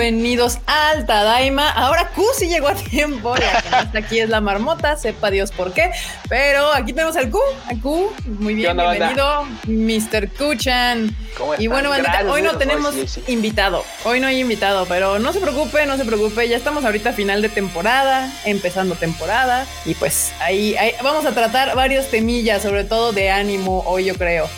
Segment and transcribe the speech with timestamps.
[0.00, 1.68] Bienvenidos al Tadaima.
[1.72, 3.36] Ahora Q sí llegó a tiempo.
[3.36, 5.90] La que no está aquí es la marmota, sepa Dios por qué.
[6.26, 7.38] Pero aquí tenemos al Q.
[7.66, 8.10] A Q.
[8.38, 10.30] Muy bien, onda, bienvenido, Mr.
[10.30, 11.14] Kuchan.
[11.36, 13.24] ¿Cómo Y bueno, bandita, Gracias, hoy no tenemos sí, sí.
[13.28, 13.84] invitado.
[14.04, 16.48] Hoy no hay invitado, pero no se preocupe, no se preocupe.
[16.48, 19.66] Ya estamos ahorita a final de temporada, empezando temporada.
[19.84, 24.14] Y pues ahí, ahí vamos a tratar varios temillas, sobre todo de ánimo hoy, yo
[24.14, 24.48] creo.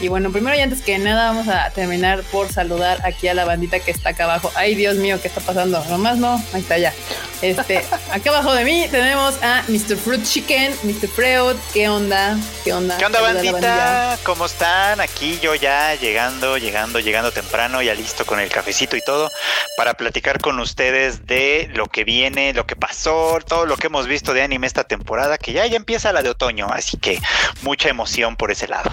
[0.00, 3.44] Y bueno, primero y antes que nada vamos a terminar por saludar aquí a la
[3.44, 4.52] bandita que está acá abajo.
[4.54, 5.82] Ay, Dios mío, ¿qué está pasando?
[5.86, 6.92] Nomás no, ahí está ya.
[7.40, 7.78] Este,
[8.12, 9.96] acá abajo de mí tenemos a Mr.
[9.96, 11.08] Fruit Chicken, Mr.
[11.08, 11.56] Freud.
[11.72, 12.36] ¿Qué onda?
[12.62, 12.98] ¿Qué onda?
[12.98, 14.18] ¿Qué onda, bandita?
[14.24, 15.00] ¿Cómo están?
[15.00, 19.30] Aquí yo ya llegando, llegando, llegando temprano, ya listo con el cafecito y todo,
[19.78, 24.06] para platicar con ustedes de lo que viene, lo que pasó, todo lo que hemos
[24.06, 27.20] visto de anime esta temporada, que ya, ya empieza la de otoño, así que
[27.62, 28.90] mucha emoción por ese lado.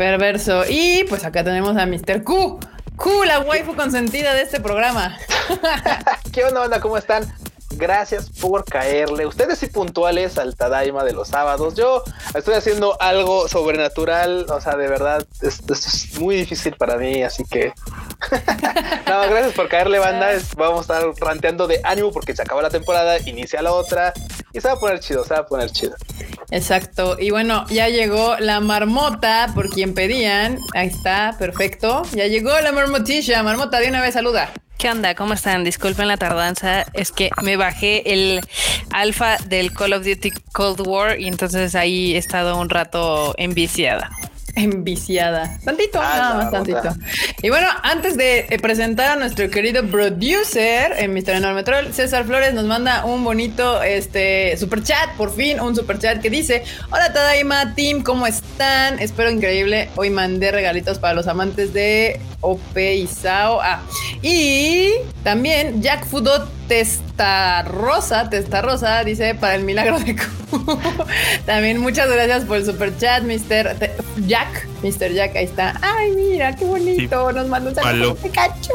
[0.00, 0.62] Perverso.
[0.66, 2.24] Y pues acá tenemos a Mr.
[2.24, 2.58] Q.
[2.96, 5.14] Q, la waifu consentida de este programa.
[6.32, 6.80] ¿Qué onda, banda?
[6.80, 7.24] ¿Cómo están?
[7.76, 9.26] Gracias por caerle.
[9.26, 11.74] Ustedes sí puntuales al Tadaima de los sábados.
[11.74, 12.02] Yo
[12.34, 14.46] estoy haciendo algo sobrenatural.
[14.50, 17.22] O sea, de verdad, es- esto es muy difícil para mí.
[17.22, 17.72] Así que.
[19.06, 20.30] no, gracias por caerle, banda.
[20.56, 24.12] Vamos a estar ranteando de ánimo porque se acaba la temporada, inicia la otra.
[24.52, 25.94] Y se va a poner chido, se va a poner chido.
[26.50, 27.16] Exacto.
[27.18, 30.58] Y bueno, ya llegó la marmota por quien pedían.
[30.74, 32.02] Ahí está, perfecto.
[32.12, 33.42] Ya llegó la marmotilla.
[33.42, 34.50] Marmota, de una vez saluda.
[34.80, 35.14] ¿Qué onda?
[35.14, 35.62] ¿Cómo están?
[35.62, 36.86] Disculpen la tardanza.
[36.94, 38.40] Es que me bajé el
[38.90, 44.08] alfa del Call of Duty Cold War y entonces ahí he estado un rato enviciada.
[44.60, 45.58] Enviciada.
[45.64, 46.94] Tantito, Ah, nada más tantito.
[47.42, 51.30] Y bueno, antes de eh, presentar a nuestro querido producer en Mr.
[51.30, 55.98] Enorme Troll, César Flores nos manda un bonito este super chat, por fin, un super
[55.98, 58.98] chat que dice: Hola Tadaima Team, ¿cómo están?
[58.98, 59.88] Espero increíble.
[59.96, 63.60] Hoy mandé regalitos para los amantes de OP y Sao.
[63.62, 63.80] Ah,
[64.22, 64.90] y
[65.24, 70.22] también Jack Fudot Testarrosa, Testarrosa, dice para el milagro de Q.
[71.44, 73.74] También muchas gracias por el super chat, Mr.
[73.76, 74.68] Te- Jack.
[74.84, 75.12] Mr.
[75.12, 75.76] Jack, ahí está.
[75.82, 77.32] Ay, mira, qué bonito.
[77.32, 78.14] Nos manda un saludo.
[78.14, 78.72] Pikachu.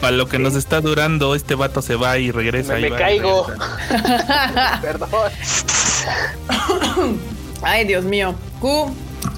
[0.00, 2.72] Para lo que nos está durando, este vato se va y regresa.
[2.72, 3.46] Me, y me va y caigo.
[4.80, 5.10] Perdón.
[7.62, 8.34] Ay, Dios mío.
[8.60, 8.94] Q,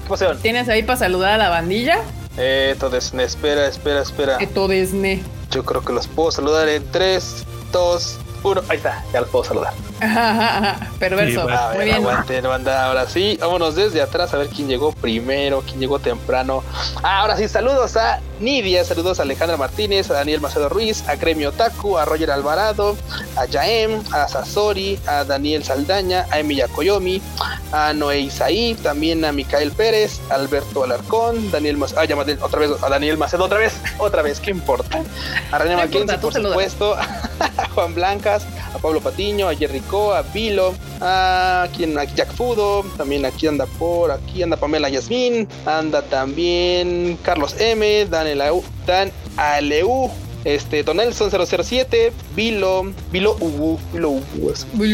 [0.07, 0.25] ¿Qué?
[0.41, 1.97] ¿tienes ahí para saludar a la bandilla?
[2.37, 4.37] Eh, entonces, espera, espera, espera.
[4.37, 5.21] Que todo es ne.
[5.51, 8.61] Yo creo que los puedo saludar en 3, 2, 1.
[8.69, 9.73] Ahí está, ya los puedo saludar.
[10.99, 11.47] Perverso.
[11.47, 11.53] Sí.
[11.53, 11.97] A Muy bien.
[11.97, 12.85] aguanten, banda.
[12.85, 16.63] Ahora sí, vámonos desde atrás a ver quién llegó primero, quién llegó temprano.
[17.01, 21.15] Ah, ahora sí, saludos a Nidia, saludos a Alejandra Martínez, a Daniel Macedo Ruiz, a
[21.15, 22.97] Gremio Taku, a Roger Alvarado,
[23.37, 27.21] a Yaem, a Sasori, a Daniel Saldaña, a Emilia Koyomi,
[27.71, 32.37] a Noé Isaí, también a Micael Pérez, a Alberto Alarcón, Daniel Macedo, ah, ya mandé
[32.41, 35.01] otra vez a Daniel Macedo, otra vez, otra vez, ¿qué importa?
[35.51, 36.95] A René Mackenzie, por supuesto,
[37.57, 42.83] a Juan Blancas, a Pablo Patiño, a Jerry A Vilo, a quien a Jack Fudo,
[42.97, 49.11] también aquí anda por aquí anda Pamela Yasmin, anda también Carlos M, Dan Elau- Dan
[49.37, 50.09] Aleu,
[50.45, 54.53] este Don Nelson 007, Vilo, Vilo Ubu, Vilo Ubu,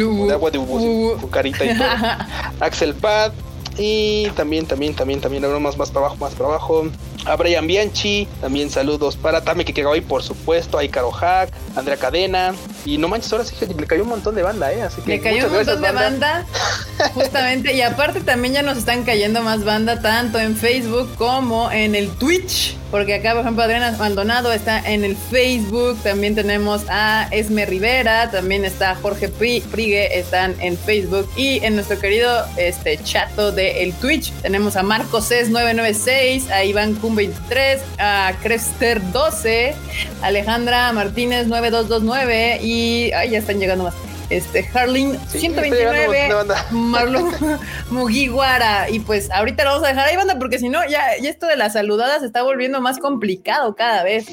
[0.10, 1.14] como de agua de Ubu, Ubu.
[1.16, 1.88] sí, su carita y todo.
[2.60, 3.32] Axel Pad
[3.80, 6.90] y también, también, también, también, ahora más, más para abajo, más para abajo.
[7.26, 11.98] A Brian Bianchi, también saludos para Tame que hoy, por supuesto, a Icaro Hack, Andrea
[11.98, 12.54] Cadena.
[12.86, 14.82] Y no manches, ahora sí que le cayó un montón de banda, ¿eh?
[14.82, 16.46] Así que Le cayó un montón de banda,
[17.14, 21.96] justamente, y aparte también ya nos están cayendo más banda, tanto en Facebook como en
[21.96, 27.28] el Twitch, porque acá, por ejemplo, Adriana Maldonado está en el Facebook, también tenemos a
[27.32, 32.98] Esme Rivera, también está Jorge Pri- Prigue, están en Facebook, y en nuestro querido este,
[33.04, 39.02] chato de el Twitch tenemos a Marcos Es 996, a Iván Kun 23, a Crester
[39.12, 39.76] 12,
[40.22, 43.94] Alejandra Martínez 9229 y ay, ya están llegando más.
[44.30, 46.66] Este, Harling Sí, está llegando 129, una banda.
[46.72, 47.60] Marlon
[47.90, 48.90] Mugiwara.
[48.90, 51.48] Y pues ahorita lo vamos a dejar ahí, banda, porque si no, ya, ya esto
[51.48, 54.28] de las saludadas se está volviendo más complicado cada vez.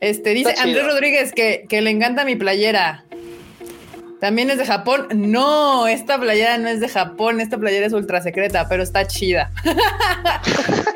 [0.00, 0.54] Este, dice.
[0.58, 3.04] Andrés Rodríguez que, que le encanta mi playera.
[4.22, 5.08] También es de Japón.
[5.14, 7.40] No, esta playera no es de Japón.
[7.40, 9.50] Esta playera es ultra secreta, pero está chida.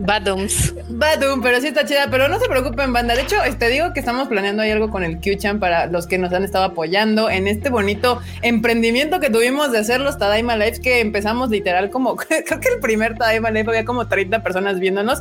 [0.00, 0.74] Badums.
[0.88, 2.08] Badum, pero sí está chida.
[2.10, 3.14] Pero no se preocupen, banda.
[3.14, 6.18] De hecho, te digo que estamos planeando ahí algo con el Q-Chan para los que
[6.18, 10.80] nos han estado apoyando en este bonito emprendimiento que tuvimos de hacer los Tadaima Lives,
[10.80, 15.20] que empezamos literal como, creo que el primer Tadaima Live había como 30 personas viéndonos.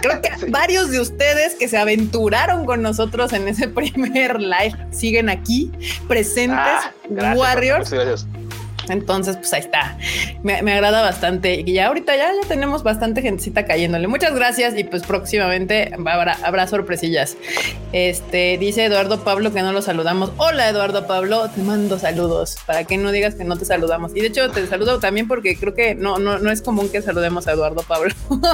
[0.00, 0.50] Creo que Sí.
[0.50, 5.70] varios de ustedes que se aventuraron con nosotros en ese primer live siguen aquí,
[6.08, 7.90] presentes, Ah, gracias, Warriors.
[7.90, 8.26] Gracias.
[8.88, 9.96] Entonces, pues ahí está.
[10.42, 11.62] Me, me agrada bastante.
[11.64, 14.08] Y ya ahorita ya, ya tenemos bastante gentecita cayéndole.
[14.08, 14.76] Muchas gracias.
[14.76, 17.36] Y pues próximamente habrá, habrá sorpresillas.
[17.92, 20.32] Este dice Eduardo Pablo que no lo saludamos.
[20.36, 21.48] Hola, Eduardo Pablo.
[21.54, 24.12] Te mando saludos para que no digas que no te saludamos.
[24.14, 27.02] Y de hecho, te saludo también porque creo que no, no, no es común que
[27.02, 28.14] saludemos a Eduardo Pablo.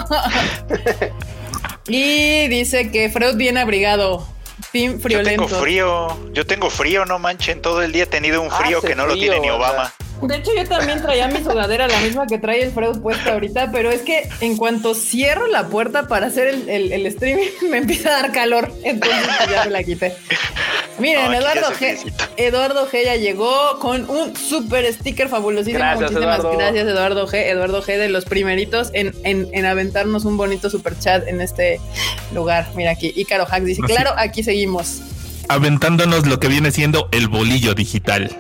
[1.88, 4.27] y dice que Freud bien abrigado.
[4.73, 5.47] Team Yo friolento.
[5.47, 8.88] tengo frío, yo tengo frío, no manchen, todo el día he tenido un frío Hace
[8.88, 9.93] que no lo frío, tiene ni ¿verdad?
[10.22, 13.70] De hecho, yo también traía mi sudadera, la misma que trae el Freud puesta ahorita,
[13.72, 17.78] pero es que en cuanto cierro la puerta para hacer el, el- el streaming, me
[17.78, 18.72] empieza a dar calor.
[18.82, 20.14] Entonces pues, ya me la quité.
[20.99, 22.12] Miren, No, Eduardo G.
[22.37, 25.78] Eduardo G ya llegó con un super sticker fabulosísimo.
[25.78, 26.58] Gracias, Muchísimas Eduardo.
[26.58, 27.34] gracias, Eduardo G.
[27.46, 31.81] Eduardo G de los primeritos en, en, en aventarnos un bonito super chat en este
[32.34, 32.69] lugar.
[32.75, 35.00] Mira aquí, Ícaro Hacks dice, claro, aquí seguimos.
[35.50, 38.31] Aventándonos lo que viene siendo el bolillo digital.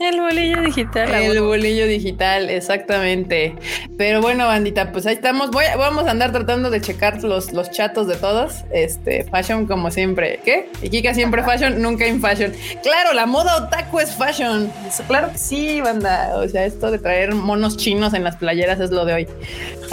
[0.00, 1.14] El bolillo digital.
[1.14, 3.54] El bolillo digital, exactamente.
[3.98, 5.50] Pero bueno, bandita, pues ahí estamos.
[5.50, 8.64] Voy a- vamos a andar tratando de checar los, los chatos de todos.
[8.72, 10.40] Este, fashion como siempre.
[10.42, 10.70] ¿Qué?
[10.80, 12.54] Y Kika siempre fashion, nunca in fashion.
[12.82, 14.72] Claro, la moda otaku es fashion.
[15.06, 16.32] Claro que sí, banda.
[16.36, 19.28] O sea, esto de traer monos chinos en las playeras es lo de hoy.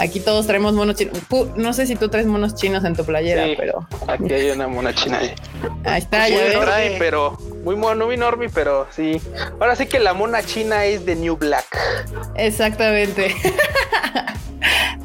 [0.00, 1.18] Aquí todos traemos monos chinos.
[1.28, 4.50] Pu- No sé si tú traes monos chinos en tu playera, Sí, pero Aquí hay
[4.52, 5.32] una mona china ahí.
[5.84, 6.28] ahí está.
[6.30, 6.36] ya
[6.98, 9.20] pero muy mono, muy normie, pero sí.
[9.60, 11.66] Ahora sí que la mona china es de New Black.
[12.36, 13.34] Exactamente.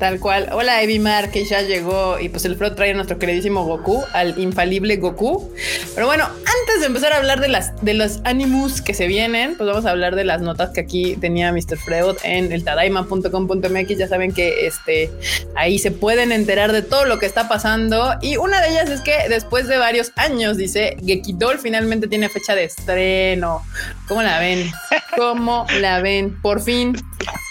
[0.04, 0.50] Tal cual.
[0.52, 2.20] Hola, Evimar, que ya llegó.
[2.20, 5.50] Y pues el Fro trae a nuestro queridísimo Goku, al infalible Goku.
[5.96, 9.56] Pero bueno, antes de empezar a hablar de las de los animus que se vienen,
[9.56, 11.78] pues vamos a hablar de las notas que aquí tenía Mr.
[11.78, 13.98] Freud en el tadaima.com.mx.
[13.98, 15.10] Ya saben que este
[15.56, 18.16] ahí se pueden enterar de todo lo que está pasando.
[18.22, 22.43] Y una de ellas es que después de varios años, dice Gekidol finalmente tiene fecha
[22.54, 23.66] de estreno.
[24.08, 24.70] ¿Cómo la ven?
[25.16, 26.40] ¿Cómo la ven?
[26.42, 26.96] Por fin.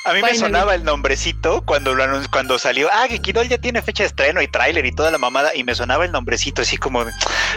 [0.05, 2.89] A mí me sonaba el nombrecito cuando lo anun- cuando salió.
[2.93, 5.55] Ah, Gekidol ya tiene fecha de estreno y tráiler y toda la mamada.
[5.55, 7.13] Y me sonaba el nombrecito así como, de,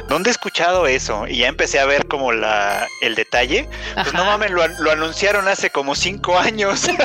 [0.07, 1.27] ¿dónde he escuchado eso?
[1.27, 3.67] Y ya empecé a ver como la el detalle.
[3.95, 6.88] Pues no mames, lo anunciaron hace como cinco años.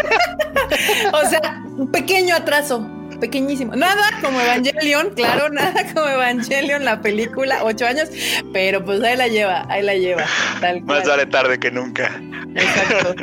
[1.12, 2.86] O sea, un pequeño atraso,
[3.20, 3.76] pequeñísimo.
[3.76, 8.08] Nada como Evangelion, claro, nada como Evangelion, la película, ocho años,
[8.52, 10.24] pero pues ahí la lleva, ahí la lleva,
[10.60, 12.20] tal Más vale tarde que nunca.
[12.56, 13.14] Exacto.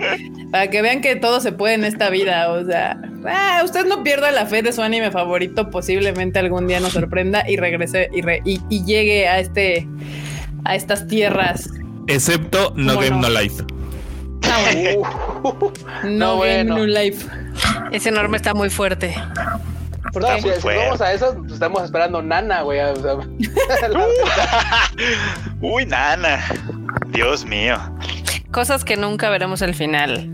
[0.51, 2.97] Para que vean que todo se puede en esta vida, o sea,
[3.27, 7.43] ah, usted no pierda la fe de su anime favorito, posiblemente algún día nos sorprenda
[7.49, 9.85] y regrese y, re- y, y llegue a este,
[10.63, 11.69] a estas tierras.
[12.07, 13.29] Excepto No ¿Cómo Game no?
[13.29, 13.63] No Life.
[14.43, 15.01] Ah, bueno,
[16.03, 16.75] no, No, Game, bueno.
[16.75, 17.27] New Life.
[17.91, 19.13] Ese enorme está muy fuerte.
[20.41, 22.79] Si, si vamos a eso, pues estamos esperando Nana, güey.
[22.79, 23.17] o sea,
[25.61, 26.43] Uy, nana.
[27.07, 27.77] Dios mío.
[28.51, 30.31] Cosas que nunca veremos al final.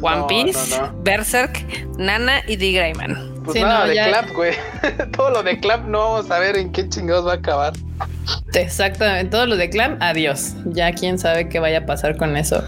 [0.00, 1.02] One No, Piece, no, no.
[1.02, 1.64] Berserk,
[1.98, 2.72] Nana y D.
[2.72, 3.35] Grayman.
[3.46, 4.52] Pues Sí, nada no, de ya- Clap, güey.
[5.16, 7.72] Todo lo de Clap no vamos a ver en qué chingados va a acabar.
[8.54, 10.54] Exactamente, todo lo de Clam, adiós.
[10.66, 12.62] Ya quién sabe qué vaya a pasar con eso.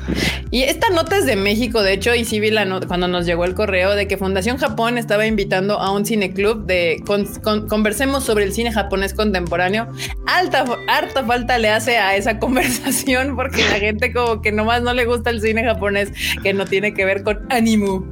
[0.51, 3.27] Y esta nota es de México, de hecho, y sí vi la nota cuando nos
[3.27, 7.69] llegó el correo de que Fundación Japón estaba invitando a un cineclub de con- con-
[7.69, 9.89] conversemos sobre el cine japonés contemporáneo.
[10.27, 14.95] Alta, harta falta le hace a esa conversación porque la gente como que nomás no
[14.95, 16.11] le gusta el cine japonés
[16.43, 18.05] que no tiene que ver con animu.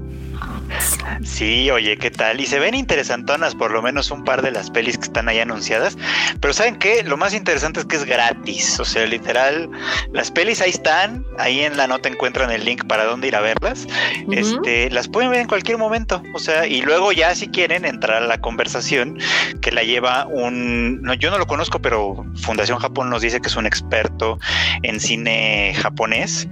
[1.22, 2.40] Sí, oye, ¿qué tal?
[2.40, 5.38] Y se ven interesantonas, por lo menos un par de las pelis que están ahí
[5.38, 5.96] anunciadas.
[6.40, 7.02] Pero ¿saben qué?
[7.02, 8.78] Lo más interesante es que es gratis.
[8.80, 9.68] O sea, literal,
[10.12, 11.24] las pelis ahí están.
[11.38, 13.86] Ahí en la nota encuentran el link para dónde ir a verlas.
[14.30, 16.22] Este, las pueden ver en cualquier momento.
[16.34, 19.18] O sea, y luego ya si quieren entrar a la conversación
[19.60, 21.02] que la lleva un...
[21.02, 24.38] No, yo no lo conozco, pero Fundación Japón nos dice que es un experto
[24.82, 26.48] en cine japonés.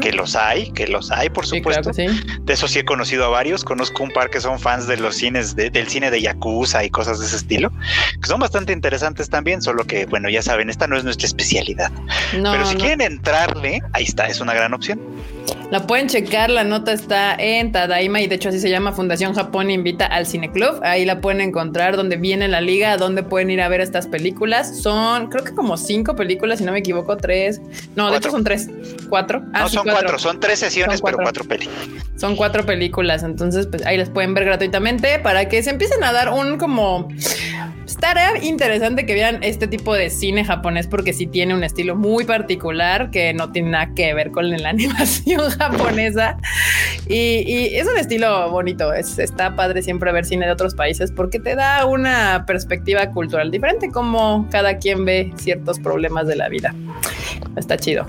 [0.00, 2.02] Que los hay, que los hay, por Sí, claro supuesto.
[2.02, 2.38] que sí.
[2.42, 3.64] De eso sí he conocido a varios.
[3.64, 6.90] Conozco un par que son fans de los cines, de- del cine de Yakuza y
[6.90, 7.70] cosas de ese estilo,
[8.20, 11.90] que son bastante interesantes también, solo que, bueno, ya saben, esta no es nuestra especialidad.
[12.38, 12.80] No, Pero si no.
[12.80, 15.00] quieren entrarle, ahí está, es una gran opción.
[15.70, 19.34] La pueden checar, la nota está en Tadaima y de hecho así se llama Fundación
[19.34, 20.80] Japón Invita al Cine Club.
[20.82, 24.78] Ahí la pueden encontrar donde viene la liga, donde pueden ir a ver estas películas.
[24.80, 27.60] Son creo que como cinco películas, si no me equivoco, tres.
[27.94, 28.68] No, de hecho son tres,
[29.08, 29.42] cuatro.
[29.52, 30.18] Ah, no, sí, son cuatro.
[30.18, 31.44] son tres sesiones, Son pero cuatro.
[31.44, 31.68] pelis.
[32.16, 36.12] Son cuatro películas, entonces pues ahí las pueden ver gratuitamente para que se empiecen a
[36.12, 37.08] dar un como
[37.90, 42.24] estaría interesante que vean este tipo de cine japonés porque sí tiene un estilo muy
[42.24, 46.36] particular que no tiene nada que ver con la animación japonesa
[47.08, 48.92] y, y es un estilo bonito.
[48.92, 53.50] Es, está padre siempre ver cine de otros países porque te da una perspectiva cultural
[53.50, 56.74] diferente como cada quien ve ciertos problemas de la vida.
[57.56, 58.06] Está chido.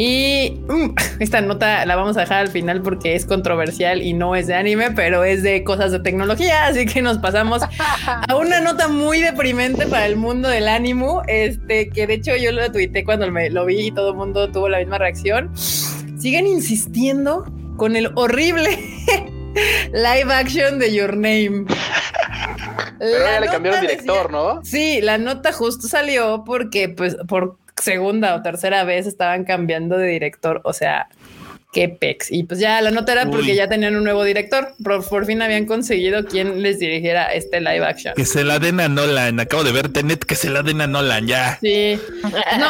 [0.00, 4.36] Y mm, esta nota la vamos a dejar al final porque es controversial y no
[4.36, 6.66] es de anime, pero es de cosas de tecnología.
[6.66, 11.22] Así que nos pasamos a una nota muy deprimente para el mundo del ánimo.
[11.26, 14.50] Este que de hecho yo lo tuiteé cuando me lo vi y todo el mundo
[14.52, 15.50] tuvo la misma reacción.
[15.56, 17.44] Siguen insistiendo
[17.76, 18.70] con el horrible
[19.92, 21.64] live action de Your Name.
[23.00, 24.60] Pero ya le cambiaron director, decía- ¿no?
[24.64, 30.08] Sí, la nota justo salió porque, pues, por segunda o tercera vez estaban cambiando de
[30.08, 30.60] director.
[30.64, 31.08] O sea,
[31.72, 32.30] qué pex.
[32.30, 33.56] Y pues ya la nota era porque Uy.
[33.56, 34.74] ya tenían un nuevo director.
[34.82, 38.14] Por, por fin habían conseguido quien les dirigiera este live action.
[38.14, 39.40] Que se la den a Nolan.
[39.40, 41.58] Acabo de ver Tenet, que se la den a Nolan, ya.
[41.60, 41.98] Sí.
[42.22, 42.66] No,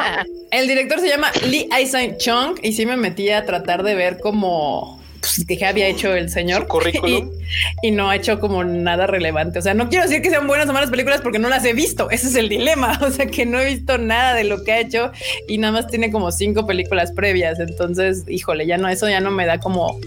[0.50, 4.18] el director se llama Lee Isaac Chung y sí me metí a tratar de ver
[4.18, 6.62] cómo pues, qué había hecho el señor.
[6.62, 7.30] Su currículum.
[7.82, 9.58] Y, y no ha hecho como nada relevante.
[9.58, 11.72] O sea, no quiero decir que sean buenas o malas películas porque no las he
[11.72, 12.10] visto.
[12.10, 12.98] Ese es el dilema.
[13.08, 15.12] O sea, que no he visto nada de lo que ha hecho
[15.48, 17.58] y nada más tiene como cinco películas previas.
[17.58, 19.98] Entonces, híjole, ya no, eso ya no me da como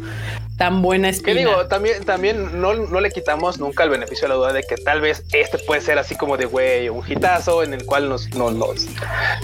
[0.61, 1.39] tan buena Que espina.
[1.39, 4.75] digo, también, también no, no le quitamos nunca el beneficio a la duda de que
[4.77, 8.29] tal vez este puede ser así como de güey, un hitazo en el cual nos,
[8.35, 8.85] no- nos,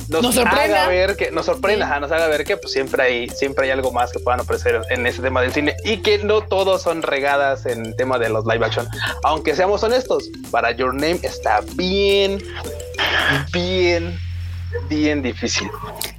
[0.09, 0.83] nos, Nos sorprenda.
[0.83, 1.91] haga ver que nos sorprenda, Sí.
[1.91, 4.79] ajá, nos haga ver que pues siempre hay, siempre hay algo más que puedan ofrecer
[4.91, 8.29] en ese tema del cine y que no todos son regadas en el tema de
[8.29, 8.87] los live action.
[9.23, 12.43] Aunque seamos honestos, para Your Name está bien,
[13.51, 14.19] bien,
[14.89, 15.67] bien difícil.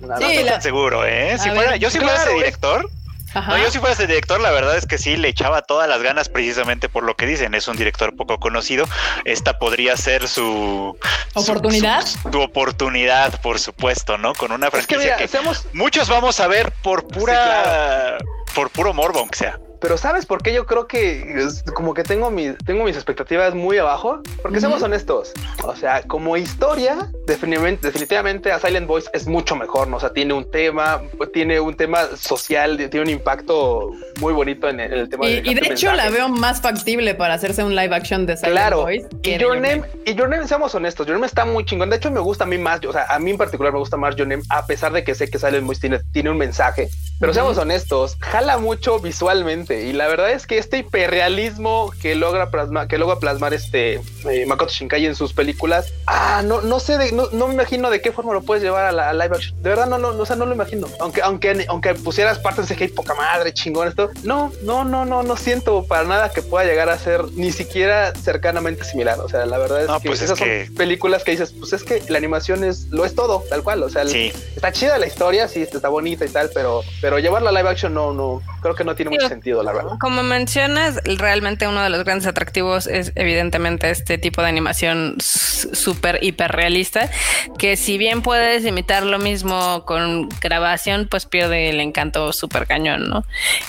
[0.00, 1.37] Nada Sí, No estoy la- tan seguro, ¿eh?
[1.38, 2.90] Si fuera, ver, yo si fuera ese es- director.
[3.35, 6.02] No, yo si fuera ese director, la verdad es que sí le echaba todas las
[6.02, 7.54] ganas precisamente por lo que dicen.
[7.54, 8.87] Es un director poco conocido.
[9.25, 10.97] Esta podría ser su
[11.32, 12.04] su- ¿Oportunidad?
[12.06, 14.35] Su, su oportunidad, por supuesto, ¿no?
[14.35, 18.18] Con una Es que franquicia mira, que, seamos, muchos vamos a ver por pura,
[18.54, 19.58] por puro morbo, aunque sea.
[19.80, 23.54] Pero ¿sabes por qué yo creo que es como que tengo, mi, tengo mis expectativas
[23.54, 24.20] muy abajo?
[24.42, 25.32] Porque seamos honestos.
[25.64, 29.99] O sea, como historia, definitivamente, definitivamente a Silent Voice es mucho mejor, ¿no?
[29.99, 34.80] O sea, tiene un tema, tiene un tema social, tiene un impacto muy bonito en
[34.80, 35.73] el, en el tema Y, del y de mensaje.
[35.75, 39.30] hecho la veo más factible para hacerse un live action de Silent Claro, Voice y
[39.32, 41.90] de Your Name, y Your Name, seamos honestos, Your Name está muy chingón.
[41.90, 43.97] De hecho, me gusta a mí más, o sea, a mí en particular me gusta
[43.97, 46.88] más Your Name, a pesar de que sé que Silent Voice tiene, tiene un mensaje.
[47.20, 49.67] Pero seamos honestos, jala mucho visualmente.
[49.70, 54.46] Y la verdad es que este hiperrealismo que logra plasmar, que logra plasmar este eh,
[54.46, 58.00] Makoto Shinkai en sus películas, ah, no, no sé, de- no, no me imagino de
[58.00, 59.62] qué forma lo puedes llevar a la a live action.
[59.62, 60.87] De verdad, no, no, no, o sea, no lo imagino.
[61.00, 65.22] Aunque, aunque, aunque pusieras partes de que poca madre, chingón esto, no, no, no, no,
[65.22, 69.18] no siento para nada que pueda llegar a ser ni siquiera cercanamente similar.
[69.20, 71.52] O sea, la verdad es No, que pues es esas que- son películas que dices,
[71.58, 73.82] pues es que la animación es, lo es todo, tal cual.
[73.82, 74.14] O sea, el-
[74.54, 77.92] está chida la historia, sí, está bonita y tal, pero, pero llevarla a live action
[77.94, 79.92] no, no, creo que no tiene mucho sentido, la verdad.
[80.00, 86.18] Como mencionas, realmente uno de los grandes atractivos es evidentemente este tipo de animación súper
[86.22, 87.10] hiperrealista,
[87.58, 93.08] que si bien puedes imitar lo mismo con grabación, pues pierde el encanto súper cañón,
[93.08, 93.24] ¿no?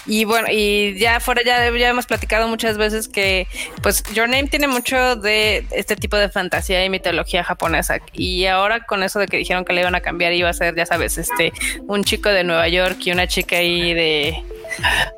[0.05, 3.47] Y bueno, y ya fuera, ya, ya hemos platicado muchas veces que
[3.81, 7.99] pues Your Name tiene mucho de este tipo de fantasía y mitología japonesa.
[8.13, 10.75] Y ahora con eso de que dijeron que le iban a cambiar, iba a ser,
[10.75, 11.53] ya sabes, este,
[11.87, 14.43] un chico de Nueva York y una chica ahí de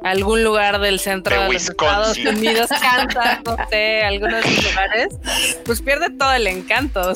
[0.04, 2.18] algún lugar del centro De de, los Estados.
[2.18, 5.08] Unidos, Kansas, no sé, algunos lugares,
[5.66, 7.14] pues pierde todo el encanto.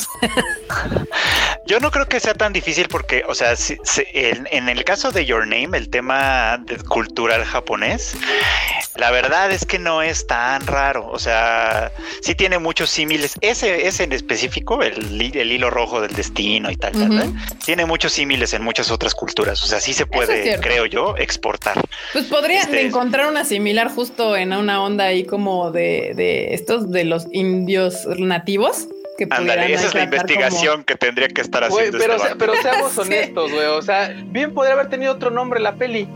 [1.67, 4.83] Yo no creo que sea tan difícil porque, o sea, si- si- en, en el
[4.83, 8.15] caso de Your Name, el tema de- cultural japonés,
[8.95, 11.07] la verdad es que no es tan raro.
[11.07, 13.33] O sea, sí tiene muchos símiles.
[13.41, 17.17] Ese, ese en específico, el, hi- el hilo rojo del destino y tal, tal, Ujú.
[17.19, 17.33] tal,
[17.65, 19.61] tiene muchos símiles en muchas otras culturas.
[19.63, 21.81] O sea, sí se puede, creo yo, exportar.
[22.13, 26.91] Pues podrían Este- encontrar una similar justo en una onda ahí como de, de estos
[26.91, 31.97] de los indios nativos que Ándale, esa es la investigación que tendría que estar haciendo
[31.97, 32.99] pero, este se- pero seamos Sí.
[33.01, 33.65] honestos, güey.
[33.67, 36.07] O sea, bien podría haber tenido otro nombre la peli.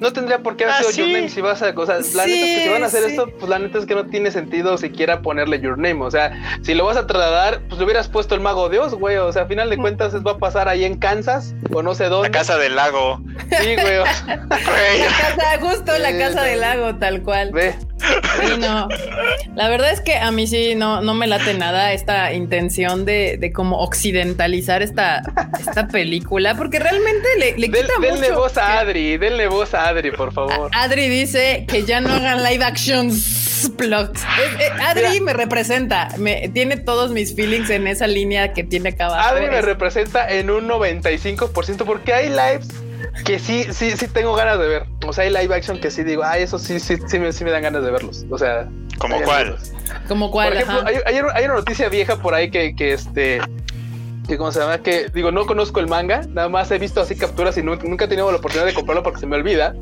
[0.00, 1.00] No tendría por qué haber Ah, sido sí.
[1.00, 1.70] Your Name si vas a.
[1.74, 3.10] O sea, la Sí, neta es que si van a hacer sí.
[3.12, 6.04] esto, pues la neta es que no tiene sentido siquiera ponerle Your Name.
[6.04, 6.32] O sea,
[6.62, 9.16] si lo vas a trasladar, pues le hubieras puesto el Mago de Dios, güey.
[9.16, 12.04] O sea, a final de cuentas, va a pasar ahí en Kansas o no sé
[12.06, 12.28] dónde.
[12.28, 13.20] La casa del lago.
[13.60, 13.96] Sí, güey.
[13.98, 14.36] o sea.
[14.48, 17.50] La casa, justo la casa del lago, tal cual.
[17.52, 17.74] ve.
[18.02, 18.88] Sí, no.
[19.54, 23.36] La verdad es que a mí sí no, no me late nada esta intención de,
[23.38, 25.22] de como occidentalizar esta,
[25.60, 28.40] esta película, porque realmente le, le Del- quita denle mucho.
[28.40, 30.70] voz a Adri, denle voz a Adri, por favor.
[30.74, 33.38] Adri dice que ya no hagan live actions.
[33.62, 35.24] Es- eh, Adri Mira.
[35.24, 39.28] me representa, me tiene todos mis feelings en esa línea que tiene acá abajo.
[39.28, 42.68] Adri me Es- representa en un 95% porque hay lives
[43.24, 44.86] que sí, sí, sí tengo ganas de ver.
[45.06, 47.44] O sea, hay live action que sí digo, ay, eso sí, sí, sí me, sí
[47.44, 48.24] me dan ganas de verlos.
[48.30, 49.56] O sea, ¿Como cuál?
[50.08, 50.88] como Por cuál, ejemplo, ajá.
[50.88, 53.40] hay, hay una- hay una noticia vieja por ahí que, que este
[54.28, 57.16] que como se llama, que digo, no conozco el manga, nada más he visto así
[57.16, 59.74] capturas y nu- nunca he tenido la oportunidad de comprarlo porque se me olvida,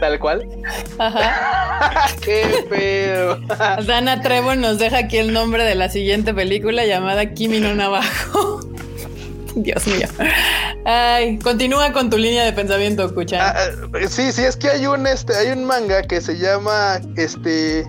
[0.00, 0.48] tal cual.
[0.98, 2.06] Ajá.
[2.24, 3.36] Qué feo.
[3.86, 8.60] Dana Trevo nos deja aquí el nombre de la siguiente película llamada Kimi no Navajo.
[9.56, 10.08] Dios mío.
[10.84, 13.40] Ay, continúa con tu línea de pensamiento, Kuchan.
[13.40, 17.00] Ah, ah, sí, sí, es que hay un este, hay un manga que se llama
[17.16, 17.86] este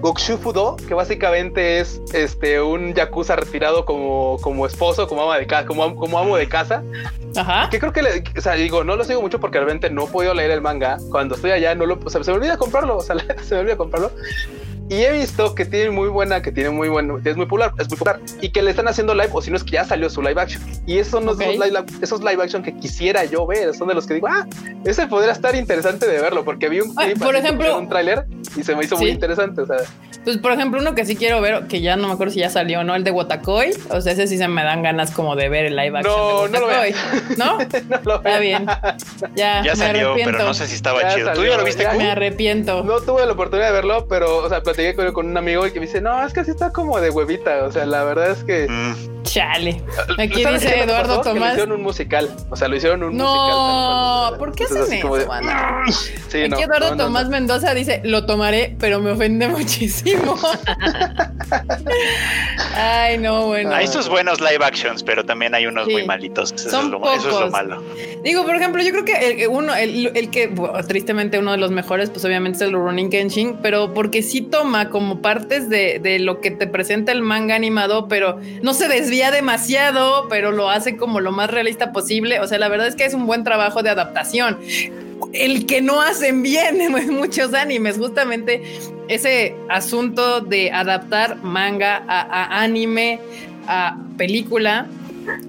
[0.00, 5.46] Gokushu Fudo, que básicamente es este un yakuza retirado como, como esposo, como ama de
[5.46, 6.82] casa, como, como amo de casa.
[7.36, 7.68] Ajá.
[7.70, 10.06] Que creo que, le, o sea, digo, no lo sigo mucho porque realmente no he
[10.08, 10.98] podido leer el manga.
[11.10, 13.60] Cuando estoy allá, no lo, o sea, se me olvida comprarlo, o sea, se me
[13.60, 14.12] olvida comprarlo.
[14.88, 17.88] Y he visto que tiene muy buena, que tiene muy bueno, es muy popular, es
[17.88, 20.08] muy popular y que le están haciendo live, o si no es que ya salió
[20.08, 20.62] su live action.
[20.86, 21.42] Y esos son los Ok.
[21.42, 24.46] esos live, esos live action que quisiera yo ver, son de los que digo, ah,
[24.84, 28.24] ese podría estar interesante de verlo, porque vi un Ah, clip, por ejemplo- un tráiler
[28.56, 29.12] y se me hizo muy Sí.
[29.12, 29.60] interesante.
[29.62, 29.76] O sea,
[30.24, 32.50] Pues, por ejemplo, uno que sí quiero ver, que ya no me acuerdo si ya
[32.50, 33.70] salió no, el de Watakoi.
[33.90, 36.14] O sea, ese sí se me dan ganas como de ver el live action.
[36.16, 36.94] No, de no lo Watakoi.
[37.38, 37.58] ¿No?
[37.88, 38.66] no lo Está bien.
[39.34, 40.32] Ya, Ya me salió, arrepiento.
[40.32, 41.28] pero no sé si estaba Ya chido.
[41.30, 41.92] ¿Tú salió, ya lo viste, ya.
[41.94, 42.82] Me arrepiento.
[42.84, 45.72] No tuve la oportunidad de verlo, pero, o sea, platiqué con, con un amigo y
[45.72, 47.64] que me dice, no, es que así está como de huevita.
[47.64, 48.66] O sea, la verdad es que.
[48.68, 49.82] Mm, Chale.
[50.18, 51.22] Aquí ¿Sabes qué dice Eduardo pasó?
[51.22, 51.52] Que le Tomás.
[51.52, 52.30] hicieron un musical.
[52.48, 53.34] O sea, lo hicieron un musical.
[53.36, 54.38] tal No.
[54.38, 55.82] ¿por qué hacen eso, de- banda?
[56.28, 57.30] Sí, Aquí no, Eduardo no, no, Tomás no.
[57.30, 60.36] Mendoza dice, lo tomaré, pero me ofende muchísimo.
[62.74, 63.74] Ay, no, bueno.
[63.74, 65.92] Hay sus buenos live actions, pero también hay unos Sí.
[65.92, 66.52] muy malitos.
[66.52, 67.50] Eso, Son es lo, eso es lo pocos.
[67.50, 67.82] malo.
[68.22, 71.58] Digo, por ejemplo, yo creo que el, uno, el, el que bueno, tristemente uno de
[71.58, 75.98] los mejores, pues obviamente es el Rurouni Kenshin, pero porque sí toma como partes de,
[75.98, 80.70] de lo que te presenta el manga animado, pero no se desvía demasiado, pero lo
[80.70, 82.40] hace como lo más realista posible.
[82.40, 84.58] O sea, la verdad es que es un buen trabajo de adaptación.
[85.32, 88.62] El que no hacen bien en muchos animes, justamente
[89.08, 93.20] ese asunto de adaptar manga a, a anime,
[93.66, 94.86] a película,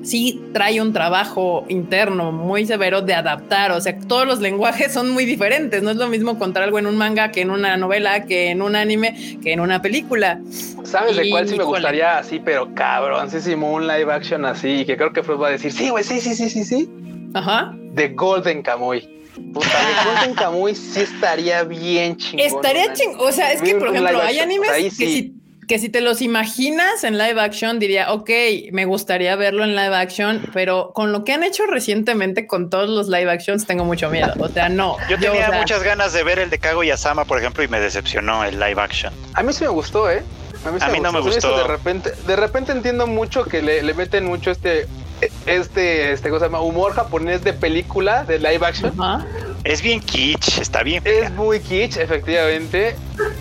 [0.01, 3.71] sí trae un trabajo interno muy severo de adaptar.
[3.71, 5.83] O sea, todos los lenguajes son muy diferentes.
[5.83, 8.61] No es lo mismo contar algo en un manga que en una novela, que en
[8.61, 10.39] un anime, que en una película.
[10.83, 14.85] ¿Sabes de cuál sí me gustaría así, pero cabroncísimo, un live action así?
[14.85, 16.89] Que creo que Freud va a decir, sí, güey, sí, sí, sí, sí, sí.
[17.33, 17.73] Ajá.
[17.93, 19.07] De Golden Kamuy.
[19.53, 22.45] Puta, de Golden Kamuy sí estaría bien chingón.
[22.45, 22.95] Estaría man.
[22.95, 23.15] ching.
[23.19, 25.05] O sea, es que, por ejemplo, hay action, animes que sí.
[25.05, 25.38] si,
[25.69, 28.27] que si te los imaginas en live action, diría, ok,
[28.71, 32.89] me gustaría verlo en live action, pero con lo que han hecho recientemente con todos
[32.89, 34.33] los live actions, tengo mucho miedo.
[34.39, 34.97] O sea, no.
[35.07, 37.63] Yo tenía o sea, muchas ganas de ver el de Kago y Asama, por ejemplo,
[37.63, 39.13] y me decepcionó el live action.
[39.35, 40.23] A mí sí me gustó, ¿eh?
[40.65, 41.55] A mí, sí A mí no me gustó.
[41.55, 44.87] De repente, de repente entiendo mucho que le, le meten mucho este,
[45.45, 48.91] este, este, cosa humor japonés de película, de live action.
[49.63, 51.03] Es bien kitsch, está bien.
[51.05, 52.95] Es muy kitsch, efectivamente.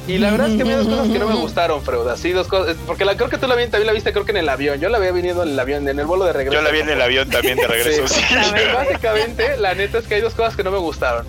[0.07, 2.09] Y la verdad es que hay dos cosas que no me gustaron, Freud.
[2.09, 2.77] Así dos cosas.
[2.87, 4.81] Porque la, creo que tú la, vi- también la viste, creo que en el avión.
[4.81, 6.55] Yo la había venido en el avión, en el vuelo de regreso.
[6.55, 8.09] Yo la vi en el avión también de regreso.
[8.09, 8.21] Sí.
[8.29, 8.35] sí.
[8.75, 11.27] Básicamente, la neta es que hay dos cosas que no me gustaron.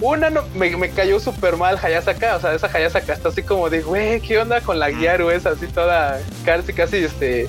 [0.00, 2.36] Una, no, me, me cayó súper mal Hayasaka.
[2.36, 5.50] O sea, esa Hayasaka está así como de, güey, ¿qué onda con la Gyaru esa?
[5.50, 7.48] Así toda, casi, casi, este...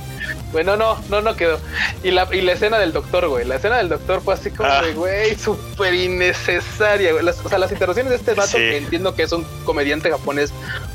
[0.52, 1.60] Bueno, no, no, no quedó.
[2.04, 3.46] Y la, y la escena del doctor, güey.
[3.46, 4.82] La escena del doctor fue así como Ah.
[4.82, 7.24] de, güey, súper innecesaria, güey.
[7.24, 8.58] Las- o sea, las interacciones de este vato, Sí.
[8.58, 10.41] que entiendo que es un comediante japonés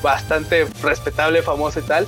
[0.02, 2.06] bastante respetable, famoso y tal.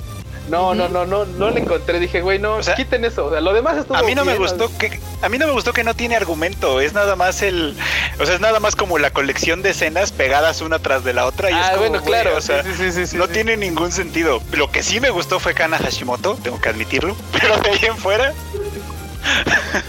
[0.49, 1.99] No, no, no, no, no le encontré.
[1.99, 3.27] Dije, güey, no, O sea, quiten eso.
[3.27, 5.51] O sea, lo demás estuvo A mí no me gustó que a mí no me
[5.53, 7.75] gustó que no tiene argumento, es nada más el,
[8.19, 11.25] o sea, es nada más como la colección de escenas pegadas una tras de la
[11.25, 13.33] otra y es Ah, como, bueno, claro, o sea, sí, sí, sí, sí, no sí.
[13.33, 14.41] tiene ningún sentido.
[14.53, 17.97] Lo que sí me gustó fue Kana Hashimoto, tengo que admitirlo, pero de ahí en
[17.97, 18.33] fuera,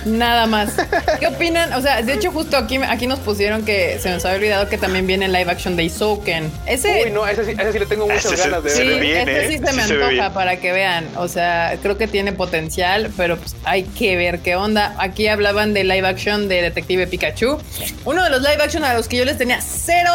[0.04, 0.72] Nada más.
[1.18, 1.72] ¿Qué opinan?
[1.74, 4.78] O sea, de hecho, justo aquí, aquí nos pusieron que se nos había olvidado que
[4.78, 6.50] también viene el live action de Isouken.
[6.66, 7.04] Ese.
[7.06, 9.00] Uy, no, ese sí, ese sí le tengo muchas Ese ganas de Sí, ver.
[9.00, 9.48] bien, este ¿eh?
[9.48, 11.06] sí se me Sí se antoja para que vean.
[11.16, 14.94] O sea, creo que tiene potencial, pero pues hay que ver qué onda.
[14.98, 17.58] Aquí hablaban de live action de Detective Pikachu.
[18.04, 20.10] Uno de los live action a los que yo les tenía cero,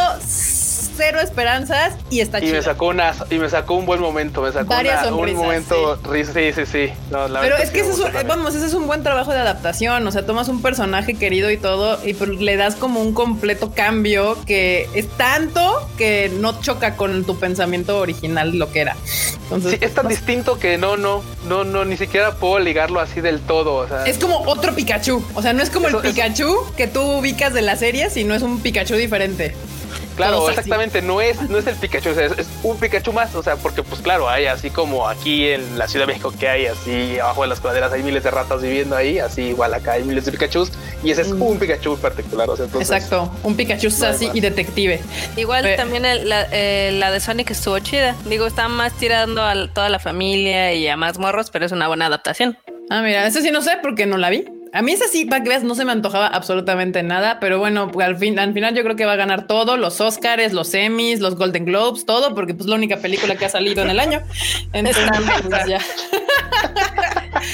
[0.96, 2.56] cero esperanzas y está Y chido.
[2.56, 5.42] me sacó una, y me sacó un buen momento, me sacó Varias una- un sonrisas,
[5.44, 6.94] momento, risa, sí, sí, sí.
[7.12, 9.32] No, la Pero es que sí ese es, un, vamos, ese es un buen trabajo
[9.32, 10.06] de adaptación.
[10.08, 13.72] O sea, tomas un personaje querido y todo, y pues le das como un completo
[13.74, 18.96] cambio que es tanto que no choca con tu pensamiento original lo que era.
[19.44, 20.10] Entonces, Sí, es tan sé.
[20.16, 23.76] distinto que no, no, no, no, ni siquiera puedo ligarlo así del todo.
[23.76, 25.24] O sea, Es como otro Pikachu.
[25.36, 28.10] O sea, no es como Eso- el eso- Pikachu que tú ubicas de la serie,
[28.10, 29.56] sino es un Pikachu diferente.
[30.16, 30.52] Claro, así.
[30.52, 33.44] exactamente, no es, no es el Pikachu, o sea, es, es un Pikachu más, o
[33.44, 36.66] sea, porque pues claro, hay así como aquí en la Ciudad de México que hay
[36.68, 40.04] así abajo de las praderas hay miles de ratas viviendo ahí, así igual acá hay
[40.04, 40.72] miles de Pikachus
[41.04, 41.42] y ese es Mm.
[41.42, 43.32] un Pikachu en particular, o sea, entonces Exacto.
[43.44, 44.22] Un Pikachu más.
[44.22, 45.02] y detective.
[45.36, 48.16] Igual también el- la, eh, la de Sonic estuvo chida.
[48.26, 51.88] Digo, está más tirando a toda la familia y a más morros, pero es una
[51.88, 52.58] buena adaptación.
[52.90, 54.46] Ah, mira, eso sí no sé porque no la vi.
[54.76, 57.90] A mí esa sí, para que veas, no se me antojaba absolutamente nada, pero bueno,
[58.02, 61.22] al, fin, al final yo creo que va a ganar todo, los Oscars, los Emmys,
[61.22, 64.22] los Golden Globes, todo, porque pues la única película que ha salido en el año.
[64.74, 65.06] Entonces,
[65.50, 65.80] pues, ya.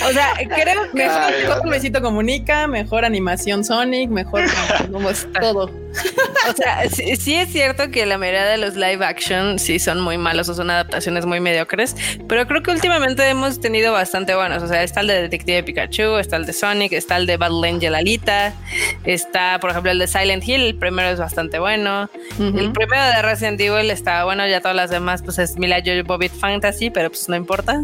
[0.08, 4.44] O sea, creo que mejor Luisito Comunica, mejor animación Sonic, mejor
[5.40, 5.70] todo.
[6.50, 10.18] O sea, sí, es cierto que la mayoría de los live action sí son muy
[10.18, 11.96] malos o son adaptaciones muy mediocres,
[12.28, 14.64] pero creo que últimamente hemos tenido bastante buenos.
[14.64, 17.68] O sea, está el de Detective Pikachu, está el de Sonic, está el de Battle
[17.68, 18.54] Angel Alita,
[19.04, 22.10] está, por ejemplo, el de Silent Hill, el primero es bastante bueno.
[22.40, 26.32] El primero de Resident Evil está bueno, ya todas las demás, pues es Mila Jovovich
[26.32, 27.84] Fantasy, pero pues no importa,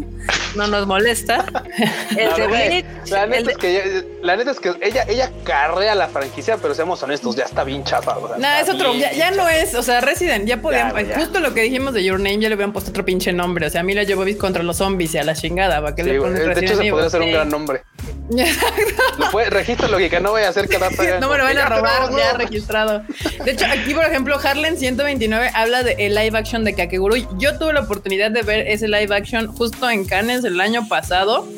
[0.56, 1.44] no nos molesta.
[3.10, 7.02] la, neta es que, la neta es que ella, ella carrea la franquicia, pero seamos
[7.02, 8.16] honestos, ya está bien chafa.
[8.38, 11.94] no, es otro, ya, no es, o sea, Resident, ya podían, justo lo que dijimos
[11.94, 13.66] de Your Name, ya le hubieran puesto otro pinche nombre.
[13.66, 16.44] O sea, Mila Jovovich contra los zombies y a la chingada, ¿para qué le pones
[16.44, 17.82] De hecho, se podría ser un gran nombre.
[19.50, 22.34] Registro lo que no voy a hacer cada No me lo van a robar, ya
[22.34, 23.02] registrado.
[23.44, 27.26] De hecho, aquí, por ejemplo, Harlan 129 habla de el live action de Kakegurui.
[27.38, 31.48] Yo tuve la oportunidad de ver ese live action justo en Cannes el año pasado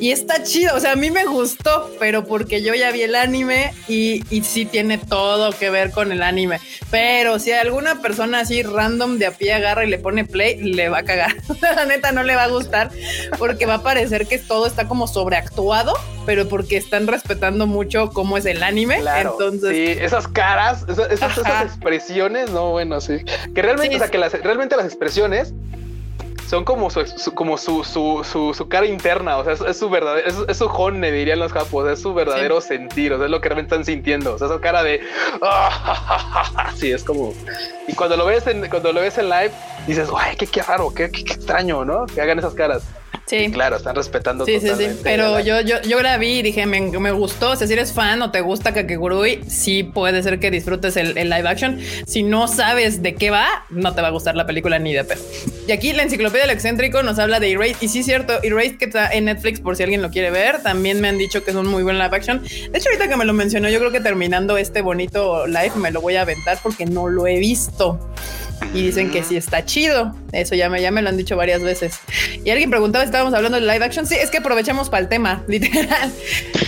[0.00, 0.74] y está chido.
[0.76, 4.42] O sea, a mí me gustó, pero porque yo ya vi el anime y, y
[4.42, 6.60] sí tiene todo que ver con el anime.
[6.90, 10.88] Pero si alguna persona así random de a pie agarra y le pone play, le
[10.88, 11.36] va a cagar.
[11.60, 12.90] la neta no le va a gustar
[13.38, 15.94] porque va a parecer que todo está como sobreactuado
[16.26, 19.00] pero porque están respetando mucho cómo es el anime.
[19.20, 23.18] Entonces, sí, esas caras, esas, expresiones, no, bueno, sí.
[23.54, 25.52] Que realmente, o sea, que las, realmente las expresiones
[26.46, 27.02] son como su,
[27.34, 31.38] como su, su, su, cara interna, o sea, es, su verdadero, es, su honne, dirían
[31.38, 34.38] los japos, es su verdadero sentir, o sea, es lo que realmente están sintiendo, o
[34.38, 35.00] sea, esa cara de,
[36.76, 37.32] sí, es como,
[37.88, 39.52] y cuando lo ves en, cuando lo ves en live,
[39.86, 42.06] dices, ay, qué, qué raro, qué, qué, qué extraño, ¿no?
[42.06, 42.84] Que hagan esas caras.
[43.26, 43.50] Sí.
[43.50, 46.80] claro, están respetando sí, Sí, sí, pero yo, yo, yo la vi y dije, me,
[46.80, 47.52] me, gustó.
[47.52, 51.14] O sea, si eres fan o te gusta Kakegurui, sí puede ser que disfrutes el,
[51.14, 51.80] live action.
[52.06, 55.04] Si no sabes de qué va, no te va a gustar la película ni de
[55.04, 55.22] pedo.
[55.66, 57.76] Y aquí la enciclopedia del excéntrico nos habla de Erased.
[57.80, 60.62] Y sí, es cierto, Erased que está en Netflix por si alguien lo quiere ver.
[60.62, 62.42] También me han dicho que es un muy buen live action.
[62.42, 65.90] De hecho, ahorita que me lo mencionó, yo creo que terminando este bonito live me
[65.90, 67.98] lo voy a aventar porque no lo he visto
[68.72, 70.14] y dicen que sí está chido.
[70.32, 72.00] Eso ya me, ya me lo han dicho varias veces.
[72.44, 74.06] Y alguien preguntaba si estábamos hablando de live action.
[74.06, 76.12] Sí, es que aprovechamos para el tema, literal.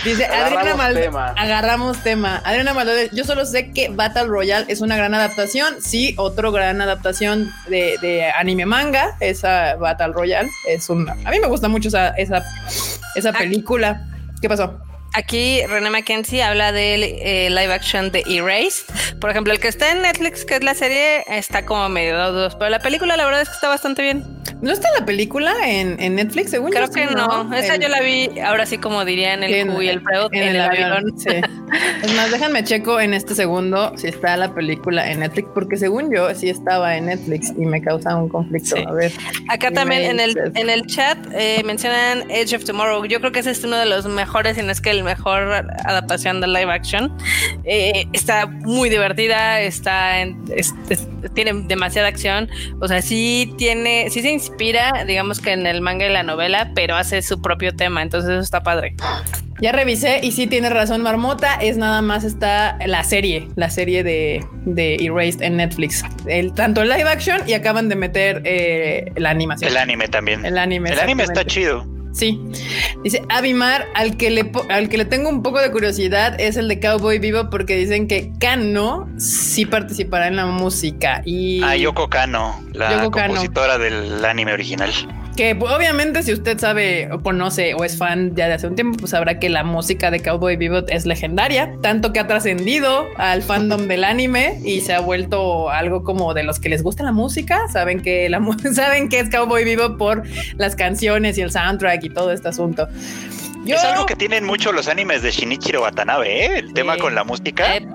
[0.03, 1.33] Dice Adriana Maldonado.
[1.37, 2.41] Agarramos tema.
[2.45, 5.75] Adriana Maldonado, yo solo sé que Battle Royale es una gran adaptación.
[5.81, 9.15] Sí, otro gran adaptación de, anime manga.
[9.19, 11.09] Esa Battle Royale es un.
[11.09, 12.43] A mí me gusta mucho esa, esa,
[13.15, 14.07] esa película.
[14.41, 14.79] ¿Qué pasó?
[15.17, 18.85] Aquí René Mackenzie habla del eh, live action de Erased.
[19.19, 22.53] Por ejemplo, el que está en Netflix, que es la serie, está como medio dos,
[22.53, 24.37] pero la película la verdad es que está bastante bien.
[24.61, 27.53] ¿No está la película en, Netflix, según Creo que no.
[27.53, 30.01] Esa yo la vi, ahora sí como diría en el Q y el
[30.31, 31.19] en, el, avión.
[31.19, 31.29] Sí.
[31.29, 36.11] es más, déjenme checo en este segundo si está la película en Netflix, porque según
[36.13, 38.77] yo sí estaba en Netflix y me causa un conflicto.
[38.87, 39.11] A ver.
[39.49, 43.05] Acá también en el, en el chat eh, mencionan Edge of Tomorrow.
[43.05, 45.65] Yo creo que ese es uno de los mejores, y no es que el mejor
[45.85, 47.15] adaptación de live action.
[47.63, 50.43] Eh, está muy divertida, está en,
[51.33, 52.49] tiene demasiada acción.
[52.81, 56.71] O sea, sí tiene, sí se inspira, digamos que en el manga y la novela,
[56.75, 58.95] pero hace su propio tema, entonces eso está padre.
[59.59, 64.03] Ya revisé y sí tiene razón Marmota, es nada más está la serie, la serie
[64.03, 66.03] de, de Erased en Netflix.
[66.27, 69.71] El, tanto el live action y acaban de meter eh, la animación.
[69.71, 70.45] El anime también.
[70.45, 70.91] El anime.
[70.91, 71.96] El anime está chido.
[72.17, 72.41] Sí.
[73.03, 76.67] Dice Abimar, al que, le, al que le tengo un poco de curiosidad es el
[76.67, 81.21] de Cowboy Vivo porque dicen que Kano sí participará en la música.
[81.25, 81.61] Y...
[81.63, 84.91] Ah, Yoko Kano, la compositora del anime original.
[85.37, 88.73] Que pues, obviamente si usted sabe o conoce o es fan ya de hace un
[88.73, 93.05] tiempo, pues sabrá que la música de Cowboy Bebop es legendaria, tanto que ha trascendido
[93.17, 97.03] al fandom del anime y se ha vuelto algo como de los que les gusta
[97.03, 98.41] la música, saben que la
[98.73, 100.23] saben que es Cowboy Bebop por
[100.55, 102.87] las canciones y el soundtrack y todo este asunto.
[103.67, 106.59] Es algo que tienen mucho los animes de Shinichiro Watanabe, ¿eh?
[106.59, 107.75] el tema con la música.
[107.75, 107.85] Eh,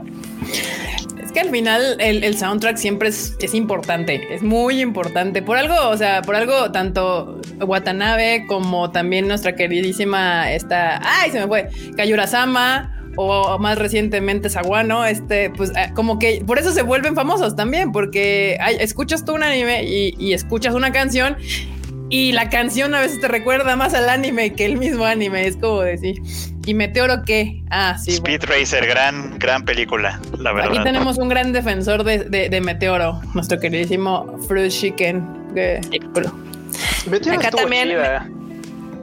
[1.32, 5.42] que al final el, soundtrack siempre es, es, importante, es muy importante.
[5.42, 11.40] Por algo, o sea, por algo, tanto Watanabe como también nuestra queridísima esta, ay, se
[11.40, 16.82] me fue, Kayurasama o más recientemente Saguano, este, pues eh, como que por eso se
[16.82, 21.36] vuelven famosos también, porque escuchas tú un anime y, y escuchas una canción
[22.12, 25.56] y la canción a veces te recuerda más al anime que el mismo anime, es
[25.56, 26.20] como decir.
[26.66, 27.62] ¿Y Meteoro qué?
[27.70, 28.10] Ah, sí.
[28.10, 30.72] Speed Racer, gran, gran película, la verdad.
[30.72, 35.26] Aquí tenemos un gran defensor de, de, Meteoro, nuestro queridísimo Fruit Chicken.
[37.08, 37.88] Meteoro Acá también.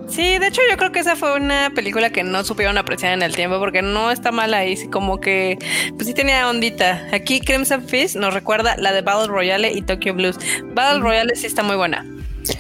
[0.10, 3.22] Sí, de hecho yo creo que esa fue una película que no supieron apreciar en
[3.22, 5.58] el tiempo porque no está mal ahí, sí, como que
[5.96, 7.08] pues sí tenía ondita.
[7.14, 10.38] Aquí Crimson Fist nos recuerda la de Battle Royale y Tokyo Blues.
[10.74, 12.06] Battle Royale sí está muy buena.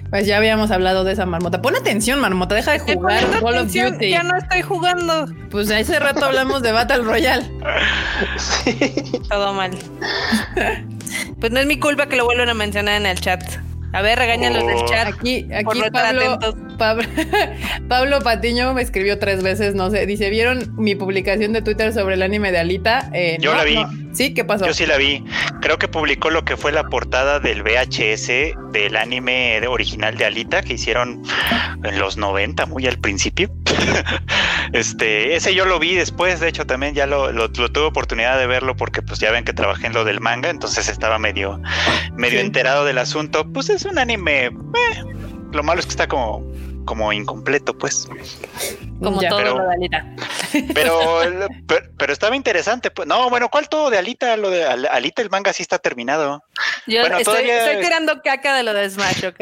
[0.09, 1.62] Pues ya habíamos hablado de esa marmota.
[1.62, 4.09] Pon atención, marmota, deja de jugar Poniendo Call of Duty.
[4.09, 5.27] Ya no estoy jugando.
[5.49, 7.45] Pues hace rato hablamos de Battle Royale.
[8.38, 8.93] Sí.
[9.29, 9.71] Todo mal.
[11.39, 13.41] Pues no es mi culpa que lo vuelvan a mencionar en el chat.
[13.91, 15.08] A ver, regáñalos del chat.
[15.08, 16.56] Aquí, Por aquí no estar Pablo, atentos.
[16.78, 17.04] Pablo,
[17.88, 22.15] Pablo Patiño me escribió tres veces, no sé, dice, ¿vieron mi publicación de Twitter sobre
[22.15, 23.10] el anime de Alita?
[23.13, 23.75] Eh, Yo no, la vi.
[23.75, 23.89] no.
[24.13, 24.34] ¿Sí?
[24.34, 24.65] ¿Qué pasó?
[24.65, 25.23] Yo sí la vi.
[25.62, 28.28] Creo que publicó lo que fue la portada del VHS
[28.71, 31.21] del anime original de Alita que hicieron
[31.84, 33.52] en los 90, muy al principio.
[34.73, 38.38] este, ese yo lo vi después, de hecho también ya lo, lo- lo tuve oportunidad
[38.39, 41.62] de verlo porque pues ya ven que trabajé en lo del manga, entonces estaba medio,
[42.15, 42.45] medio Sí.
[42.45, 43.52] enterado del asunto.
[43.52, 44.52] Pues es un anime, eh,
[45.52, 46.44] lo malo es que está como,
[46.86, 48.08] como incompleto, pues.
[49.01, 49.29] Como Ya.
[49.29, 50.05] todo Pero- lo de Alita.
[50.73, 52.89] Pero, el- pero, pero estaba interesante.
[52.89, 53.07] Pues.
[53.07, 54.35] No, bueno, ¿cuál todo de Alita?
[54.35, 56.43] Lo de Al- Alita, el manga sí está terminado.
[56.88, 59.39] Yo Bueno, estoy, todavía- estoy tirando caca de lo de Smash, ¿ok?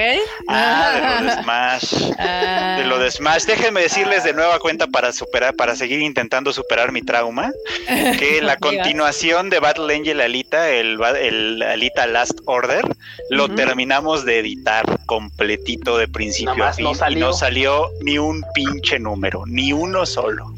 [0.49, 2.11] Ah, de lo de Smash.
[2.19, 2.75] Ah.
[2.79, 3.43] De lo de Smash.
[3.45, 7.51] Déjenme decirles de nueva cuenta para superar, para seguir intentando superar mi trauma,
[7.87, 12.83] que la continuación de Battle Angel Alita, el, el Alita Last Order,
[13.29, 18.43] lo terminamos de editar completito de principio a fin no y no salió ni un
[18.53, 20.53] pinche número, ni uno solo.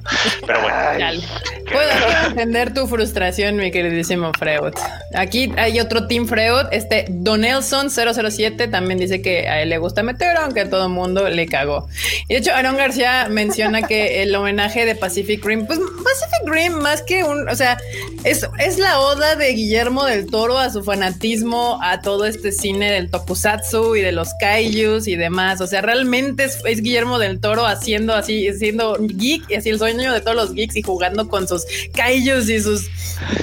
[0.45, 1.23] Pero bueno, Ay.
[1.71, 4.73] Puedo, entender tu frustración, mi queridísimo Freud.
[5.13, 10.02] Aquí hay otro Team Freud, este Donelson 007 también dice que a él le gusta
[10.02, 11.88] meter, aunque a todo el mundo le cagó.
[12.28, 16.73] Y de hecho, Aaron García menciona que el homenaje de Pacific Rim, pues Pacific Rim
[16.73, 17.78] más que un, o sea,
[18.23, 22.91] es, es la oda de Guillermo del Toro a su fanatismo, a todo este cine
[22.91, 25.62] del tokusatsu y de los kaijus y demás.
[25.62, 28.47] O sea, realmente es, es Guillermo del Toro haciendo así,
[28.80, 32.50] siendo geek y así el sueño de todos los geeks y jugando con sus kaijus
[32.50, 32.89] y sus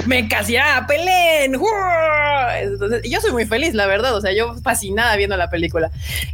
[0.07, 0.49] mechas.
[0.49, 1.57] Ya, peleen.
[1.57, 2.61] ¡Uah!
[2.61, 4.14] Entonces, y yo soy muy feliz, la verdad.
[4.14, 5.90] O sea, yo fascinada viendo la película.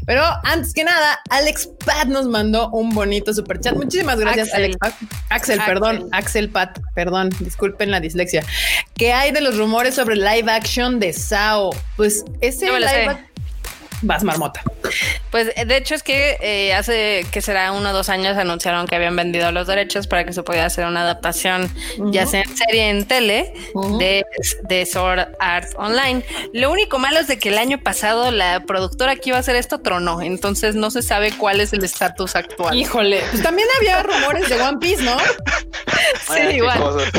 [0.06, 3.74] Pero antes que nada, Alex Pat nos mandó un bonito super chat.
[3.74, 4.64] Muchísimas gracias, Axel.
[4.64, 4.94] Alex Pat.
[5.30, 5.60] Axel, Axel.
[5.74, 8.44] perdón, Axel Pat, perdón, disculpen la dislexia.
[8.94, 11.70] ¿Qué hay de los rumores sobre live action de Sao?
[11.96, 13.31] Pues ese live sé.
[14.02, 14.62] Vas, marmota.
[15.30, 18.86] Pues eh, de hecho es que eh, hace que será uno o dos años anunciaron
[18.86, 21.72] que habían vendido los derechos para que se pudiera hacer una adaptación,
[22.10, 23.54] ya sea en serie en tele,
[23.98, 24.24] de,
[24.64, 26.24] de Sword Art Online.
[26.52, 29.56] Lo único malo es de que el año pasado la productora que iba a hacer
[29.56, 32.76] esto tronó, entonces no se sabe cuál es el estatus actual.
[32.76, 35.16] Híjole, pues también había rumores de One Piece, ¿no?
[36.34, 36.78] Sí, igual.
[36.78, 37.12] cosas.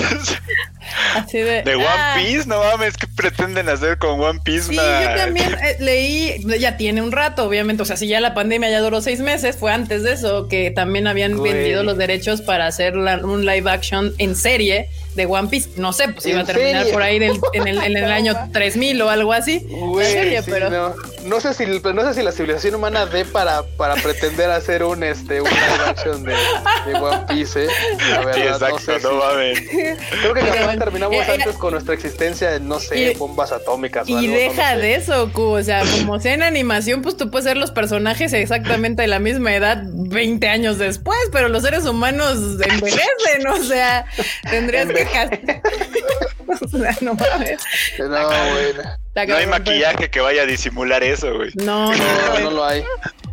[1.15, 1.63] Así de.
[1.63, 4.69] de One ah, Piece, no mames, ¿qué pretenden hacer con One Piece?
[4.69, 8.19] Sí, Una- yo también eh, leí, ya tiene un rato, obviamente, o sea, si ya
[8.19, 11.53] la pandemia ya duró seis meses, fue antes de eso, que también habían Güey.
[11.53, 15.69] vendido los derechos para hacer la- un live action en serie de One Piece.
[15.77, 18.33] No sé, pues iba a ¿En terminar por ahí del- en, el, en el año
[18.53, 19.59] 3000 o algo así.
[19.59, 20.95] Sí, pero no.
[21.23, 25.03] No sé si no sé si la civilización humana dé para, para pretender hacer un
[25.03, 26.33] este un live action de,
[26.85, 27.67] de One Piece, ¿eh?
[28.09, 29.61] La Sí, verdad, exacto, no sé no si- mames.
[29.69, 33.13] Creo que Pero capaz bueno, terminamos eh, antes con nuestra existencia en, no sé, y-
[33.15, 34.77] bombas atómicas o Y algo, no deja sé.
[34.81, 35.41] de eso, Q.
[35.43, 39.19] O sea, como sea en animación, pues tú puedes ser los personajes exactamente de la
[39.19, 42.37] misma edad 20 años después, pero los seres humanos
[42.69, 43.47] envejecen.
[43.49, 44.05] O sea,
[44.49, 45.61] tendrías que casar.
[46.61, 47.61] o sea, no mames.
[47.99, 48.81] No, bueno.
[49.15, 51.51] Está No hay pero- maquillaje que vaya a disimular eso, güey.
[51.55, 52.39] No, no, No, no.
[52.39, 52.83] no lo hay.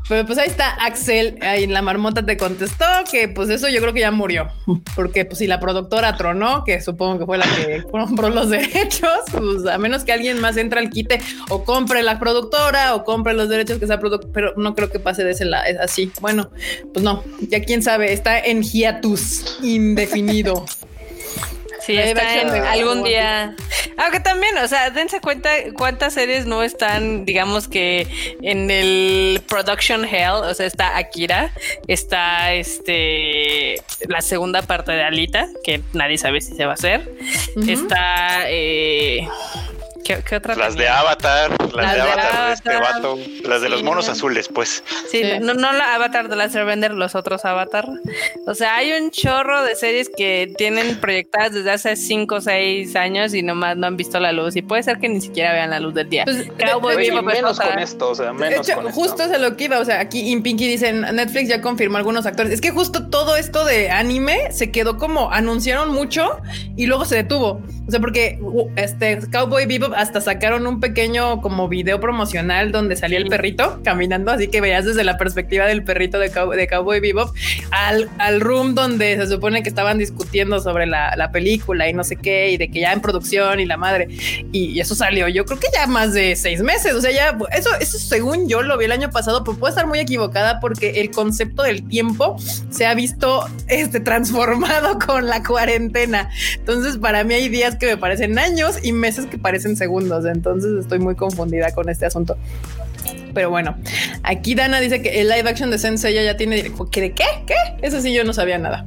[0.09, 3.81] Pero pues ahí está Axel, ahí en la marmota te contestó que pues eso yo
[3.81, 4.49] creo que ya murió,
[4.97, 9.09] porque pues si la productora tronó, que supongo que fue la que compró los derechos,
[9.31, 13.35] pues a menos que alguien más entre al quite o compre la productora o compre
[13.35, 16.11] los derechos que sea producto, pero no creo que pase de ese lado, así.
[16.21, 16.51] Bueno,
[16.93, 20.67] pues no, ya quién sabe, está en hiatus indefinido.
[21.81, 23.55] Sí, está en algún día.
[23.97, 28.07] Aunque también, o sea, dense cuenta cuántas series no están, digamos que
[28.43, 30.43] en el production hell.
[30.43, 31.53] O sea, está Akira,
[31.87, 37.11] está este la segunda parte de Alita, que nadie sabe si se va a hacer.
[37.67, 39.29] Está eh,
[40.05, 40.55] ¿qué, qué otra?
[40.57, 40.99] Las de tenía?
[41.01, 42.93] Avatar, las, Las de de Avatar, de este Avatar.
[42.95, 44.13] vato, las de los monos no.
[44.13, 44.83] azules, pues.
[45.11, 45.39] Sí, Sí.
[45.41, 47.87] No, no la Avatar de la Vender, los otros Avatar.
[48.47, 52.97] O sea, hay un chorro de series que tienen proyectadas desde hace 5 o 6
[52.97, 54.57] años y nomás no han visto la luz.
[54.57, 56.25] Y puede ser que ni siquiera vean la luz del día.
[56.25, 59.01] Pues, Cowboy de- Bebop menos con esto, o sea, De menos hecho, con esto.
[59.01, 59.79] justo es a lo que iba.
[59.79, 62.53] O sea, aquí en Pinky dicen Netflix ya confirmó algunos actores.
[62.53, 66.41] Es que justo todo esto de anime se quedó como anunciaron mucho
[66.77, 67.61] y luego se detuvo.
[67.87, 68.39] O sea, porque
[68.77, 74.31] este Cowboy Bebop hasta sacaron un pequeño como video promocional donde salía el perrito caminando,
[74.33, 77.35] así que veías desde la perspectiva del perrito de, Cow- de Cowboy Bebop
[77.71, 82.05] al, al room donde se supone que estaban discutiendo sobre la, la película y no
[82.05, 84.09] sé qué, y de que ya en producción y la madre.
[84.53, 86.95] Y, y eso salió, yo creo que ya más de seis meses.
[86.95, 89.87] O sea, ya eso, eso según yo lo vi el año pasado, pero puedo estar
[89.87, 92.37] muy equivocada porque el concepto del tiempo
[92.71, 96.31] se ha visto este, transformado con la cuarentena.
[96.55, 100.25] Entonces, para mí hay días que me parecen años y meses que parecen segundos.
[100.25, 102.37] Entonces, estoy muy confundida con este asunto.
[103.35, 103.77] Pero bueno,
[104.23, 106.63] aquí Dana dice que el live action de Sensei ya tiene.
[106.63, 107.13] ¿De qué?
[107.47, 107.55] ¿Qué?
[107.83, 108.87] Eso sí, yo no sabía nada.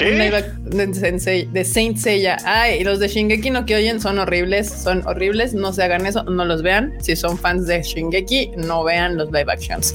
[0.00, 0.36] Un live ¿Qué?
[0.36, 2.36] ac- de, Sensei, de Saint Seiya.
[2.44, 5.54] Ay, y los de Shingeki no Kyojin son horribles, son horribles.
[5.54, 6.94] No se hagan eso, no los vean.
[7.00, 9.94] Si son fans de Shingeki, no vean los live actions.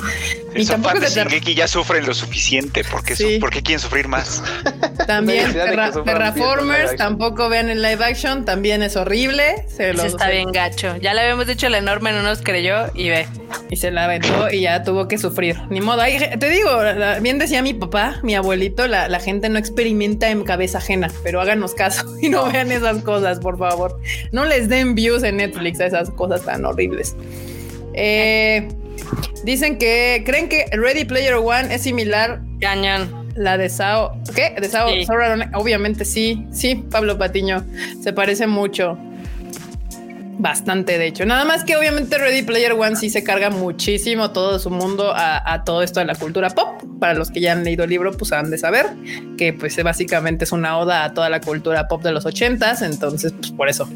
[0.56, 2.84] Si son fans de Shingeki ya sufren lo suficiente.
[2.84, 3.38] ¿Por qué, su- Sí.
[3.40, 4.42] por qué quieren sufrir más?
[5.08, 9.66] También Terra- Terraformers, tampoco vean el live action, también es horrible.
[9.68, 10.96] Se los- está bien gacho.
[10.98, 13.28] Ya le habíamos dicho, la enorme no nos creyó y ve.
[13.70, 15.58] Y se la aventó y ya tuvo que sufrir.
[15.70, 16.02] Ni modo.
[16.02, 16.70] Ay, te digo,
[17.22, 21.42] bien decía mi papá, mi abuelito, la, la gente no experimenta en cabeza ajena, pero
[21.42, 24.00] háganos caso y no vean esas cosas, por favor.
[24.32, 27.16] No les den views en Netflix a esas cosas tan horribles.
[27.94, 28.68] Eh,
[29.44, 33.30] dicen que creen que Ready Player One es similar Cañón.
[33.36, 34.18] la de Sao.
[34.36, 34.56] ¿Qué?
[34.60, 34.90] De Sao.
[34.90, 35.06] Sí.
[35.54, 36.46] Obviamente sí.
[36.52, 37.66] Sí, Pablo Patiño.
[38.02, 38.98] Se parece mucho.
[40.42, 41.24] Bastante, de hecho.
[41.24, 45.64] Nada más que obviamente Ready Player One sí se carga muchísimo todo su mundo a,
[45.64, 46.82] todo esto de la cultura pop.
[47.00, 48.88] Para los que ya han leído el libro, pues han de saber
[49.38, 52.82] que pues básicamente es una oda a toda la cultura pop de los ochentas.
[52.82, 53.88] Entonces, pues por eso.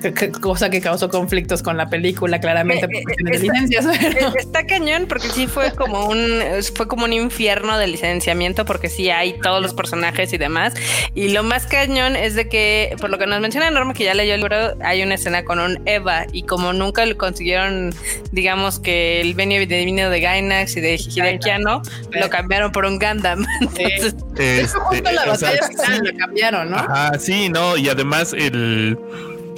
[0.00, 3.86] Que- que- cosa que causó conflictos con la película, claramente, Eh, eh, de esta- licencias.
[4.00, 6.40] pero- Eh, Está cañón porque sí fue como un
[6.74, 10.74] fue como un infierno de licenciamiento porque sí hay todos los personajes y demás.
[11.14, 14.14] Y lo más cañón es de que por lo que nos menciona Norma que ya
[14.14, 17.92] leyó el libro hay una escena con un Eva y como nunca le consiguieron
[18.32, 21.82] digamos que el venio divino de Gainax y de Hideaki Anno,
[22.12, 23.44] lo cambiaron por un Gundam.
[23.60, 26.76] Entonces Eso Este, justo la o sea, batalla final la cambiaron, ¿no?
[26.78, 28.96] Ajá, sí, no, y además el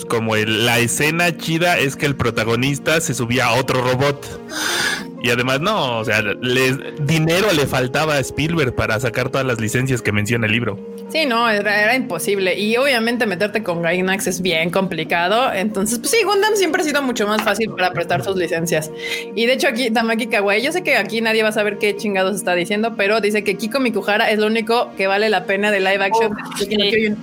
[0.09, 4.41] como el- la escena chida es que el protagonista se subía a otro robot.
[5.23, 9.61] Y además, no, o sea, le- dinero le faltaba a Spielberg para sacar todas las
[9.61, 10.79] licencias que menciona el libro.
[11.11, 12.59] Sí, no, era, era imposible.
[12.59, 15.53] Y obviamente meterte con Gainax es bien complicado.
[15.53, 18.91] Entonces, pues sí, Gundam siempre ha sido mucho más fácil para prestar sus licencias.
[19.37, 21.97] Y de hecho, aquí Tamaki Kawaii, yo sé que aquí nadie va a saber qué
[21.97, 25.71] chingados está diciendo, pero dice que Kiko Mikuhara es lo único que vale la pena
[25.71, 26.35] de live action.
[26.59, 27.15] de no sí.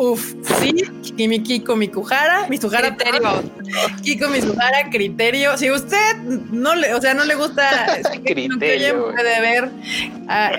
[0.00, 0.72] Uf, sí,
[1.16, 3.42] Kimi Kiko Mikuhara, Mizuhara, Criterio.
[4.02, 5.56] Kiko Mizuhara, criterio.
[5.58, 6.16] Si usted
[6.52, 7.68] no le, o sea, no le gusta
[8.24, 9.70] Criterio, puede ver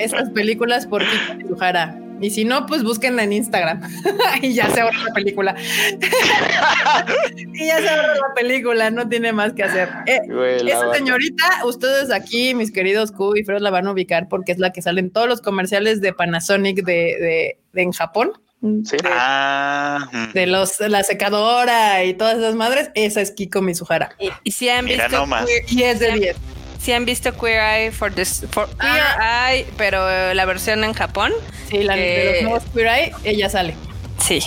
[0.01, 1.97] estas películas por Kiko Mizuhara.
[2.21, 3.81] Y si no, pues búsquenla en Instagram
[4.41, 5.55] y ya se ahorra la película.
[7.53, 9.87] y ya se ahorra la película, no tiene más que hacer.
[10.05, 14.27] Eh, Güey, esa señorita, ustedes aquí, mis queridos Q y Fred, la van a ubicar
[14.27, 17.93] porque es la que sale en todos los comerciales de Panasonic de, de- de en
[17.93, 18.33] Japón.
[18.85, 18.97] Sí.
[19.05, 20.33] Ah, mm.
[20.33, 24.15] De los, la secadora y todas esas madres, esa es Kiko Mizuhara.
[24.19, 25.25] y, y si han Mira visto.
[25.25, 26.35] Queer- Y es de 10.
[26.81, 29.51] si han visto Queer Eye for this for Queer Ah.
[29.53, 31.31] Eye pero eh, la versión en Japón
[31.69, 33.75] Sí, la de Que- los nuevos Queer Eye, ella sale.
[34.21, 34.41] Sí.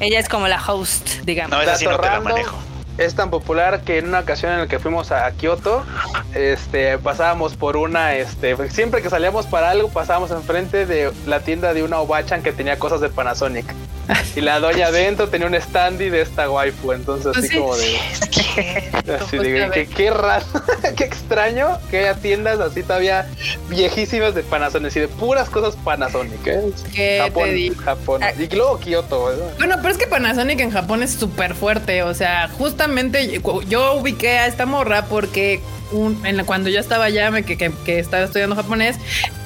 [0.00, 1.50] Ella es como la host, digamos.
[1.56, 2.58] no, esa sí no te la manejo.
[3.00, 5.86] Es tan popular que en una ocasión en la que fuimos a Kioto,
[6.34, 11.72] este, pasábamos por una, este, siempre que salíamos para algo, pasábamos enfrente de la tienda
[11.72, 13.64] de una Obachan que tenía cosas de Panasonic.
[14.36, 17.58] Y la doña adentro tenía un standy de esta waifu, entonces Pues así sí.
[17.58, 17.96] como de...
[19.20, 20.44] Así Pues de, ya qué, raro,
[20.96, 23.28] qué extraño que haya tiendas así todavía
[23.68, 26.60] viejísimas de Panasonic y de puras cosas Panasonic, ¿eh?
[26.92, 27.74] ¿Qué Japón, te digo?
[27.82, 28.22] Japón.
[28.22, 28.32] Ah.
[28.36, 29.54] Y luego Kioto, ¿verdad?
[29.58, 32.02] Bueno, pero es que Panasonic en Japón es súper fuerte.
[32.02, 35.60] O sea, justamente yo- yo ubiqué a esta morra porque
[35.92, 38.96] un- en la- cuando yo estaba allá, me- que, que- que estaba estudiando japonés,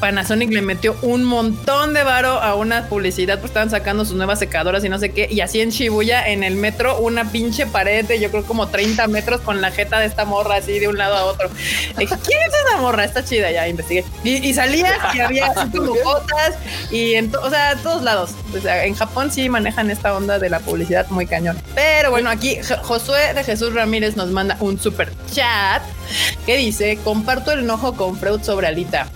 [0.00, 4.38] Panasonic le metió un montón de varo a una publicidad, pues estaban sacando sus nuevas
[4.40, 5.26] secadoras y no sé qué.
[5.30, 9.06] Y así en Shibuya, en el metro, una pinche pared de yo creo como 30
[9.06, 11.48] metros con la jeta de esta morra así de un lado a otro.
[11.96, 13.04] Dije, ¿quién es esa morra?
[13.04, 14.04] Está chida, ya investigué.
[14.22, 16.56] Y, y salía y había así como botas
[16.90, 18.32] y en, to- o sea, todos lados.
[18.54, 21.56] O sea, en Japón sí manejan esta onda de la publicidad muy cañón.
[21.74, 22.82] Pero bueno, aquí Jo-
[23.32, 25.82] De Jesús Ramírez nos manda un super chat
[26.44, 29.08] que dice: Comparto el enojo con Freud sobre Alita.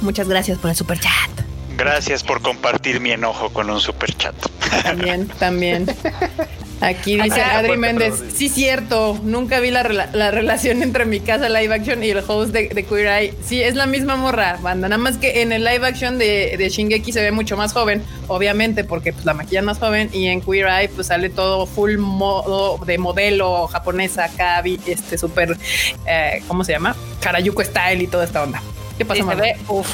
[0.00, 1.30] Muchas gracias por el super chat.
[1.76, 4.34] Gracias por compartir mi enojo con un super chat.
[4.82, 5.86] También, también.
[6.80, 11.20] Aquí dice Acá- Adri Méndez, sí cierto, nunca vi la, rela- la relación entre mi
[11.20, 13.34] casa live action y el host de, de Queer Eye.
[13.42, 16.68] Sí, es la misma morra, banda, nada más que en el live action de, de
[16.68, 20.42] Shingeki se ve mucho más joven, obviamente, porque pues, la maquillan más joven, y en
[20.42, 25.56] Queer Eye pues sale todo full modo de modelo japonesa, acá, vi- este súper,
[26.06, 26.94] eh, ¿cómo se llama?
[27.20, 28.62] Karayuko style y toda esta onda.
[28.98, 29.86] ¿Qué pasa, Sí, se ve, uf.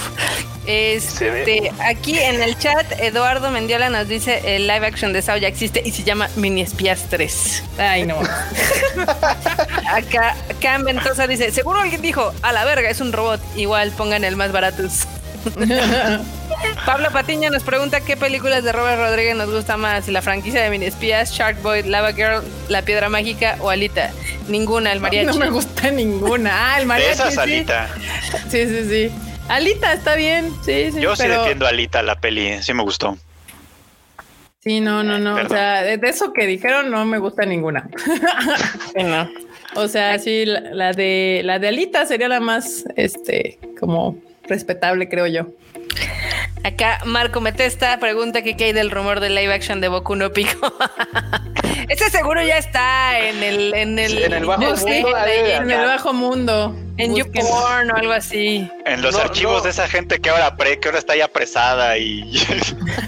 [0.64, 1.72] Se Este, ve.
[1.84, 5.82] aquí en el chat, Eduardo Mendiola nos dice el live action de Sao ya existe
[5.84, 7.64] y se llama Mini Espías 3.
[7.78, 8.16] Ay, no.
[9.92, 13.40] Acá Cam Ventosa dice, seguro alguien dijo, a la verga, es un robot.
[13.56, 14.84] Igual pongan el más barato.
[16.86, 20.62] Pablo Patiño nos pregunta qué películas de Robert Rodríguez nos gusta más, si la franquicia
[20.62, 24.10] de Mini Espías, Shark Boy, Lava Girl, La Piedra Mágica o Alita.
[24.48, 25.26] Ninguna, el mariachi.
[25.26, 26.50] No me gusta ninguna.
[26.52, 27.12] Ah, el De mariachi.
[27.12, 27.36] esa sí.
[27.36, 27.88] salita.
[28.48, 29.10] Sí, sí, sí.
[29.48, 31.00] Alita está bien, sí, sí.
[31.00, 32.62] Yo sí defiendo a Alita, la peli.
[32.62, 33.16] Sí me gustó.
[34.60, 35.34] Sí, no, no, no.
[35.34, 37.88] O sea, de, de eso que dijeron no me gusta ninguna.
[38.94, 39.28] Sí, no.
[39.74, 45.08] O sea, sí, la, la de la de Alita sería la más, este, como respetable,
[45.08, 45.46] creo yo.
[46.64, 50.32] Acá Marco Metesta pregunta que qué hay del rumor del live action de Boku no
[50.32, 50.72] Pico.
[51.88, 55.86] Ese seguro ya está en el en el, Sí, en el bajo mundo, En el
[55.86, 56.76] bajo mundo.
[56.98, 57.44] En busquen.
[57.46, 58.68] YouPorn o algo así.
[58.84, 59.62] En los No, archivos no.
[59.62, 62.22] de esa gente que ahora pre, que ahora está ya apresada y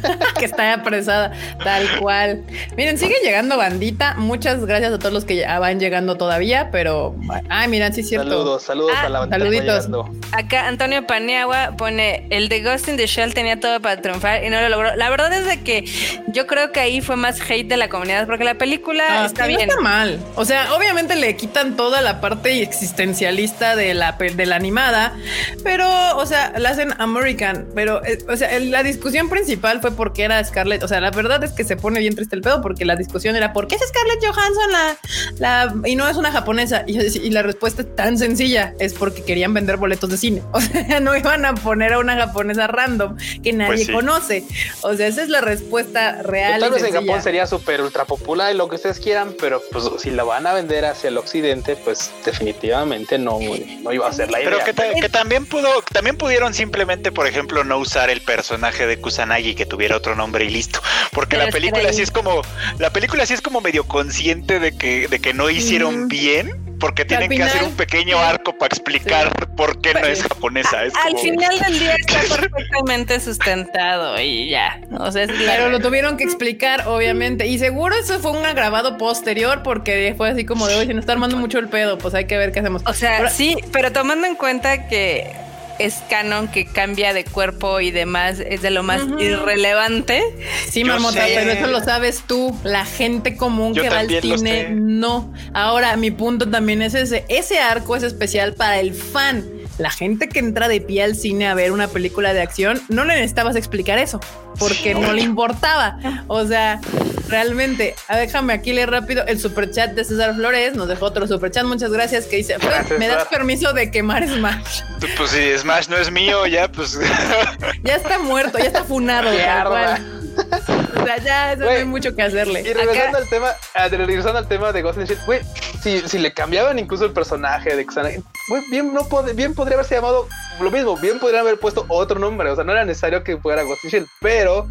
[0.39, 1.33] que está apresada,
[1.63, 2.43] tal cual.
[2.77, 4.15] Miren, sigue llegando bandita.
[4.15, 7.15] Muchas gracias a todos los que ya van llegando todavía, pero
[7.49, 8.29] ay, miren, sí es cierto.
[8.31, 9.75] Saludos, saludos Ah, a la bandita saluditos.
[9.87, 10.11] llegando.
[10.33, 14.51] Acá Antonio Paniagua pone el de Ghost in the Shell tenía todo para triunfar y
[14.51, 14.95] no lo logró.
[14.97, 15.85] La verdad es de que
[16.29, 19.43] yo creo que ahí fue más hate de la comunidad porque la película Ah, está
[19.43, 19.61] no bien.
[19.69, 20.19] está mal.
[20.37, 25.17] O sea, obviamente le quitan toda la parte existencialista de la, de la animada,
[25.63, 27.67] pero, o sea, la hacen American.
[27.75, 30.83] Pero, eh, o sea, la discusión principal fue porque era Scarlett.
[30.83, 33.37] O sea, la verdad es que se pone bien triste el pedo porque la discusión
[33.37, 34.97] era ¿por qué es Scarlett Johansson la,
[35.39, 36.85] la y no es una japonesa?
[36.87, 40.43] Y, y la respuesta es tan sencilla: es porque querían vender boletos de cine.
[40.53, 43.93] O sea, no iban a poner a una japonesa random que nadie Pues sí.
[43.93, 44.45] conoce.
[44.83, 46.61] O sea, esa es la respuesta real.
[46.61, 46.95] Tal y vez en.
[47.07, 50.47] Japón sería súper ultra popular y lo que ustedes quieran, pero pues si la van
[50.47, 53.39] a vender hacia el occidente, pues definitivamente no,
[53.83, 54.51] no iba a ser la idea.
[54.51, 58.87] Pero que, ta- que también pudo, también pudieron simplemente, por ejemplo, no usar el personaje
[58.87, 60.81] de Kusanagi que tuviera otro nombre y listo.
[61.13, 62.43] Porque Pero la película sí es como,
[62.79, 67.05] la película sí es como medio consciente de que, de que no hicieron bien, porque
[67.05, 70.85] tienen que hacer un pequeño arco para explicar por qué no es japonesa.
[70.85, 74.81] Es Al como- final del día está perfectamente sustentado y ya.
[74.99, 77.47] O sea, es la- Pero lo tuvieron que explicar, obviamente.
[77.47, 81.03] Y seguro eso fue un agravado posterior porque fue así como de hoy se nos
[81.03, 81.99] está armando mucho el pedo.
[81.99, 82.83] Pues hay que ver qué hacemos.
[82.87, 85.33] O sea, Ahora- sí, pero tomando en cuenta que
[85.79, 90.23] es canon que cambia de cuerpo y demás, es de lo más irrelevante.
[90.69, 91.33] Sí, sé.
[91.35, 92.57] pero eso lo sabes tú.
[92.65, 95.33] La gente común Yo que va al cine, no.
[95.53, 97.25] Ahora, mi punto también es ese.
[97.29, 99.45] Ese arco es especial para el fan.
[99.79, 103.05] La gente que entra de pie al cine a ver una película de acción, no
[103.05, 104.21] le necesitabas explicar eso,
[104.59, 105.99] porque no le importaba.
[106.29, 106.81] O sea,
[107.29, 110.75] realmente, ah, déjame aquí leer rápido el superchat de César Flores.
[110.75, 114.83] Nos dejó otro superchat, muchas gracias, que dice, Gracias, ¿me das permiso de quemar Smash?
[115.17, 116.99] Pues si Smash no es mío, ya pues
[117.83, 119.31] Ya está muerto, ya está funado.
[120.37, 122.63] O sea, ya eso no Güey, hay mucho que hacerle.
[122.63, 125.41] Y regresando al tema, ah, de- regresando al tema de Ghost in the Shell, güey,
[125.83, 129.97] si, si le cambiaban incluso el personaje de güey, bien, no pod- bien podría haberse
[129.97, 130.29] llamado
[130.61, 133.63] lo mismo, bien podrían haber puesto otro nombre, o sea, no era necesario que fuera
[133.65, 134.67] Ghost in the Shell, pero,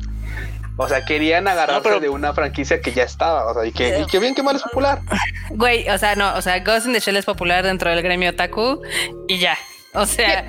[0.78, 3.72] o sea, querían agarrarse No, pero- de una franquicia que ya estaba, o sea, y
[3.72, 5.02] que, y que bien que mal es popular.
[5.52, 8.32] Güey, o sea, no, o sea, Ghost in the Shell es popular dentro del gremio
[8.32, 8.82] otaku
[9.28, 9.58] y ya.
[9.94, 10.46] O sea,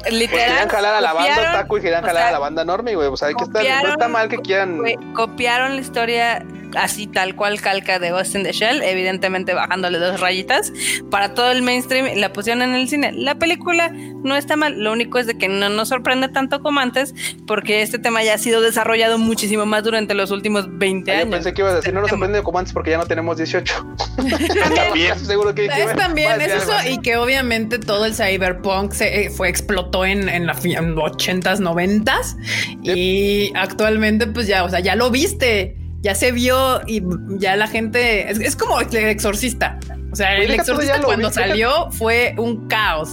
[0.00, 0.46] Pues literal.
[0.46, 2.64] querían jalar a la banda copiaron- Taku y querían o jalar sea, a la banda
[2.64, 4.80] Normie, güey, o sea, hay que estar, no está mal que quieran...
[5.14, 6.42] Copiaron la historia
[6.76, 10.72] así tal cual calca de Ghost in the Shell, evidentemente bajándole dos rayitas
[11.10, 13.12] para todo el mainstream y la pusieron en el cine.
[13.12, 16.80] La película no está mal, lo único es de que no nos sorprende tanto como
[16.80, 17.14] antes
[17.46, 21.20] porque este tema ya ha sido desarrollado muchísimo más durante los últimos 20 Ah, yo
[21.22, 21.34] años.
[21.34, 22.18] pensé que ibas a decir, no nos Tema.
[22.20, 23.96] sorprende como antes porque ya no tenemos 18.
[24.74, 25.18] también.
[25.24, 25.68] Seguro que...
[25.68, 29.48] que Es también, es eso, algo y que obviamente todo el cyberpunk se eh, fue,
[29.48, 32.36] explotó en, en la en 80s, 90s,
[32.82, 37.02] y actualmente, pues ya, o sea, ya lo viste, ya se vio y
[37.38, 39.78] ya la gente es, es como el exorcista.
[40.12, 43.12] O sea, Güey, el exorcista cuando vi, salió fue un caos.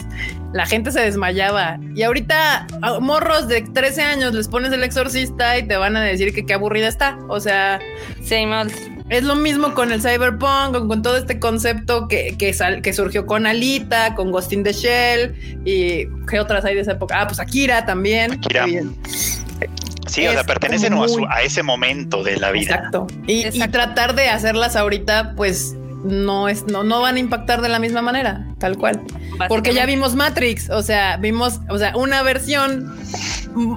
[0.51, 1.79] La gente se desmayaba.
[1.95, 2.65] Y ahorita,
[2.99, 6.55] morros de 13 años les pones el exorcista y te van a decir que qué
[6.55, 7.17] aburrida está.
[7.29, 7.79] O sea,
[8.23, 8.73] Same old.
[9.09, 12.91] es lo mismo con el cyberpunk, con, con todo este concepto que, que, sal- que
[12.93, 17.21] surgió con Alita, con Ghost in the Shell y qué otras hay de esa época.
[17.21, 18.33] Ah, pues Akira también.
[18.33, 18.65] Akira.
[18.65, 18.95] Bien.
[20.10, 22.76] Sí, o sea, pertenecen a, su- a ese momento de la vida.
[22.76, 23.07] Exacto.
[23.28, 23.72] Y, y Exacto.
[23.72, 28.02] tratar de hacerlas ahorita, pues no es, no, no van a impactar de la misma
[28.02, 29.02] manera, tal cual.
[29.47, 32.97] Porque ya vimos Matrix, o sea, vimos, o sea, una versión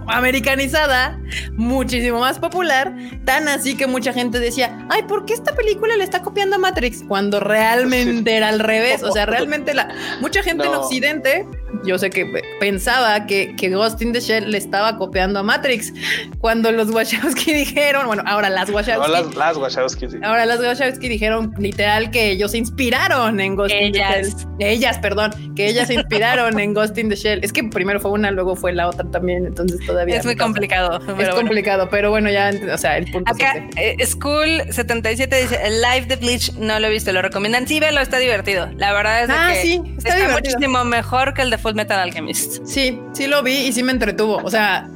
[0.09, 1.18] americanizada,
[1.53, 2.95] muchísimo más popular,
[3.25, 6.59] tan así que mucha gente decía, ay, ¿por qué esta película le está copiando a
[6.59, 7.03] Matrix?
[7.07, 9.89] Cuando realmente era al revés, o sea, realmente la,
[10.20, 10.73] mucha gente en.
[10.73, 11.47] Occidente,
[11.85, 12.27] yo sé que
[12.59, 15.93] pensaba que, que Ghost in the Shell le estaba copiando a Matrix,
[16.39, 20.18] cuando los Wachowski dijeron, bueno, ahora las Wachowski No, las, las Wachowski, sí.
[20.23, 23.98] Ahora las Wachowski dijeron literal que ellos se inspiraron en Ghost in the.
[23.98, 24.32] Shell.
[24.60, 27.40] Ellas, perdón, que ellas se inspiraron en Ghost in the Shell.
[27.42, 30.44] Es que primero fue una, luego fue la otra también, entonces todavía Es muy pasa.
[30.44, 30.98] complicado.
[31.08, 31.34] Es bueno.
[31.34, 35.80] complicado, pero bueno, ya, o sea, el punto Acá, es eh, School 77 dice, el
[35.82, 37.66] live de Bleach no lo he visto, lo recomiendan.
[37.66, 38.68] Sí, velo, está divertido.
[38.76, 42.64] La verdad es Ah, que sí, está muchísimo mejor que el de Full Metal Alchemist.
[42.66, 44.36] Sí, sí lo vi y sí me entretuvo.
[44.44, 44.88] O sea,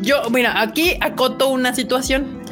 [0.00, 2.42] yo, mira, aquí acoto una situación.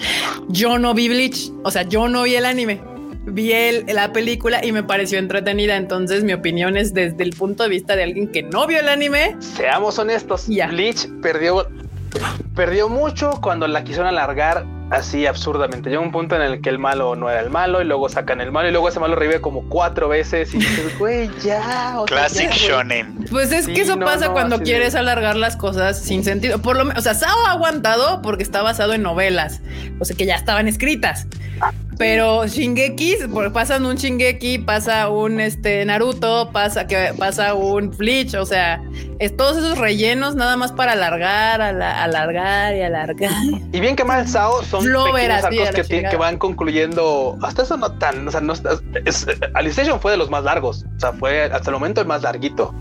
[0.49, 2.81] Yo no vi Bleach, o sea, yo no vi el anime.
[3.25, 5.77] Vi el- la película y me pareció entretenida.
[5.77, 8.89] Entonces, mi opinión es desde el punto de vista de alguien que no vio el
[8.89, 9.37] anime.
[9.41, 10.67] Seamos honestos, Ya.
[10.67, 11.69] Bleach perdió,
[12.57, 15.89] perdió mucho cuando la quisieron alargar así absurdamente.
[15.89, 18.43] Llegó un punto en el que el malo no era el malo y luego sacan
[18.43, 21.95] el malo y luego ese malo revive como cuatro veces y dices, güey, ya.
[22.01, 22.59] o sea, Classic ya, güey".
[22.69, 23.25] Shonen.
[23.31, 26.25] Pues es Sí, que eso no, pasa no, cuando quieres de- alargar las cosas sin
[26.25, 26.59] sentido.
[26.59, 29.63] Por lo menos, o sea, Sao ha aguantado porque está basado en novelas,
[29.99, 31.27] o sea, que ya estaban escritas.
[31.99, 33.17] Pero Shingeki,
[33.53, 38.83] pasan un Shingeki, pasa un este Naruto, pasa que pasa un Bleach, o sea,
[39.19, 43.31] es todos esos rellenos nada más para alargar, ala- alargar y alargar.
[43.73, 44.85] Y bien que mal Sao son
[45.31, 47.37] así, a arcos que, van concluyendo.
[47.43, 51.01] Hasta eso no tan, o sea, no es, Alicization fue de los más largos, o
[51.01, 52.75] sea, fue hasta el momento el más larguito,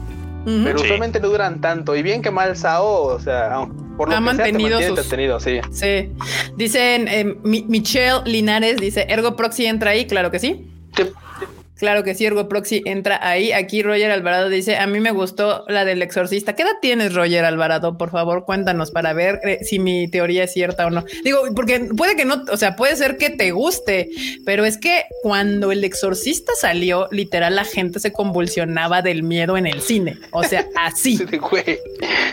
[0.46, 0.86] Pero Sí.
[0.86, 1.96] usualmente no duran tanto.
[1.96, 3.50] Y bien que mal Sao, o sea,
[3.98, 5.60] por lo Ha que sea, te mantenido mantiene sus- entretenido, sí.
[5.72, 6.10] Sí.
[6.58, 10.68] Dicen eh, Mi- Michelle Linares dice, Ergo Proxy entra ahí, claro que sí.
[10.98, 11.04] Sí.
[11.82, 13.54] Claro que sí, Ergo Proxy entra ahí.
[13.54, 16.54] Aquí Roger Alvarado dice, a mí me gustó la del exorcista.
[16.54, 17.98] ¿Qué edad tienes, Roger Alvarado?
[17.98, 21.04] Por favor, cuéntanos para ver eh, si mi teoría es cierta o no.
[21.24, 24.12] Digo, porque puede que no, o sea, puede ser que te guste,
[24.46, 29.66] pero es que cuando el exorcista salió, literal, la gente se convulsionaba del miedo en
[29.66, 30.20] el cine.
[30.30, 31.18] O sea, así.
[31.32, 31.78] Sí.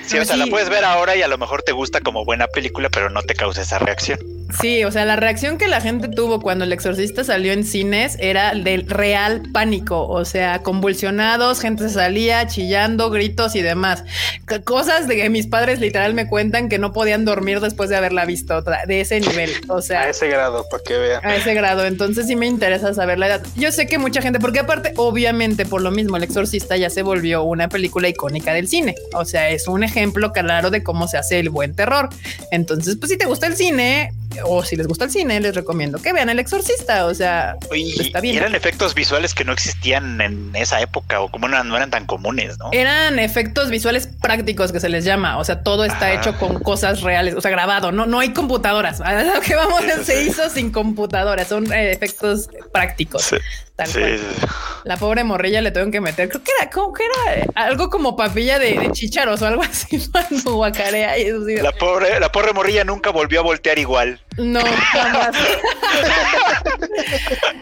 [0.06, 2.46] Sí, o sea, la puedes ver ahora y a lo mejor te gusta como buena
[2.48, 4.18] película, pero no te causa esa reacción.
[4.60, 8.16] Sí, o sea, la reacción que la gente tuvo cuando el exorcista salió en cines
[8.18, 14.04] era del real pánico, o sea, convulsionados, gente se salía chillando, gritos y demás.
[14.48, 17.96] C- cosas de que mis padres literal me cuentan que no podían dormir después de
[17.96, 21.24] haberla visto, de ese nivel, o sea, A ese grado, para que vean.
[21.24, 21.84] a ese grado.
[21.86, 23.42] Entonces sí me interesa saber la edad.
[23.56, 27.02] Yo sé que mucha gente, porque aparte, obviamente, por lo mismo, El Exorcista ya se
[27.02, 28.94] volvió una película icónica del cine.
[29.14, 32.08] O sea, es un ejemplo claro de cómo se hace el buen terror.
[32.50, 34.12] Entonces, pues si te gusta el cine
[34.44, 37.06] o si les gusta el cine, les recomiendo que vean El Exorcista.
[37.06, 38.34] O sea, Y, Está bien.
[38.34, 41.90] y eran efectos visuales que no existían en esa época o como no, no eran
[41.90, 42.70] tan comunes, ¿no?
[42.72, 45.38] eran efectos visuales prácticos que se les llama.
[45.38, 46.14] O sea, todo está Ajá.
[46.14, 47.92] hecho con cosas reales, o sea, grabado.
[47.92, 49.00] No, no hay computadoras.
[49.34, 50.28] Lo que vamos Sí, sí, se sí.
[50.30, 51.48] hizo sin computadoras.
[51.48, 53.30] Son eh, efectos prácticos.
[53.78, 54.18] Tal sí, cual.
[54.18, 54.46] sí.
[54.84, 56.28] La pobre morrilla le tengo que meter.
[56.28, 60.00] Creo que era, como que era algo como papilla de, de chícharos o algo así
[60.12, 61.56] cuando guacarea y eso sí.
[61.56, 64.20] La pobre, la pobre morrilla nunca volvió a voltear igual.
[64.36, 64.60] No,
[64.92, 65.30] jamás.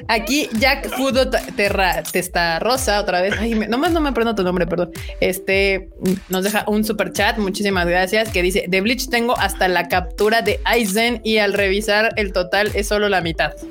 [0.08, 3.34] Aquí Jack Fudo Terra Testa Rosa otra vez.
[3.38, 4.92] Ay, me- nomás no me aprendo tu nombre, perdón.
[5.20, 5.90] Este
[6.28, 7.36] nos deja un super chat.
[7.38, 8.28] Muchísimas gracias.
[8.30, 12.70] Que dice: De Bleach tengo hasta la captura de Aizen y al revisar el total
[12.74, 13.52] es solo la mitad.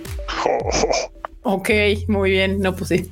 [1.47, 1.69] Ok,
[2.07, 2.59] muy bien.
[2.59, 3.11] No, pues sí.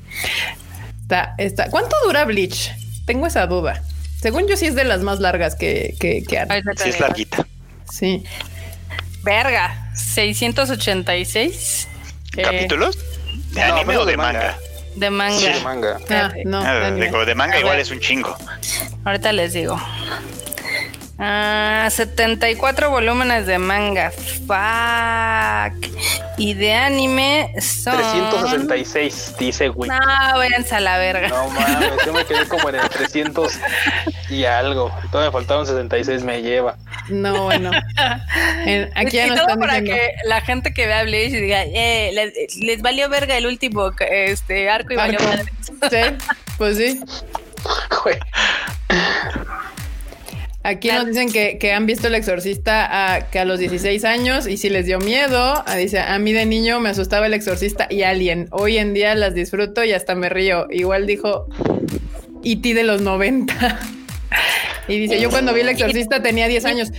[1.03, 1.69] Está, está.
[1.69, 2.71] ¿Cuánto dura Bleach?
[3.05, 3.83] Tengo esa duda.
[4.19, 6.49] Según yo, sí es de las más largas que, que, que han.
[6.77, 7.45] Sí, es larguita.
[7.91, 8.23] Sí.
[9.21, 11.87] Verga, 686
[12.35, 12.97] eh, ¿Capítulos?
[13.51, 14.39] ¿De No, anime o de manga.
[14.39, 14.57] manga?
[14.95, 15.37] de manga.
[15.37, 15.99] Sí, manga.
[16.09, 16.59] Ah, no.
[16.59, 17.81] Ah, de de manga A igual ver.
[17.83, 18.35] es un chingo.
[19.05, 19.79] Ahorita les digo.
[21.19, 24.11] Ah, 74 volúmenes de manga.
[24.11, 25.87] Fuck.
[26.37, 27.95] Y de anime son.
[27.97, 29.89] 366, dice güey.
[29.89, 29.97] No,
[30.37, 31.27] váyanse a la verga.
[31.29, 33.53] No mames, yo me quedé como en el 300
[34.29, 34.89] y algo.
[35.11, 36.77] Todavía me faltaron 66, me lleva.
[37.09, 37.69] No, bueno.
[38.65, 39.93] En- aquí ya y nos todo para diciendo.
[39.95, 44.69] que la gente que vea Bleach diga, eh, les, les valió verga el último este
[44.69, 45.31] arco y valió Arco.
[45.31, 45.53] madre.
[45.91, 46.17] Sí,
[46.57, 46.99] pues sí.
[50.63, 54.47] Aquí nos dicen que, que han visto el exorcista a, que a los 16 años
[54.47, 55.61] y si les dio miedo.
[55.65, 58.47] Ah, Dice, a mí de niño me asustaba el exorcista y Alien.
[58.51, 60.67] Hoy en día las disfruto y hasta me río.
[60.69, 61.47] Igual dijo
[62.45, 62.73] E.T.
[62.73, 63.79] de los 90.
[64.87, 66.91] Y dice, yo cuando vi El Exorcista tenía 10 años.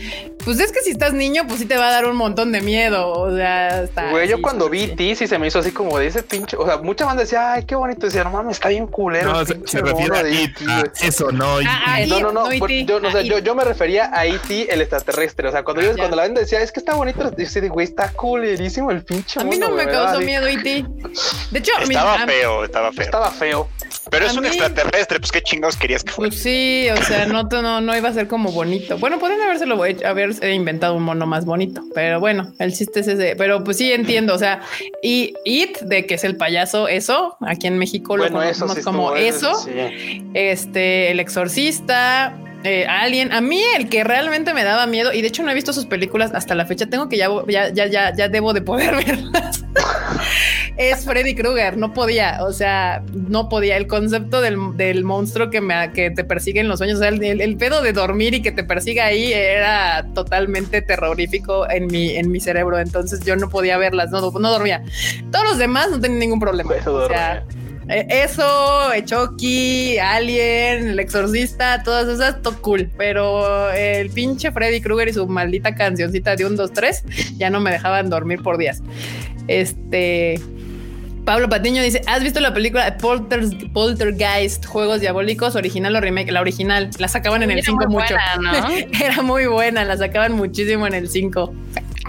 [0.45, 2.61] Pues es que si estás niño, pues sí te va a dar un montón de
[2.61, 3.11] miedo.
[3.13, 4.11] O sea, está...
[4.11, 4.97] Güey, yo cuando vi sí.
[4.97, 6.57] T, sí se me hizo así como de ese pinche.
[6.57, 8.07] O sea, mucha banda decía, ay, qué bonito.
[8.07, 9.33] Decía, no mames, está bien culero.
[9.33, 10.91] No, se, refiere a de it, E.T., a güey".
[11.03, 11.59] eso, no.
[11.67, 12.09] Ah, ah, it.
[12.09, 12.51] No, no, no.
[12.51, 14.73] No, por- E.T., yo, o sea, ah, yo, yo me refería a E.T.
[14.73, 15.49] el extraterrestre.
[15.49, 15.97] O sea, cuando, yo, Ya.
[15.97, 19.41] cuando la banda decía, es que está bonito, decía, de, güey, está culerísimo el pinche
[19.41, 20.85] A mí mono, no me causó miedo E.T.
[21.51, 23.03] De hecho, mi- Estaba feo, estaba feo.
[23.05, 23.69] Estaba feo.
[24.11, 26.29] Pero a es un extraterrestre, pues qué chingados querías que fuera.
[26.31, 28.99] Pues sí, o sea, no, no, no iba a ser como bonito.
[28.99, 33.09] Bueno, podrían habérselo hecho- haber inventado un mono más bonito, pero bueno, el chiste es
[33.09, 33.37] ese.
[33.37, 34.61] Pero pues sí entiendo, o sea,
[35.03, 38.83] y It, de que es el payaso, eso, aquí en México lo Bueno, conocemos sí
[38.83, 40.25] como eso, sí.
[40.35, 42.37] este, el exorcista.
[42.65, 45.55] Eh, Alien, a mí el que realmente me daba miedo, y de hecho no he
[45.55, 48.63] visto sus películas hasta la fecha, tengo que ya, ya, ya, ya, ya debo de
[48.63, 49.65] poder verlas.
[50.77, 53.77] es Freddy Krueger, no podía, o sea, no podía.
[53.77, 57.09] El concepto del, del monstruo que, me, que te persigue en los sueños, o sea,
[57.09, 62.17] el, el pedo de dormir y que te persiga ahí era totalmente terrorífico en mi,
[62.17, 62.79] en mi cerebro.
[62.79, 64.83] Entonces yo no podía verlas, no, no dormía.
[65.31, 66.75] Todos los demás no tenían ningún problema.
[66.75, 67.45] Eso O sea,
[67.89, 72.91] Eso, eh, Chucky, Alien, El Exorcista, todas esas, todo cool.
[72.97, 77.05] Pero el pinche Freddy Krueger y su maldita cancioncita de un 2, 3
[77.37, 78.83] ya no me dejaban dormir por días.
[79.49, 80.41] Este.
[81.25, 86.31] Pablo Patiño dice: ¿Has visto la película Polter, Poltergeist, Juegos Diabólicos, original o remake?
[86.31, 88.15] La original, la sacaban en el Era 5 muy mucho.
[88.37, 88.69] buena, ¿no?
[89.05, 91.55] Era muy buena, la sacaban muchísimo en el 5.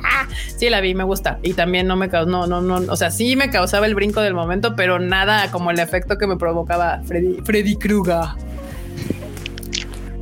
[0.03, 1.39] Ah, sí, la vi, me gusta.
[1.41, 4.22] Y también no me causó, no, no, no, o sea, sí me causaba el brinco
[4.22, 8.26] del momento, pero nada como el efecto que me provocaba Freddy, Freddy Krueger.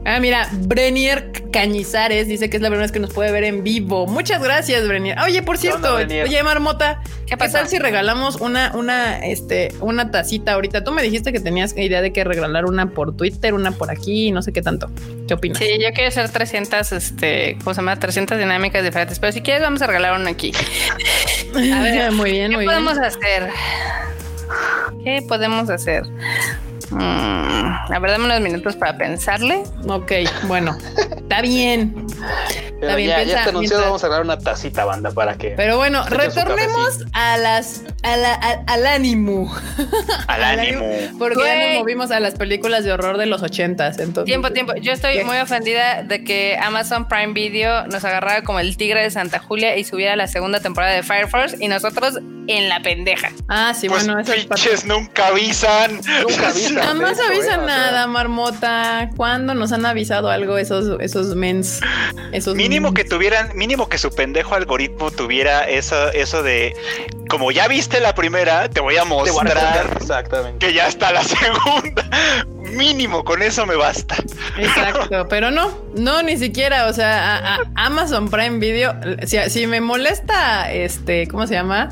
[0.06, 3.64] Ah, mira, Brenier Cañizares dice que es la primera vez que nos puede ver en
[3.64, 4.06] vivo.
[4.06, 5.18] Muchas gracias, Brenier.
[5.20, 6.26] Oye, por ¿Qué onda, cierto, Brenier?
[6.28, 7.60] oye, Marmota, ¿qué, ¿Qué pasa?
[7.60, 10.84] tal si regalamos una, una, este, una tacita ahorita?
[10.84, 14.32] Tú me dijiste que tenías idea de que regalar una por Twitter, una por aquí,
[14.32, 14.90] no sé qué tanto.
[15.28, 15.60] ¿Qué opinas?
[15.60, 17.98] Sí, yo quiero hacer 300, este, ¿cómo se llama?
[17.98, 20.52] 300 dinámicas diferentes, pero si quieres vamos a regalar una aquí.
[21.56, 22.84] A ver, muy bien, ¿Qué muy bien.
[22.84, 23.48] podemos hacer?
[25.06, 26.04] ¿Qué podemos hacer?
[26.92, 26.98] Mm,
[27.94, 29.64] a ver, dame unos minutos para pensarle.
[29.88, 30.12] Ok,
[30.48, 30.78] bueno,
[31.18, 32.08] está bien.
[32.80, 35.36] Pero bien, ya, piensa ya está anunciado, mientras- vamos a grabar una tacita, banda, para
[35.36, 35.52] que.
[35.52, 39.56] Pero bueno, retornemos a las a la- a- al ánimo.
[40.28, 40.84] Al ánimo.
[41.18, 44.00] Porque ya nos movimos a las películas de horror de los ochentas.
[44.00, 44.74] Entonces, Tiempo, tiempo.
[44.82, 45.24] Yo estoy ¿Qué?
[45.24, 49.78] muy ofendida de que Amazon Prime Video nos agarrara como el tigre de Santa Julia
[49.78, 53.30] y subiera la segunda temporada de Fire Force y nosotros en la pendeja.
[53.48, 55.96] Ah, sí, Pues bueno, eso es pinches nunca avisan.
[56.28, 56.73] Nunca avisan.
[56.82, 59.10] Nada más de hecho, avisan eh, o sea, nada, marmota.
[59.16, 61.80] ¿Cuándo nos han avisado algo esos, esos mens?
[62.32, 63.04] Esos Mínimo mens?
[63.04, 66.76] que tuvieran, mínimo que su pendejo algoritmo tuviera eso, eso de
[67.30, 70.66] como ya viste la primera, te voy a te voy a mostrar Exactamente.
[70.68, 72.04] que ya está la segunda.
[72.74, 74.16] Mínimo, con eso me basta.
[74.58, 78.96] Exacto, pero no, no, ni siquiera, o sea, a- a- Amazon Prime Video,
[79.26, 81.90] si, si me molesta, este, ¿cómo se llama?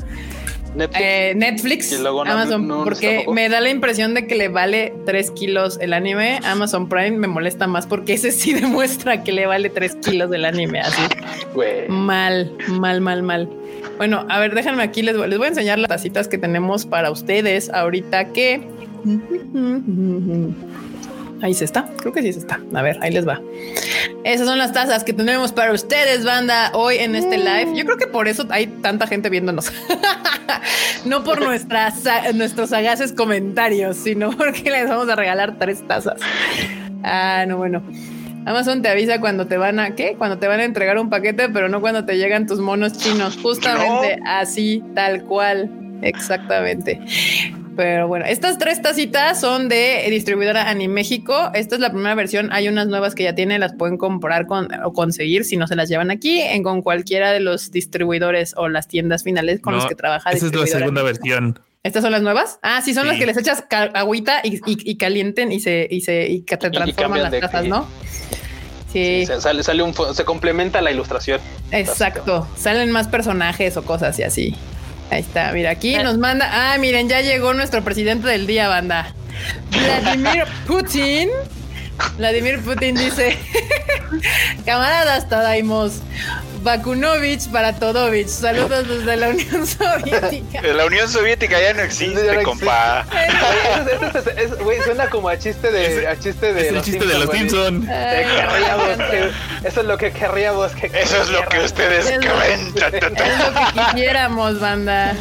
[0.74, 1.00] Netflix.
[1.04, 4.34] Eh, Netflix, Y luego no- Amazon, no- no porque me da la impresión de que
[4.34, 6.40] le vale 3 kilos el anime.
[6.44, 10.44] Amazon Prime me molesta más porque ese sí demuestra que le vale 3 kilos el
[10.46, 10.80] anime.
[10.80, 11.02] Así
[11.88, 13.48] mal, mal, mal, mal.
[13.98, 16.86] Bueno, a ver, déjenme aquí, les, voy- les voy a enseñar las tacitas que tenemos
[16.86, 18.62] para ustedes ahorita que...
[21.42, 22.60] Ahí se está, creo que sí se está.
[22.72, 23.40] A ver, ahí les va.
[24.22, 27.72] Esas son las tazas que tenemos para ustedes, banda, hoy en este live.
[27.74, 29.72] Yo creo que por eso hay tanta gente viéndonos.
[31.04, 32.04] no por nuestras,
[32.36, 36.20] nuestros sagaces comentarios, sino porque les vamos a regalar tres tazas.
[37.02, 37.82] Ah, no, bueno.
[38.46, 40.14] Amazon te avisa cuando te van a, ¿qué?
[40.16, 43.36] Cuando te van a entregar un paquete, pero no cuando te llegan tus monos chinos.
[43.36, 45.68] Justamente así, tal cual.
[46.02, 47.00] Exactamente.
[47.76, 51.50] Pero bueno, estas tres tacitas son de distribuidora Animéxico.
[51.54, 52.52] Esta es la primera versión.
[52.52, 55.74] Hay unas nuevas que ya tienen, las pueden comprar con, o conseguir si no se
[55.74, 59.78] las llevan aquí, en con cualquiera de los distribuidores o las tiendas finales con No,
[59.78, 60.30] los que trabaja.
[60.32, 61.58] Esa es la segunda versión.
[61.82, 62.58] ¿Estas son las nuevas?
[62.62, 63.64] Ah, sí, son las que les echas
[63.94, 67.64] agüita y, y- y calienten y se, y se y que te transforman las tazas.
[67.64, 67.88] ¿no?
[68.92, 71.40] Sí, Sí, se, sale, sale un, fo- se complementa la ilustración.
[71.70, 72.46] exacto.
[72.56, 74.54] Salen más personajes o cosas y así.
[75.12, 76.48] Ahí está, mira, aquí nos manda.
[76.50, 79.12] Ah, miren, ya llegó nuestro presidente del día, banda.
[79.70, 81.28] Vladimir Putin.
[82.16, 83.38] Vladimir Putin dice:
[84.66, 86.00] Camaradas Tadaimos,
[86.62, 88.28] Bakunovich para Todovich.
[88.28, 90.62] Saludos desde la Unión Soviética.
[90.62, 93.06] La Unión Soviética ya no Ya existe, no compa.
[93.10, 96.68] Güey, eso- eso- eso- es- güey, suena como a chiste de, a chiste de Es
[96.68, 97.38] el los chiste de los güey.
[97.40, 97.88] Simpson.
[97.90, 99.68] Ay, Te querríamos me que- encanta.
[99.68, 102.72] eso es lo que querríamos que Eso es lo que ustedes creen.
[102.76, 105.14] Es lo que quisiéramos, banda.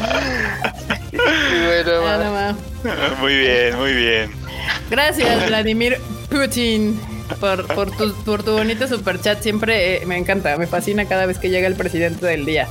[2.84, 3.16] Ya.
[3.20, 4.41] Muy bien, muy bien.
[4.90, 6.00] Gracias, Vladimir
[6.30, 7.00] Putin.
[7.40, 9.42] por, por, tu, por tu bonito super chat.
[9.42, 12.68] Siempre eh, me encanta, me fascina cada vez que llega el presidente del día.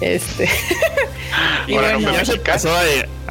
[0.00, 0.48] Este.
[1.66, 2.84] y bueno, ya se pasó a,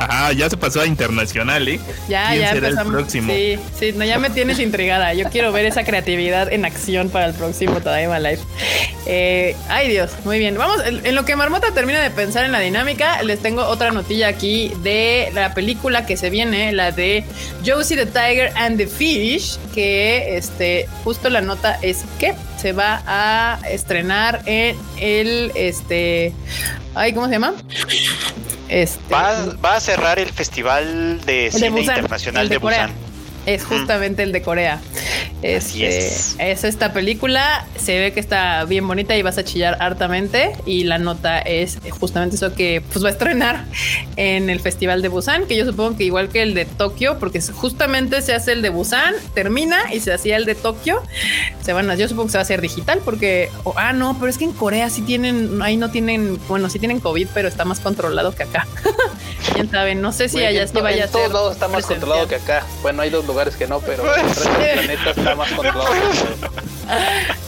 [0.04, 1.80] ajá, ya se pasó a internacional, ¿eh?
[2.08, 3.12] Ya, ya empezamos.
[3.12, 5.14] Sí, sí, no, ya me tienes intrigada.
[5.14, 8.40] Yo quiero ver esa creatividad en acción para el próximo Tadaima Live.
[9.06, 10.58] Eh, ay Dios, muy bien.
[10.58, 14.28] Vamos, en lo que Marmota termina de pensar en la dinámica, les tengo otra notilla
[14.28, 17.26] aquí de la película que se viene, la de
[17.66, 23.04] Josie the Tiger and the Fish, que este, justo la nota es que se va
[23.06, 26.34] a estrenar en el, este,
[26.96, 27.54] ay, ¿cómo se llama?
[28.74, 32.92] Este, va, a cerrar el Festival de Cine Internacional de, Busan.
[33.46, 34.80] Es justamente el de Corea.
[35.42, 36.64] Este, es.
[36.64, 37.68] esta película.
[37.76, 40.54] Se ve que está bien bonita y vas a chillar hartamente.
[40.66, 43.66] Y la nota es justamente eso que pues, va a estrenar
[44.16, 47.42] en el Festival de Busan, que yo supongo que igual que el de Tokio, porque
[47.42, 51.02] justamente se hace el de Busan, termina y se hacía el de Tokio.
[51.62, 54.30] Se van a, yo supongo que se va a hacer digital porque, ah, no, pero
[54.30, 57.66] es que en Corea sí tienen, ahí no tienen, bueno, sí tienen COVID, pero está
[57.66, 58.68] más controlado que acá.
[59.54, 61.32] Quién sabe, no sé si allá sí vaya a ser.
[61.52, 62.66] Está más controlado que acá.
[62.82, 65.94] Bueno, hay dos lugares que no, pero el resto del planeta está más controlado.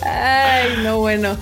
[0.01, 1.37] Ay, no, bueno.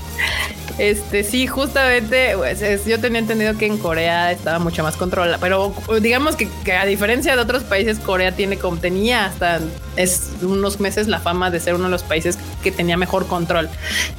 [0.79, 5.73] Este, sí, justamente, pues, yo tenía entendido que en Corea estaba mucho más controlado, pero
[6.01, 9.59] digamos que, a diferencia de otros países, Corea tiene como tenía hasta
[9.95, 13.69] es unos meses la fama de ser uno de los países que tenía mejor control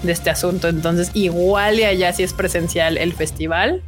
[0.05, 0.68] de este asunto.
[0.68, 3.83] Entonces, igual y allá sí es presencial el festival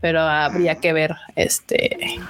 [0.00, 2.20] pero habría que ver este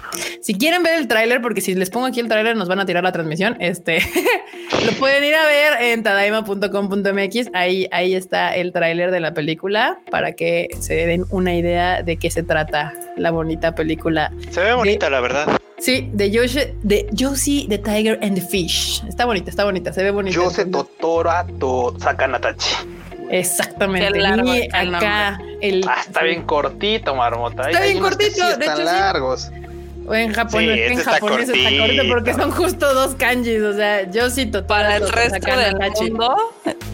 [0.41, 2.87] si quieren ver el tráiler porque si les pongo aquí el tráiler nos van a
[2.87, 3.99] tirar la transmisión este
[4.87, 9.99] lo pueden ir a ver en tadaima.com.mx ahí ahí está el tráiler de la película
[10.11, 14.75] para que se den una idea de qué se trata la bonita película se ve
[14.75, 15.61] bonita la verdad.
[15.79, 19.03] Sí de Yoshi de Josie the Tiger and the Fish.
[19.09, 20.37] Está bonita está bonita se ve bonita.
[20.37, 23.00] Yose Totora to Sakanatachi
[23.31, 24.19] Exactamente.
[24.19, 27.71] Largo, acá el, ah, está bien cortito, marmota.
[27.71, 28.35] Está bien cortito.
[28.35, 29.51] Sí están de largos.
[30.07, 33.63] O en Japón, sí, en este japonés está, cortito porque son justo dos kanjis.
[33.63, 34.67] O sea, yo sí total.
[34.67, 35.77] Para el resto del
[36.11, 36.37] mundo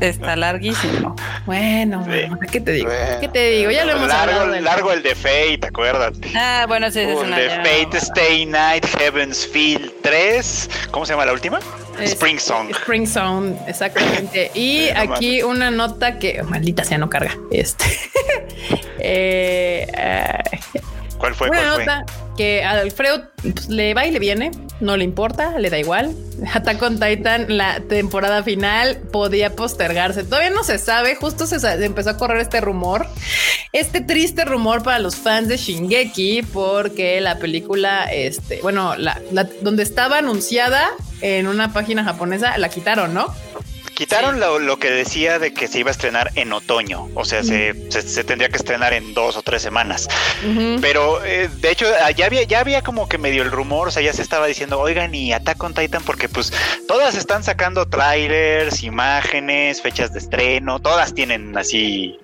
[0.01, 1.17] está larguísimo.
[1.47, 2.07] Bueno,
[2.51, 2.91] ¿qué te digo?
[3.21, 3.71] ¿Qué te digo?
[3.71, 4.61] Ya lo hemos largo, hablado.
[4.61, 6.29] Largo el de Fate, acuérdate.
[6.35, 7.41] Ah, bueno, sí, es una.
[7.41, 10.71] El de Fate, Stay Night, Heaven's Field 3.
[10.91, 11.61] ¿Cómo se llama la última?
[12.05, 12.71] Spring Song.
[12.71, 14.51] Spring Song, exactamente.
[14.55, 17.37] Y aquí una nota que, maldita sea, no carga.
[17.51, 17.85] Este.
[18.99, 19.87] eh,
[21.19, 21.49] ¿Cuál fue?
[21.49, 22.07] Una nota
[22.37, 24.51] que a Alfredo pues, le va y le viene,
[24.81, 26.15] no le importa, le da igual.
[26.55, 30.25] Attack on Titan, la temporada final podía postergarse.
[30.25, 33.07] Todavía no se sabe, justo se, empezó a correr este rumor,
[33.73, 39.21] este triste rumor para los fans de Shingeki, porque la película, este, bueno, la,
[39.63, 40.89] donde estaba anunciada
[41.23, 43.35] en una página japonesa, la quitaron, ¿no?
[43.97, 47.73] Quitaron lo, que decía de que se iba a estrenar en otoño, o sea, se,
[48.25, 50.07] tendría que estrenar en dos o tres semanas.
[50.83, 53.91] Pero eh, de hecho, ah, ya había, ya había como que medio el rumor, o
[53.91, 56.53] sea, ya se estaba diciendo, oigan, y Attack on Titan, porque pues
[56.87, 62.19] todas están sacando trailers, imágenes, fechas de estreno, todas tienen así.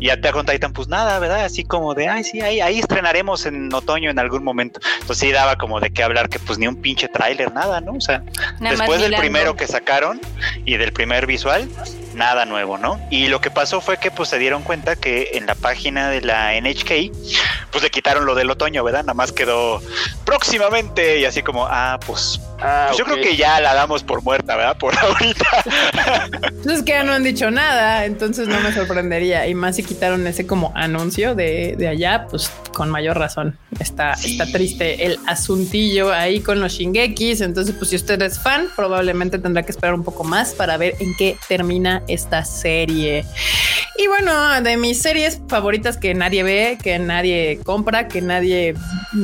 [0.00, 1.46] Y Attack on Titan, pues nada, ¿verdad?
[1.46, 4.78] Así como de, ay, sí, ahí, ahí estrenaremos en otoño en algún momento.
[5.00, 7.94] Entonces sí daba como de qué hablar, que pues ni un pinche trailer, nada, ¿no?
[7.94, 8.22] O sea,
[8.60, 10.20] después del primero que sacaron
[10.66, 11.68] y del primer visual,
[12.14, 13.00] nada nuevo, ¿no?
[13.10, 16.20] Y lo que pasó fue que pues se dieron cuenta que en la página de
[16.20, 17.12] la NHK
[17.74, 19.00] pues le quitaron lo del otoño, ¿verdad?
[19.00, 19.82] Nada más quedó
[20.24, 24.22] próximamente y así como, ah, pues, ah, pues yo creo que ya la damos por
[24.22, 24.76] muerta, ¿verdad?
[24.78, 25.64] Por ahorita.
[26.62, 29.48] Pues es que ya no han dicho nada, entonces no me sorprendería.
[29.48, 33.58] Y más si quitaron ese como anuncio de, de allá, pues con mayor razón.
[33.80, 37.40] Está, está triste el asuntillo ahí con los Shingekis.
[37.40, 40.94] Entonces, pues si usted es fan, probablemente tendrá que esperar un poco más para ver
[41.00, 43.24] en qué termina esta serie.
[43.96, 48.74] Y bueno, de mis series favoritas que nadie ve, que nadie compra, que nadie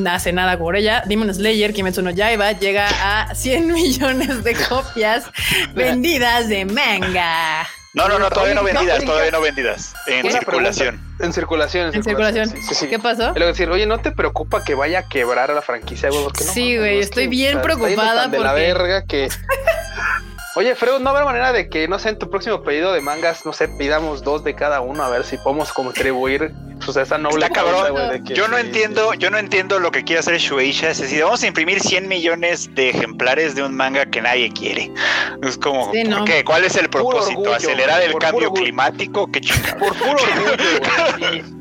[0.09, 5.25] hace nada por ella, Demon Slayer, Kimetsu no Yaiba, llega a 100 millones de copias
[5.75, 7.67] vendidas de manga.
[7.93, 9.95] No, no, no, todavía no vendidas, todavía no vendidas.
[10.07, 11.01] En circulación.
[11.19, 11.93] En circulación.
[11.93, 12.55] En circulación.
[12.89, 13.33] ¿Qué pasó?
[13.33, 16.09] Quiero decir, oye, ¿no te preocupa que vaya a quebrar a la franquicia?
[16.09, 16.25] Güey?
[16.37, 18.29] sí, güey, estoy bien preocupada.
[18.29, 19.29] De la verga que
[20.57, 23.47] Oye, Freud, ¿no habrá manera de que, no sé, en tu próximo pedido de mangas,
[23.47, 26.53] no sé, pidamos dos de cada uno a ver si podemos contribuir
[26.85, 28.25] pues, a esa noble cabrón.
[28.25, 30.91] yo no entiendo, yo no entiendo lo que quiere hacer Shueisha.
[30.91, 34.91] Es decir, vamos a imprimir 100 millones de ejemplares de un manga que nadie quiere.
[35.43, 36.45] Es como, ¿por qué?
[36.45, 37.55] ¿Cuál es el propósito?
[37.55, 39.31] ¿Acelerar el cambio climático?
[39.31, 39.77] ¿Qué chingada?
[39.77, 41.43] Por puro orgullo,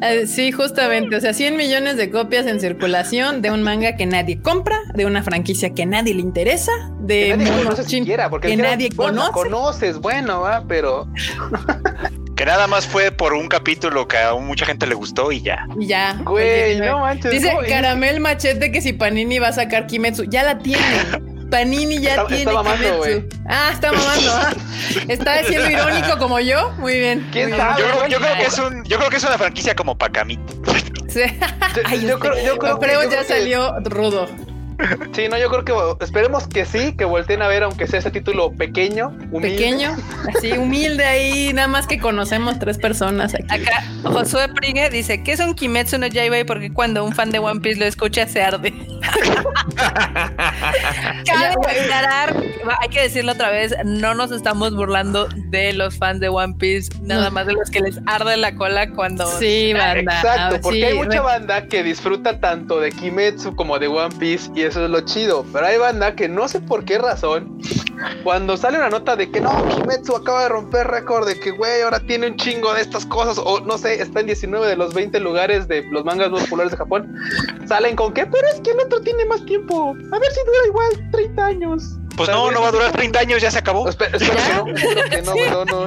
[0.00, 1.16] Eh, sí, justamente.
[1.16, 5.06] O sea, 100 millones de copias en circulación de un manga que nadie compra, de
[5.06, 6.70] una franquicia que nadie le interesa,
[7.00, 9.32] de Que nadie monos conoce chin- siquiera, porque que siquiera, nadie bueno, conoce.
[9.32, 11.06] conoces, bueno, va, pero
[12.36, 15.66] Que nada más fue por un capítulo que a mucha gente le gustó y ya.
[15.78, 16.14] Y ya.
[16.24, 16.90] Güey, el 19.
[16.92, 20.22] no manches, Dice Caramel Machete que si Panini va a sacar Kimetsu.
[20.24, 20.80] Ya la tiene.
[21.50, 23.36] Panini ya Está- tiene está mamando, Kimetsu.
[23.48, 24.30] Ah, está mamando.
[24.32, 24.52] ah.
[25.08, 26.70] Está siendo irónico como yo.
[26.78, 27.26] Muy bien.
[27.32, 27.66] ¿Quién muy bien.
[27.68, 27.82] sabe?
[27.82, 28.40] Yo, creo- yo creo no.
[28.40, 30.38] que es un, yo creo que es una franquicia como Pacamit.
[31.08, 31.22] Sí.
[31.86, 34.28] Ay, yo creo- yo creo que- Creo ya creo que- salió rudo.
[35.12, 38.10] Sí, no, yo creo que esperemos que sí, que volteen a ver, aunque sea ese
[38.10, 39.56] título pequeño, humilde.
[39.56, 39.96] Pequeño,
[40.36, 43.46] así humilde ahí, nada más que conocemos tres personas aquí.
[43.50, 47.30] Acá Josué Pringue dice que es un Kimetsu no Yaiba y porque cuando un fan
[47.30, 48.72] de One Piece lo escucha se arde.
[51.26, 52.36] Cabe aclarar,
[52.80, 56.90] hay que decirlo otra vez, no nos estamos burlando de los fans de One Piece,
[57.02, 60.14] nada más de los que les arde la cola cuando Sí, banda.
[60.14, 64.50] Exacto, porque sí, hay mucha banda que disfruta tanto de Kimetsu como de One Piece
[64.54, 65.44] y eso es lo chido.
[65.52, 67.58] Pero hay banda que no sé por qué razón,
[68.22, 71.82] cuando sale una nota de que no, Kimetsu acaba de romper récord, de que güey,
[71.82, 74.94] ahora tiene un chingo de estas cosas, o no sé, está en 19 de los
[74.94, 77.14] 20 lugares de los mangas más populares de Japón,
[77.66, 79.96] salen con que, pero es que el otro tiene más tiempo.
[80.12, 81.98] A ver si dura igual 30 años.
[82.16, 83.88] Pues no, no va a durar 30 años, ya se acabó.
[83.88, 85.86] Espero, espero que no, espero que no, no,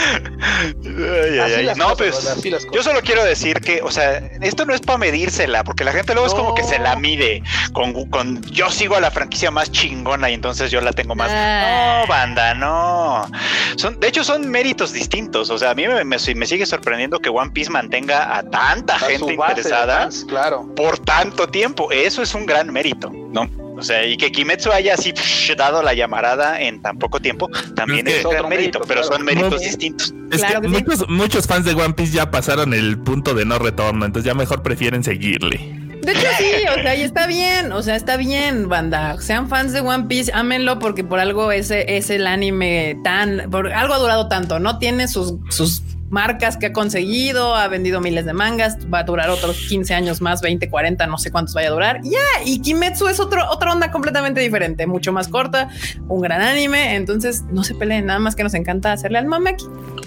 [0.00, 1.64] Ay, ay, Así ay.
[1.64, 4.98] las No, cosas, pues yo solo quiero decir que, o sea, esto no es para
[4.98, 7.42] medírsela, porque la gente luego es como que se la mide
[7.72, 11.30] con, con yo sigo a la franquicia más chingona y entonces yo la tengo más.
[11.32, 12.02] Ah.
[12.02, 13.30] No, banda, no.
[13.76, 15.50] Son, de hecho, son méritos distintos.
[15.50, 18.96] O sea, a mí me, me- me sigue sorprendiendo que One Piece mantenga a tanta
[18.96, 20.74] A gente interesada fans, claro.
[20.74, 21.90] por tanto tiempo.
[21.92, 23.48] Eso es un gran mérito, ¿no?
[23.80, 27.48] O sea, y que Kimetsu haya así psh, dado la llamarada en tan poco tiempo,
[27.74, 29.16] también Es es, que- Otro mérito, mérito, pero claro.
[29.16, 29.58] son méritos No.
[29.58, 30.14] distintos.
[30.30, 30.84] Es Claro que, que sí.
[30.84, 34.34] muchos, muchos fans de One Piece ya pasaron el punto de no retorno, entonces ya
[34.34, 35.58] mejor prefieren seguirle.
[36.02, 36.44] De hecho, sí,
[36.78, 39.20] o sea, y está bien, o sea, está bien, banda.
[39.20, 43.70] Sean fans de One Piece, ámenlo porque por algo ese es el anime tan, por
[43.70, 44.78] algo ha durado tanto, ¿no?
[44.78, 49.30] Tiene sus, sus marcas que ha conseguido, ha vendido miles de mangas, va a durar
[49.30, 52.00] otros 15 años más, 20, 40, no sé cuántos vaya a durar.
[52.02, 55.68] Ya, y Kimetsu es otro, otra onda completamente diferente, mucho más corta,
[56.08, 59.50] un gran anime, entonces no se peleen, nada más que nos encanta hacerle al mame
[59.50, 59.64] aquí.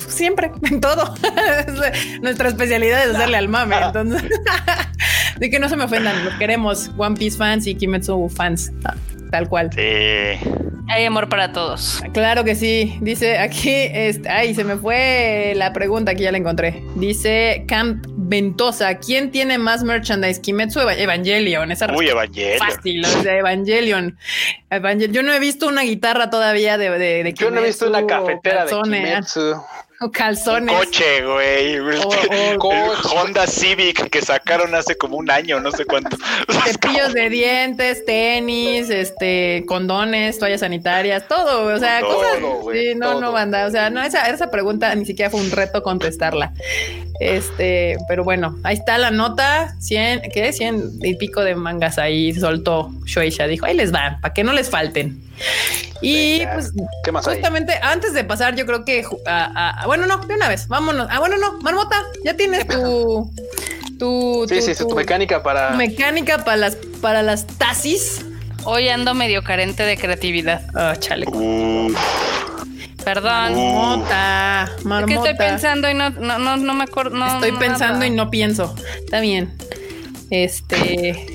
[0.08, 1.16] Siempre, en todo.
[1.68, 3.76] Es Nuestra especialidad es hacerle al mame.
[3.82, 4.24] Entonces,
[5.40, 6.92] de que no se me ofendan, los queremos.
[6.98, 8.72] One Piece fans y Kimetsu fans.
[9.32, 9.72] Tal cual.
[9.74, 10.73] Sí.
[10.90, 12.02] Hay amor para todos.
[12.14, 12.98] Claro que sí.
[13.02, 16.84] Dice aquí, este, ay, se me fue la pregunta, aquí ya la encontré.
[16.96, 20.40] Dice Camp Ventosa, ¿quién tiene más merchandise?
[20.42, 21.72] Kimetsu Evangelion.
[21.72, 22.60] Esa Uy, Evangelion.
[22.60, 24.18] fácil, o sea, Evangelion.
[24.70, 27.88] Evangel- Yo no he visto una guitarra todavía de, de, de Yo no he visto
[27.88, 29.56] una Kimetsu cafetera de Kimetsu.
[30.06, 30.76] O Un calzones.
[30.76, 31.78] coche, güey.
[33.16, 36.18] Honda Civic que sacaron hace como un año, no sé cuánto.
[36.66, 42.42] cepillos de dientes, tenis, este, condones, toallas sanitarias, todo, o sea, Todo, cosas.
[42.62, 43.22] güey, sí, no, todo.
[43.22, 46.54] no, banda, o sea, no, esa, esa pregunta ni siquiera fue un reto contestarla.
[47.24, 50.52] Este, pero bueno, ahí está la nota, 100, ¿qué?
[50.54, 54.54] 100 y pico de mangas ahí soltó Shueisha, dijo, ahí les van, para que no
[54.54, 55.22] les falten.
[56.02, 56.72] Y Venga, pues
[57.04, 57.36] ¿Qué más hay?
[57.36, 61.08] justamente antes de pasar, yo creo que, a- a- bueno, no, de una vez, vámonos.
[61.10, 61.96] Ah, bueno, no, Marmota,
[62.26, 63.32] ya tienes tu,
[64.00, 65.72] tu, Sí, sí, sí, tu mecánica para.
[65.72, 68.26] tu mecánica para las, para las tasis.
[68.66, 70.62] Hoy ando medio carente de creatividad.
[70.76, 71.26] Ah, chale.
[71.28, 71.94] Uf,
[73.04, 73.54] Perdón.
[73.56, 75.08] Marmota, Es marmota.
[75.08, 77.16] que estoy pensando y no, no, no, no me acuerdo.
[77.18, 78.08] no- Estoy pensando nada.
[78.08, 78.76] y no pienso.
[79.00, 79.54] Está bien.
[80.30, 81.26] Este.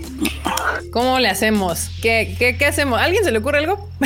[0.92, 1.90] ¿Cómo le hacemos?
[2.02, 2.98] ¿Qué, qué, qué hacemos?
[2.98, 3.88] ¿A ¿Alguien se le ocurre algo?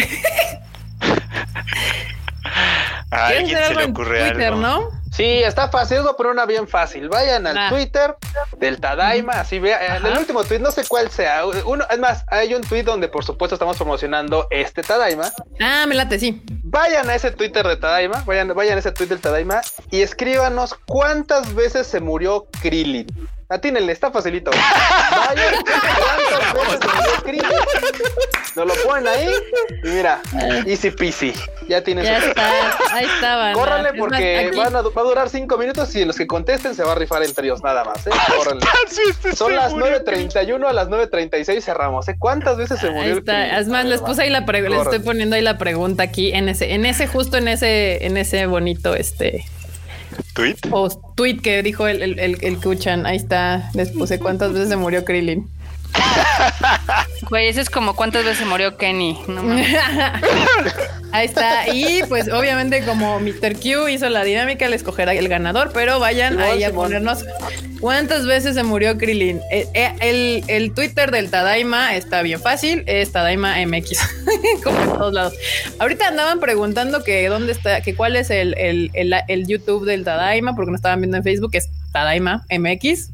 [3.10, 4.60] a ¿Quieren alguien hacer se le algo en ocurre Twitter, algo.
[4.60, 5.01] no?
[5.14, 5.98] Sí, está fácil.
[5.98, 7.08] A poner una bien fácil.
[7.08, 7.68] Vayan al Ah.
[7.68, 8.16] Twitter
[8.56, 9.34] del Tadaima.
[9.34, 9.96] Así vea.
[9.98, 11.44] En el último tweet, no sé cuál sea.
[11.66, 15.30] Uno, es más, hay un tweet donde por supuesto estamos promocionando este Tadaima.
[15.60, 16.42] Ah, me late, sí.
[16.64, 18.22] Vayan a ese Twitter de Tadaima.
[18.24, 19.60] Vayan, vayan a ese tweet del Tadaima
[19.90, 23.06] y escríbanos cuántas veces se murió Krillin.
[23.52, 24.50] Atínenle, está facilito.
[25.10, 27.58] Vayan, cuántas veces se murió Krillin.
[28.54, 29.28] Nos lo ponen ahí
[29.82, 30.20] y mira,
[30.66, 31.32] easy peasy.
[31.68, 32.50] Ya tienes Ya su- está.
[32.92, 33.52] Ahí estaba.
[33.52, 36.74] Córranle más, porque aquí- van a, va a durar cinco minutos y los que contesten
[36.74, 38.06] se va a rifar entre ellos nada más.
[38.06, 38.10] ¿eh?
[38.36, 38.66] Córranle.
[39.34, 40.04] Son las murió.
[40.04, 42.08] 9.31 a las 9.36 cerramos.
[42.08, 42.16] ¿eh?
[42.18, 43.58] ¿Cuántas veces se murió Ahí está.
[43.58, 46.48] Es más, les puse ahí la pregunta, les estoy poniendo ahí la pregunta aquí en
[46.50, 49.44] ese, en ese, justo en ese, en ese bonito este
[50.34, 50.56] ¿Tweet?
[50.70, 53.06] post, tweet que dijo el, el, el, el Kuchan.
[53.06, 53.70] Ahí está.
[53.74, 55.48] Les puse cuántas veces se murió Krillin.
[57.28, 59.18] Güey, ese es como cuántas veces murió Kenny.
[59.26, 59.42] No.
[61.12, 61.68] Ahí está.
[61.72, 63.54] Y pues obviamente como Mr.
[63.54, 66.84] Q hizo la dinámica, le escogerá el ganador, pero vayan Simón, ahí a Simón.
[66.84, 67.24] ponernos
[67.80, 69.40] cuántas veces se murió Krillin.
[69.50, 73.98] Eh, eh, el, el Twitter del Tadaima está bien fácil, es Tadaima MX,
[74.64, 75.34] como en todos lados.
[75.78, 80.04] Ahorita andaban preguntando que dónde está, que cuál es el, el, el, el YouTube del
[80.04, 83.10] Tadaima, porque no estaban viendo en Facebook, es Tadaima MX.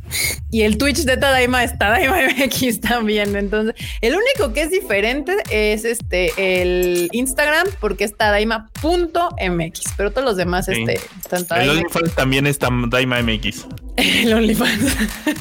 [0.50, 3.36] Y el Twitch de Tadaima es Tadaima MX también.
[3.36, 6.32] Entonces, el único que es diferente es este
[6.62, 10.72] el Instagram, porque es Tadaima.mx, pero todos los demás Sí.
[10.72, 11.72] este, están El Tadaima.
[11.72, 13.66] OnlyFans también está Daima MX.
[13.98, 14.96] El OnlyFans.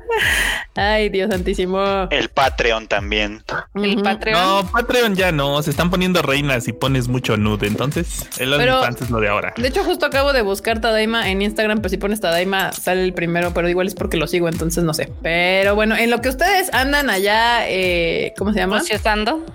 [0.75, 2.07] Ay, Dios santísimo.
[2.09, 3.43] El Patreon también.
[3.75, 4.01] El.
[4.01, 4.39] Patreon.
[4.39, 5.61] No, Patreon ya no.
[5.63, 7.67] Se están poniendo reinas y pones mucho nude.
[7.67, 9.53] Entonces, el Pero- OnlyFans es lo de ahora.
[9.57, 13.13] De hecho, justo acabo de buscar Tadaima en Instagram, pero si pones Tadaima sale el
[13.13, 15.11] primero, pero igual es porque lo sigo, entonces no sé.
[15.21, 18.77] Pero bueno, en lo que ustedes andan allá, eh, ¿cómo se llama?
[18.77, 19.45] Ociosando.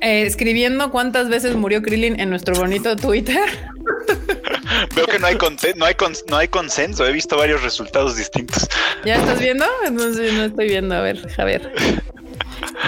[0.00, 3.48] Eh, escribiendo cuántas veces murió Krillin en nuestro bonito Twitter.
[4.94, 5.36] Veo que no hay,
[5.76, 5.96] no, hay
[6.28, 7.06] no hay consenso.
[7.06, 8.68] He visto varios resultados distintos.
[9.04, 9.64] ¿Ya estás viendo?
[9.84, 10.94] Entonces no estoy viendo.
[10.94, 11.72] A ver, a ver.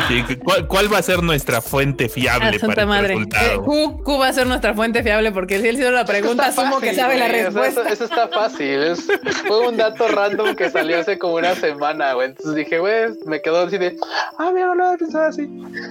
[0.09, 3.09] Sí, ¿cuál, cuál va a ser nuestra fuente fiable Ah, para santa el madre.
[3.09, 3.53] resultado?
[3.53, 6.47] Eh, Q, Q va a ser nuestra fuente fiable porque si él hizo la pregunta,
[6.47, 7.81] asumo que sabe la respuesta.
[7.83, 8.83] Eso, eso está fácil.
[8.83, 9.07] es-
[9.47, 12.29] fue un dato random que salió hace como una semana, güey.
[12.29, 13.97] Entonces dije, güey, me quedó así de,
[14.39, 15.49] ah, mira, no lo había pensado así.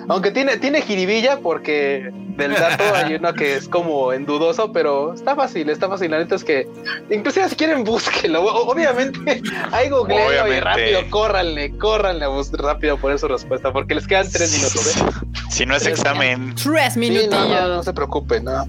[0.08, 5.14] Aunque tiene, tiene jiribilla porque del dato hay uno que es como en dudoso, pero
[5.14, 6.12] está fácil, está fácil.
[6.12, 6.68] La neta es que,
[7.10, 8.42] inclusive si quieren, búsquenlo.
[8.44, 14.30] Obviamente, hay googleo y rápido, córranle, córranle a rápido por su respuesta, porque les quedan
[14.32, 15.02] tres minutos, ¿eh?
[15.50, 17.30] Si no es examen, Tres Sí, minutillos.
[17.32, 18.66] no, no, no se preocupen, no.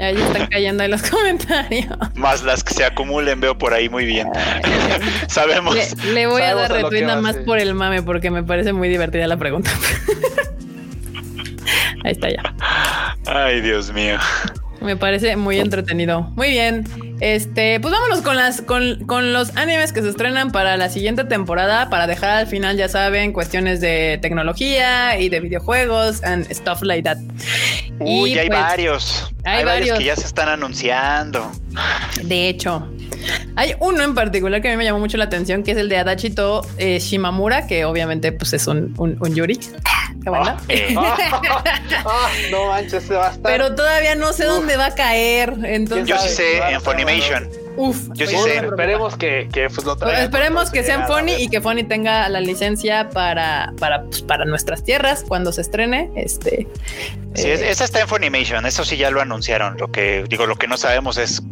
[0.00, 1.86] Ahí están cayendo en los comentarios.
[2.14, 4.28] más las que se acumulen, veo por ahí muy bien.
[5.26, 5.74] Sabemos.
[5.74, 7.42] Le, le voy a Sabemos dar a retweet nada más sí.
[7.44, 9.70] por el mame porque me parece muy divertida la pregunta.
[12.04, 12.54] Ahí está ya.
[13.26, 14.18] Ay, Dios mío.
[14.80, 16.22] Me parece muy entretenido.
[16.36, 16.84] Muy bien.
[17.20, 21.24] Este, pues vámonos con las con, con los animes que se estrenan para la siguiente
[21.24, 26.82] temporada para dejar al final, ya saben, cuestiones de tecnología y de videojuegos and stuff
[26.82, 27.18] like that.
[27.98, 29.32] Uy, Y, ya hay pues, varios.
[29.44, 29.98] hay Hay, varios varios.
[29.98, 31.50] que ya se están anunciando.
[32.22, 32.88] De hecho,
[33.56, 35.88] hay uno en particular que a mí me llamó mucho la atención, que es el
[35.88, 39.58] de Adachito eh, Shimamura, que obviamente pues es un, un, un Yuri.
[40.32, 40.56] Qué bueno.
[40.68, 40.94] Eh,
[42.04, 43.42] Ah, no manches, se va a estar.
[43.52, 44.50] Pero todavía no sé Uf.
[44.54, 45.54] dónde va a caer.
[45.64, 47.48] Entonces, yo sí sé en Funimation.
[47.76, 47.96] uf.
[48.14, 48.66] Yo sí Bueno, sé.
[48.66, 50.22] Esperemos que, que pues, lo traigan.
[50.24, 54.22] esperemos que sea en Considerado, Fonny y que Fonny tenga la licencia para, para, pues,
[54.22, 56.10] para nuestras tierras cuando se estrene.
[56.16, 56.66] Este,
[57.34, 58.66] Sí, eh, es- esa está en Funimation.
[58.66, 59.76] Eso sí ya lo anunciaron.
[59.78, 61.42] Lo que digo, lo que no sabemos es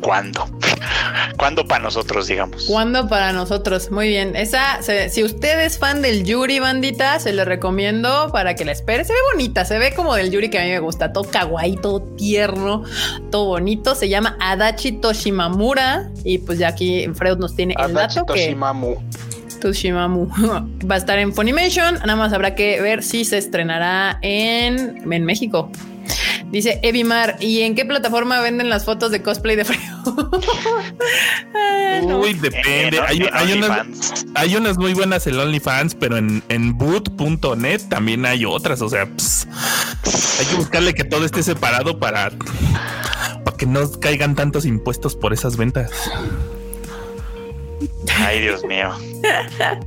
[0.00, 0.46] cuándo.
[1.38, 2.64] ¿Cuándo para nosotros, digamos?
[2.66, 3.90] ¿Cuándo para nosotros?
[3.90, 4.36] Muy bien.
[4.36, 8.72] Esa, se- si usted es fan del Yuri, bandita, se le recomiendo para que la
[8.72, 9.04] espere.
[9.04, 11.12] Se ve bonita, se ve como del Yuri que a mí me gusta.
[11.12, 12.84] Todo kawaii, todo tierno,
[13.30, 13.94] todo bonito.
[13.94, 16.10] Se llama Adachi Toshimamura.
[16.24, 18.96] Y pues ya aquí Freud nos tiene el Adachi dato que Toshimamu.
[19.60, 20.28] Toshimamu
[20.90, 21.94] va a estar en Funimation.
[21.96, 25.70] Nada más habrá que ver si se estrenará en, en México.
[26.50, 29.80] Dice Evimar, ¿y en qué plataforma venden las fotos de cosplay de frío?
[31.54, 32.20] Ah, no.
[32.20, 32.98] Uy, En- depende.
[32.98, 34.26] en- hay, en hay unas, OnlyFans.
[34.34, 38.82] hay unas muy buenas en OnlyFans, pero en, en boot.net también hay otras.
[38.82, 42.30] O sea, hay que buscarle que todo esté separado para,
[43.44, 45.90] para que no caigan tantos impuestos por esas ventas.
[48.14, 48.90] Ay, Dios mío.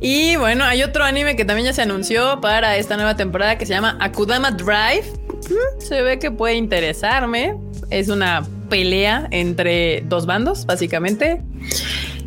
[0.00, 3.64] Y bueno, hay otro anime que también ya se anunció para esta nueva temporada que
[3.64, 5.04] se llama Akudama Drive.
[5.48, 7.56] Mm, Se ve que puede interesarme.
[7.90, 11.42] Es una pelea entre dos bandos, básicamente.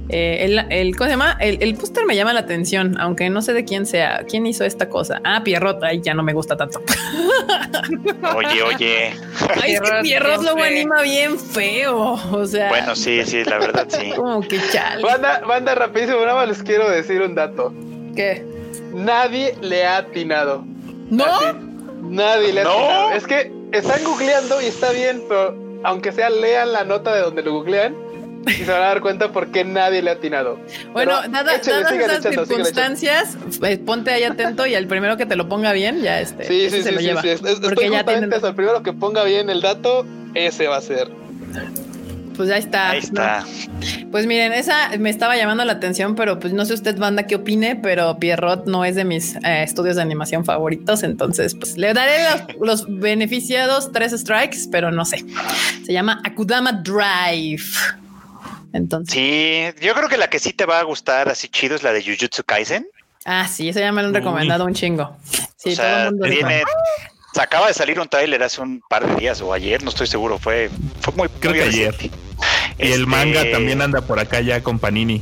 [0.10, 1.38] Eh, el, el- ¿cómo se llama?
[1.40, 4.24] El, el póster me llama la atención, aunque no sé de quién sea.
[4.30, 5.20] ¿Quién hizo esta cosa?
[5.26, 5.84] Ah, Pierrot.
[5.84, 6.82] Ay, ya no me gusta tanto.
[8.36, 9.14] Oye, oye.
[9.62, 10.64] Ay, es que Pierrot, feo.
[10.64, 12.18] anima bien feo.
[12.32, 14.12] O sea, Bueno, sí, sí, la verdad sí.
[14.16, 15.04] como que chale.
[15.04, 17.74] Banda, banda rapidísimo, nada más les quiero decir un dato.
[18.16, 18.46] ¿Qué?
[18.94, 20.64] Nadie le ha atinado.
[21.10, 21.26] ¿No?
[21.26, 21.46] Así.
[22.02, 22.70] Nadie le ha ¿No?
[22.72, 23.12] atinado.
[23.14, 27.44] Es que están googleando y está bien, pero aunque sea lean la nota de donde
[27.44, 27.96] lo googlean
[28.48, 30.60] y se van a dar cuenta por qué nadie le ha atinado.
[30.94, 35.18] Bueno, Pero dada- échale, dadas esas echando, circunstancias, eh, ponte ahí atento y al primero
[35.18, 37.22] que te lo ponga bien, ya este, Sí, ese sí, se sí, lo sí, lleva.
[37.22, 37.30] sí.
[37.30, 38.48] Es- es- Porque Estoy ya tienen- eso.
[38.48, 41.10] El primero que ponga bien el dato, ese va a ser.
[42.36, 42.92] Pues ya está.
[42.92, 43.42] Ahí está.
[43.42, 44.12] ¿no?
[44.12, 47.34] Pues miren, esa me estaba llamando la atención, pero pues no sé usted, banda, qué
[47.36, 51.94] opine, pero Pierrot no es de mis eh, estudios de animación favoritos, entonces pues le
[51.96, 52.14] daré
[52.60, 55.26] los, los beneficiados tres strikes, pero no sé.
[55.84, 57.64] Se llama Akudama Drive.
[58.74, 61.84] Entonces, Sí, yo creo que la que sí te va a gustar así chido es
[61.84, 62.88] la de Jujutsu Kaisen.
[63.26, 65.18] Ah, sí, eso ya me lo han recomendado un chingo.
[65.58, 66.64] Sí, o sea, todo el mundo tiene-
[67.34, 70.08] se acaba de salir un tráiler hace un par de días o ayer, no estoy
[70.08, 70.70] seguro, fue,
[71.02, 71.96] fue muy, Creo muy que ayer.
[72.80, 75.22] Y el Este, manga también anda por acá ya con Panini.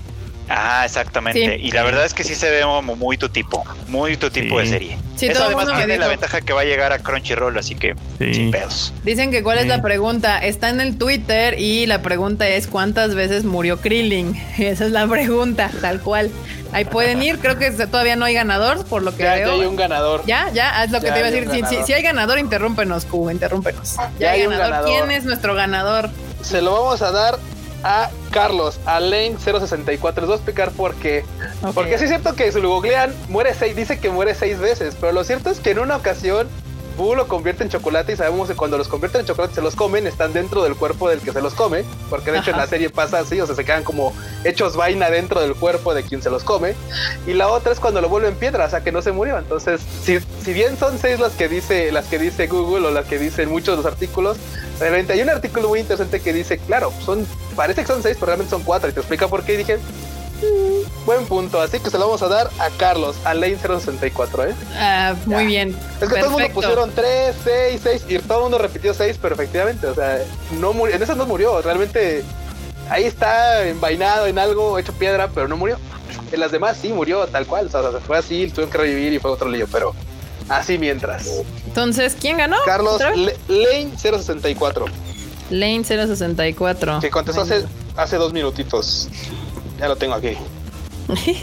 [0.50, 1.40] Ah, exactamente.
[1.58, 1.62] Sí.
[1.68, 4.60] Y la verdad es que sí se ve como muy tu tipo, muy tu tipo
[4.60, 4.98] de serie.
[5.16, 8.34] Sí, Eso además tiene la ventaja que va a llegar a Crunchyroll, así que Sí.
[8.34, 8.94] sin pedos.
[9.04, 10.38] Dicen que cuál es la pregunta.
[10.40, 14.36] Está en el Twitter y la pregunta es cuántas veces murió Krillin.
[14.58, 16.30] Esa es la pregunta, tal cual.
[16.74, 17.40] Ahí pueden ir.
[17.40, 19.54] Creo que todavía no hay ganador, por lo que Ya, ya veo.
[19.62, 20.24] hay un ganador.
[20.26, 21.48] Ya, ya, es lo que Ya te iba a decir.
[21.50, 21.86] Si, si- ganador.
[21.88, 23.96] si hay ganador, interrúmpenos, Q, interrúmpenos.
[23.96, 24.86] Ya, Ya hay hay ganador.
[24.90, 26.10] ¿Quién es nuestro ganador?
[26.42, 27.40] Se lo vamos a dar
[27.86, 30.22] a Carlos, a Lane 064.
[30.22, 31.24] Les voy a explicar por qué.
[31.62, 31.74] Ok.
[31.76, 34.98] Porque sí es cierto que si lo googlean, muere seis, dice que muere seis veces,
[35.00, 36.50] pero lo cierto es que en una ocasión
[36.98, 39.76] Boo lo convierte en chocolate y sabemos que cuando los convierten en chocolate se los
[39.76, 42.68] comen, están dentro del cuerpo del que se los come, porque de hecho en la
[42.68, 46.22] serie pasa así, o sea, se quedan como hechos vaina dentro del cuerpo de quien
[46.22, 46.76] se los come.
[47.28, 49.38] Y la otra es cuando lo vuelven piedra, o sea, que no se murió.
[49.38, 53.06] Entonces, si, si bien son seis las que dice las que dice Google o las
[53.06, 54.38] que dicen muchos de los artículos,
[54.80, 58.28] realmente hay un artículo muy interesante que dice, claro, son parece que son seis, pero
[58.28, 60.15] realmente son cuatro y te explica por qué y dije, "Mm,
[61.06, 64.56] buen punto, así que se lo vamos a dar a Carlos, a Lane 064, ¿eh?
[64.76, 65.42] Ah, muy Ya.
[65.48, 65.78] bien.
[66.02, 69.18] Es que todo el mundo pusieron 3, 6, 6 y todo el mundo repitió 6,
[69.22, 70.20] pero efectivamente, o sea,
[70.60, 72.24] no murió, en esa no murió, realmente
[72.90, 75.78] ahí está envainado en algo, hecho piedra, pero no murió.
[76.32, 79.20] En las demás sí murió tal cual, o sea, fue así, tuvieron que revivir y
[79.20, 79.94] fue otro lío, pero
[80.50, 81.28] así mientras.
[81.66, 82.58] Entonces, ¿quién ganó?
[82.66, 83.18] Carlos ¿Otra vez?
[83.20, 84.86] Le- Lane 064,
[85.52, 87.00] Lane 064.
[87.00, 87.64] que contestó hace,
[87.96, 89.08] hace dos minutitos.
[89.80, 90.38] Ya lo tengo aquí.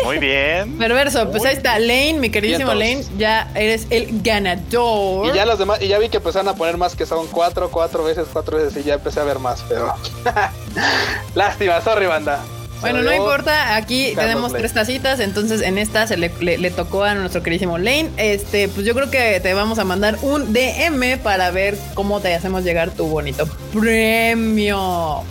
[0.05, 0.77] Muy bien.
[0.79, 5.27] Perverso, pues Muy ahí está Lane, mi queridísimo Lane, ya eres el ganador.
[5.29, 7.71] Y ya los demás, y ya vi que empezaron a poner más que son cuatro,
[7.71, 9.95] cuatro veces, cuatro veces, y ya empecé a ver más, pero.
[11.35, 12.41] Lástima, sorry, banda.
[12.81, 14.59] Bueno, no importa, aquí Carlos tenemos Lane.
[14.63, 18.11] tres tacitas, entonces en esta se le, le- le tocó a nuestro queridísimo Lane.
[18.17, 22.35] Este, pues yo creo que te vamos a mandar un DM para ver cómo te
[22.35, 25.23] hacemos llegar tu bonito premio.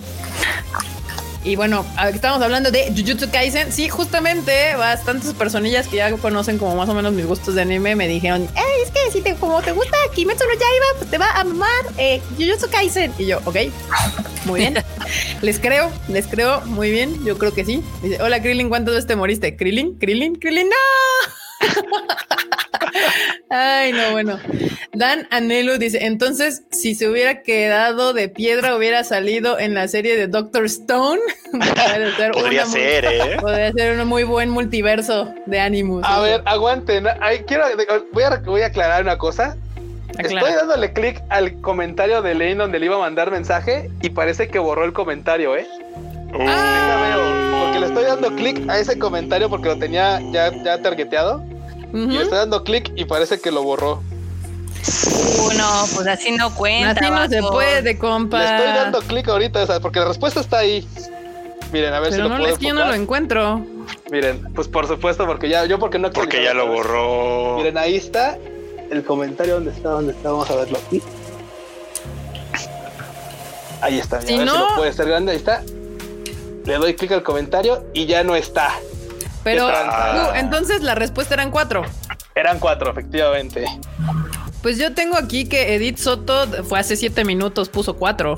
[1.44, 3.72] Y bueno, estamos hablando de Jujutsu Kaisen.
[3.72, 7.96] Sí, justamente bastantes personillas que ya conocen como más o menos mis gustos de anime
[7.96, 11.18] me dijeron, "Ey, es que si te, como te gusta Kimetsu no Yaiba, pues te
[11.18, 13.12] va a amar eh, Jujutsu Kaisen.
[13.18, 13.56] Y yo, ok,
[14.46, 14.76] muy bien.
[15.42, 17.24] les creo, les creo, muy bien.
[17.26, 17.84] Yo creo que sí.
[18.04, 19.56] Dice, hola Krillin, ¿cuántas veces te moriste?
[19.56, 21.41] Krillin, Krillin, Krillin, no.
[23.50, 24.40] Ay, no, bueno.
[24.94, 30.16] Dan Anelu dice, entonces, si se hubiera quedado de piedra, hubiera salido en la serie
[30.16, 31.20] de Doctor Stone.
[32.18, 33.38] Ser Podría una ser, ¿eh?
[33.40, 36.04] Podría ser un muy buen multiverso de Animus.
[36.06, 37.08] A ver, aguanten.
[37.20, 37.66] Ay, quiero,
[38.14, 39.58] voy, a, voy a aclarar una cosa.
[40.18, 40.40] Aclara.
[40.40, 44.50] Estoy dándole clic al comentario de Lane donde le iba a mandar mensaje y parece
[44.50, 45.66] que borró el comentario, ¿eh?
[46.34, 50.52] Uh, Ya veo, porque le estoy dando clic a ese comentario porque lo tenía ya,
[50.64, 51.44] ya targeteado
[51.94, 54.02] y le estoy dando clic y parece que lo borró.
[55.44, 56.92] Uh, no, pues así no cuenta.
[56.92, 58.40] Así no se puede, compa.
[58.40, 60.88] Le estoy dando clic ahorita, porque la respuesta está ahí.
[61.72, 63.66] Miren, a ver Pero si lo no, puedo es que yo no lo encuentro.
[64.12, 67.58] Miren, pues por supuesto, porque ya, yo porque no porque ya lo borró.
[67.58, 68.38] Miren, ahí está
[68.90, 69.56] el comentario.
[69.56, 69.90] ¿Dónde está?
[69.90, 70.32] ¿Dónde está?
[70.32, 71.02] Vamos a verlo aquí.
[73.82, 74.22] Ahí está.
[74.22, 75.32] Si a ver no- si lo puede ser grande.
[75.32, 75.64] Ahí está.
[76.66, 78.74] Le doy clic al comentario y ya no está.
[79.44, 81.84] Pero, uh, entonces la respuesta eran cuatro.
[82.36, 83.66] Eran cuatro, efectivamente.
[84.62, 88.38] Pues yo tengo aquí que Edith Soto fue hace siete minutos, puso cuatro.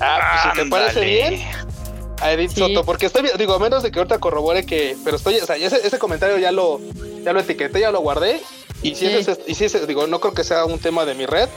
[0.00, 1.42] Ah, pues si te parece bien.
[2.20, 2.60] A Edith Sí.
[2.60, 5.56] Soto, porque estoy, digo, a menos de que ahorita corrobore que, pero estoy, o sea,
[5.56, 6.80] ese, ese comentario ya lo,
[7.22, 8.40] ya lo etiqueté, ya lo guardé.
[8.82, 9.14] Y si Sí.
[9.14, 11.48] ese, es- y si ese, digo, no creo que sea un tema de mi red,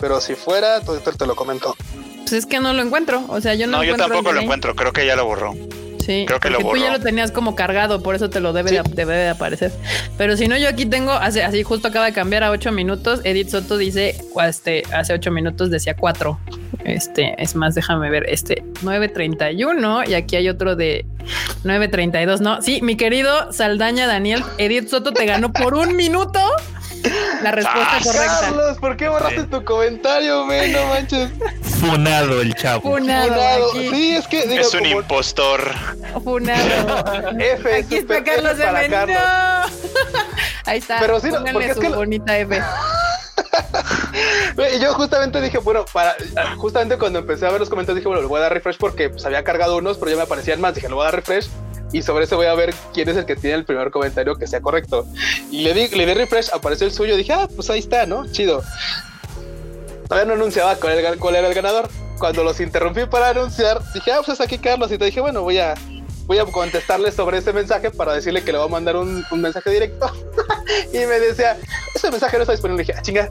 [0.00, 1.74] pero si fuera, entonces te lo comento.
[2.20, 3.24] Pues es que no lo encuentro.
[3.28, 4.74] O sea, yo no, No, yo encuentro tampoco lo encuentro.
[4.74, 5.54] Creo que ya lo borró.
[6.02, 6.98] Sí, Creo que lo porque tú ya borró.
[6.98, 8.76] lo tenías como cargado, por eso te lo debe, Sí.
[8.76, 9.72] de, debe de aparecer.
[10.18, 13.20] Pero si no, yo aquí tengo, hace, así justo acaba de cambiar a ocho minutos.
[13.24, 16.38] Edith Soto dice, este, hace ocho minutos decía cuatro.
[16.84, 21.06] Este, es más, déjame ver, este, 9.31 y aquí hay otro de
[21.64, 22.60] 9.32, ¿no?
[22.62, 26.40] Sí, mi querido Saldaña Daniel, Edith Soto te ganó por un minuto
[27.42, 28.38] la respuesta Ah, correcta.
[28.40, 30.72] Carlos, ¿por qué borraste tu comentario, men?
[30.72, 31.30] No manches.
[31.80, 32.82] Funado el chavo.
[32.82, 33.72] Funado, Funado.
[33.72, 35.72] Sí, es que digo, es un como impostor.
[36.22, 37.04] funado.
[37.40, 39.18] F, Aquí está Carlos F para de Carlos.
[40.66, 40.98] Ahí está.
[41.00, 42.62] Pero sí, pónganle porque es su que lo- bonita F.
[44.54, 46.14] Güey, Yo justamente dije, bueno, para
[46.56, 49.08] justamente cuando empecé a ver los comentarios dije, bueno, le voy a dar refresh porque
[49.10, 50.74] pues, había cargado unos, pero ya me aparecían más.
[50.74, 51.48] Dije, le voy a dar refresh
[51.92, 54.46] y sobre eso voy a ver quién es el que tiene el primer comentario que
[54.46, 55.06] sea correcto.
[55.50, 57.16] Y le di, le di refresh, apareció el suyo.
[57.16, 58.26] Dije, ah, pues ahí está, ¿no?
[58.30, 58.62] Chido.
[60.08, 61.88] Todavía no anunciaba cuál era, el- ganador.
[62.18, 64.90] Cuando los interrumpí para anunciar, dije, ah, pues es aquí Carlos.
[64.92, 65.74] Y te dije, bueno, voy a,
[66.26, 69.40] voy a contestarle sobre ese mensaje para decirle que le voy a mandar un, un
[69.40, 70.10] mensaje directo.
[70.92, 71.56] y me decía,
[71.94, 72.82] ese mensaje no está disponible.
[72.84, 73.30] Le dije, a chinga,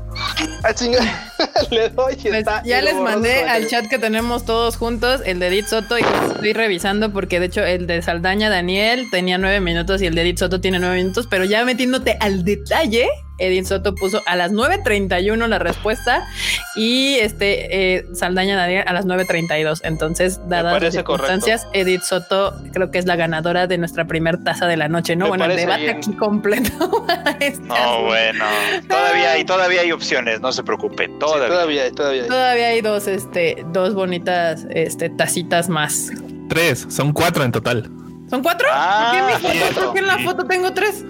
[0.64, 1.00] a chinga.
[1.72, 2.62] le doy y Pues, está.
[2.64, 6.02] ya y les mandé al chat que tenemos todos juntos el de Edith Soto y
[6.02, 10.22] estoy revisando porque de hecho el de Saldaña Daniel tenía nueve minutos y el de
[10.22, 13.08] Edith Soto tiene nueve minutos, pero ya metiéndote al detalle,
[13.38, 16.28] Edith Soto puso a las 9.31 la respuesta
[16.76, 19.82] y este eh, Saldaña Daniel a las 9.32.
[19.84, 24.68] Entonces, dadas las circunstancias, Edith Soto creo que es la ganadora de nuestra primer taza
[24.68, 25.26] de la noche, ¿no?
[25.26, 25.98] Me bueno, el debate bien.
[25.98, 27.06] aquí completo.
[27.40, 28.04] este No, asunto.
[28.06, 28.46] bueno.
[28.88, 31.12] Todavía hay, todavía hay opciones, no se preocupen.
[31.12, 31.48] Sí, Todavía.
[31.48, 32.22] todavía, hay, todavía.
[32.24, 32.28] hay.
[32.30, 36.12] Todavía hay dos, este, dos bonitas, este, tacitas más.
[36.50, 37.90] Tres, son cuatro en total.
[38.30, 38.68] ¿Son cuatro?
[38.72, 39.54] Ah, ¿Por qué en mi foto?
[39.54, 41.04] cierto, ¿Por qué en la foto tengo tres?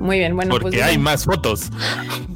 [0.00, 1.70] Muy bien, bueno, Porque pues hay más fotos.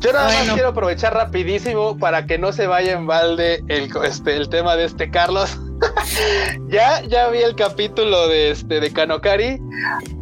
[0.00, 4.36] Yo nada más quiero aprovechar rapidísimo para que no se vaya en balde el, este,
[4.36, 5.58] el tema de este Carlos.
[6.68, 9.58] ya, ya vi el capítulo de este de Kanokari.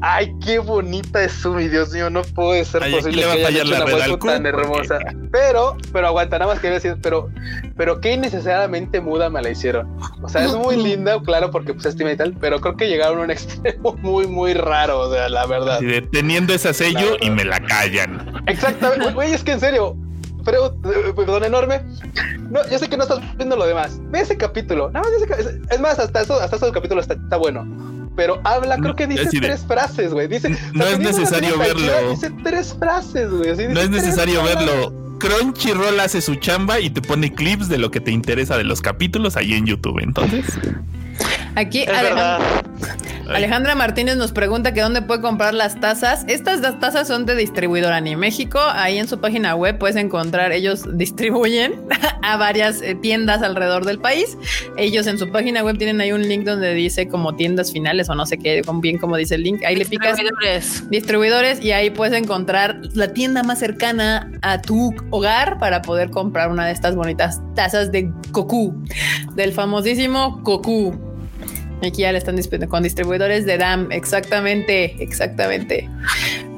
[0.01, 3.69] Ay, qué bonita es Sumi, Dios mío, no puede ser Ay, posible que haya hecho
[3.77, 4.99] una tan porque- hermosa.
[5.31, 7.31] Pero, pero aguanta, nada más que decir, pero,
[7.77, 9.89] pero qué innecesariamente muda me la hicieron.
[10.23, 13.19] O sea, es muy linda, claro, porque pues es y tal, pero creo que llegaron
[13.21, 15.81] a un extremo muy, muy raro, o sea, la verdad.
[16.11, 18.43] Teniendo ese sello y me la callan.
[18.47, 19.97] Exactamente, güey, es que en serio,
[20.45, 21.83] pero, eh, perdón, enorme.
[22.51, 23.99] No, yo sé que no estás viendo lo demás.
[24.11, 24.91] Ve ese capítulo.
[24.91, 27.67] Nada más ese es, más, hasta eso, hasta eso capítulo está, está bueno.
[28.15, 30.29] Pero habla, creo que dice de- tres frases, güey.
[30.29, 32.11] Dice, No o sea, es necesario verlo.
[32.11, 33.69] Dice tres frases, güey.
[33.69, 34.67] No es necesario palabras.
[34.67, 35.03] verlo.
[35.19, 38.83] Crunchyroll hace su chamba y te pone clips de lo que te interesa de los
[38.83, 40.01] capítulos ahí en YouTube.
[40.03, 40.45] Entonces,
[41.55, 42.41] Aquí Es verdad.
[43.29, 46.25] Alejandra Martínez nos pregunta que dónde puede comprar las tazas.
[46.29, 48.59] Estas tazas son de distribuidora Ani México.
[48.61, 51.75] Ahí en su página web puedes encontrar, ellos distribuyen
[52.23, 54.37] a varias eh, tiendas alrededor del país.
[54.77, 58.15] Ellos en su página web tienen ahí un link donde dice como tiendas finales o
[58.15, 59.63] no sé qué, bien como dice el link.
[59.65, 60.91] Ahí le picas Distribuidores.
[60.91, 66.51] distribuidores y ahí puedes encontrar la tienda más cercana a tu hogar para poder comprar
[66.51, 68.75] una de estas bonitas tazas de Goku,
[69.35, 71.12] del famosísimo Goku.
[71.83, 72.37] Aquí ya le están
[72.69, 75.89] con distribuidores de DAM, exactamente, exactamente.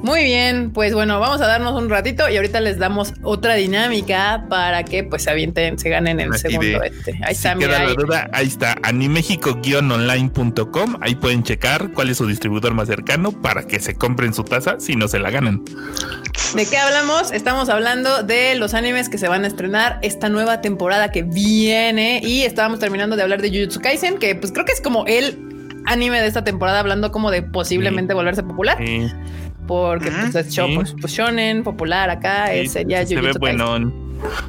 [0.05, 4.45] Muy bien, pues bueno, vamos a darnos un ratito y ahorita les damos otra dinámica
[4.49, 7.11] para que pues se avienten, se ganen el Así segundo de- este.
[7.23, 7.95] Ahí si está, mira, la ahí.
[7.95, 10.97] duda, ahí está animexico-online.com.
[11.01, 14.75] Ahí pueden checar cuál es su distribuidor más cercano para que se compren su taza
[14.79, 15.63] si no se la ganan.
[16.55, 17.31] ¿De qué hablamos?
[17.31, 22.21] Estamos hablando de los animes que se van a estrenar esta nueva temporada que viene
[22.23, 25.39] y estábamos terminando de hablar de Jujutsu Kaisen, que pues creo que es como el
[25.87, 29.11] anime de esta temporada hablando como de posiblemente volverse popular Eh,
[29.67, 30.75] porque Ujú, pues es show, sí.
[30.75, 33.91] pues, pues, shonen popular acá sí, eh, sería se ve bueno.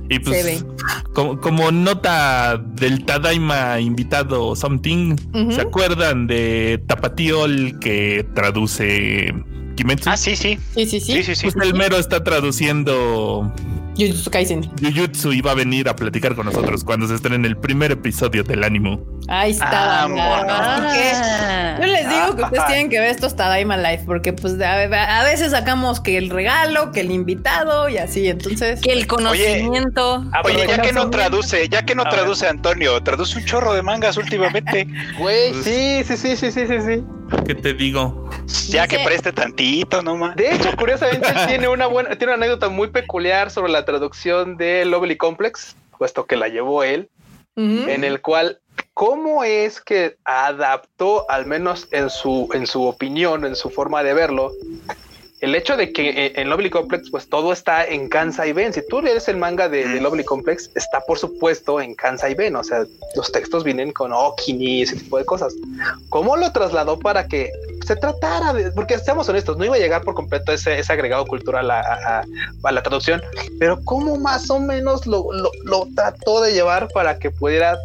[0.08, 0.64] Y pues.
[1.12, 5.52] Como, como nota del Tadaima invitado Something, Ujú.
[5.52, 9.34] ¿se acuerdan de Tapatiol que traduce
[9.76, 10.10] Kimetsu?
[10.10, 10.58] Ah, sí, sí.
[10.74, 11.12] Sí, sí, sí.
[11.12, 11.50] Sí, sí, sí.
[11.50, 13.52] Pues el mero está traduciendo
[13.98, 14.70] Jujutsu Kaisen.
[14.80, 18.62] Jujutsu va a venir a platicar con nosotros cuando se estrene el primer episodio del
[18.64, 19.00] ánimo.
[19.28, 20.06] Ahí está.
[20.06, 21.78] Banda.
[21.80, 25.50] Yo les digo que ustedes tienen que ver estos Tadaima Life porque pues a, veces
[25.50, 30.24] sacamos que el regalo, que el invitado y así, entonces Que el conocimiento.
[30.44, 32.14] Oye, ya que no traduce, ya que no A ver.
[32.14, 34.86] traduce Antonio, traduce un chorro de mangas últimamente.
[35.18, 37.04] Güey, Pues- sí, sí, sí, sí, sí, sí, sí.
[37.46, 38.30] ¿Qué te digo?
[38.68, 40.36] Ya que preste tantito, no más.
[40.36, 44.58] De hecho, curiosamente, él tiene una buena, tiene una anécdota muy peculiar sobre la traducción
[44.58, 47.08] de Lovely Complex, puesto que la llevó él,
[47.56, 48.60] en el cual,
[48.92, 54.12] ¿cómo es que adaptó, al menos en su, en su opinión, en su forma de
[54.12, 54.52] verlo,
[55.40, 58.72] el hecho de que eh, en Lovely Complex, pues todo está en Kansai Ben.
[58.72, 62.56] Si tú lees el manga de, Lovely Complex, está por supuesto en Kansai Ben.
[62.56, 62.84] O sea,
[63.14, 65.52] los textos vienen con Okini, ese tipo de cosas.
[66.08, 67.50] ¿Cómo lo trasladó para que
[67.86, 68.70] se tratara de.?
[68.72, 71.80] Porque seamos honestos, no iba a llegar por completo ese, agregado cultural a,
[72.62, 73.20] a- la traducción,
[73.58, 75.28] pero ¿cómo más o menos lo-
[75.64, 77.78] lo trató de llevar para que pudiera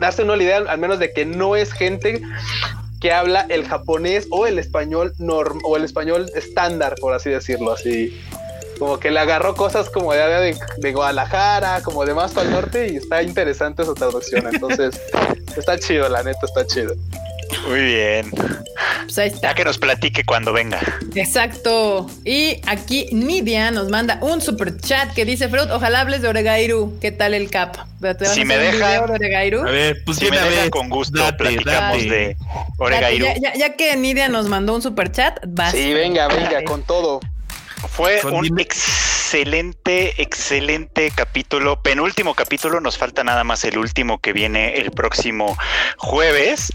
[0.00, 2.22] darse una idea, al menos de que no es gente
[3.00, 7.72] que habla el japonés o el español norm o el español estándar, por así decirlo,
[7.72, 8.18] así.
[8.78, 12.52] Como que le agarró cosas como de, de, de Guadalajara, como de más para el
[12.52, 14.46] norte, y está interesante su traducción.
[14.52, 15.00] Entonces,
[15.56, 16.94] está chido, la neta, está chido.
[17.66, 18.30] Muy bien.
[19.04, 19.48] Pues ahí está.
[19.48, 20.80] Ya que nos platique cuando venga.
[21.14, 22.06] Exacto.
[22.24, 26.98] Y aquí Nidia nos manda un super chat que dice Freud, ojalá hables de Oregairu.
[27.00, 27.76] ¿Qué tal el cap?
[28.00, 29.60] ¿Te vas Si a me video de Oregairu?
[29.66, 32.08] A ver, pues Si me vez, con gusto, date, platicamos date.
[32.10, 32.36] de
[32.78, 33.24] Oregairu.
[33.26, 35.72] Ya, ya- ya que Nidia nos mandó un super chat, vas.
[35.72, 37.20] Sí, venga, venga, con todo.
[37.90, 41.80] Fue Con un dime- excelente, excelente capítulo.
[41.80, 45.56] Penúltimo capítulo, nos falta nada más el último que viene el próximo
[45.96, 46.72] jueves.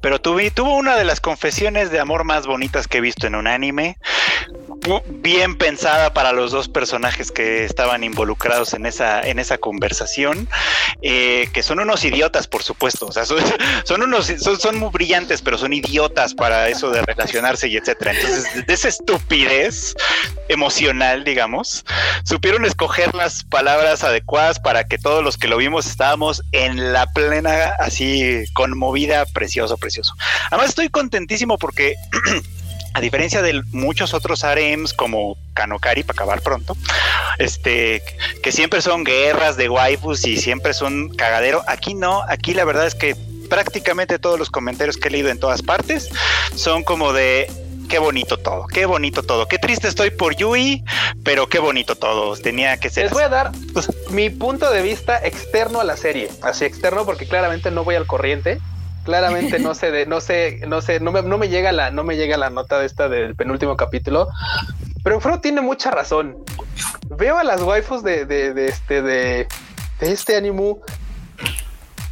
[0.00, 3.34] Pero tuve, tuvo una de las confesiones de amor más bonitas que he visto en
[3.34, 3.98] un anime.
[5.06, 10.48] Bien pensada para los dos personajes que estaban involucrados en esa, en esa conversación,
[11.02, 13.06] eh, que son unos idiotas, por supuesto.
[13.06, 13.38] O sea, son,
[14.02, 18.12] unos, son, muy brillantes, pero son idiotas para eso de relacionarse y etcétera.
[18.12, 19.94] Entonces, de esa estupidez
[20.48, 21.84] emocional, digamos,
[22.24, 27.06] supieron escoger las palabras adecuadas para que todos los que lo vimos estábamos en la
[27.12, 30.14] plena, así conmovida, precioso, precioso.
[30.50, 31.94] Además, estoy contentísimo porque.
[32.94, 36.76] a diferencia de muchos otros harems como Kanokari para acabar pronto,
[37.38, 38.02] este
[38.42, 42.86] que siempre son guerras de waifus y siempre son cagadero, aquí no, aquí la verdad
[42.86, 43.16] es que
[43.48, 46.08] prácticamente todos los comentarios que he leído en todas partes
[46.54, 47.50] son como de
[47.92, 49.46] qué bonito todo, qué bonito todo.
[49.46, 50.82] Qué triste estoy por Yui,
[51.22, 52.34] pero qué bonito todo.
[52.36, 53.04] Tenía que ser.
[53.04, 53.52] Les voy a dar
[54.08, 58.06] mi punto de vista externo a la serie, así externo porque claramente no voy al
[58.06, 58.58] corriente.
[59.04, 62.04] Claramente no sé de, no sé, no sé, no me, no me llega la, no
[62.04, 64.28] me llega la nota de esta del penúltimo capítulo.
[65.02, 66.36] Pero Fro tiene mucha razón.
[67.08, 69.48] Veo a las waifus de, de, este, de,
[70.00, 70.76] de este anime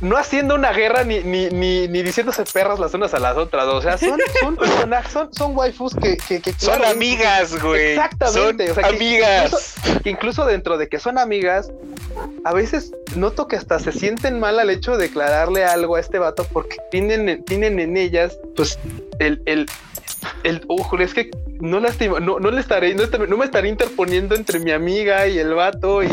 [0.00, 3.66] no haciendo una guerra ni, ni, ni, ni, diciéndose perras las unas a las otras.
[3.66, 7.90] O sea, son, son personajes, son, son waifus que, que, que claro, son amigas, güey.
[7.90, 8.68] Exactamente.
[8.68, 9.50] Son o sea, amigas.
[9.50, 11.70] Que incluso, que incluso, dentro de que son amigas,
[12.44, 16.18] a veces noto que hasta se sienten mal al hecho de declararle algo a este
[16.18, 18.78] vato porque tienen, tienen en ellas, pues,
[19.18, 19.66] el, el,
[20.44, 21.30] el ojo, es que
[21.60, 25.38] no lastima, no, no le estaré, no, no, me estaré interponiendo entre mi amiga y
[25.38, 26.08] el vato y,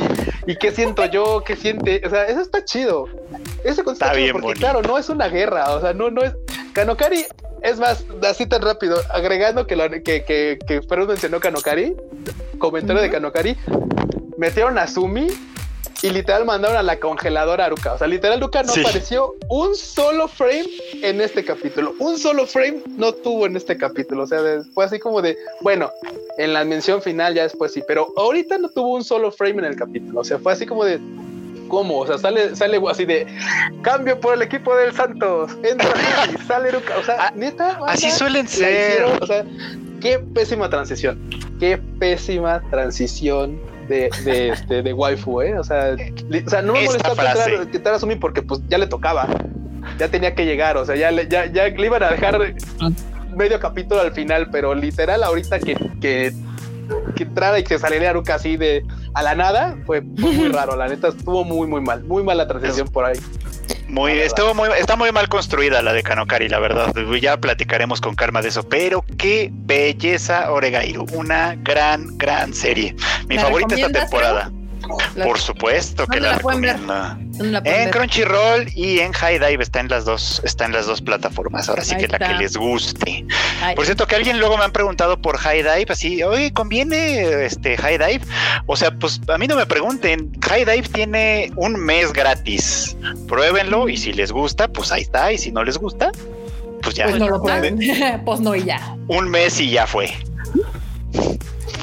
[0.45, 3.07] y qué siento yo, qué siente, o sea, eso está chido.
[3.63, 4.59] Eso está, está bien porque bonito.
[4.59, 6.33] claro, no es una guerra, o sea, no, no es.
[6.73, 7.25] Kanokari,
[7.63, 11.95] es más, así tan rápido, agregando que, lo, que, que, que mencionó Kanokari,
[12.59, 13.07] comentario uh -huh.
[13.07, 13.57] de Kanokari,
[14.37, 15.27] metieron a Sumi
[16.03, 17.93] y literal mandaron a la congeladora Aruka.
[17.93, 18.81] O sea, literal, Aruka no sí.
[18.81, 20.67] apareció un solo frame
[21.01, 21.95] en este capítulo.
[21.99, 24.23] Un solo frame no tuvo en este capítulo.
[24.23, 24.39] O sea,
[24.73, 25.89] fue así como de, bueno,
[26.37, 29.65] en la mención final ya después sí, pero ahorita no tuvo un solo frame en
[29.65, 30.21] el capítulo.
[30.21, 30.99] O sea, fue así como de,
[31.67, 31.99] ¿cómo?
[31.99, 33.25] O sea, sale, sale así de,
[33.81, 35.51] cambio por el equipo del Santos.
[35.63, 35.89] Entra
[36.31, 36.97] y sale Aruka.
[36.97, 37.73] O sea, neta.
[37.79, 38.91] Banda, así suelen ser.
[38.91, 39.45] Hicieron, o sea,
[39.99, 41.19] qué pésima transición.
[41.59, 45.57] Qué pésima transición de, de, este, de waifu, ¿eh?
[45.57, 48.77] O sea, li, o sea no me molestó quitar, quitar a Sumi porque pues ya
[48.77, 49.27] le tocaba,
[49.97, 52.55] ya tenía que llegar, o sea, ya, le, ya, ya le iban a dejar
[53.35, 56.33] medio capítulo al final, pero literal ahorita que, que,
[57.15, 58.83] que entrara y que saliera Aruka así de
[59.13, 62.47] a la nada, fue, fue muy raro, la neta estuvo muy, muy mal, muy mala
[62.47, 63.17] transición por ahí.
[63.87, 66.93] Muy, estuvo muy, está muy mal construida la de Kanokari, la verdad.
[67.21, 68.67] Ya platicaremos con calma de eso.
[68.67, 71.05] Pero qué belleza, Oregairu.
[71.13, 72.95] Una gran, gran serie.
[73.27, 74.51] Mi favorita esta temporada.
[75.15, 77.17] La, Por supuesto que la, la recomiendo.
[77.65, 81.69] En Crunchyroll y en High Dive está en las dos, está en las dos plataformas.
[81.69, 82.19] Ahora sí Ahí que está.
[82.19, 83.25] la que les guste.
[83.61, 83.75] Ahí.
[83.75, 87.77] Por cierto, que alguien luego me han preguntado por High Dive, así, oye, ¿conviene este
[87.77, 88.21] High Dive?
[88.65, 90.31] O sea, pues a mí no me pregunten.
[90.41, 92.97] High Dive tiene un mes gratis.
[93.27, 95.31] Pruébenlo y si les gusta, pues ahí está.
[95.31, 96.11] Y si no les gusta,
[96.81, 97.05] pues ya.
[97.05, 97.79] Pues no lo pueden.
[98.25, 98.95] pues no y ya.
[99.07, 100.13] Un mes y ya fue.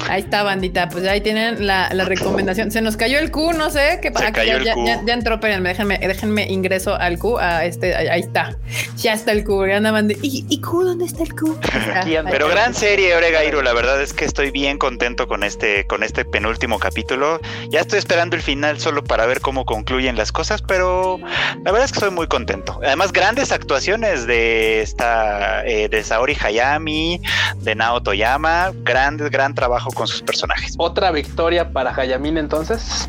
[0.07, 0.89] Ahí está, bandita.
[0.89, 2.71] Pues ahí tienen la, la, recomendación.
[2.71, 4.31] Se nos cayó el Q, no sé qué pasa.
[4.31, 7.37] Ya, ya, ya, ya, entró, espérenme, déjenme, déjenme ingreso al Q.
[7.39, 8.55] A este, ahí está.
[8.97, 9.67] Ya está el Q.
[9.67, 10.17] Ya andaban de.
[10.21, 10.83] ¿Y, ¿Y, Q?
[10.83, 11.57] ¿Dónde está el Q?
[11.61, 13.61] Está, Pero gran serie, Oregairo.
[13.61, 17.39] La verdad es que estoy bien contento con este, con este penúltimo capítulo.
[17.69, 21.19] Ya estoy esperando el final solo para ver cómo concluyen las cosas, pero
[21.63, 22.79] la verdad es que soy muy contento.
[22.83, 27.21] Además, grandes actuaciones de esta, eh, de Saori Hayami,
[27.57, 28.71] de Nao Toyama.
[28.83, 30.75] Grandes, gran trabajo con sus personajes.
[30.77, 33.07] ¿Otra victoria para Hayamin entonces?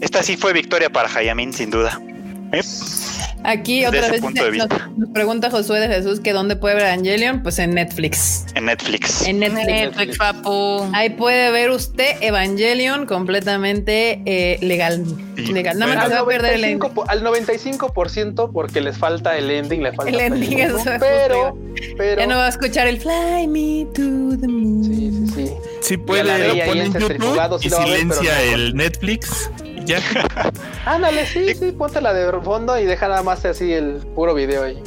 [0.00, 2.00] Esta sí fue victoria para Hayamin, sin duda.
[2.52, 2.62] ¿Eh?
[3.44, 4.68] Aquí Desde otra vez nos,
[4.98, 8.46] nos, pregunta Josué de Jesús que dónde puede ver Evangelion, pues en Netflix.
[8.54, 9.26] En Netflix.
[9.26, 10.90] En Netflix, Netflix papu.
[10.92, 15.04] Ahí puede ver usted Evangelion completamente eh, legal.
[15.36, 15.52] Sí.
[15.52, 15.78] legal.
[15.78, 16.90] Nada más se va a perder el ending.
[17.08, 21.56] al 95% porque les falta el ending, le falta el ending, eso pero,
[21.96, 24.84] pero ya no va a escuchar el Fly Me to the Moon.
[24.84, 25.69] Sí, sí, sí.
[25.80, 29.50] Sí puede, lo pone en YouTube y silencia ver, no el Netflix.
[29.84, 30.00] Ya.
[30.84, 34.64] Ándale, sí, sí, ponte la de fondo y deja nada más así el puro video
[34.64, 34.82] ahí.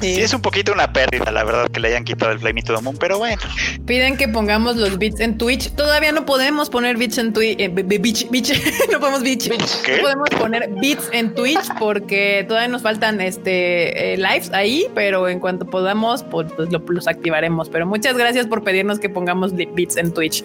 [0.00, 0.14] Sí.
[0.14, 0.20] sí.
[0.20, 2.82] es un poquito una pérdida, la verdad, que le hayan quitado el Flame to the
[2.82, 3.40] Moon, pero bueno.
[3.86, 5.70] Piden que pongamos los beats en Twitch.
[5.72, 7.60] Todavía no podemos poner beats en Twitch.
[7.60, 8.52] Eh, beach, beach.
[8.92, 9.50] no podemos beach.
[9.84, 9.96] ¿Qué?
[9.96, 15.28] No podemos poner beats en Twitch porque todavía nos faltan este eh, lives ahí, pero
[15.28, 17.68] en cuanto podamos, pues, pues lo, los activaremos.
[17.68, 20.44] Pero muchas gracias por pedirnos que pongamos beats en Twitch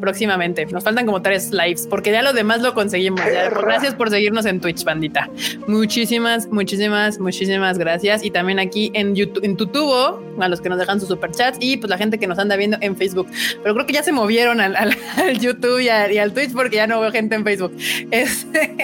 [0.00, 0.66] próximamente.
[0.66, 3.20] Nos faltan como tres lives porque ya lo demás lo conseguimos.
[3.32, 5.30] Ya, gracias por seguirnos en Twitch, bandita.
[5.66, 8.24] Muchísimas, muchísimas, muchísimas gracias.
[8.24, 11.76] Y también aquí en YouTube, en Tutubo, a los que nos dejan sus superchats y
[11.78, 13.28] pues la gente que nos anda viendo en Facebook.
[13.62, 16.52] Pero creo que ya se movieron al, al- al YouTube y, a- y al Twitch
[16.52, 17.72] porque ya no veo gente en Facebook.
[18.10, 18.76] Este,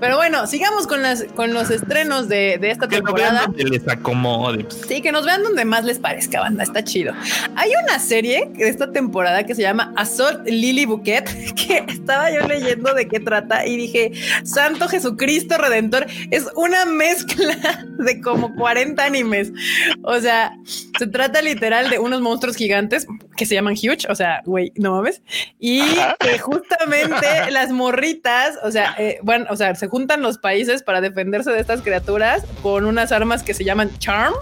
[0.00, 3.42] pero bueno, sigamos con las con los estrenos de, de esta Que temporada.
[3.46, 4.64] donde les acomode.
[4.64, 4.82] pues.
[4.88, 6.62] Sí, que nos vean donde más les parezca, banda.
[6.64, 7.14] Está chido.
[7.54, 11.24] Hay una serie de esta temporada que se llama Assault Lily Bouquet,
[11.54, 14.12] que estaba yo leyendo de qué trata y dije,
[14.44, 17.56] Santo Jesucristo Redentor, es una mezcla
[17.98, 19.52] de como 40 animes.
[20.02, 20.52] O sea,
[20.98, 23.06] se trata literal de unos monstruos gigantes
[23.36, 25.22] que se llaman Huge, o sea, güey, no mames.
[25.58, 25.82] Y
[26.20, 31.00] que justamente las morritas, o sea, eh, bueno, o sea, se juntan los países para
[31.00, 34.34] defenderse de estas criaturas con unas armas que se llaman Charm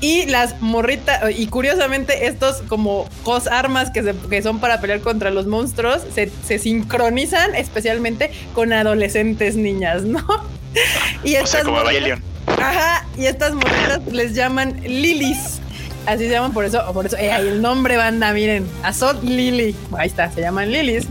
[0.00, 5.00] y las morritas, y curiosamente estos como cos armas que, se- que son para pelear
[5.00, 10.24] contra los monstruos se, se sincronizan especialmente con adolescentes niñas, ¿no?
[11.24, 12.22] Y O sea, como Evangelion.
[12.62, 15.60] Ajá, y estas morritas les llaman lilies.
[16.06, 19.74] Así se llaman por eso, por eso, eh, el nombre banda, miren, Azot Lily.
[19.96, 21.06] Ahí está, se llaman lilies.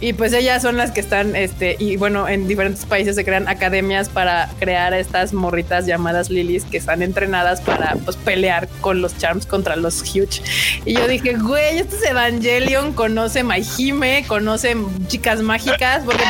[0.00, 3.48] Y pues ellas son las que están, este, y bueno, en diferentes países se crean
[3.48, 9.16] academias para crear estas morritas llamadas lilies que están entrenadas para pues pelear con los
[9.16, 10.42] charms contra los huge.
[10.84, 14.76] Y yo dije, güey, esto es Evangelion, conoce Maihime, conoce
[15.08, 16.22] chicas mágicas, porque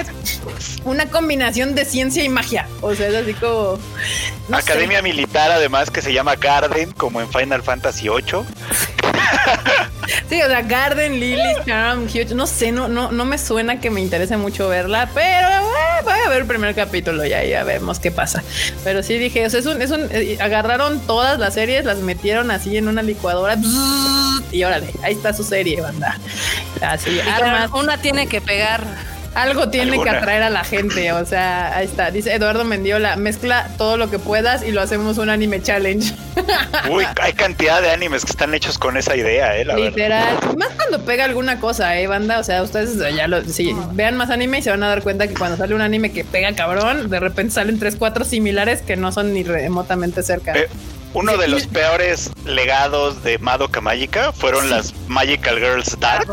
[0.00, 2.68] es una combinación de ciencia y magia.
[2.82, 3.78] O sea, es así como.
[4.48, 4.72] no sé.
[4.72, 8.44] Academia Militar, además, que se llama Garden, como en Final Fantasy VIII.
[10.28, 12.34] Sí, o sea, Garden, Lily, Charm, Huge.
[12.34, 16.18] No sé, no, no, no me suena que me interese mucho verla, pero eh, voy
[16.24, 18.42] a ver el primer capítulo y ahí ya vemos qué pasa.
[18.82, 21.98] Pero sí dije, o sea, es un, es un, eh, agarraron todas las series, las
[21.98, 23.56] metieron así en una licuadora
[24.50, 26.18] y órale, ahí está su serie, banda.
[26.80, 27.70] Así, armas.
[27.72, 29.13] una tiene que pegar.
[29.34, 32.10] Algo tiene que atraer a la gente, o sea, ahí está.
[32.10, 36.14] Dice Eduardo Mendiola, mezcla todo lo que puedas y lo hacemos un anime challenge.
[36.90, 39.88] Uy, hay cantidad de animes que están hechos con esa idea, eh, la verdad.
[39.88, 40.38] Literal.
[40.56, 42.38] Más cuando pega alguna cosa, eh, banda.
[42.38, 45.26] O sea, ustedes ya lo, sí, vean más anime y se van a dar cuenta
[45.26, 48.96] que cuando sale un anime que pega cabrón, de repente salen tres, cuatro similares que
[48.96, 50.54] no son ni remotamente cerca.
[51.14, 56.28] Uno de los peores legados de Madoka Magica fueron las Magical Girls Dark.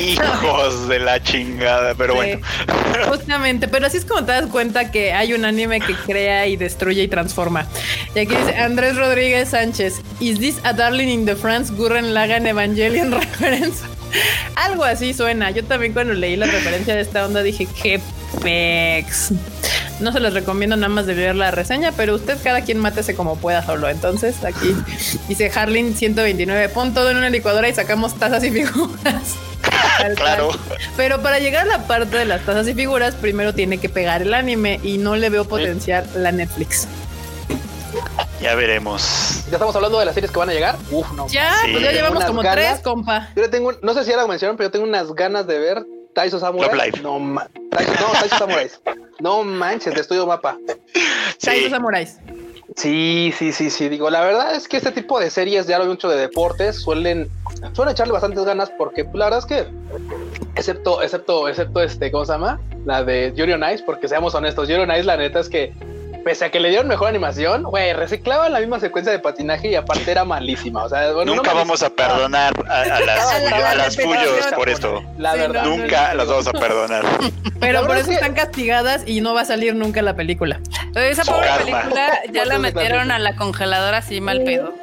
[0.00, 2.46] Hijos de la chingada, pero Sí, bueno.
[3.08, 6.56] Justamente, pero así es como te das cuenta que hay un anime que crea y
[6.56, 7.66] destruye y transforma.
[8.14, 12.46] Y aquí dice Andrés Rodríguez Sánchez, ¿Is this a Darling in the France Gurren Lagann
[12.46, 13.82] Evangelion reference?
[14.54, 15.50] Algo así suena.
[15.50, 18.00] Yo también cuando leí la referencia de esta onda dije, qué
[18.42, 19.32] pex.
[20.02, 23.14] No se los recomiendo nada más de leer la reseña, pero usted cada quien mátese
[23.14, 23.88] como pueda solo.
[23.88, 24.74] Entonces aquí
[25.28, 29.36] dice Harlin 129, pon todo en una licuadora y sacamos tazas y figuras.
[30.16, 30.50] Claro.
[30.96, 34.22] Pero para llegar a la parte de las tazas y figuras, primero tiene que pegar
[34.22, 36.88] el anime y no le veo potencial la Netflix.
[38.40, 39.44] Ya veremos.
[39.46, 40.76] Ya estamos hablando de las series que van a llegar.
[40.90, 41.28] Uf, no.
[41.28, 41.70] Ya, Sí.
[41.70, 42.56] pues ya llevamos como ganas.
[42.56, 43.28] tres, compa.
[43.36, 45.58] Yo le tengo, no sé si era lo mencionaron, pero yo tengo unas ganas de
[45.60, 46.92] ver Taiso Samurai.
[47.02, 48.80] No, ma- Taiso, no, Taiso Samurais.
[49.20, 50.56] No manches, de estudio mapa.
[51.40, 51.70] Taiso Sí.
[51.70, 52.18] Samuráis.
[52.76, 53.88] Sí, sí, sí, sí.
[53.88, 57.28] Digo, la verdad es que este tipo de series, ya lo mucho de deportes, suelen,
[57.74, 59.66] suelen echarle bastantes ganas porque pues, la verdad es que,
[60.54, 62.60] excepto, excepto, excepto este, ¿cómo se llama?
[62.86, 65.72] La de Yuri on Ice, porque seamos honestos, Yuri on Ice, la neta es que,
[66.24, 69.74] pese a que le dieron mejor animación, güey, reciclaban la misma secuencia de patinaje y
[69.74, 70.84] aparte era malísima.
[70.84, 73.16] O sea, bueno, Nunca no vamos a perdonar a, a las, A la-
[73.50, 74.54] Fuyo- a a la las Fuyos repetición.
[74.54, 75.02] por esto.
[75.18, 75.62] La Sí, verdad.
[75.64, 77.04] no, Nunca las vamos a perdonar.
[77.60, 80.60] Pero por eso que- están castigadas y no va a salir nunca la película.
[80.94, 84.74] Esa pobre película ya la metieron a la congeladora así mal pedo.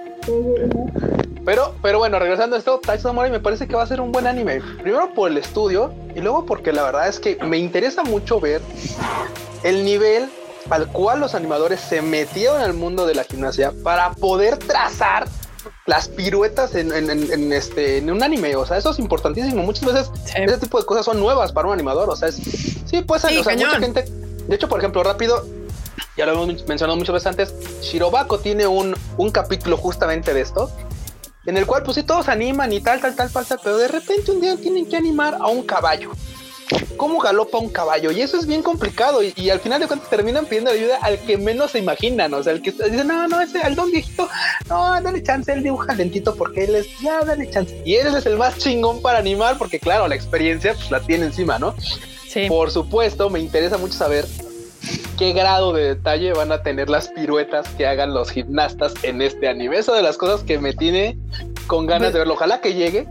[1.45, 4.27] Pero, pero bueno, regresando a esto, Samurai me parece que va a ser un buen
[4.27, 4.61] anime.
[4.81, 8.61] Primero por el estudio y luego porque la verdad es que me interesa mucho ver
[9.63, 10.29] el nivel
[10.69, 15.27] al cual los animadores se metieron al mundo de la gimnasia para poder trazar
[15.85, 18.55] las piruetas en, en- en- en este, en un anime.
[18.55, 19.63] O sea, eso es importantísimo.
[19.63, 20.33] Muchas veces Sí.
[20.37, 22.09] ese tipo de cosas son nuevas para un animador.
[22.09, 24.03] O sea, es, sí, pues, Sí, o sea, mucha gente.
[24.47, 25.45] De hecho, por ejemplo, rápido,
[26.17, 30.71] ya lo hemos mencionado muchas veces antes, Shirobako tiene un, un capítulo justamente de esto,
[31.45, 33.87] en el cual pues sí todos animan y tal, tal, tal, tal, tal, pero de
[33.87, 36.11] repente un día tienen que animar a un caballo.
[36.97, 38.11] ¿Cómo galopa un caballo?
[38.11, 41.17] Y eso es bien complicado y, y al final de cuentas terminan pidiendo ayuda al
[41.19, 44.29] que menos se imaginan, o sea, el que dice, no, no, ese, al don viejito,
[44.69, 47.81] no, dale chance, él dibuja lentito porque él es, ya, dale chance.
[47.85, 51.25] Y él es el más chingón para animar porque claro, la experiencia pues la tiene
[51.25, 51.75] encima, ¿no?
[52.27, 52.47] Sí.
[52.47, 54.25] Por supuesto, me interesa mucho saber
[55.17, 59.47] qué grado de detalle van a tener las piruetas que hagan los gimnastas en este
[59.47, 59.77] anime.
[59.77, 61.17] Eso de las cosas que me tiene
[61.67, 62.35] con ganas de verlo.
[62.35, 63.07] Ojalá que llegue.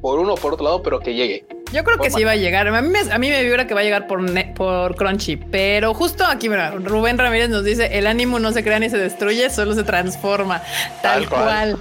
[0.00, 1.44] Por uno o por otro lado, pero que llegue.
[1.72, 2.66] Yo creo que sí va a llegar.
[2.68, 4.20] A mí, me, a mí me vibra que va a llegar por,
[4.54, 8.78] por Crunchy, pero justo aquí, mira, Rubén Ramírez nos dice, el ánimo no se crea
[8.78, 10.62] ni se destruye, solo se transforma.
[11.02, 11.76] Tal, cual.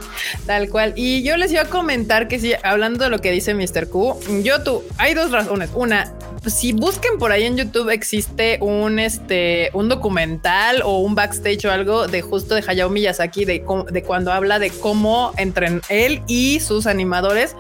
[0.45, 0.93] Tal cual.
[0.95, 3.87] Y yo les iba a comentar que sí, hablando de lo que dice Mr.
[3.87, 5.69] Q, yo tú, hay dos razones.
[5.73, 6.13] Una,
[6.45, 11.71] si busquen por ahí en YouTube existe un este un documental o un backstage o
[11.71, 16.59] algo de justo de Hayao Miyazaki de, de cuando habla de cómo entre él y
[16.59, 17.55] sus animadores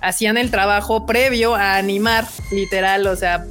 [0.00, 3.44] hacían el trabajo previo a animar literal, o sea,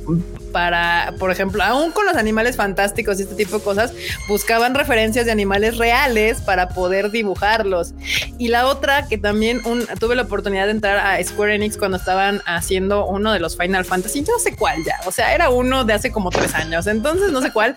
[0.52, 3.94] para, por ejemplo, aún con los animales fantásticos y este tipo de cosas,
[4.28, 7.94] buscaban referencias de animales reales para poder dibujarlos.
[8.38, 9.62] Y la otra que también
[10.00, 13.86] tuve la oportunidad de entrar a Square Enix cuando estaban haciendo uno de los Final
[13.86, 17.32] Fantasy, no sé cuál ya, o sea, era uno de hace como tres años, entonces
[17.32, 17.76] no sé cuál,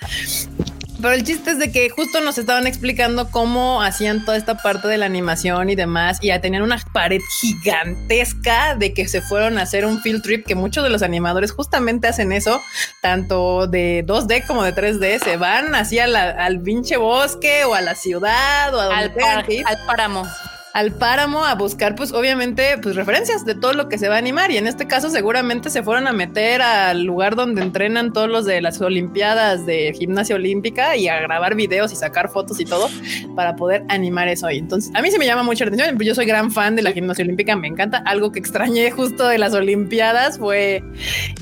[1.03, 4.87] pero el chiste es de que justo nos estaban explicando cómo hacían toda esta parte
[4.87, 6.19] de la animación y demás.
[6.21, 10.47] Y ya tenían una pared gigantesca de que se fueron a hacer un field trip,
[10.47, 12.63] que muchos de los animadores justamente hacen eso,
[13.01, 15.23] tanto de 2D como de 3D.
[15.23, 19.87] Se van hacia al pinche bosque o a la ciudad o a donde al, al
[19.87, 20.27] páramo
[20.73, 24.19] al páramo a buscar, pues obviamente, pues referencias de todo lo que se va a
[24.19, 24.51] animar.
[24.51, 28.47] Y en este caso, seguramente se fueron a meter al lugar donde entrenan todos los
[28.47, 32.89] de las Olimpiadas de gimnasia olímpica y a grabar videos y sacar fotos y todo
[33.37, 34.51] para poder animar eso.
[34.51, 35.99] Y entonces, a mí se me llama mucho la atención.
[35.99, 37.99] Yo soy gran fan de la gimnasia olímpica, me encanta.
[38.07, 40.83] Algo que extrañé justo de las Olimpiadas fue,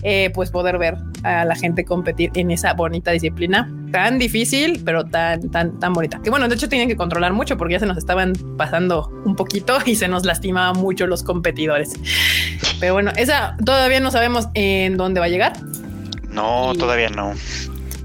[0.03, 5.05] eh, pues, poder ver a la gente competir en esa bonita disciplina tan difícil, pero
[5.05, 6.21] tan, tan, tan bonita.
[6.23, 9.37] Que bueno, de hecho tienen que controlar mucho porque ya se nos estaban pasando un
[9.37, 11.93] poquito y se nos lastimaba mucho los competidores.
[12.79, 15.53] Pero bueno, esa todavía no sabemos en dónde va a llegar.
[16.31, 17.35] No, todavía no.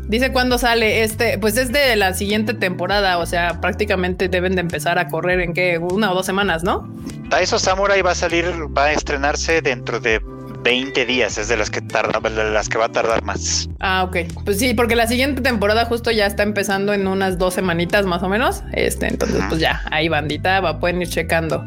[0.08, 4.62] Dice cuándo sale este, pues es de la siguiente temporada, o sea, prácticamente deben de
[4.62, 6.88] empezar a correr en que una o dos semanas, ¿no?
[7.30, 8.46] Taiso Samurai va a salir,
[8.78, 10.22] va a estrenarse dentro de
[10.66, 13.70] 20 días es de las que tarda, de las que va a tardar más.
[13.80, 14.18] Ah, ok.
[14.44, 18.24] Pues sí, porque la siguiente temporada justo ya está empezando en unas dos semanitas más
[18.24, 18.64] o menos.
[18.74, 21.64] Este, entonces, pues ya, ahí bandita, va, pueden ir checando.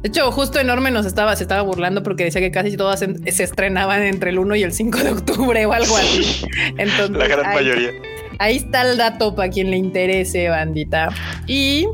[0.00, 3.42] De hecho, justo enorme nos estaba, se estaba burlando porque decía que casi todas se,
[3.42, 6.46] estrenaban entre el 1 y el 5 de octubre o algo así.
[6.78, 7.90] Entonces, la gran mayoría.
[8.38, 11.10] Ahí está el dato para quien le interese, bandita.
[11.46, 11.86] Y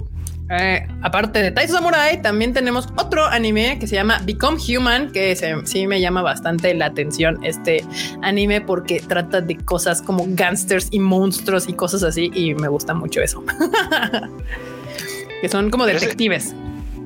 [0.50, 5.34] eh, aparte de Tai Samurai, también tenemos otro anime que se llama Become Human, que
[5.64, 7.84] sí me llama bastante la atención este
[8.22, 12.92] anime porque trata de cosas como gangsters y monstruos y cosas así y me gusta
[12.92, 13.42] mucho eso.
[15.40, 16.54] que son como detectives.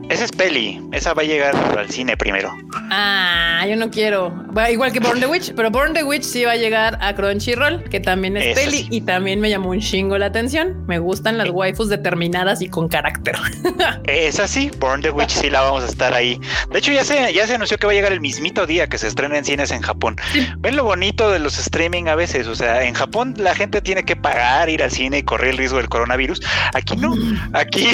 [0.08, 2.50] Esa es peli, esa va a llegar al cine primero.
[2.90, 4.32] Ah, yo no quiero.
[4.70, 7.84] Igual que Born the Witch, pero Born the Witch sí va a llegar a Crunchyroll,
[7.84, 10.86] que también es peli y también me llamó un chingo la atención.
[10.86, 13.36] Me gustan las waifus determinadas y con carácter.
[14.06, 16.40] Es así, Born the Witch sí la vamos a estar ahí.
[16.70, 18.96] De hecho, ya se, ya se anunció que va a llegar el mismito día que
[18.96, 20.16] se estrena en cines en Japón.
[20.58, 22.46] Ven lo bonito de los streaming a veces.
[22.46, 25.58] O sea, en Japón la gente tiene que pagar, ir al cine y correr el
[25.58, 26.40] riesgo del coronavirus.
[26.72, 27.14] Aquí no.
[27.52, 27.88] Aquí,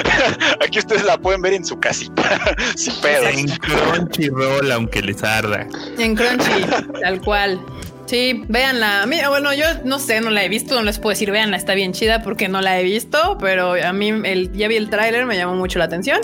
[0.64, 3.34] aquí ustedes la pueden ver en su casita, sin pedos.
[3.34, 5.66] En Crunchyroll, aunque les arda.
[5.98, 6.64] En Crunchy,
[7.00, 7.60] tal cual.
[8.08, 9.02] Sí, véanla.
[9.02, 11.58] A mí, bueno, yo no sé, no la he visto, no les puedo decir, véanla,
[11.58, 14.88] está bien chida porque no la he visto, pero a mí el, ya vi el
[14.88, 16.18] tráiler, me llamó mucho la atención.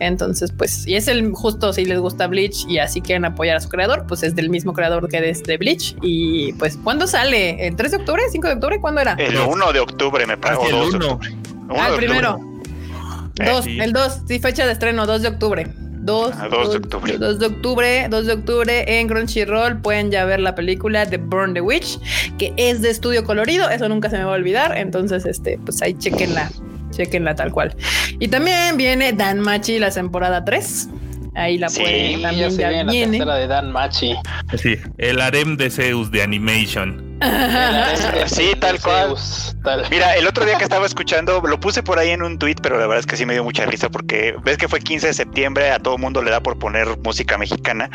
[0.00, 3.60] Entonces, pues, y es el justo si les gusta Bleach y así quieren apoyar a
[3.60, 5.94] su creador, pues es del mismo creador que es de Bleach.
[6.02, 7.64] Y pues, ¿cuándo sale?
[7.64, 8.22] ¿El 3 de octubre?
[8.32, 8.80] ¿5 de octubre?
[8.80, 9.12] ¿Cuándo era?
[9.12, 10.66] El 1 de octubre, me parece.
[10.66, 11.36] El 2 de octubre.
[11.78, 12.49] Ah, el primero.
[13.36, 15.66] Dos, el 2, sí, fecha de estreno, 2 de octubre.
[16.02, 17.18] 2, ah, de octubre.
[17.18, 21.54] 2 de octubre, 2 de octubre en Crunchyroll pueden ya ver la película de Burn
[21.54, 21.98] the Witch,
[22.38, 25.82] que es de estudio colorido, eso nunca se me va a olvidar, entonces este, pues
[25.82, 26.50] ahí chequenla,
[26.90, 27.74] chequenla tal cual.
[28.18, 30.88] Y también viene Dan Machi la temporada 3.
[31.34, 33.24] Ahí la pueden también ya, viene.
[33.24, 34.14] La de Dan Machi.
[34.56, 37.09] Sí, el harem de Zeus de Animation.
[38.26, 39.14] sí, tal cual.
[39.90, 42.78] Mira, el otro día que estaba escuchando, lo puse por ahí en un tweet, pero
[42.78, 45.14] la verdad es que sí me dio mucha risa porque ves que fue 15 de
[45.14, 47.90] septiembre, a todo mundo le da por poner música mexicana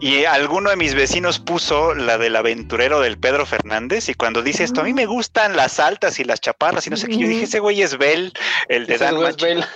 [0.00, 4.64] y alguno de mis vecinos puso la del aventurero del Pedro Fernández y cuando dice
[4.64, 7.28] esto, a mí me gustan las altas y las chaparras y no sé qué, yo
[7.28, 8.32] dije, ese güey es Bell,
[8.68, 9.14] el de Dan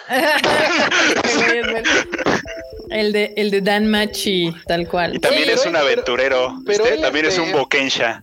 [2.90, 5.14] El de, el de Dan Machi, tal cual.
[5.14, 6.54] Y también es un aventurero.
[6.66, 8.20] Pero también es un bokensha.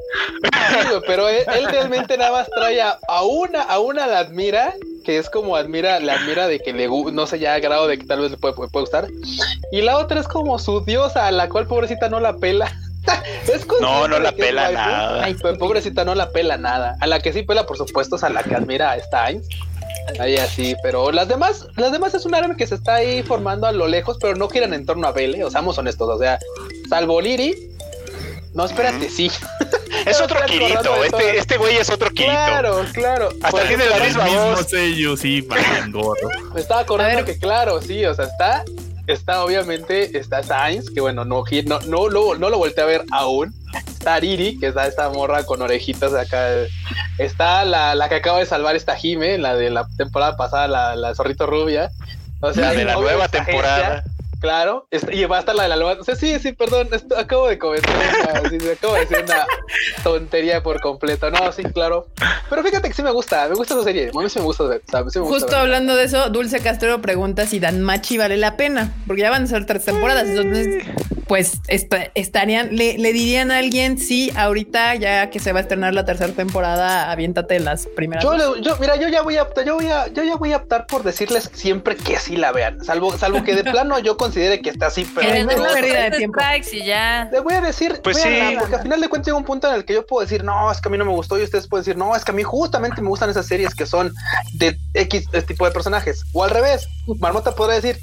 [1.07, 4.73] pero él, realmente nada más trae a, una, a una la admira,
[5.03, 7.97] que es como admira, la admira de que le no sé ya a grado de
[7.97, 9.07] que tal vez le puede, puede, gustar.
[9.71, 12.71] Y la otra es como su diosa, a la cual pobrecita no la pela.
[13.47, 15.27] es no, no la pela nada.
[15.59, 16.97] pobrecita no la pela nada.
[17.01, 19.47] A la que sí pela, por supuesto, es a la que admira a Steins.
[20.19, 23.67] Ahí así, pero las demás, las demás es un anime que se está ahí formando
[23.67, 26.17] a lo lejos, pero no giran en torno a Belle, o sea, seamos honestos, o
[26.19, 26.39] sea,
[26.89, 27.55] salvo Liri.
[28.53, 29.29] No, espérate, sí.
[30.05, 32.31] Es otro Kirito, este, este güey es otro Kirito.
[32.31, 33.29] Claro, claro.
[33.43, 34.67] Hasta tiene la El misma mismo voz.
[34.69, 36.29] sello, sí, valen gorro.
[36.53, 38.63] Me estaba acordando que claro, sí, o sea, está,
[39.07, 43.03] está obviamente, está Sainz, que bueno, no, no, no, lo- no lo volteé a ver
[43.11, 43.53] aún.
[43.87, 46.47] Está Riri, que está esta morra con orejitas acá.
[47.17, 50.95] Está la, la que acaba de salvar esta Jime, la de la temporada pasada, la,
[50.95, 51.89] la zorrito rubia.
[52.41, 53.87] O sea, La de la nueva temporada.
[53.87, 55.99] agencia, Claro, y va a estar la de la nueva.
[55.99, 59.45] O sea, sí, sí, perdón, esto- acabo de comentar una, sí, acabo de decir una
[60.03, 61.29] tontería por completo.
[61.31, 62.07] No, sí, claro.
[62.49, 64.11] Pero fíjate que sí me gusta, me gusta esa serie.
[64.15, 65.55] A mí sí me gusta o sea, sí me gusta Justo ver.
[65.55, 69.47] hablando de eso, Dulce Castro pregunta si Danmachi vale la pena, porque ya van a
[69.47, 70.27] ser tres temporadas.
[70.27, 70.83] Entonces,
[71.27, 75.61] pues esta- estarían, le, le dirían a alguien, sí, ahorita ya que se va a
[75.63, 78.23] estrenar la tercera temporada, aviéntate las primeras.
[78.23, 78.57] Yo, dos".
[78.57, 80.57] le- yo, mira, yo ya voy a optar, yo voy a, yo ya voy a
[80.57, 84.61] optar por decirles siempre que sí la vean, salvo, salvo que de plano yo considere
[84.61, 86.39] que está así, pero Eres una pérdida de tiempo.
[86.71, 87.27] y ya.
[87.31, 88.29] le voy a decir, Pues sí.
[88.59, 90.71] porque al final de cuentas llega un punto en el que yo puedo decir, no,
[90.71, 92.35] es que a mí no me gustó, y ustedes pueden decir, no, es que a
[92.35, 94.13] mí justamente me gustan esas series que son
[94.53, 96.87] de X tipo de personajes, o al revés,
[97.19, 97.97] Marmota podrá decir,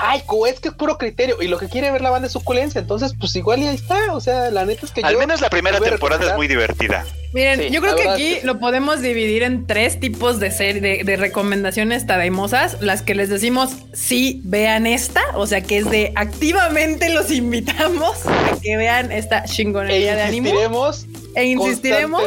[0.00, 2.32] ay, co- es que es puro criterio, y lo que quiere ver la banda es
[2.32, 5.18] suculencia, entonces, pues igual y ahí está, o sea, la neta es que Al yo
[5.18, 7.04] menos la primera temporada es muy divertida.
[7.32, 10.50] Miren, Sí, yo creo que aquí es que- lo podemos dividir en tres tipos de
[10.50, 12.78] serie de, de recomendaciones tadaimosas.
[12.80, 18.26] Las que les decimos sí vean esta, o sea que es de activamente los invitamos
[18.26, 21.06] a que vean esta chingonería de e anime insistiremos
[21.36, 22.22] e insistiremos.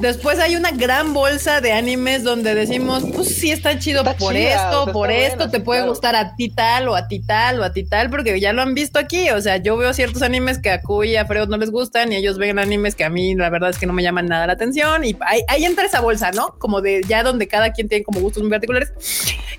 [0.00, 4.34] Después hay una gran bolsa de animes donde decimos, pues sí está chido Está por
[4.34, 5.92] chida, esto, o sea, por esto, buena, te sí, puede claro.
[5.92, 8.62] gustar a ti tal o a ti tal o a ti tal, porque ya lo
[8.62, 9.30] han visto aquí.
[9.30, 12.12] O sea, yo veo ciertos animes que a Kui y a Freud no les gustan
[12.12, 14.46] y ellos ven animes que a mí la verdad es que no me llaman nada
[14.46, 15.04] la atención.
[15.04, 16.56] Y ahí, ahí entra esa bolsa, ¿no?
[16.58, 18.92] Como de ya donde cada quien tiene como gustos muy particulares.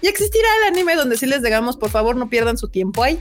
[0.02, 3.20] Y existirá el anime donde sí les digamos, por favor, no pierdan su tiempo ahí.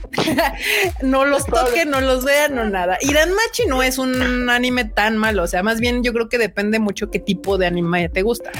[1.03, 2.99] no los toquen, no los vean, no nada.
[3.01, 5.45] Y Danmachi no es un anime tan malo.
[5.45, 8.51] O sea, más bien yo creo que depende mucho qué tipo de anime te gusta.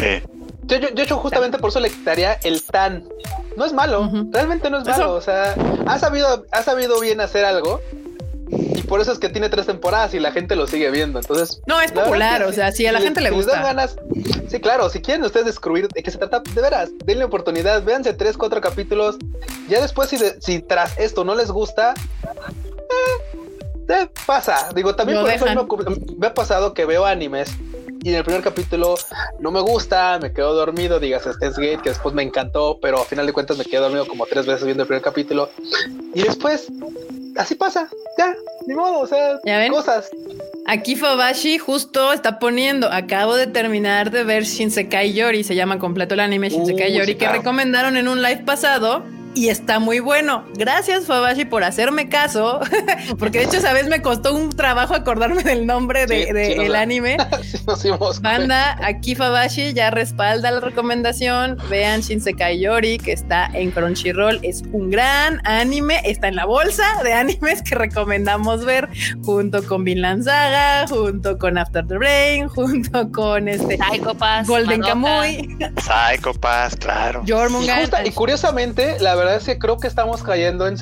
[0.67, 3.05] Yo, yo, yo, justamente por eso le quitaría el tan.
[3.57, 4.31] No es malo, Ujú.
[4.33, 5.15] realmente no es Eso- malo.
[5.15, 5.55] O sea,
[5.87, 7.81] ha sabido, ha sabido bien hacer algo.
[8.51, 11.19] Y por eso es que tiene tres temporadas y la gente lo sigue viendo.
[11.19, 13.47] Entonces, No, es popular, que o sea, sí, a la si gente le si les
[13.47, 13.69] dan gusta.
[13.75, 13.97] ganas,
[14.49, 18.13] sí, claro, si quieren ustedes descubrir de qué se trata, de veras, denle oportunidad, véanse
[18.15, 19.17] tres, cuatro capítulos.
[19.69, 24.69] Ya después, si, de- si tras esto no les gusta, eh, eh, pasa.
[24.75, 25.55] Digo, también por eso me,
[26.19, 27.51] me ha pasado que veo animes
[28.05, 28.97] y en el primer capítulo
[29.41, 33.05] no me gusta, me quedo dormido, digas Steins Gate, que después me encantó, pero a
[33.07, 35.49] final de cuentas me quedé dormido como tres veces viendo el primer capítulo.
[36.13, 36.71] Y después,
[37.37, 38.37] así pasa, ya,
[38.67, 40.11] ni modo, o sea, ¿Ya cosas.
[40.67, 46.13] Aquí Fabashi justo está poniendo, acabo de terminar de ver Shinsekai Yori, se llama completo
[46.13, 49.03] el anime Shinsekai Uh, Yori, sí, que recomendaron en un live pasado
[49.35, 50.45] y está muy bueno.
[50.55, 52.61] Gracias Fabashi por hacerme caso,
[53.19, 56.47] porque de hecho esa vez me costó un trabajo acordarme del nombre de, Sí, de
[56.47, 57.17] sí, el da- anime.
[57.81, 57.89] Sí.
[58.21, 61.57] Banda, aquí Fabashi ya respalda la recomendación.
[61.71, 64.39] Vean Shinsekai Yori, que está en Crunchyroll.
[64.43, 66.01] Es un gran anime.
[66.05, 68.89] Está en la bolsa de animes que recomendamos ver,
[69.25, 74.81] junto con Vinland Saga, junto con After the Rain, junto con este Psycho Pass, Golden
[74.81, 74.89] Madoka.
[75.09, 77.23] Kamuy, Psycho Pass, claro.
[77.27, 80.77] Y, justa- y curiosamente, la verdad es que creo que estamos cayendo en,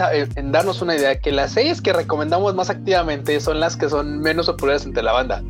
[0.52, 4.46] darnos una idea que las series que recomendamos más activamente son las que son menos
[4.46, 5.42] populares entre la banda.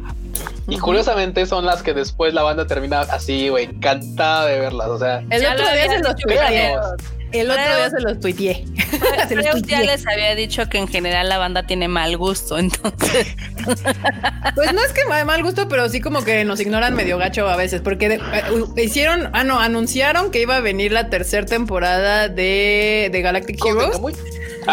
[0.68, 4.88] Y curiosamente son las que después la banda termina así, güey, encantada de verlas.
[4.88, 7.02] O sea, El Ya otro día se los.
[7.32, 8.64] El otro Creo- día se los tuiteé.
[9.28, 9.86] Se los Freud ya tuiteé.
[9.86, 13.26] les había dicho que en general la banda tiene mal gusto, entonces
[14.54, 17.56] Pues no es que mal gusto, pero sí como que nos ignoran medio gacho a
[17.56, 22.28] veces, porque de- eh, hicieron, ah, no, anunciaron que iba a venir la tercera temporada
[22.28, 23.90] de, de Galactic Heroes.
[23.92, 24.12] Kamuy.
[24.12, 24.18] No,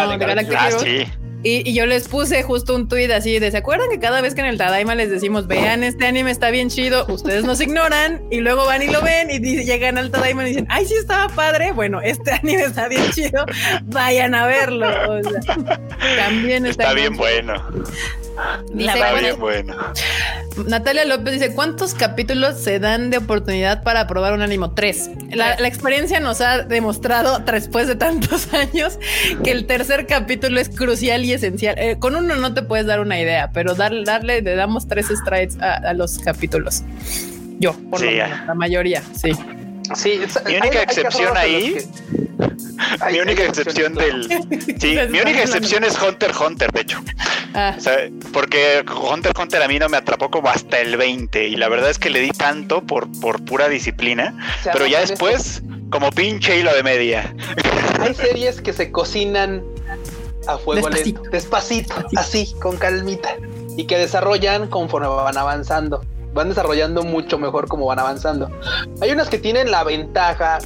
[0.00, 1.06] Ah, de Galactic Galactic Ah, Heroes.
[1.06, 1.12] sí.
[1.42, 4.34] Y, y yo les puse justo un tuit así de, ¿se acuerdan que cada vez
[4.34, 8.22] que en el Tadaima les decimos, vean, este anime está bien chido, ustedes nos ignoran
[8.30, 11.28] y luego van y lo ven y llegan al Tadaima y dicen, ay, sí estaba
[11.34, 13.46] padre, bueno, este anime está bien chido,
[13.84, 14.88] vayan a verlo.
[15.08, 15.40] O sea,
[16.16, 17.54] también está, Está bien bueno.
[18.72, 19.76] Dice, Está bien bueno.
[20.66, 24.72] Natalia López dice, ¿cuántos capítulos se dan de oportunidad para probar un ánimo?
[24.72, 25.10] Tres.
[25.30, 28.98] La, la experiencia nos ha demostrado, después de tantos años,
[29.44, 31.76] que el tercer capítulo es crucial y esencial.
[31.78, 35.06] Eh, con uno no te puedes dar una idea, pero darle, darle le damos tres
[35.08, 36.82] strikes a, a los capítulos.
[37.58, 39.32] Yo, por lo menos, la mayoría, sí.
[39.94, 41.84] Sí, es- Mi única hay excepción ahí que-
[43.00, 44.24] Hay- mi única excepción del.
[44.78, 47.00] Sí, mi única excepción es Hunter x Hunter, de hecho.
[47.52, 47.96] Ah, O sea,
[48.32, 51.68] porque Hunter x Hunter a mí no me atrapó como hasta el 20 y la
[51.68, 54.34] verdad es que le di tanto por, por pura disciplina,
[54.72, 57.34] pero ya después como pinche hilo de media.
[58.00, 59.62] Hay series que se cocinan
[60.46, 61.20] a fuego Despacito.
[61.22, 63.36] lento, despacito, así, con calmita,
[63.76, 66.02] y que desarrollan conforme van avanzando.
[66.32, 68.50] Van desarrollando mucho mejor como van avanzando.
[69.00, 70.58] Hay unas que tienen la ventaja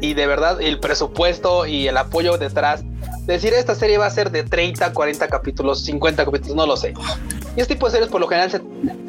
[0.00, 2.84] y de verdad el presupuesto y el apoyo detrás.
[3.26, 6.76] de Decir esta serie va a ser de 30, 40 capítulos, 50 capítulos, no lo
[6.76, 6.94] sé.
[7.56, 8.58] Y este tipo de series por lo general se,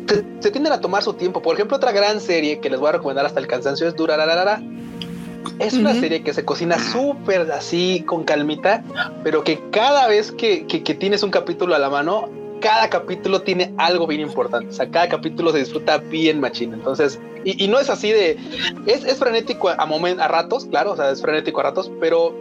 [0.08, 1.44] se, se tienden a tomar su tiempo.
[1.44, 4.62] Por ejemplo, otra gran serie que les voy a recomendar hasta el cansancio es Durararara.
[5.60, 8.84] Es una serie que se cocina súper así con calmita,
[9.24, 12.30] pero que cada vez que, que- que tienes un capítulo a la mano,
[12.62, 14.68] cada capítulo tiene algo bien importante.
[14.70, 16.74] O sea, cada capítulo se disfruta bien machín.
[16.74, 18.38] Entonces, y, y no es así de.
[18.86, 22.36] Es, es frenético a, momen- a ratos, claro, o sea, es frenético a ratos, pero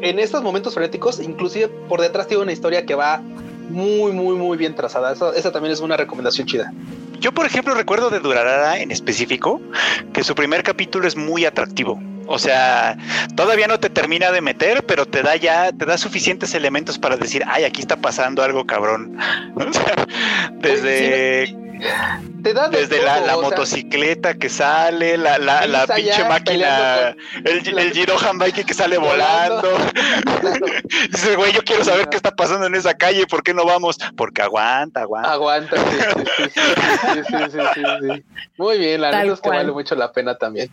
[0.00, 3.20] en estos momentos frenéticos, inclusive por detrás tiene una historia que va
[3.68, 5.12] muy, muy, muy bien trazada.
[5.12, 6.72] Esa, esa también es una recomendación chida.
[7.20, 9.60] Yo, por ejemplo, recuerdo de Durarara en específico
[10.12, 12.00] que su primer capítulo es muy atractivo.
[12.26, 12.96] O sea,
[13.34, 17.16] todavía no te termina de meter, pero te da ya, te da suficientes elementos para
[17.16, 19.16] decir, ay, aquí está pasando algo cabrón.
[19.54, 20.06] O sea,
[20.60, 21.56] desde, Sí,
[22.42, 27.14] desde la, motocicleta que sale, la, la, la pinche máquina,
[27.44, 27.92] el, el
[28.38, 29.62] Bike que sale volando.
[29.62, 30.66] volando.
[31.10, 33.96] Dices, güey, yo quiero saber qué está pasando en esa calle, ¿por qué no vamos?
[34.16, 35.32] Porque aguanta, aguanta.
[35.32, 38.24] Aguanta, sí, sí, sí,
[38.56, 40.70] Muy bien, la verdad es que vale mucho la pena también.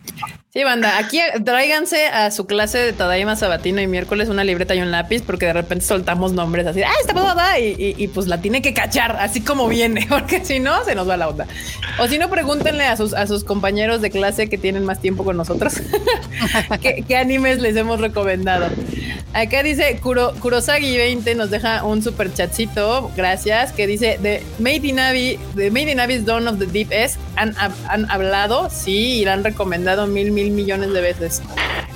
[0.52, 4.80] Sí, banda, aquí tráiganse a su clase de Tadaima Sabatino y miércoles una libreta y
[4.80, 8.40] un lápiz, porque de repente soltamos nombres así, ah, esta boda, y, y pues la
[8.40, 11.46] tiene que cachar, así como viene, porque si no, se nos va la onda.
[11.98, 15.24] O si no, pregúntenle a sus, a sus compañeros de clase que tienen más tiempo
[15.24, 15.74] con nosotros
[16.80, 18.68] ¿qué, qué animes les hemos recomendado.
[19.32, 24.86] Acá dice Kuro, Kurosagi 20 nos deja un super chatcito, gracias, que dice de Made
[24.88, 27.54] in Abyss, de Made in Abyss Dawn of the Deep es han,
[27.88, 31.42] han hablado, sí, y la han recomendado mil mil millones de veces.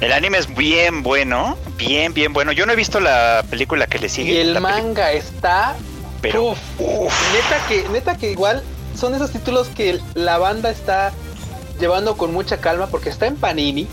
[0.00, 2.52] El anime es bien bueno, bien, bien bueno.
[2.52, 4.34] Yo no he visto la película que le sigue.
[4.34, 5.74] Y el manga está,
[6.20, 8.62] pero uf, neta que, neta que igual
[8.98, 11.12] son esos títulos que la banda está
[11.80, 13.86] llevando con mucha calma porque está en Panini.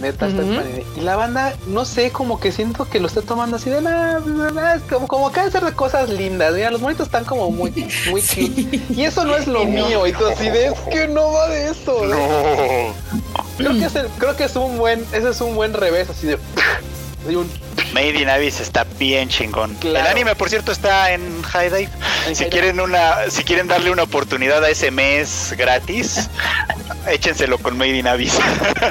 [0.00, 0.56] Neta, está en.
[0.56, 0.84] Panini.
[0.96, 4.80] Y la banda, no sé, como que siento que lo está tomando así de nada,
[4.88, 6.54] como, como acá hacer de cosas lindas.
[6.54, 7.70] Mira, los monitos están como muy,
[8.10, 8.80] muy cute.
[8.90, 9.70] Y eso no es lo no.
[9.70, 10.06] mío.
[10.06, 12.06] Y tú así de, es que no va de eso.
[12.06, 13.12] no.
[13.58, 16.26] Creo que es el- creo que es un buen, ese es un buen revés, así
[16.26, 16.38] de,
[17.28, 17.48] de un
[17.92, 19.74] Made in Abyss está bien chingón.
[19.74, 20.06] Claro.
[20.06, 21.88] El anime, por cierto, está en High Dive.
[22.26, 26.30] En Si High quieren una, si quieren darle una oportunidad a ese mes gratis,
[27.06, 28.38] échenselo con Made in Abyss.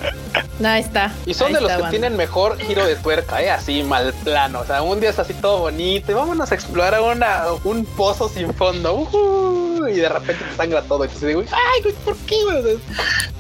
[0.64, 1.12] Ahí está.
[1.26, 1.90] Y son Ahí de los que banda.
[1.90, 3.50] tienen mejor giro de tuerca, ¿eh?
[3.50, 4.60] así mal plano.
[4.60, 8.30] O sea, un día es así todo bonito y vámonos a explorar una, un pozo
[8.30, 8.94] sin fondo.
[8.94, 11.06] Ujú, y de repente te sangra todo.
[11.06, 12.36] Y te digo, ay, ¿por qué?
[12.44, 12.78] güey?"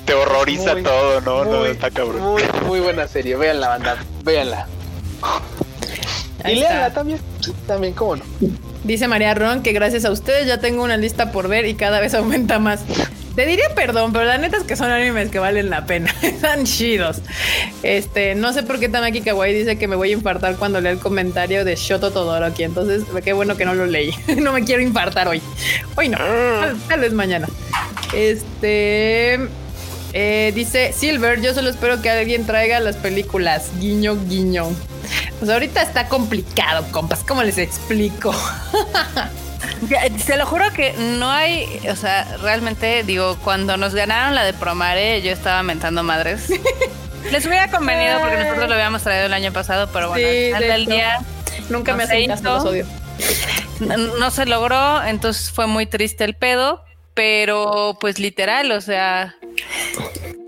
[0.05, 2.19] Te horroriza Muy, todo, no, no, muy, está cabrón.
[2.22, 3.35] Muy, muy buena serie.
[3.35, 3.97] Véanla, banda.
[4.23, 4.68] Véanla.
[6.43, 7.19] Ahí y léanla también.
[7.68, 8.23] También, cómo no.
[8.84, 11.99] Dice María Ron que gracias a ustedes ya tengo una lista por ver y cada
[11.99, 12.81] vez aumenta más.
[13.35, 16.14] Te diría perdón, pero la neta es que son animes que valen la pena.
[16.22, 17.22] Están chidos.
[17.81, 20.91] Este, no sé por qué Tamaki Kawaii dice que me voy a infartar cuando lea
[20.91, 22.64] el comentario de Shoto Todoroki.
[22.64, 24.14] Entonces, qué bueno que no lo leí.
[24.38, 25.41] no me quiero infartar hoy.
[25.95, 26.18] Hoy no.
[26.18, 27.48] Tal, tal vez mañana.
[28.14, 29.39] Este.
[30.11, 33.72] eh, dice Silver, yo solo espero que alguien traiga las películas.
[33.80, 34.68] Guiño, guiño.
[35.40, 37.24] Pues ahorita está complicado, compas.
[37.24, 38.34] ¿Cómo les explico?
[40.26, 44.54] Se lo juro que no hay, o sea, realmente digo, cuando nos ganaron la de
[44.54, 46.50] Promare, yo estaba mentando madres.
[47.32, 50.64] Les hubiera convenido porque nosotros lo habíamos traído el año pasado, pero bueno, Sí, al
[50.64, 51.20] del día
[51.70, 52.44] Nunca me hizo.
[52.44, 52.86] los odio.
[53.80, 56.84] no, no se logró, entonces fue muy triste el pedo,
[57.14, 59.36] pero pues literal, o sea,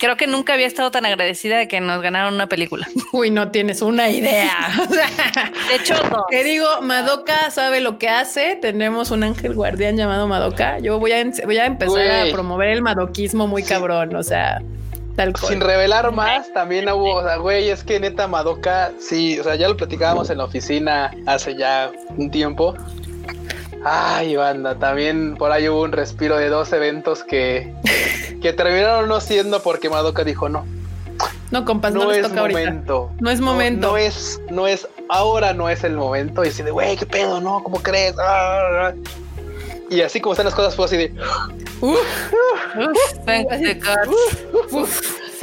[0.04, 2.86] creo que nunca había estado tan agradecida de que nos ganaron una película.
[3.14, 4.52] Uy, no tienes una idea.
[5.70, 6.26] De hecho, no.
[6.30, 8.58] Te digo, Madoka sabe lo que hace.
[8.58, 10.80] Tenemos un ángel guardián llamado Madoka.
[10.80, 14.14] Yo voy a, voy a empezar a promover el madoquismo muy cabrón.
[14.18, 14.62] O sea,
[15.16, 15.54] tal cual.
[15.54, 19.56] Sin revelar más, también hubo, o sea, güey, es que neta Madoka, sí, o sea,
[19.56, 22.76] ya lo platicábamos en la oficina hace ya un tiempo.
[23.86, 27.74] Ay, banda, también por ahí hubo un respiro de dos eventos que,
[28.42, 30.66] que terminaron no siendo porque Madoka dijo no.
[31.52, 32.60] No, compas, no, no les es toca ahorita.
[32.60, 33.12] momento.
[33.20, 33.92] No es momento.
[33.92, 36.44] No, es, no es, ahora no es el momento.
[36.44, 38.16] Y así de, güey, qué pedo, no, ¿cómo crees?
[38.18, 38.94] Ah, ah.
[39.90, 41.14] Y así como están las cosas, fue así de,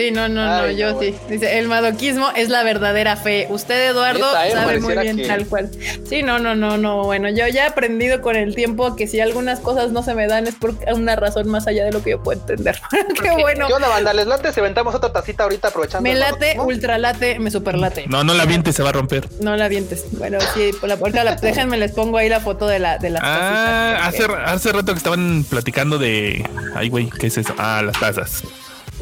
[0.00, 1.14] Sí, no, no, no, yo no, sí.
[1.28, 3.46] Dice, el madoquismo es la verdadera fe.
[3.50, 5.70] Usted, Eduardo, eh, sabe muy bien que- tal cual.
[6.08, 7.04] Sí, no, no, no, no.
[7.04, 10.26] Bueno, yo ya he aprendido con el tiempo que si algunas cosas no se me
[10.26, 12.80] dan es por una razón más allá de lo que yo puedo entender.
[13.22, 13.66] Qué bueno.
[13.66, 14.12] ¿Qué onda, banda?
[14.12, 16.08] ¿Les late si aventamos otra tacita ahorita aprovechando?
[16.08, 18.06] Me late, ultra late, me super late.
[18.08, 19.28] No, no la viente, se va a romper.
[19.40, 20.04] No la vientes.
[20.12, 23.10] Bueno, sí, por la, ahorita la- déjenme les pongo ahí la foto de la de
[23.10, 26.48] las Ah, hace, hace rato que estaban platicando de.
[26.74, 27.54] Ay, güey, ¿qué es eso?
[27.58, 28.42] Ah, las tazas.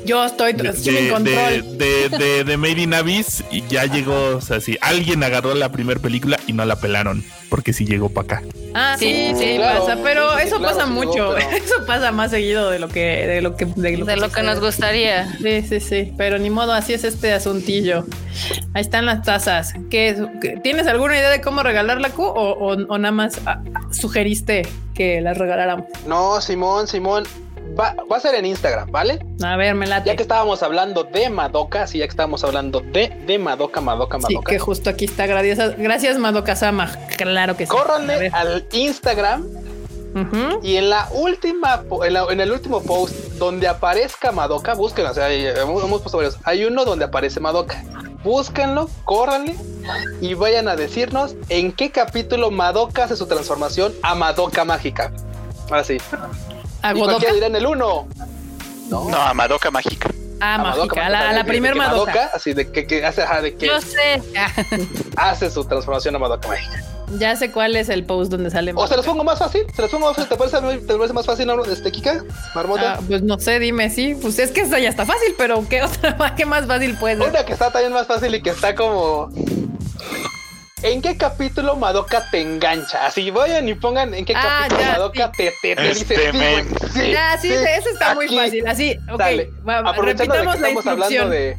[0.09, 1.79] Yo estoy De, estoy en de, control.
[1.79, 4.37] de, de- de Made in Abyss y ya llegó.
[4.37, 8.09] O sea, si alguien agarró la primera película y no la pelaron, porque sí llegó
[8.09, 8.43] para acá.
[8.75, 11.35] Ah, sí, sí, Claro, pasa, pero sí, eso claro, pasa mucho.
[11.37, 14.31] pero- Eso pasa más seguido de lo que de lo que de lo De lo
[14.31, 15.31] que nos gustaría.
[15.43, 18.07] Sí, sí, sí, pero ni modo, así es este asuntillo.
[18.75, 19.75] Ahí están las tazas.
[19.91, 23.41] ¿Qué, qué- ¿Tienes alguna idea de cómo regalar la Q o, o- o nada más
[23.47, 23.61] ah,
[23.91, 25.87] sugeriste que las regaláramos?
[26.07, 27.25] No, Simón, Simón.
[27.79, 29.25] Va, va a ser en Instagram, ¿vale?
[29.43, 30.09] A ver, me late.
[30.09, 34.19] Ya que estábamos hablando de Madoka, sí, ya que estábamos hablando de, de Madoka, Madoka,
[34.19, 34.51] Sí, Madoka.
[34.51, 35.27] que justo aquí está.
[35.27, 36.91] Gracias, gracias Madoka Sama.
[37.17, 37.71] Claro que sí.
[37.71, 39.47] Córranle al Instagram
[40.63, 45.13] y en la última, po- en, la- en el último post donde aparezca Madoka, búsquenlo,
[45.13, 46.37] o sea, hay- hemos, hemos puesto varios.
[46.45, 47.85] Hay uno donde aparece Madoka.
[48.25, 49.55] Búsquenlo, córranle
[50.21, 55.13] y vayan a decirnos en qué capítulo Madoka hace su transformación a Madoka mágica.
[55.71, 55.99] Ahora sí.
[56.83, 57.33] A Godoka.
[57.33, 58.09] dirá en el 1.
[58.91, 60.11] No, No, a Madoka Mágica.
[60.41, 61.07] Ah, a Madoka, mágica.
[61.07, 62.31] A la, la de que- primer de que Madoka.
[62.33, 64.23] Así de que, que hace, ajá, de que Yo sé.
[65.17, 66.85] hace su transformación a Madoka mágica.
[67.19, 68.73] Ya sé cuál es el post donde sale.
[68.77, 70.29] O se los pongo más fácil, se los pongo más fácil.
[70.29, 72.23] ¿Te parece, te parece más fácil, este, Kika?
[72.55, 72.95] Marmota.
[72.95, 74.15] Ah, pues no sé, dime, sí.
[74.21, 77.29] Pues es que esa ya está fácil, pero ¿qué otra qué más fácil puede ser?
[77.31, 79.31] Una que está también más fácil y que está como.
[80.83, 83.07] ¿En qué capítulo Madoka te engancha?
[83.07, 86.31] Así vayan y pongan en qué Ah, capítulo ya, Madoka te, te, te Este dice
[86.33, 86.69] sí, men.
[86.93, 88.67] sí, Ya, sí, ese está muy fácil.
[88.67, 89.19] Así, ok.
[89.19, 89.51] Dale.
[89.69, 91.31] va- Aprovechando de que repitamos la estamos hablando instrucción.
[91.31, 91.57] de.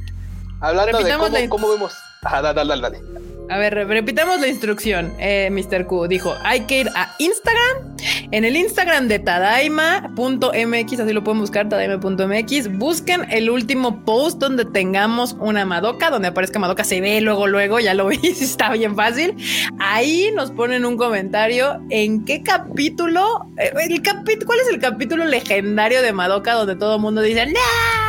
[0.61, 1.93] Hablando de Repitamos cómo, la- cómo vemos.
[2.23, 3.01] Ajá, dale, dale, dale.
[3.49, 5.11] A ver, re- repitamos la instrucción.
[5.19, 5.85] Eh, Mr.
[5.87, 7.97] Q dijo, hay que ir a Instagram.
[8.31, 12.77] En el Instagram de tadaima.mx, así lo pueden buscar, tadaima.mx.
[12.77, 17.79] Busquen el último post donde tengamos una Madoka, donde aparezca Madoka, se ve luego, luego,
[17.79, 19.35] ya lo vi, está bien fácil.
[19.79, 25.25] Ahí nos ponen un comentario en qué capítulo, eh, el capi- ¿cuál es el capítulo
[25.25, 28.08] legendario de Madoka donde todo el mundo dice, ¡No!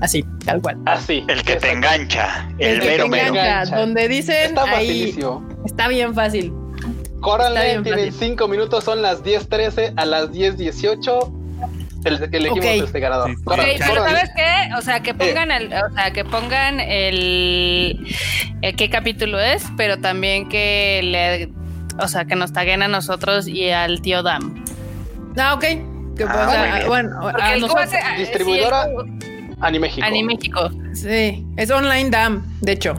[0.00, 0.78] Así, tal cual.
[0.86, 1.24] Así.
[1.28, 2.48] El que te engancha.
[2.58, 3.28] El, El que mero te mero.
[3.28, 5.16] engancha, donde dicen Está ahí,
[5.64, 6.52] está bien fácil.
[7.52, 8.12] Bien tienen.
[8.12, 11.34] 5 minutos, son las 10.13 a las 10.18.
[12.04, 12.84] El, elegimos Ok.
[12.84, 13.30] este ganador.
[13.30, 14.04] Sí, pero.
[14.04, 14.74] ¿sabes qué?
[14.78, 18.06] O sea, que pongan el, o sea, que pongan el,
[18.62, 21.52] el qué capítulo es, pero también que le,
[22.02, 24.64] o sea, que nos taguen a nosotros y al tío Dam.
[25.36, 25.60] Ah, ok.
[25.60, 26.86] Que, Ah, o sea, muy bien.
[26.88, 28.90] bueno, Porque a el nosotros- Q hace- Distribuidora sí,
[29.26, 30.06] el Q- Anime México.
[30.06, 30.70] Animéxico.
[30.94, 32.94] sí, es online dam, de hecho,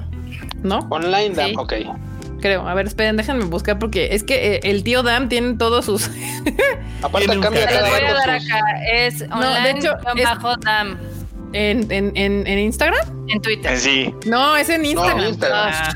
[0.64, 0.80] ¿no?
[0.90, 1.56] Online, Dam, Sí.
[1.58, 1.74] ok.
[2.42, 2.68] Creo.
[2.68, 6.10] A ver, esperen, déjenme buscar porque es que eh, el tío Dam tiene todos sus.
[7.02, 8.62] Aparte cambia cada voy a dar sus- acá.
[8.94, 10.98] Es online de hecho, es- bajo Dam
[11.52, 13.06] en, en, en, en Instagram.
[13.28, 13.78] en Twitter.
[13.78, 14.14] Sí.
[14.26, 15.20] No, es en Instagram.
[15.20, 15.70] en Instagram.
[15.74, 15.94] Ah,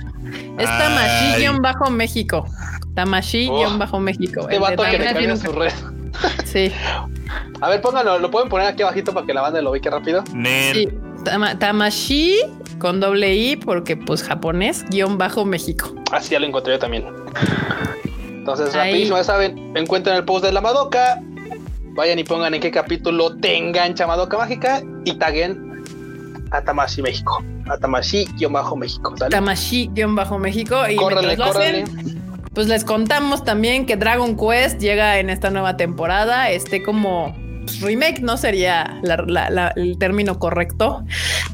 [0.60, 0.70] es.
[0.70, 2.46] Tamashi-México.
[2.96, 4.42] Tamashi-México.
[4.42, 5.72] Este El de vato que cambia un- su red.
[6.46, 6.72] Sí,
[7.62, 10.24] A ver, pónganlo, lo pueden poner aquí abajito para que la banda lo ubique rápido.
[10.74, 10.88] Sí.
[11.26, 12.36] Tama- Tamashi
[12.80, 15.94] con doble I porque pues japonés guion bajo México.
[16.12, 17.06] Así ya lo encontré yo también.
[18.28, 18.92] Entonces, Ahí.
[18.92, 21.22] rapidísimo, ya saben, encuentran el post de la Madoka.
[21.96, 25.84] Vayan y pongan en qué capítulo te engancha Madoka Mágica y taguen
[26.52, 27.42] a Tamashi México.
[27.70, 29.16] A Tamashi-México.
[29.30, 31.84] Tamashi-México y Córrele, lo córrele.
[31.84, 32.23] hacen,
[32.54, 37.36] pues les contamos también que Dragon Quest llega en esta nueva temporada, este como
[37.66, 41.04] pues, remake, no sería la- la- la- el término correcto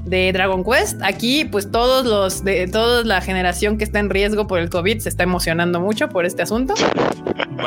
[0.06, 1.00] de Dragon Quest.
[1.04, 5.00] Aquí, pues todos los de toda la generación que está en riesgo por el COVID
[5.00, 6.74] se está emocionando mucho por este asunto.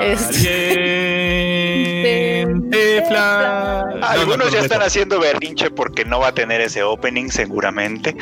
[3.10, 4.86] No, no, Algunos ya están eso.
[4.88, 8.16] haciendo berrinche porque no va a tener ese opening seguramente.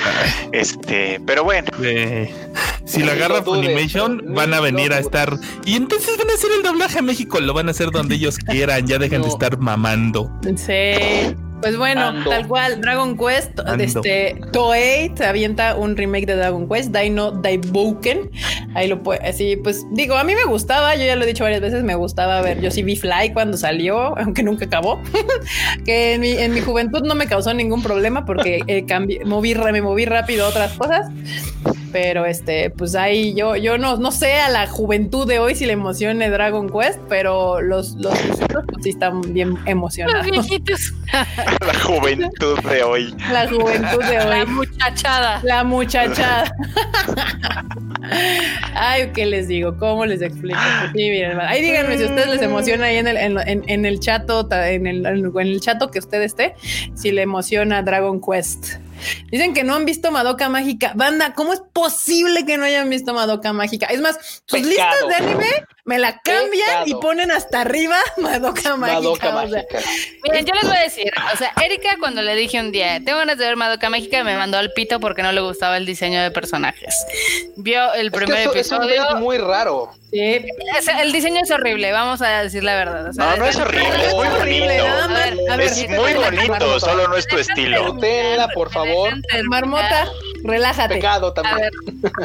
[0.52, 2.32] Este, pero bueno, Eh,
[2.84, 5.32] si lo agarra Funimation, ni van a venir a estar.
[5.64, 7.40] Y entonces van a hacer el doblaje a México.
[7.40, 8.86] Lo van a hacer donde ellos quieran.
[8.86, 10.30] Ya dejen de estar mamando.
[10.56, 11.34] Sí.
[11.60, 12.30] Pues bueno, Ando.
[12.30, 13.84] tal cual, Dragon Quest, Ando.
[13.84, 18.30] este, Toei se avienta un remake de Dragon Quest, Dino Daiboken.
[18.74, 21.44] Ahí lo puede, así, pues digo, a mí me gustaba, yo ya lo he dicho
[21.44, 25.00] varias veces, me gustaba ver, yo sí vi Fly cuando salió, aunque nunca acabó,
[25.84, 29.54] que en mi, en mi juventud no me causó ningún problema porque eh, cambié- moví,
[29.54, 31.08] me moví rápido a otras cosas.
[31.92, 35.66] Pero este, pues ahí yo, yo no, no sé a la juventud de hoy si
[35.66, 40.30] le emocione Dragon Quest, pero los, los viejitos, pues sí están bien Los emocionados.
[40.30, 40.94] viejitos.
[41.66, 43.14] La juventud de hoy.
[43.32, 44.46] La juventud de La hoy.
[44.46, 45.40] muchachada.
[45.42, 46.52] La muchachada.
[48.74, 49.76] Ay, ¿qué les digo?
[49.78, 50.58] ¿Cómo les explico?
[50.80, 53.64] Pues sí, miren, ahí díganme si a ustedes les emociona ahí en el, en, en-
[53.68, 56.54] en el chato, en el, en el chato que usted esté,
[56.94, 58.76] si le emociona Dragon Quest.
[59.30, 60.92] Dicen que no han visto Madoka Mágica.
[60.94, 63.86] Banda, ¿cómo es posible que no hayan visto Madoka Mágica?
[63.86, 64.68] Es más, sus Pecado.
[64.68, 65.46] listas de anime
[65.90, 69.00] me la cambian y ponen hasta arriba Madoka Mágica.
[69.00, 69.78] Madoka o sea, Mágica.
[70.22, 73.18] Miren, yo les voy a decir, o sea, Erika cuando le dije un día, tengo
[73.18, 76.22] ganas de ver Madoka Mágica, me mandó al pito porque no le gustaba el diseño
[76.22, 76.94] de personajes.
[77.56, 79.90] Vio el Es que primer eso, episodio, es muy raro.
[80.12, 80.44] sí,
[80.78, 83.08] o sea, el diseño es horrible, vamos a decir la verdad.
[83.08, 84.84] o sea, No, no es horrible, es muy horrible, bonito.
[84.84, 85.30] nada más.
[85.50, 87.96] A ver, Es muy bonito, solo no es tu estilo.
[87.98, 89.12] Tenla, por favor.
[89.48, 90.06] Marmota,
[90.44, 90.94] relájate.
[90.94, 91.70] Pecado A ver,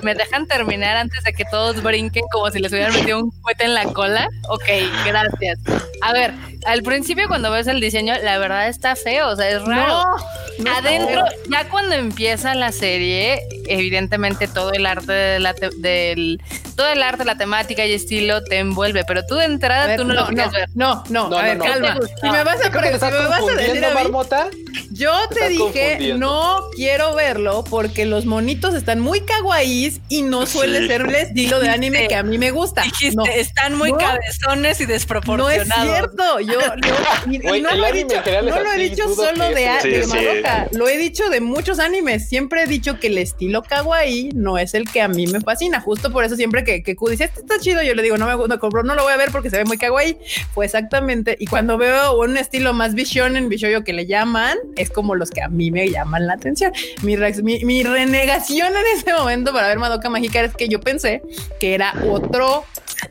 [0.04, 3.66] ¿me dejan terminar antes de que todos brinquen como si les hubieran metido un cohete
[3.66, 4.28] en la cola?
[4.50, 4.64] Ok,
[5.06, 5.60] gracias.
[6.02, 6.34] A ver,
[6.66, 9.88] al principio cuando ves el diseño, la verdad está feo, o sea, es raro.
[9.94, 10.16] No,
[10.60, 16.42] no, Adentro, ya cuando empieza la serie, evidentemente todo el arte de la te- del
[16.76, 20.06] todo el arte, la temática y estilo te envuelve, pero tú de entrada ver, tú
[20.06, 20.70] no, lo quieres no, ver.
[20.76, 21.64] no, no, No, a ver, no.
[21.66, 21.98] calma.
[22.22, 24.48] Si me vas a, Creo que si me vas a decir confundiendo, a mí, Marmota.
[24.92, 30.80] yo te dije, no quiero verlo porque los monitos están muy kawaiis y no suele
[30.82, 30.88] Sí.
[30.88, 32.82] ser el estilo de anime Dijiste- que a mí me gusta.
[32.84, 33.98] Dijiste, No, están muy No.
[33.98, 35.86] cabezones y no es desproporcionados.
[35.98, 36.40] cierto.
[36.40, 39.68] Yo, yo- y- y Güey, no lo he dicho, no lo he dicho solo de,
[39.82, 40.10] sí, de sí.
[40.10, 42.28] Madoka, lo he dicho de muchos animes.
[42.30, 45.80] Siempre he dicho que el estilo kawaii no es el que a mí me fascina.
[45.82, 48.28] Justo por eso siempre que, que Q dice, este está chido, yo le digo, no
[48.28, 50.18] me gusta, compro, no lo voy a ver porque se ve muy kawaii.
[50.54, 51.36] Pues exactamente.
[51.40, 55.42] Y cuando veo un estilo más en bishoyo que le llaman, es como los que
[55.42, 56.72] a mí me llaman la atención.
[57.02, 61.22] Mi, mi, mi renegación en ese momento para ver Madoka Mágica es que yo pensé
[61.60, 62.64] que era otro,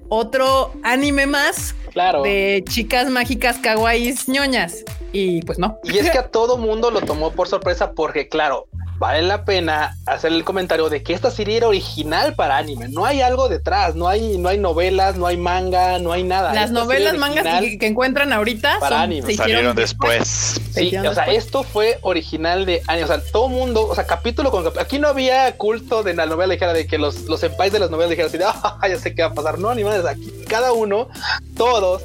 [0.09, 2.23] otro anime más Claro.
[2.23, 4.85] de chicas mágicas kawaiis ñoñas.
[5.12, 5.78] Y pues no.
[5.85, 9.96] Y es que a todo mundo lo tomó por sorpresa porque, claro, vale la pena
[10.06, 12.88] hacer el comentario de que esta serie era original para anime.
[12.88, 16.52] No hay algo detrás, no hay, no hay novelas, no hay manga, no hay nada.
[16.54, 19.26] Las Esta novelas, mangas que, que encuentran ahorita para son- anime.
[19.26, 20.60] se Salieron después.
[20.72, 21.36] Sí, o sea, después.
[21.38, 23.04] esto fue original de anime.
[23.04, 24.82] O sea, todo mundo, o sea, capítulo con capítulo.
[24.84, 27.40] Aquí no había culto de la novela ligera de que los, los
[27.72, 29.58] de las novelas ligeras así de, "Ah, ya sé qué va a pasar.
[29.58, 30.04] No, ni más.
[30.04, 31.08] Aquí cada uno,
[31.56, 32.02] todos,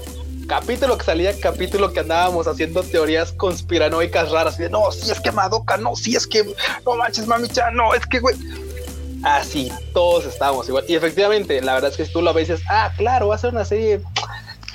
[0.50, 4.58] capítulo que salía, capítulo que andábamos haciendo teorías conspiranoicas raras.
[4.58, 6.44] De, no, si es que Madoka, no, si es que,
[6.86, 8.36] no manches, mami-chan, no, es que, güey.
[9.24, 10.86] Así, todos estábamos igual.
[10.88, 13.38] Y efectivamente, la verdad es que si tú lo ves, dices, ah, claro, va a
[13.38, 14.02] ser una serie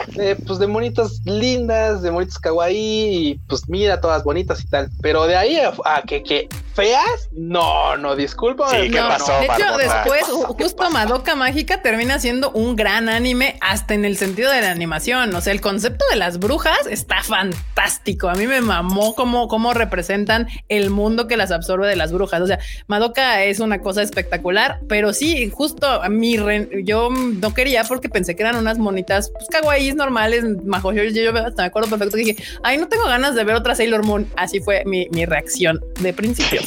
[0.09, 4.91] de, pues de monitas lindas, de monitas kawaii, y pues mira, todas bonitas y tal.
[5.03, 8.69] Pero de ahí a, a que, que feas, no, no, disculpa.
[8.71, 10.57] Sí, ¿qué No, pasó, de hecho, después, ¿Qué pasó?
[10.57, 10.91] ¿Qué justo?
[10.91, 15.35] Madoka Mágica termina siendo un gran anime, hasta en el sentido de la animación.
[15.35, 18.29] O sea, el concepto de las brujas está fantástico.
[18.29, 22.41] A mí me mamó cómo, cómo representan el mundo que las absorbe de las brujas.
[22.43, 27.55] O sea, Madoka es una cosa espectacular, pero sí, justo a mí, re- yo no
[27.55, 30.93] quería porque pensé que eran unas monitas pues, kawaiis normales, majo.
[30.93, 33.55] Yo, yo, yo hasta me acuerdo perfecto que dije, ay, no tengo ganas de ver
[33.57, 34.29] otra Sailor Moon.
[34.37, 36.61] Así fue mi, mi reacción de principio.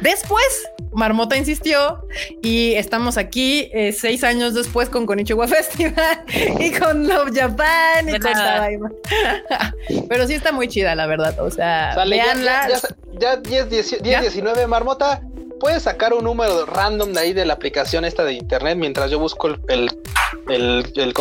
[0.00, 2.06] Después, Marmota insistió
[2.42, 6.24] y estamos aquí eh, seis años después con Konichiwa Festival
[6.60, 8.32] y con Love Japan y con.
[10.08, 11.38] Pero sí está muy chida, la verdad.
[11.40, 12.68] O sea, Sale, ya, veanla.
[12.68, 14.20] ya, ya, ya 10, 10, 10, ¿Ya?
[14.20, 15.20] 19, Marmota.
[15.64, 19.18] Puedes sacar un número random de ahí de la aplicación esta de internet mientras yo
[19.18, 19.90] busco el, el,
[20.50, 21.14] el, el,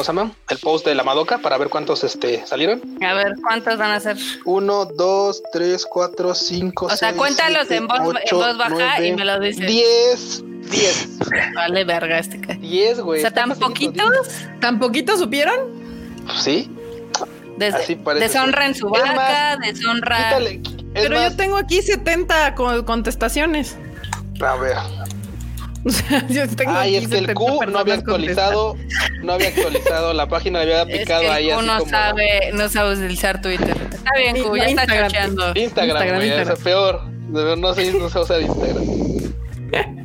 [0.49, 2.81] el post de la Madoka para ver cuántos este, salieron.
[3.01, 4.17] A ver, ¿cuántos van a ser?
[4.43, 9.23] 1, 2, 3, 4, 5, O sea, cuéntalos en voz- en voz baja y me
[9.23, 9.65] lo dices.
[9.65, 11.07] 10, 10,
[11.55, 13.19] Vale, verga este ca- 10, güey.
[13.19, 14.11] O sea, tan poquitos.
[14.59, 15.55] ¿Tan poquito supieron?
[16.27, 16.43] 10.
[16.43, 16.69] Sí,
[17.55, 20.37] Des- Así parece deshonra en su vaca, deshonra.
[20.93, 23.77] Pero más, yo tengo aquí 70 co- contestaciones.
[24.41, 24.77] A ver.
[25.85, 28.77] O sea, yo tengo Ay, es que el 70 Q no había actualizado,
[29.21, 31.91] no había actualizado, la página había Es picado que ahí el Q así no como
[31.91, 33.75] sabe, no sabe utilizar Twitter.
[33.91, 35.07] Está bien, Q, no, ya está Instagram.
[35.07, 35.47] chocheando.
[35.55, 37.01] Instagram, Instagram, es peor.
[37.27, 38.83] De ver, No sé, no sé usar Instagram.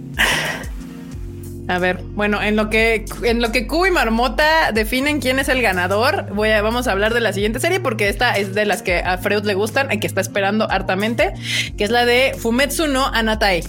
[1.69, 5.51] A ver, bueno, en lo que en lo que Q y Marmota definen quién es
[5.51, 8.65] el ganador, voy a, vamos a hablar de la siguiente serie porque esta es de
[8.65, 11.35] las que a Freud le gustan y que está esperando hartamente,
[11.77, 13.63] que es la de Fumetsu no Anatai.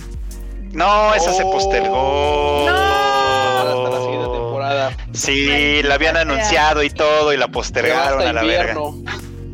[0.72, 2.68] No, esa se postergó.
[2.70, 4.91] Hasta la siguiente temporada.
[5.14, 8.74] Sí, la habían anunciado y todo y la postergaron a la verga.
[8.74, 8.96] invierno.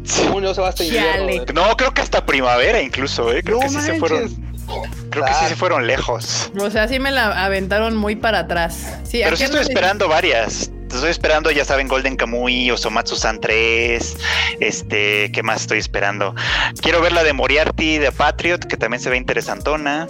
[0.04, 1.12] Según yo se va hasta invierno.
[1.12, 1.40] Chale.
[1.40, 1.54] güey.
[1.54, 3.42] No, creo que hasta primavera incluso, ¿eh?
[3.44, 4.30] Creo No que sí se fueron.
[5.10, 6.52] Creo que sí se fueron lejos.
[6.60, 8.98] O sea, sí me la aventaron muy para atrás.
[9.04, 10.72] Sí, Pero ¿a sí estoy no esperando varias.
[10.92, 14.18] Estoy esperando, ya saben, Golden Kamui, Osomatsu-san 3,
[14.62, 16.34] este, ¿qué más estoy esperando?
[16.82, 20.08] Quiero ver la de Moriarty, de Patriot, que también se ve interesantona.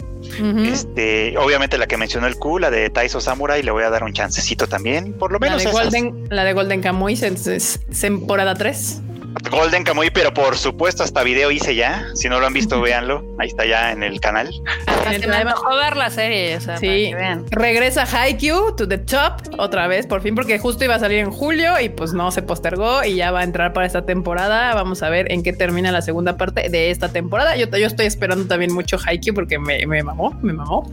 [0.65, 4.03] Este, obviamente la que mencionó el Q, la de Taiso Samurai, le voy a dar
[4.03, 5.83] un chancecito también, por lo La menos de, esas.
[5.83, 9.01] Golden, la de Golden Kamuy, se- se- temporada 3.
[9.51, 12.05] Golden Kamuy, pero por supuesto hasta video hice ya.
[12.15, 13.23] Si no lo han visto, véanlo.
[13.39, 14.49] Ahí está ya en el canal.
[15.19, 17.45] Se me antojó ver la serie, o sea, para Sí, que vean.
[17.51, 21.31] regresa Haikyuu to the top otra vez, por fin, porque justo iba a salir en
[21.31, 24.73] julio y pues no se postergó y ya va a entrar para esta temporada.
[24.73, 27.55] Vamos a ver en qué termina la segunda parte de esta temporada.
[27.55, 30.89] Yo, yo estoy esperando también mucho Haikyuu porque me, me mamó, me mamó.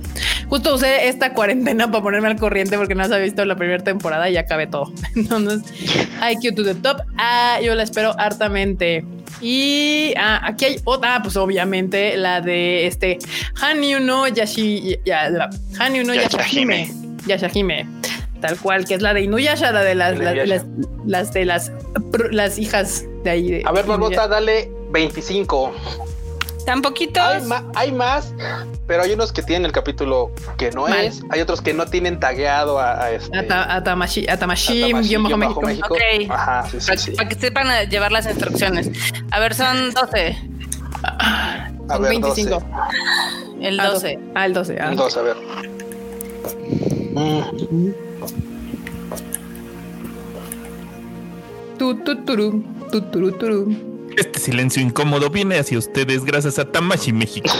[0.48, 3.82] Justo usé esta cuarentena para ponerme al corriente porque no se había visto la primera
[3.82, 4.92] temporada y ya acabé todo.
[5.16, 5.62] Entonces,
[6.20, 6.98] Haikyuu to the top.
[7.16, 9.04] Ah, yo la espero hartamente.
[9.40, 13.18] Y ah, aquí hay otra, pues obviamente la de este
[13.60, 16.90] Hanyu no Yashi, ya, la- Hanyu no Yashahime.
[17.26, 17.86] Yashahime.
[18.40, 20.46] Tal cual, que es la de Inuyasha, la de las, las, Inuyasha.
[20.46, 20.66] las,
[21.06, 21.72] las de las,
[22.32, 23.50] las hijas de ahí.
[23.50, 25.72] de A ver, Barbota, dale 25.
[26.66, 27.22] Tan poquitos.
[27.22, 28.32] Hay, ma- hay más,
[28.86, 31.04] pero hay unos que tienen el capítulo que no Mal.
[31.06, 31.20] es.
[31.30, 33.36] Hay otros que no tienen tagueado a, a este.
[33.36, 35.94] Ata- Atamashi, Atamashim, Atamashi, guion bajo guion bajo México.
[35.94, 36.28] México.
[36.28, 36.30] Ok.
[36.38, 37.10] Ajá, sí, sí, Para, sí.
[37.12, 38.90] para que sepan a llevar las instrucciones.
[39.30, 40.36] A ver, son 12.
[41.02, 42.50] A Son ver, 25.
[42.60, 42.66] 12.
[43.66, 44.18] El Ah, 12.
[44.34, 44.78] Ah, el 12.
[44.80, 44.88] ah.
[44.90, 45.36] Un 12, a ver.
[47.14, 47.92] Mm.
[51.78, 52.62] Tu, tu, turu,
[52.92, 53.91] tu, turu, turu.
[54.16, 57.50] Este silencio incómodo viene hacia ustedes gracias a Tamashi México.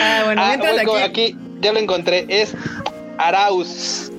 [0.00, 1.02] Ah, bueno, Ah, aquí.
[1.02, 2.26] aquí ya lo encontré.
[2.28, 2.54] Es
[3.18, 4.10] Arauz.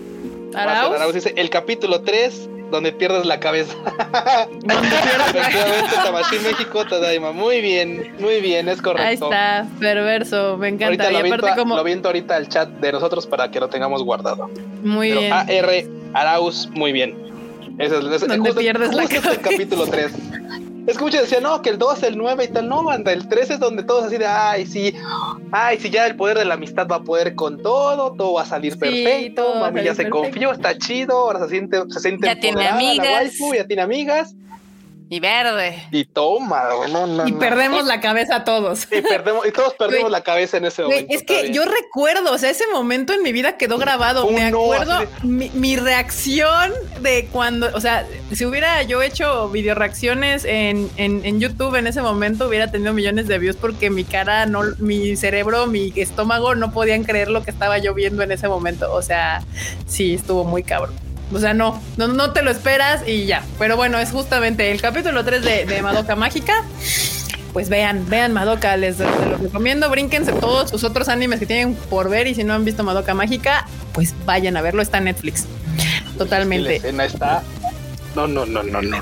[0.56, 0.96] Arauz.
[0.96, 3.74] Arauz dice el capítulo 3 donde pierdes la cabeza.
[4.52, 7.32] ¿Dónde pierdes la- Efectivamente, Tamashii México, Tadaima.
[7.32, 9.08] Muy bien, muy bien, es correcto.
[9.08, 10.86] Ahí está, perverso, me encanta.
[10.88, 13.60] Ahorita y lo aparte aviento, como lo aviento ahorita al chat de nosotros para que
[13.60, 14.50] lo tengamos guardado.
[14.84, 15.34] muy Pero bien.
[15.34, 17.16] AR Arauz, muy bien.
[17.78, 19.42] Ese es, ese- Donde justo- pierdes la justo es el cabeza.
[19.50, 20.12] capítulo 3.
[20.88, 22.70] Es que muchos decían, no, que el 2, el 9 y tal.
[22.70, 24.94] No, banda, el 3 es donde todos así de, ay, sí,
[25.52, 28.44] ay, sí, ya el poder de la amistad va a poder con todo, todo va
[28.44, 29.56] a salir Sí, perfecto.
[29.60, 30.18] Mami ya se perfecto.
[30.22, 33.08] confió, está chido, ahora se siente, se siente Ya tiene empoderada la amigas.
[33.40, 34.36] waifu, ya tiene amigas.
[35.10, 35.88] Y verde.
[35.92, 37.40] Y toma, no, no, Y no.
[37.40, 38.88] perdemos la cabeza todos.
[38.92, 41.14] Y perdemos, y todos perdemos la cabeza en ese momento.
[41.14, 44.30] es que yo recuerdo, o sea, ese momento en mi vida quedó grabado.
[44.30, 46.72] Me no, acuerdo mi reacción
[47.02, 51.88] de cuando, o sea, si hubiera yo hecho video reacciones en, en, en YouTube en
[51.88, 56.56] ese momento, hubiera tenido millones de views porque mi cara, no, mi cerebro, mi estómago
[56.56, 58.92] no podían creer lo que estaba yo viendo en ese momento.
[58.94, 59.44] O sea,
[59.88, 61.05] sí, estuvo muy cabrón.
[61.34, 63.44] O sea, no, no, no te lo esperas y ya.
[63.60, 66.54] Pero bueno, es justamente el capítulo 3 de, de Madoka Mágica
[67.56, 71.74] pues vean, vean Madoka, les, les lo recomiendo, brínquense todos sus otros animes que tienen
[71.74, 75.06] por ver y si no han visto Madoka Mágica, pues vayan a verlo, está en
[75.06, 75.46] Netflix.
[75.78, 76.76] Y la Totalmente.
[76.76, 77.44] escena está.
[78.14, 78.98] No, no, no, no, no.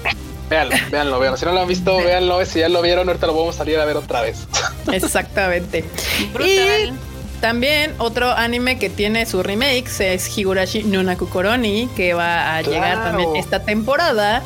[0.52, 1.38] Véanlo, véanlo, véanlo.
[1.38, 2.46] Si no lo han visto, véanlo.
[2.46, 4.48] Si ya lo vieron, ahorita lo vamos a salir a ver otra vez.
[4.92, 5.84] Exactamente.
[6.32, 6.94] Brutal.
[7.44, 12.72] También otro anime que tiene su remake es Higurashi no Nakukoroni, que va a Claro.
[12.72, 14.42] llegar también esta temporada.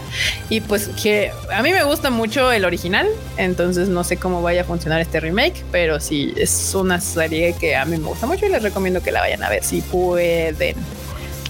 [0.49, 3.07] Y pues que a mí me gusta mucho el original,
[3.37, 7.75] entonces no sé cómo vaya a funcionar este remake, pero sí es una serie que
[7.75, 10.75] a mí me gusta mucho y les recomiendo que la vayan a ver si pueden.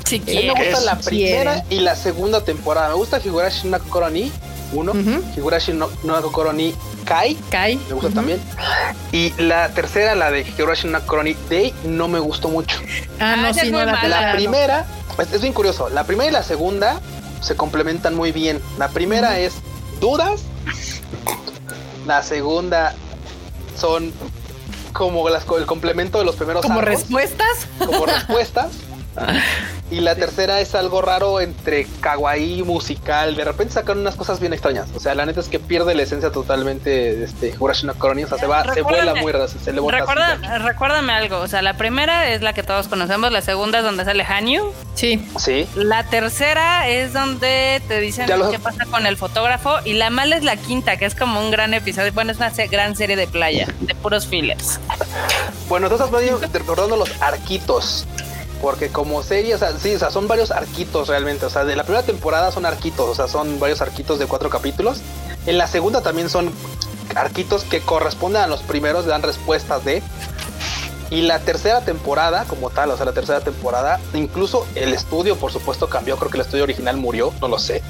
[0.05, 0.53] Si A mí quieres.
[0.53, 1.63] me gusta la primera quieren.
[1.69, 2.89] y la segunda temporada.
[2.89, 4.09] Me gusta Higurashi no Kokoro
[4.71, 5.23] ni 1, Ujú.
[5.35, 6.73] Higurashi no, no Kokoro ni
[7.05, 7.77] Kai, Kai.
[7.87, 8.41] me gusta también.
[9.11, 12.79] Y la tercera, la de Higurashi no Kokoro ni Day, no me gustó mucho.
[13.19, 14.07] Ah, Ah, no, esa sí, no, mala.
[14.07, 14.35] La no.
[14.35, 14.85] primera,
[15.19, 16.99] es, es bien curioso, la primera y la segunda
[17.41, 18.61] se complementan muy bien.
[18.77, 19.53] La primera es
[19.99, 20.41] dudas,
[22.05, 22.93] la segunda
[23.79, 24.11] son
[24.93, 27.67] como las, el complemento de los primeros como arcos, respuestas.
[27.77, 28.67] como respuestas.
[29.89, 33.37] Y la tercera es algo raro entre kawaii musical.
[33.37, 34.89] De repente sacan unas cosas bien extrañas.
[34.93, 38.25] O sea, la neta es que pierde la esencia totalmente de este Higurashi no Koroni.
[38.25, 39.47] O sea, se va, se vuela muy raro.
[39.47, 40.05] Se le bota así.
[40.05, 41.37] Recuerda, recuérdame algo.
[41.39, 43.31] O sea, la primera es la que todos conocemos.
[43.31, 44.73] La segunda es donde sale Hanyu.
[44.95, 45.25] Sí.
[45.37, 45.65] Sí.
[45.75, 49.77] La tercera es donde te dicen lo- qué pasa con el fotógrafo.
[49.85, 52.11] Y la mala es la quinta, que es como un gran episodio.
[52.11, 54.81] Bueno, es una se- gran serie de playa, de puros fillers.
[55.69, 58.05] Bueno, entonces medio recordando los arquitos.
[58.61, 61.45] Porque como serie, o sea, sí, o sea, son varios arquitos realmente.
[61.45, 64.49] O sea, de la primera temporada son arquitos, o sea, son varios arquitos de cuatro
[64.49, 65.01] capítulos.
[65.45, 66.51] En la segunda también son
[67.15, 70.01] arquitos que corresponden a los primeros, dan respuestas de.
[71.09, 75.51] Y la tercera temporada, como tal, o sea, la tercera temporada, incluso el estudio, por
[75.51, 76.17] supuesto, cambió.
[76.17, 77.81] Creo que el estudio original murió, no lo sé.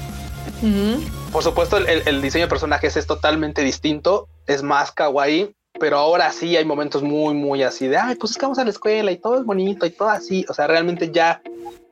[1.32, 5.54] Por supuesto, el diseño de personajes es totalmente distinto, es más kawaii.
[5.78, 8.64] Pero ahora sí hay momentos muy, muy así de, ay, pues es que vamos a
[8.64, 10.44] la escuela y todo es bonito y todo así.
[10.48, 11.42] O sea, realmente ya,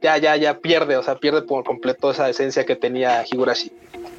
[0.02, 3.72] ya, ya, ya pierde, o sea, pierde por completo esa esencia que tenía Higurashi.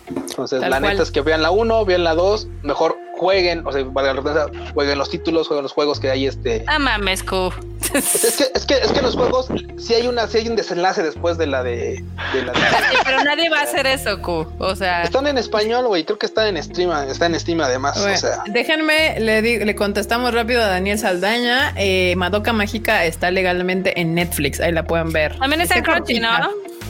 [0.07, 3.71] Entonces, Tal la neta es que vean la 1, vean la 2, mejor jueguen, o
[3.71, 6.63] sea, valga la redundancia, jueguen los títulos, jueguen los juegos que hay este.
[6.67, 7.51] Ah, mames, Q.
[7.93, 9.47] Es que, es que, es que los juegos,
[9.77, 12.03] si hay una, si hay un desenlace después de la de,
[12.33, 12.53] de la
[12.91, 14.45] Sí, pero nadie va a hacer eso, Q.
[14.59, 16.03] O sea, Están en español, güey.
[16.03, 17.97] Creo que están en Steam, está en Steam además.
[17.99, 21.73] Bueno, o sea, déjenme, le, le contestamos rápido a Daniel Saldaña.
[21.77, 25.37] Eh, Madoka Mágica está legalmente en Netflix, ahí la pueden ver.
[25.39, 26.29] también está en Crunchy, ¿no?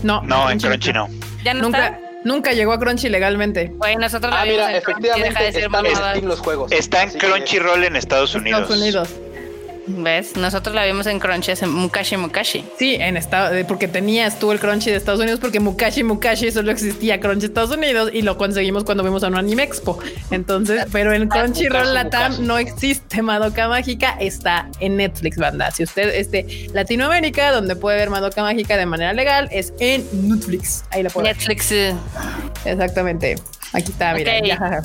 [0.03, 1.07] No, No, en Crunchy no.
[1.44, 2.07] Ya no Nunca, está.
[2.28, 3.72] Nunca llegó a Crunchy legalmente.
[3.76, 5.95] Güey, nosotros la ah, vimos mira, de efectivamente decir están en.
[5.95, 6.72] Steam los juegos.
[6.72, 8.62] Está en Crunchyroll en Estados Unidos.
[8.62, 9.10] Estados Unidos.
[9.88, 10.35] ¿Ves?
[10.35, 12.65] Nosotros la vimos en Crunchy, es en Mukashi Mukashi.
[12.77, 16.72] Sí, en estado, porque tenías tú el Crunchy de Estados Unidos, porque Mukashi Mukashi solo
[16.72, 19.97] existía Crunchy Estados Unidos y lo conseguimos cuando fuimos a un anime expo.
[20.30, 25.72] Entonces, pero en Crunchyroll Latam no existe Madoka Mágica, está en Netflix, banda.
[25.72, 30.84] Si usted este Latinoamérica, donde puede ver Madoka Mágica de manera legal, es en Netflix.
[30.91, 31.30] Ahí la puede.
[31.30, 31.72] Netflix.
[31.72, 31.95] eh.
[32.65, 33.35] Exactamente.
[33.73, 34.81] Aquí está, mira.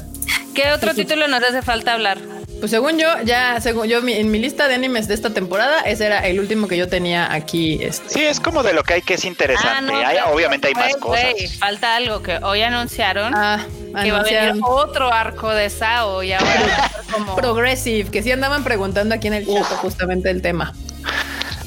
[0.55, 2.19] ¿Qué otro título nos hace falta hablar?
[2.61, 5.81] Pues según yo, ya según yo mi- en mi lista de animes de esta temporada,
[5.81, 7.79] ese era el último que yo tenía aquí.
[7.83, 8.09] Este.
[8.11, 9.69] Sí, es como de lo que hay que es interesante.
[9.77, 11.59] Ah, no, Hay- pero- obviamente hay más güey, cosas.
[11.59, 13.65] falta algo que hoy anunciaron Ah,
[14.03, 16.45] que va a venir otro arco de Sao y ahora
[17.13, 19.69] como Progressive, que sí andaban preguntando aquí en el chat Uf.
[19.79, 20.73] justamente el tema.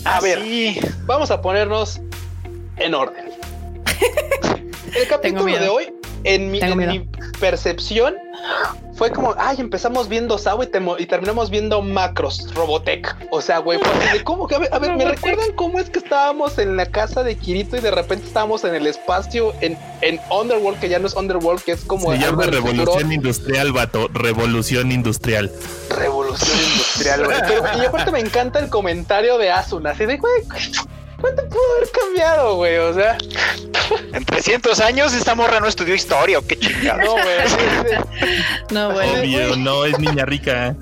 [0.06, 0.40] A Ah, ver,
[1.06, 2.00] vamos a ponernos
[2.78, 3.32] en orden.
[4.96, 5.94] El capítulo de hoy,
[6.26, 7.08] en mi, en mi
[7.40, 8.16] percepción,
[8.96, 13.16] fue como, ay, empezamos viendo Sao y, terminamos viendo Macros, Robotech.
[13.30, 14.56] O sea, güey, fue así de, ¿cómo que?
[14.56, 17.76] A ver, a ver, ¿me recuerdan cómo es que estábamos en la casa de Kirito
[17.76, 21.62] y de repente estábamos en el espacio, en, en Underworld, que ya no es Underworld,
[21.64, 22.62] que es como Se llama futuro?
[22.62, 24.08] revolución industrial, vato.
[24.14, 25.52] Revolución industrial.
[25.90, 27.38] Revolución industrial, güey.
[27.48, 30.34] Pero, y aparte me encanta el comentario de Asuna, así de, güey,
[31.26, 32.78] ¿cuánto pudo haber cambiado, güey?
[32.78, 33.18] O sea,
[34.14, 37.04] En 300 años esta morra no estudió historia o qué chingada.
[37.04, 37.98] no, güey.
[38.72, 39.22] No, bueno.
[39.22, 40.76] Obvio, no es niña rica.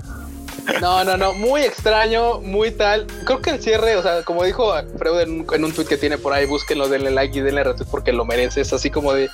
[0.81, 3.05] No, no, no, muy extraño, muy tal.
[3.25, 5.97] Creo que el cierre, o sea, como dijo Freud en un, en un tweet que
[5.97, 8.61] tiene por ahí, búsquenlo, denle like y denle retweet porque lo merece.
[8.61, 9.29] Es así como de.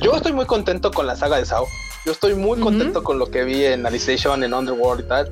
[0.00, 1.68] Yo estoy muy contento con la saga de Sao.
[2.06, 5.30] Yo estoy muy contento con lo que vi en Alicization, en Underworld y tal.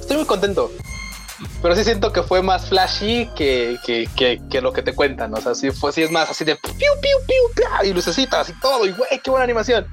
[0.00, 0.70] Estoy muy contento.
[1.62, 5.34] Pero sí siento que fue más flashy que, que, que, lo que te cuentan.
[5.34, 8.60] O sea, sí, fue, sí es más así de piu, piu, piu, y lucecitas y
[8.60, 8.86] todo.
[8.86, 9.86] Y güey, qué buena animación.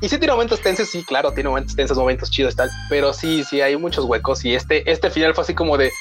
[0.00, 2.70] Y sí tiene momentos tensos, sí, claro, tiene momentos tensos, momentos chidos y tal.
[2.88, 4.44] Pero sí, sí, hay muchos huecos.
[4.44, 5.92] Y este, este final fue así como de.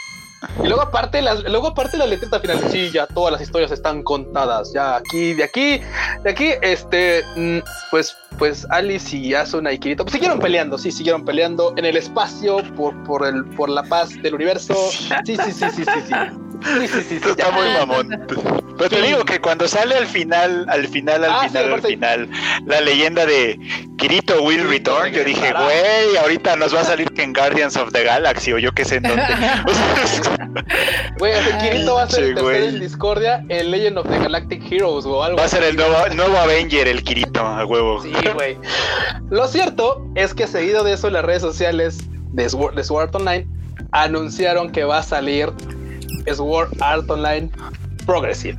[0.61, 4.03] Y luego aparte las, luego aparte la letrita final, sí, ya todas las historias están
[4.03, 4.73] contadas.
[4.73, 5.81] Ya aquí, de aquí,
[6.23, 7.59] de aquí, este, mm,
[7.91, 11.97] pues, pues Alice y Asuna y Kirito, pues siguieron peleando, sí, siguieron peleando en el
[11.97, 14.73] espacio por, por el, por la paz del universo.
[14.91, 16.13] Sí, sí, sí, sí, sí, sí.
[16.63, 17.51] Sí, sí, sí, sí, Esto está ya.
[17.51, 18.25] muy mamón.
[18.77, 21.81] Pero te digo que cuando sale al final, al final, al Ah, sí, final, al
[21.81, 22.29] final,
[22.65, 23.59] la leyenda de
[23.97, 27.91] Kirito will return, yo dije, güey, ahorita nos va a salir que en Guardians of
[27.91, 29.23] the Galaxy o yo qué sé en dónde.
[31.19, 35.23] Güey, Kirito va a ser el en Discordia en Legend of the Galactic Heroes o
[35.23, 35.71] algo va a ser así.
[35.71, 38.01] el nuevo, nuevo Avenger, el Kirito, a huevo.
[38.01, 38.57] Sí, güey.
[39.29, 41.97] Lo cierto es que seguido de eso en las redes sociales
[42.31, 43.47] de Sword, de Sword Art Online
[43.91, 45.51] anunciaron que va a salir
[46.33, 47.51] Sword Art Online
[48.05, 48.57] Progressive.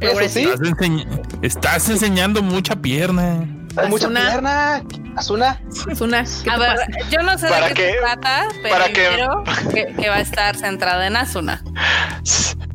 [0.00, 0.52] Eso sí, Progressive.
[0.52, 3.46] Estás, enseñ- estás enseñando mucha pierna.
[3.76, 4.82] Hay mucha pierna.
[5.16, 5.60] Asuna,
[5.90, 6.24] Es una.
[6.24, 6.76] ¿qué A te ver,
[7.08, 10.20] yo no sé Para de qué se trata, pero para creo que, que va a
[10.20, 11.62] estar centrada en Asuna.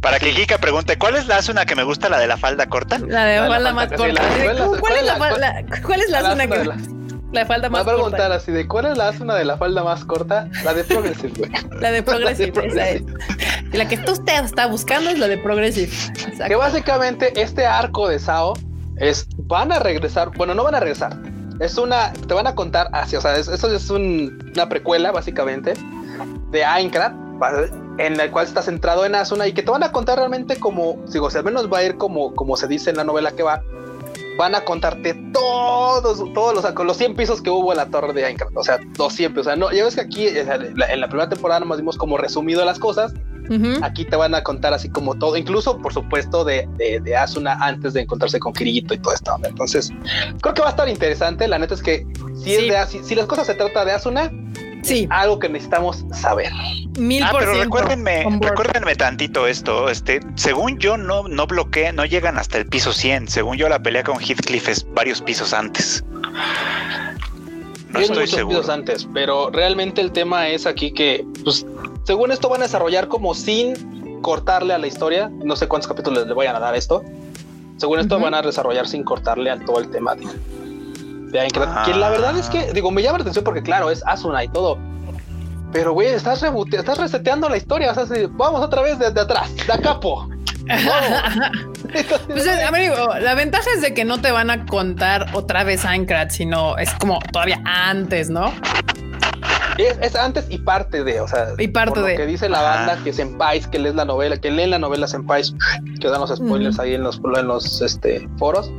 [0.02, 2.68] Para que Kika pregunte, ¿cuál es la Asuna que me gusta, la de la falda
[2.68, 2.98] corta?
[3.00, 4.08] La de La la falda más corta.
[4.08, 4.22] la-
[4.80, 6.78] ¿cuál es la- ¿Cuál es la la- la la zona Asuna que de la-
[7.34, 8.36] la falda me va más a preguntar corta?
[8.36, 11.52] así de cuál es la Asuna de la falda más corta, la de Progressive, güey.
[11.82, 13.04] La de Progressive, esa es.
[13.74, 15.92] Y la que tú usted está buscando es la de Progressive.
[16.48, 18.54] Que básicamente este arco de Sao
[18.98, 21.18] es van a regresar, bueno, no van a regresar.
[21.60, 25.12] Es una, te van a contar así, o sea, es- eso es un- una precuela
[25.12, 25.74] básicamente
[26.52, 27.12] de Aincrad,
[27.98, 31.04] en la cual está centrado en Asuna y que te van a contar realmente como,
[31.12, 33.44] digo, si al menos va a ir como, como se dice en la novela que
[33.44, 33.62] va,
[34.38, 38.24] van a contarte todos, todos los, los 100 pisos que hubo en la torre de
[38.26, 41.08] Aincrad, o sea, los 100 pisos, o sea, no, ya ves que aquí en la
[41.08, 43.14] primera temporada nomás vimos como resumido las cosas,
[43.82, 47.54] Aquí te van a contar así como todo, incluso por supuesto de, de, de Asuna
[47.62, 49.50] antes de encontrarse con Kirito y toda esta onda.
[49.50, 49.92] Entonces,
[50.42, 51.48] creo que va a estar interesante.
[51.48, 52.06] La neta es que
[52.44, 54.32] si, es de, As- si, si las cosas se trata de Asuna,
[54.82, 56.54] Sí, algo que necesitamos saber.
[56.98, 57.64] mil Ah, por pero ciento.
[57.76, 62.94] recuérdenme, recuérdenme tantito esto, este, según yo no, no bloquea, no llegan hasta el piso
[62.94, 66.06] 100, según yo la pelea con Heathcliff es varios pisos antes.
[67.90, 68.72] No estoy muchos seguro.
[68.72, 71.66] antes, pero realmente el tema es aquí que, pues,
[72.10, 75.30] según esto van a desarrollar como sin cortarle a la historia.
[75.30, 77.04] No sé cuántos capítulos le vayan a dar esto.
[77.78, 81.48] Según esto van a desarrollar sin cortarle a todo el tema de, de.
[81.86, 84.48] Que la verdad es que, digo, me llama la atención porque, claro, es Asuna y
[84.48, 84.80] todo.
[85.72, 87.92] Pero, güey, estás, estás reseteando la historia.
[87.92, 90.28] O sea, así, vamos otra vez desde atrás, de a capo.
[92.28, 95.86] Pues, eh, amigo, la ventaja es de que no te van a contar otra vez
[95.86, 98.54] Aincrad, sino es como todavía antes, ¿no?
[99.80, 102.18] Es, es antes y parte de, o sea, Y parte por lo de.
[102.18, 105.54] que dice la banda, que Senpais, que lees la novela, que leen la novela Senpais,
[106.00, 108.72] que dan los spoilers ahí en los, en los este, foros.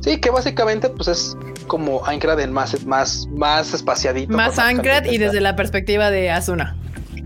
[0.00, 1.36] Sí, que básicamente pues es
[1.66, 4.34] como Aincrad en más, más, más espaciadito.
[4.34, 6.76] Más con Aincrad y desde la perspectiva de Asuna.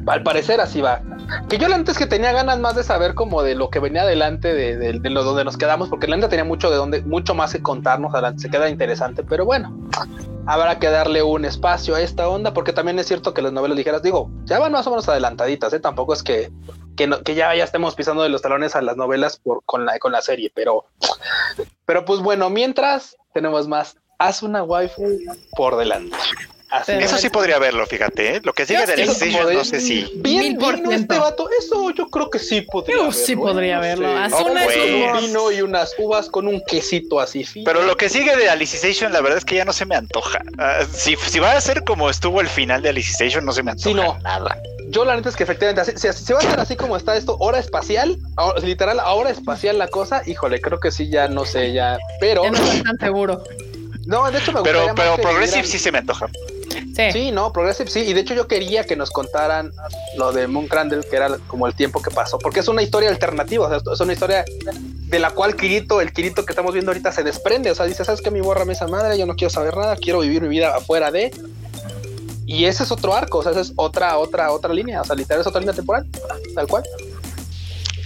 [0.07, 1.01] Al parecer así va.
[1.49, 4.53] Que yo antes que tenía ganas más de saber como de lo que venía adelante
[4.53, 7.63] de, lo donde nos quedamos, porque la neta tenía mucho de donde, mucho más que
[7.63, 9.77] contarnos adelante, se queda interesante, pero bueno,
[10.47, 13.77] habrá que darle un espacio a esta onda, porque también es cierto que las novelas
[13.77, 15.81] ligeras, digo, ya van más o menos adelantaditas, ¿eh?
[15.81, 16.53] tampoco es que,
[16.97, 20.21] que, ya, ya estemos pisando de los talones a las novelas con, la, con la
[20.21, 20.85] serie, pero,
[21.87, 25.19] pero pues bueno, mientras tenemos más, haz una waifu
[25.57, 26.17] por delante.
[26.75, 27.05] Así Pero- es.
[27.07, 28.37] Eso sí podría verlo, fíjate.
[28.37, 28.41] ¿eh?
[28.43, 30.11] Lo que sigue Yo de sí, Alicization, como de- no sé si.
[30.17, 31.49] Bien, vino este vato.
[31.57, 33.53] Eso yo creo que sí podría Yo sí verlo, ¿eh?
[33.53, 34.09] podría No verlo.
[34.09, 34.15] sé.
[34.35, 35.21] Asuna es un un boss.
[35.23, 37.65] vino y unas uvas con un quesito así fino.
[37.65, 40.41] Pero lo que sigue de Alicization, la verdad es que ya no se me antoja.
[40.59, 43.71] Ah, si, si va a ser como estuvo el final de Alicization, no se me
[43.71, 44.19] antoja Sí, no.
[44.23, 44.59] nada.
[44.89, 47.17] Yo la neta es que efectivamente, así, si, si va a ser así como está
[47.17, 51.45] esto, hora espacial, ahora- literal, ahora espacial la cosa, híjole, creo que sí, ya no
[51.47, 51.99] sé, ya.
[52.21, 53.43] Pero, Ya no estás tan seguro.
[54.07, 56.27] No, de hecho me gustaría Pero, más pero que Progressive dieran- sí se me antoja.
[56.97, 57.13] Sí.
[57.13, 58.01] Sí, no, Progressive sí.
[58.01, 59.73] Y de hecho yo quería que nos contaran
[60.17, 63.09] lo de Moon Crandall, que era como el tiempo que pasó, porque es una historia
[63.11, 64.45] alternativa, o sea, es una historia
[65.09, 68.05] de la cual Kirito, el Kirito que estamos viendo ahorita se desprende, o sea, dice,
[68.05, 68.31] ¿sabes qué?
[68.31, 71.31] Mi borra esa madre, yo no quiero saber nada, quiero vivir mi vida afuera de...
[72.47, 75.17] Y ese es otro arco, o sea, esa es otra, otra, otra línea, o sea,
[75.17, 76.07] literal es otra línea temporal,
[76.55, 76.85] tal cual.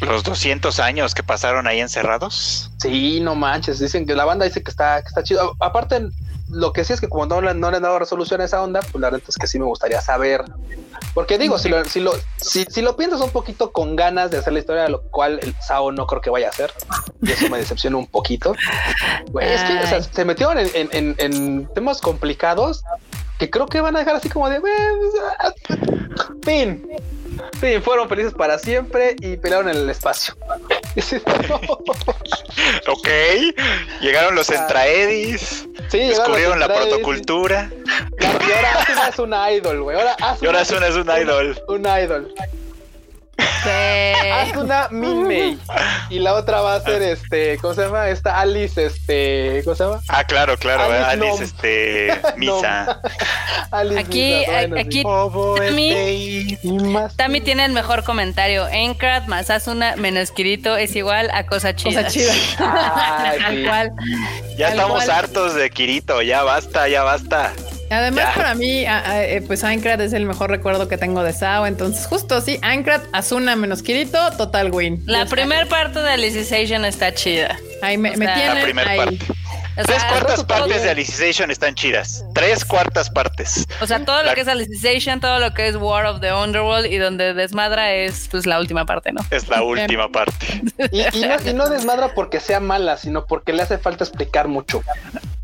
[0.00, 2.70] Los 200 años que pasaron ahí encerrados.
[2.78, 5.56] Sí, no manches, dicen que la banda dice que está, que está chido.
[5.60, 6.08] Aparte,
[6.50, 8.62] lo que sí es que como no le, no le han dado resolución a esa
[8.62, 10.44] onda, pues la verdad es que sí me gustaría saber.
[11.14, 14.38] Porque digo, si lo, si lo, si, si lo piensas un poquito con ganas de
[14.38, 16.72] hacer la historia, lo cual el Sao no creo que vaya a hacer,
[17.22, 18.54] y eso me decepciona un poquito.
[19.30, 20.06] Güey, es que o sea, Ay.
[20.12, 22.84] se metieron en, en- en- en temas complicados
[23.38, 24.74] que creo que van a dejar así como de "Bueno,
[26.44, 26.86] fin.
[27.60, 30.36] Fin, fueron felices para siempre y pelearon en el espacio.
[32.88, 33.08] Ok.
[34.00, 35.68] Llegaron los Entraedis.
[35.88, 37.70] Sí, descubrieron la protocultura.
[38.20, 39.96] Y ahora es una idol, güey.
[39.96, 41.62] Ahora Asuna Y ahora Asuna es un idol.
[41.68, 42.34] Un idol.
[43.38, 44.30] Sí.
[44.32, 45.58] Asuna Minmei.
[46.10, 48.08] Y la otra va a ser este, ¿cómo se llama?
[48.08, 50.00] Esta Alice, este, ¿cómo se llama?
[50.08, 50.84] Ah, claro, claro.
[50.84, 51.42] Alice Alice, Nom.
[51.42, 53.00] este, Misa.
[53.70, 54.86] Alice Aquí, Misa, bueno, a- sí.
[54.88, 55.02] aquí
[57.16, 58.64] Tami- tiene el mejor comentario.
[58.64, 62.04] Aincrad más Asuna menos Kirito es igual a cosa chida.
[62.04, 62.32] Cosa chida.
[62.58, 63.92] Ay, Tal cual.
[64.56, 65.10] Ya Tal estamos cual.
[65.18, 66.22] hartos de Kirito.
[66.22, 67.52] Ya basta, ya basta.
[67.90, 68.34] Además, Ya.
[68.34, 71.66] para mí, eh, pues Aincrad es el mejor recuerdo que tengo de Sao.
[71.66, 75.02] Entonces, justo sí, Aincrad, Asuna menos Kirito, total win.
[75.06, 77.58] La primera parte de Alicization está chida.
[77.82, 78.54] Ahí me, me sea, tienen.
[78.58, 78.98] La primera ahí.
[78.98, 79.18] parte.
[79.80, 80.82] O Tres sea, cuartas partes también.
[80.82, 82.24] de Alicization están chidas.
[82.34, 83.64] Tres cuartas partes.
[83.80, 86.32] o sea, todo La- lo que es Alicization, todo lo que es War of the
[86.32, 89.20] Underworld y donde desmadra es pues la última parte, ¿no?
[89.30, 90.62] Es la última parte.
[90.90, 94.48] Y, y no, y no desmadra porque sea mala, sino porque le hace falta explicar
[94.48, 94.82] mucho.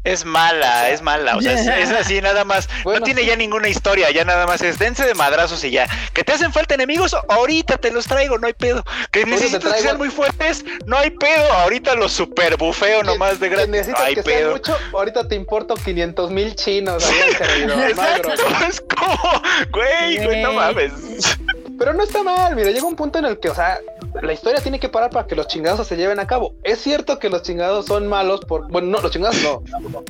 [0.04, 1.36] Es mala, es mala.
[1.36, 2.68] O sea, es, es así nada más.
[2.84, 3.28] Bueno, no tiene sí.
[3.28, 4.10] ya ninguna historia.
[4.10, 5.88] Ya nada más es dense de madrazos y ya.
[6.12, 8.84] Que te hacen falta enemigos, ahorita te los traigo, no hay pedo.
[9.10, 11.50] Que necesitas que sean muy fuertes, no hay pedo.
[11.54, 13.70] Ahorita los super bufeo nomás de gratis.
[13.70, 14.52] necesitas No hay que pedo.
[14.52, 17.04] mucho, ahorita te importo 500 mil chinos
[17.88, 18.30] Exacto,
[18.68, 20.92] es como, güey, güey, no mames.
[21.78, 23.78] Pero no está mal, mira, llega un punto en el que, o sea,
[24.22, 26.54] la historia tiene que parar para que los chingados se lleven a cabo.
[26.62, 29.62] Es cierto que los chingados son malos por, bueno, no, los chingados no.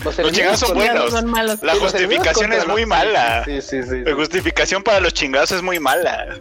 [0.04, 1.10] Los, chingados son buenos.
[1.10, 1.62] Son malos.
[1.62, 3.44] La Sí, justificación es muy los- mala.
[3.44, 3.88] Sí, sí, sí.
[3.88, 4.02] sí.
[4.04, 6.38] La justificación para los chingados es muy mala.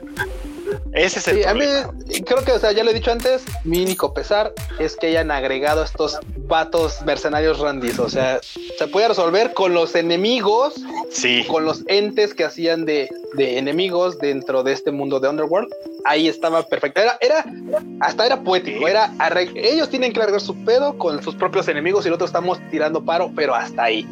[0.94, 1.94] Ese es el Sí, a mí problema.
[2.26, 5.32] creo que, o sea, ya lo he dicho antes, mi único pesar es que hayan
[5.32, 8.00] agregado estos vatos mercenarios randis.
[8.00, 8.40] O sea,
[8.78, 10.74] se puede resolver con los enemigos,
[11.12, 11.46] Sí.
[11.48, 15.70] con los entes que hacían de, de enemigos dentro de este mundo de Underworld.
[16.06, 17.00] Ahí estaba perfecto.
[17.02, 17.46] Era, era,
[18.02, 18.88] hasta era poético.
[18.88, 19.10] Era
[19.56, 23.32] ellos tienen que arreglar su pedo con sus propios enemigos y nosotros estamos tirando paro,
[23.36, 24.06] pero hasta ahí.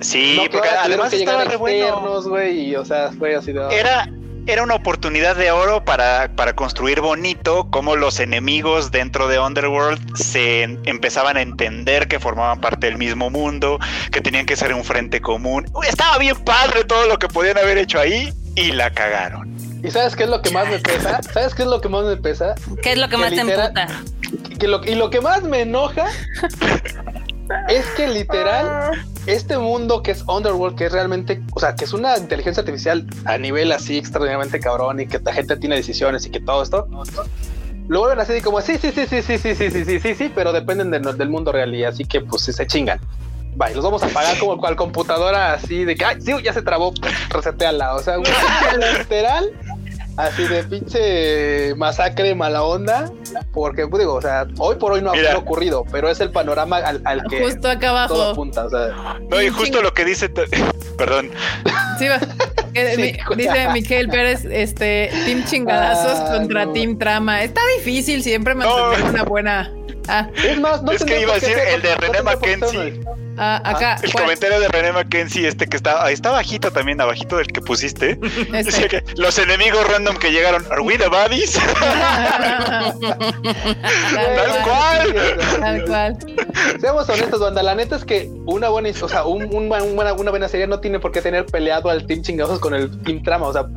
[0.00, 2.20] Sí, No, porque además que estaba re bueno.
[2.50, 3.60] y o sea, fue así de.
[3.74, 4.10] Era,
[4.48, 10.16] era una oportunidad de oro para, para construir bonito cómo los enemigos dentro de Underworld
[10.16, 13.78] se empezaban a entender que formaban parte del mismo mundo,
[14.10, 15.66] que tenían que ser un frente común.
[15.86, 19.54] Estaba bien padre todo lo que podían haber hecho ahí y la cagaron.
[19.84, 21.20] ¿Y sabes qué es lo que más me pesa?
[21.22, 22.54] ¿Sabes qué es lo que más me pesa?
[22.82, 23.86] ¿Qué es lo que, más te emputa?
[24.86, 26.06] y lo que más me enoja
[27.68, 31.92] es que literal este mundo que es Underworld, que es realmente, o sea, que es
[31.92, 36.30] una inteligencia artificial a nivel así extraordinariamente cabrón y que la gente tiene decisiones y
[36.30, 36.88] que todo esto,
[37.88, 40.32] lo vuelven así como, sí, sí, sí, sí, sí, sí, sí, sí, sí, sí, sí,
[40.34, 43.00] pero dependen del mundo real y así que pues se chingan.
[43.56, 46.62] Bye, los vamos a pagar como cual computadora así de que, ay, sí, ya se
[46.62, 46.92] trabó,
[47.30, 47.94] reseteala.
[47.96, 48.16] O sea,
[48.98, 49.50] literal,
[50.18, 53.10] así de pinche masacre mala onda,
[53.52, 56.78] porque pues, digo, o sea, hoy por hoy no ha ocurrido, pero es el panorama
[56.78, 58.14] al, que justo acá abajo.
[58.14, 60.28] todo apunta, o sea, no, y justo lo que dice,
[60.98, 61.30] perdón.
[61.98, 62.06] Sí,
[63.36, 67.42] dice Miguel Pérez, este, Team Chingadazos ah, contra Team Trama.
[67.42, 69.72] Está difícil siempre mantener una buena.
[70.08, 70.28] Ah.
[70.42, 73.00] Es más, no es que iba a decir el de René Mackenzie.
[73.40, 73.96] Ah, acá.
[74.02, 78.18] el comentario de René Mackenzie, este que está, está bajito también, abajito del que pusiste.
[78.52, 78.88] Este.
[78.88, 81.52] Que los enemigos random que llegaron, ¿Are we the buddies?
[81.78, 82.94] Tal
[84.64, 85.14] cual.
[85.60, 86.18] Tal cual.
[86.80, 87.62] Seamos honestos, banda.
[87.62, 90.98] La neta es que una buena, o sea, un, una, una, buena serie no tiene
[90.98, 93.46] por qué tener peleado al Team Chingados con el Team Trama.
[93.46, 93.68] O sea,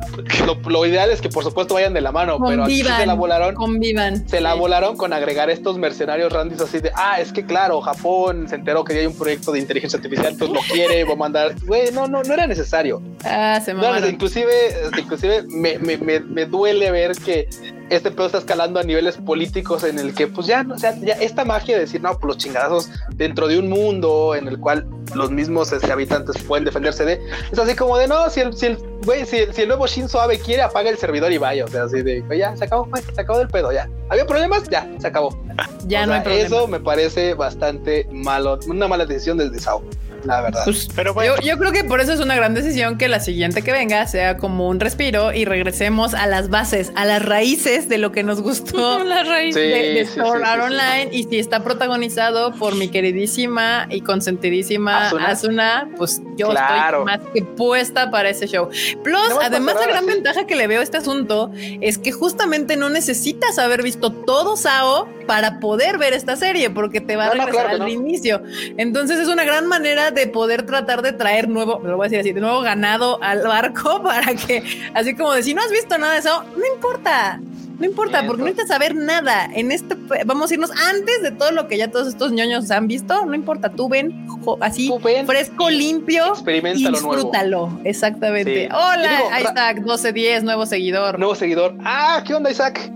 [0.66, 3.54] lo, ideal es que por supuesto vayan de la mano, pero aquí se la volaron.
[3.54, 4.28] Convivan.
[4.28, 8.48] Se la volaron con agregar estos mercenarios randis así de, ah, es que claro, Japón
[8.48, 11.54] se enteró que hay un proyecto de inteligencia artificial, pues lo quiere, va a mandar.
[11.66, 13.02] Güey, no, no, no era necesario.
[13.24, 14.52] Ah, se no, inclusive,
[14.98, 17.48] inclusive me, me, me, me, duele ver que
[17.92, 21.12] este pedo está escalando a niveles políticos en el que, pues ya, o sea, ya
[21.14, 24.86] esta magia de decir, no, pues los chingadazos dentro de un mundo en el cual
[25.14, 27.20] los mismos este, habitantes pueden defenderse de,
[27.52, 30.20] es así como de, no, si el, si el, güey, si, si, el nuevo Shinzo
[30.20, 33.20] Abe quiere, apaga el servidor y vaya, o sea, así de, ya, se acabó, se
[33.20, 33.88] acabó del pedo, ya.
[34.08, 34.68] ¿Había problemas?
[34.70, 35.38] Ya, se acabó.
[35.86, 36.46] Ya no hay problema.
[36.46, 39.82] Eso me parece bastante malo, una mala decisión desde Sao
[40.24, 40.62] la verdad.
[40.64, 41.34] Pues, pero bueno.
[41.42, 44.36] yo, creo que por eso es una gran decisión que la siguiente que venga sea
[44.36, 48.40] como un respiro y regresemos a las bases, a las raíces de lo que nos
[48.40, 51.08] gustó la raíz de, Sword Art Online.
[51.12, 57.42] Y si está protagonizado por mi queridísima y consentidísima Asuna, pues yo estoy más que
[57.42, 58.68] puesta para ese show.
[59.02, 61.50] Plus, además, la gran ventaja que le veo a este asunto
[61.80, 67.00] es que justamente no necesitas haber visto todo Sao para poder ver esta serie, porque
[67.00, 68.42] te va a regresar al inicio.
[68.76, 72.20] Entonces es una gran manera de poder tratar de traer nuevo, lo voy a decir
[72.20, 74.62] así, de nuevo ganado al barco para que,
[74.94, 77.40] así como de si no has visto nada de eso, no importa.
[77.78, 79.50] No importa, porque no necesitas saber nada.
[79.52, 82.86] En este, vamos a irnos antes de todo lo que ya todos estos ñoños han
[82.86, 83.26] visto.
[83.26, 84.24] No importa, tú ven
[84.60, 84.88] así
[85.26, 86.32] fresco, limpio.
[86.46, 87.80] Y disfrútalo.
[87.82, 88.68] Exactamente.
[88.72, 91.18] Hola, Isaac, 1210, nuevo seguidor.
[91.18, 91.74] Nuevo seguidor.
[91.84, 92.92] Ah, ¿qué onda, Isaac?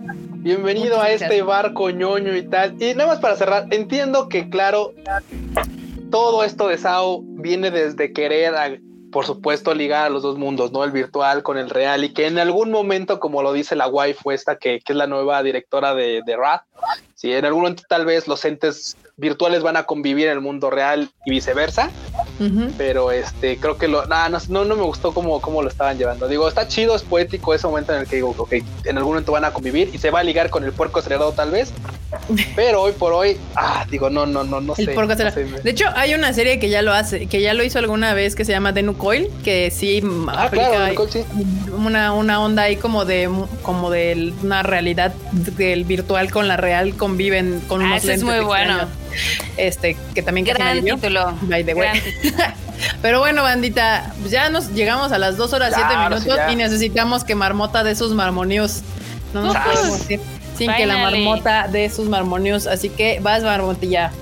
[0.46, 2.80] Bienvenido a este barco ñoño y tal.
[2.80, 4.94] Y nada más para cerrar, entiendo que, claro,
[6.10, 8.80] todo esto de Sao viene desde querer,
[9.12, 10.84] por supuesto, ligar a los dos mundos, ¿no?
[10.84, 14.30] El virtual con el real y que en algún momento, como lo dice la waifu
[14.30, 16.62] esta, que, que es la nueva directora de, de Rat,
[17.14, 20.68] si en algún momento tal vez los entes virtuales van a convivir en el mundo
[20.68, 21.90] real y viceversa.
[22.76, 26.28] Pero este, creo que lo, no, no, no me gustó cómo, cómo lo estaban llevando.
[26.28, 28.52] Digo, está chido, es poético ese momento en el que digo, ok,
[28.84, 31.32] en algún momento van a convivir y se va a ligar con el puerco acelerado
[31.32, 31.72] tal vez.
[32.54, 34.86] Pero hoy por hoy, ah, digo, no, no, no, no sé.
[34.86, 38.34] De hecho, hay una serie que ya lo hace, que ya lo hizo alguna vez
[38.34, 41.24] que se llama Denu Coil, que sí ah, claro, sí.
[41.76, 43.30] una, una onda ahí como de
[43.62, 48.40] como de una realidad del virtual con la real conviven con ah, unos es muy
[48.40, 48.88] bueno.
[49.56, 51.34] Este, que también Gran título.
[51.42, 52.00] By the way.
[53.02, 57.24] Pero bueno, bandita, pues ya nos llegamos a las dos horas siete minutos y necesitamos
[57.24, 58.82] que Marmota de sus marmonios.
[59.32, 60.20] No nos podemos ir
[60.56, 62.66] sin que la marmota de sus marmonios.
[62.66, 64.12] Así que vas, marmotilla.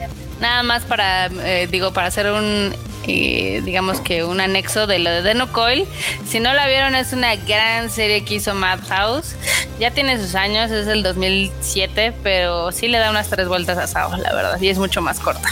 [0.41, 2.75] Nada más para, eh, digo, para hacer un
[3.07, 5.87] digamos que un anexo de lo de Denocoil.
[6.27, 9.37] Si no la vieron, es una gran serie que hizo Madhouse.
[9.79, 13.87] Ya tiene sus años, es del 2007, pero sí le da unas tres vueltas a
[13.87, 15.49] Sao, la verdad, y es mucho más corta.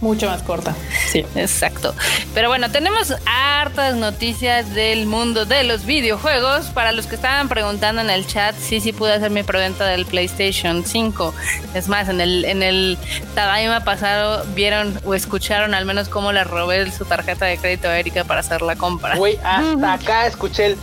[0.00, 0.74] Mucho más corta.
[1.10, 1.24] Sí.
[1.34, 1.94] Exacto.
[2.34, 6.66] Pero bueno, tenemos hartas noticias del mundo de los videojuegos.
[6.66, 10.06] Para los que estaban preguntando en el chat, sí, sí pude hacer mi preventa del
[10.06, 11.34] PlayStation 5.
[11.74, 12.98] Es más, en el, en el
[13.34, 17.98] Tadaima pasado vieron o escucharon al menos cómo le robé su tarjeta de crédito a
[17.98, 19.16] Erika para hacer la compra.
[19.16, 20.78] Güey, hasta acá escuché el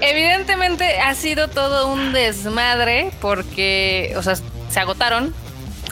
[0.00, 5.34] Evidentemente ha sido todo un desmadre porque, o sea, se agotaron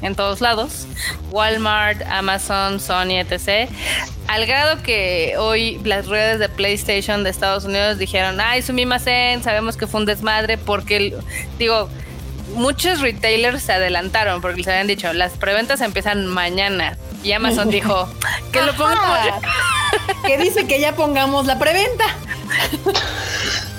[0.03, 0.87] en todos lados,
[1.31, 3.71] Walmart, Amazon, Sony, etc.
[4.27, 9.77] Al grado que hoy las redes de PlayStation de Estados Unidos dijeron, ay, sumimasen, sabemos
[9.77, 11.15] que fue un desmadre porque,
[11.59, 11.89] digo,
[12.55, 16.97] muchos retailers se adelantaron porque les habían dicho, las preventas empiezan mañana.
[17.23, 18.09] Y Amazon dijo,
[18.53, 19.19] que lo pongamos
[20.27, 22.05] que dice que ya pongamos la preventa.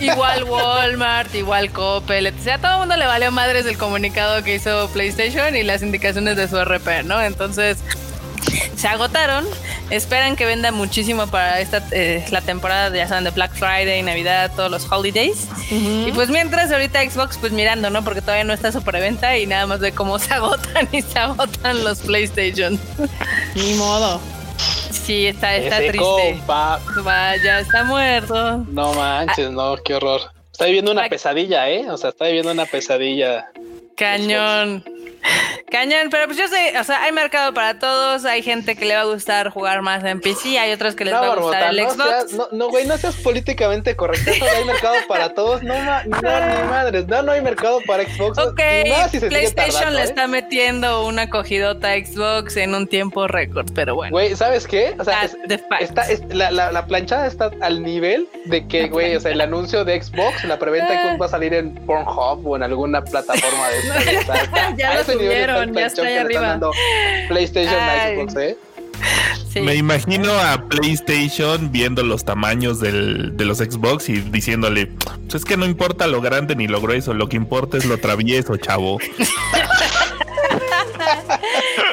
[0.02, 2.48] Igual Walmart, igual Coppel, etc.
[2.48, 6.36] A todo el mundo le valió madres el comunicado que hizo PlayStation y las indicaciones
[6.38, 7.22] de su RP, ¿no?
[7.22, 7.78] Entonces
[8.76, 9.46] se agotaron.
[9.90, 14.02] Esperan que venda muchísimo para esta eh, la temporada de, ya saben, de Black Friday,
[14.02, 15.48] Navidad, todos los holidays.
[15.70, 18.04] Y pues mientras ahorita Xbox pues mirando, ¿no?
[18.04, 21.20] Porque todavía no está su preventa y nada más ve cómo se agotan y se
[21.20, 22.80] agotan los PlayStation.
[23.56, 24.20] Ni modo.
[24.92, 25.98] Sí, está, está Ese triste.
[26.38, 26.80] compa.
[27.04, 28.58] Vaya, está muerto.
[28.70, 30.22] No manches, no, qué horror.
[30.52, 31.90] Está viviendo una pesadilla, ¿eh?
[31.90, 33.52] O sea, está viviendo una pesadilla.
[33.96, 34.84] Cañón.
[35.70, 38.96] Cañón, pero pues yo sé, o sea, hay mercado para todos, hay gente que le
[38.96, 41.70] va a gustar jugar más en PC, hay otros que les No, va a gustar
[41.70, 42.10] el no, Xbox.
[42.10, 44.32] seas- no, no, güey, no seas políticamente correcto.
[44.40, 45.62] No hay mercado para todos.
[45.64, 46.10] No, no, ni
[46.70, 47.08] madres.
[47.08, 48.38] No, no hay mercado para Xbox.
[48.40, 48.60] Ok,
[49.12, 50.04] si PlayStation tardando, le ¿eh?
[50.04, 54.12] está metiendo una cogidota a Xbox en un tiempo récord, pero bueno.
[54.12, 54.96] Güey, ¿sabes qué?
[55.00, 55.82] O sea, That's es- the fact.
[55.84, 59.40] está, es- la, la, la planchada está al nivel de que, güey, o sea, el
[59.40, 61.04] anuncio de Xbox, la preventa Ah.
[61.06, 65.74] Xbox va a salir en Pornhub o en alguna plataforma de está- Ya lo subieron,
[65.74, 66.60] ya está ahí arriba.
[67.28, 67.76] PlayStation.
[68.16, 68.58] Xbox, ¿eh?
[69.52, 69.60] Sí.
[69.62, 75.46] Me imagino a PlayStation viendo los tamaños del- de los Xbox y diciéndole, pues es
[75.46, 78.98] que no importa lo grande ni lo grueso, lo que importa es lo travieso, chavo.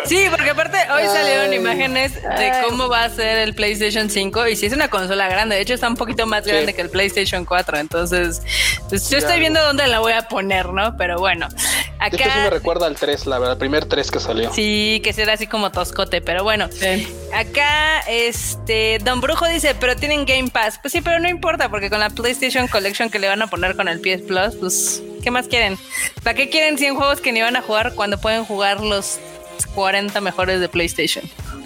[0.08, 1.56] Sí, porque aparte hoy salieron Ay.
[1.56, 2.62] imágenes de Ay.
[2.68, 5.74] cómo va a ser el PlayStation 5 y si es una consola grande, de hecho
[5.74, 6.50] está un poquito más Sí.
[6.50, 8.42] grande que el PlayStation 4, entonces
[8.88, 9.26] pues, yo Ya.
[9.26, 10.96] estoy viendo dónde la voy a poner, ¿no?
[10.96, 14.10] Pero bueno, De hecho, sí me acá recuerda al 3, la verdad, el primer 3
[14.10, 14.52] que salió.
[14.52, 16.68] sí que será así como toscote, pero bueno.
[16.72, 17.06] Sí.
[17.34, 20.78] Acá, este, Don Brujo dice, pero tienen Game Pass.
[20.80, 23.76] Pues sí, pero no importa, porque con la PlayStation Collection que le van a poner
[23.76, 25.76] con el PS Plus, pues, ¿qué más quieren?
[26.22, 29.18] ¿Para qué quieren 100 juegos que ni van a jugar cuando pueden jugar los
[29.66, 31.22] 40 mejores de PlayStation?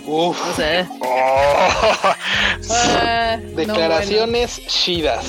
[0.07, 0.39] Uf.
[1.01, 2.15] Oh.
[2.71, 5.25] Ah, no, Declaraciones chidas.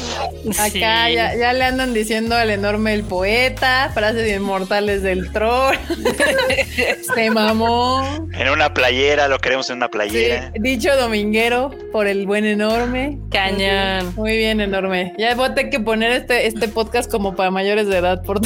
[0.45, 0.51] bueno.
[0.51, 0.69] Acá
[1.07, 1.13] sí.
[1.13, 5.75] ya, ya le andan diciendo al enorme el poeta, frases inmortales del troll.
[7.15, 8.27] Se mamó.
[8.33, 10.51] En una playera, lo queremos en una Sí, playera.
[10.59, 13.17] dicho dominguero por el buen enorme.
[13.31, 14.13] Cañón.
[14.15, 15.13] Muy bien, enorme.
[15.17, 18.21] Ya voy a tener que poner este, este podcast como para mayores de edad.
[18.23, 18.39] Por...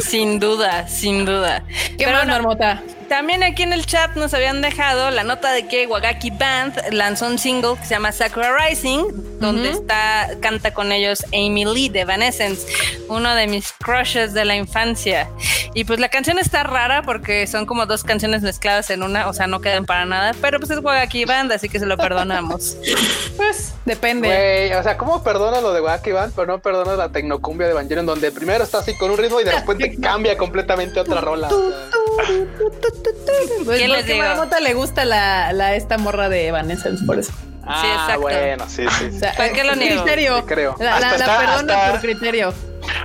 [0.00, 1.64] Sin duda, sin duda.
[1.98, 2.82] ¿Qué Pero más, no, Marmota?
[3.08, 7.26] También aquí en el chat nos habían dejado la nota de que Wagaki Band lanzó
[7.28, 9.80] un single que se llama Sakura Rising, donde Ujú.
[9.80, 12.66] está canta con ellos Amy Lee de Evanescence,
[13.08, 15.30] uno de mis crushes de la infancia.
[15.74, 19.32] Y pues la canción está rara porque son como dos canciones mezcladas en una, o
[19.32, 22.76] sea, no quedan para nada, pero pues es Wagaki Band, así que se lo perdonamos.
[23.36, 24.28] Pues depende.
[24.28, 27.72] Güey, o sea, ¿cómo perdonas lo de Wacky Band, pero no perdonas la tecnocumbia de
[27.72, 31.20] Evangelion, donde primero está así con un ritmo y de repente cambia completamente a otra
[31.22, 31.48] rola?
[33.64, 34.22] Pues ¿Qué les digo?
[34.60, 37.32] le gusta la, la esta morra de Evanescence, por eso.
[37.66, 38.20] Ah, exacto.
[38.22, 39.10] bueno, sí, sí.
[39.10, 39.16] sí.
[39.16, 40.02] O sea, ¿Para qué lo por niego?
[40.02, 40.42] criterio.
[40.44, 40.76] Te creo.
[40.78, 42.54] La, la- está- perdono hasta- por criterio.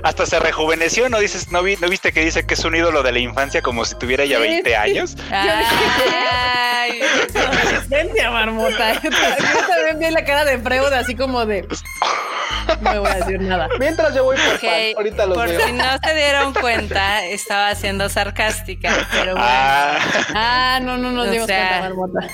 [0.02, 1.50] Hasta se rejuveneció, ¿no dices?
[1.52, 3.94] ¿No, vi- no viste que dice que es un ídolo de la infancia como si
[3.96, 4.74] tuviera ya Sí, 20 sí.
[4.74, 5.16] años?
[5.30, 7.00] Ay,
[7.34, 8.94] Adolescencia, Marmota.
[9.02, 11.66] Yo ta- yo también vi la cara de Freud así como de...
[12.82, 13.68] No me voy a decir nada.
[13.78, 15.66] Mientras yo voy por ok, fan, ahorita los por veo.
[15.66, 19.46] si no se dieron cuenta, estaba siendo sarcástica, pero bueno.
[19.48, 19.98] Ah,
[20.34, 22.28] Ah, no, no nos O dimos sea, cuenta, Marmota.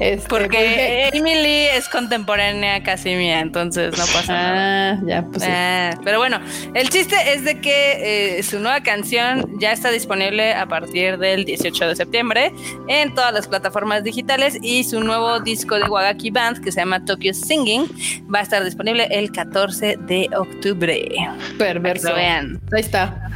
[0.00, 4.92] Este, Porque Emily es contemporánea casi mía, entonces no pasa nada.
[4.92, 5.50] Ah, ya, pues sí.
[5.52, 6.40] Ah, pero bueno,
[6.74, 11.44] el chiste es de que eh, su nueva canción ya está disponible a partir del
[11.44, 12.52] 18 de septiembre
[12.88, 17.04] en todas las plataformas digitales y su nuevo disco de Wagaki Band que se llama
[17.04, 17.86] Tokyo Singing
[18.32, 21.08] va a estar disponible el 14 de octubre.
[21.58, 22.10] Perverso.
[22.10, 22.60] Lo vean.
[22.72, 23.30] Ahí está.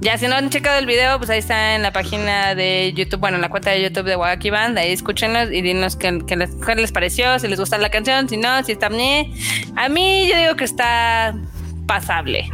[0.00, 3.18] Ya si no han checado el video, pues ahí está en la página de YouTube,
[3.18, 6.36] bueno, en la cuenta de YouTube de Wagaki Band, ahí escúchenlos y dinos qué, qué
[6.36, 9.32] les, qué les pareció, si les gusta la canción, si no, si está bien.
[9.74, 11.34] A mí yo digo que está
[11.86, 12.48] pasable.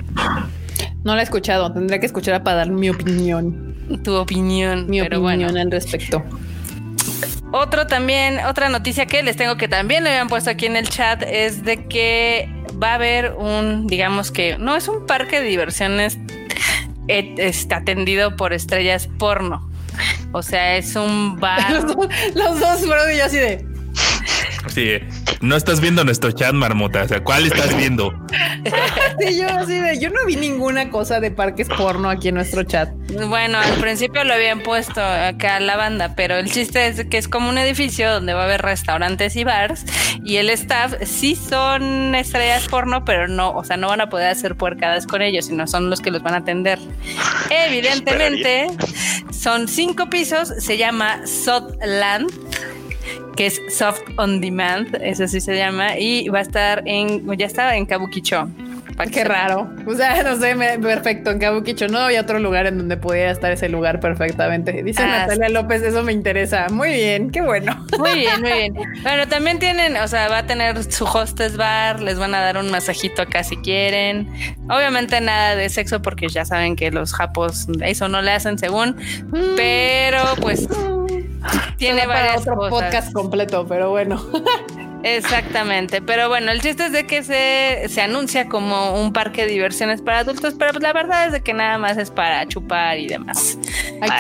[1.04, 1.70] No la he escuchado.
[1.70, 3.76] Tendría que escucharla para dar mi opinión.
[4.02, 5.60] Tu opinión, Mi pero opinión bueno.
[5.60, 6.24] al respecto.
[7.52, 10.88] Otro también, otra noticia que les tengo que también le habían puesto aquí en el
[10.88, 12.48] chat es de que
[12.82, 16.18] va a haber un, digamos que no es un parque de diversiones
[17.08, 19.68] este, atendido por estrellas porno.
[20.32, 21.72] O sea, es un bar.
[22.34, 23.73] Los dos fueron y yo así de.
[24.74, 24.98] Sí,
[25.40, 27.04] no estás viendo nuestro chat, marmota.
[27.04, 28.12] O sea, ¿cuál estás viendo?
[29.20, 32.64] Sí, yo así de, yo no vi ninguna cosa de parques porno aquí en nuestro
[32.64, 32.90] chat.
[33.28, 37.28] Bueno, al principio lo habían puesto acá la banda, pero el chiste es que es
[37.28, 39.84] como un edificio donde va a haber restaurantes y bars
[40.24, 44.30] y el staff sí son estrellas porno, pero no, o sea, no van a poder
[44.30, 46.80] hacer puercadas con ellos, sino son los que los van a atender.
[47.50, 48.66] Evidentemente,
[49.30, 51.20] son cinco pisos, se llama
[51.84, 52.32] Land
[53.36, 57.46] que es Soft On Demand, eso sí se llama, y va a estar en, ya
[57.46, 58.48] estaba en Kabukicho.
[59.12, 59.70] Qué raro.
[59.86, 61.30] O sea, no sé, perfecto.
[61.30, 64.82] En Kabukicho no había otro lugar en donde pudiera estar ese lugar perfectamente.
[64.82, 66.66] Dice ah, Natalia López, eso me interesa.
[66.70, 67.84] Muy bien, qué bueno.
[67.98, 68.74] Muy bien, muy bien.
[69.02, 72.58] Bueno, también tienen, o sea, va a tener su hostess bar, les van a dar
[72.58, 74.28] un masajito acá si quieren.
[74.68, 78.96] Obviamente nada de sexo porque ya saben que los japos eso no le hacen según,
[79.28, 79.56] mm.
[79.56, 80.68] pero pues
[81.76, 84.24] tiene varias otro podcast completo, pero bueno.
[85.04, 89.52] Exactamente, pero bueno, el chiste es de que se, se anuncia como un parque de
[89.52, 92.98] diversiones para adultos, pero pues la verdad es de que nada más es para chupar
[92.98, 93.58] y demás.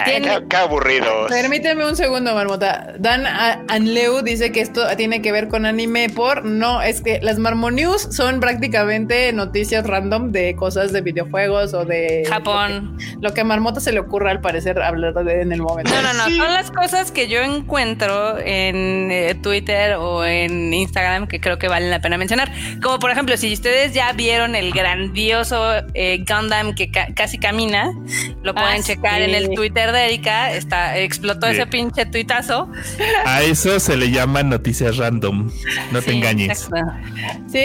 [0.04, 1.26] qué, aburrido.
[1.28, 2.94] Permíteme un segundo, Marmota.
[2.98, 3.24] Dan
[3.68, 8.14] Anleu dice que esto tiene que ver con anime por no, es que las Marmonews
[8.14, 12.98] son prácticamente noticias random de cosas de videojuegos o de Japón.
[13.22, 15.90] Lo que, a Marmota se le ocurra al parecer hablar de en el momento.
[15.90, 21.26] No, no, no, son las cosas que yo encuentro en eh, Twitter o en Instagram
[21.26, 22.52] que creo que valen la pena mencionar.
[22.82, 27.92] Como por ejemplo, si ustedes ya vieron el grandioso eh, Gundam que casi camina,
[28.42, 30.52] lo pueden ah, checar en el Twitter de Erika.
[30.52, 32.70] Está, explotó ese pinche tuitazo.
[33.24, 35.50] A eso se le llama noticias random.
[35.92, 36.68] No te engañes.
[37.50, 37.60] Sí,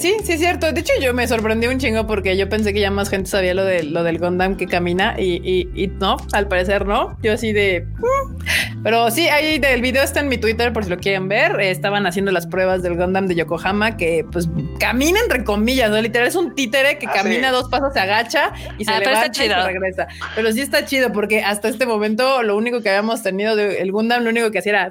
[0.00, 0.70] sí, sí, es cierto.
[0.72, 3.54] De hecho, yo me sorprendí un chingo porque yo pensé que ya más gente sabía
[3.54, 7.16] lo, de, lo del Gundam que camina y, y, no, al parecer no.
[7.22, 7.86] Yo así de.
[7.98, 8.82] Mm".
[8.82, 11.60] Pero sí, ahí del video está en mi Twitter por si lo quieren ver.
[11.60, 14.48] Estaban haciendo las pruebas del Gundam de Yokohama que pues
[14.78, 16.00] camina entre comillas, ¿no?
[16.00, 19.44] Literal es un títere que ah, camina dos pasos, se agacha y se ah, levanta
[19.44, 20.08] y se regresa.
[20.34, 24.24] Pero sí está chido porque hasta este momento lo único que habíamos tenido del Gundam,
[24.24, 24.90] lo único que hacía era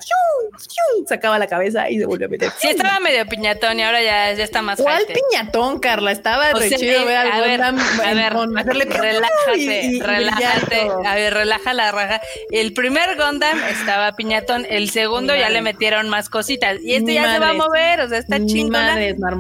[1.08, 2.52] sacaba la cabeza y se volvió a meter.
[2.60, 6.12] Sí, estaba medio piñatón y ahora ya, ya está más ¿Cuál piñatón, Carla?
[6.12, 11.92] Estaba re chido ver al Gundam a ver, hacerle relájate, relájate, a ver, relaja la
[11.92, 12.22] raja.
[12.52, 17.33] El primer Gundam estaba piñatón, el segundo ya le metieron más cositas y este ya
[17.34, 18.98] se va a mover, o sea, está chingona.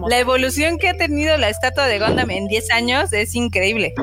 [0.10, 3.94] La evolución que ha tenido la estatua de Gundam en 10 años es increíble.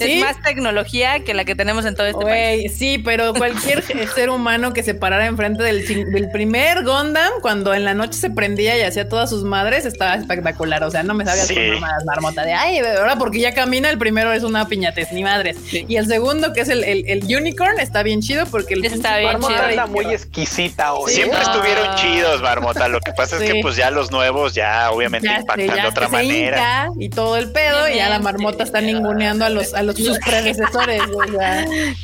[0.00, 2.72] Es más tecnología que la que tenemos en todo este país.
[2.76, 3.82] Sí, pero cualquier
[4.14, 8.30] ser humano que se parara enfrente del, del primer Gundam, cuando en la noche se
[8.30, 10.82] prendía y hacía todas sus madres, estaba espectacular.
[10.84, 11.54] O sea, no me sabía sí.
[11.54, 13.90] con marmota de ay, de verdad, porque ya camina.
[13.90, 15.56] El primero es una piñates, ni madres.
[15.72, 19.38] Y el segundo, que es el, el, unicorn, está bien chido porque el está bien
[19.40, 19.86] chido.
[19.88, 21.12] muy exquisita hoy.
[21.12, 22.88] Siempre estuvieron chidos, marmota.
[22.94, 26.90] Lo que pasa es que pues ya los nuevos ya obviamente impactan de otra manera.
[26.96, 30.16] Y todo el pedo y ya la marmota está ninguneando a los a los sus
[30.24, 31.02] predecesores.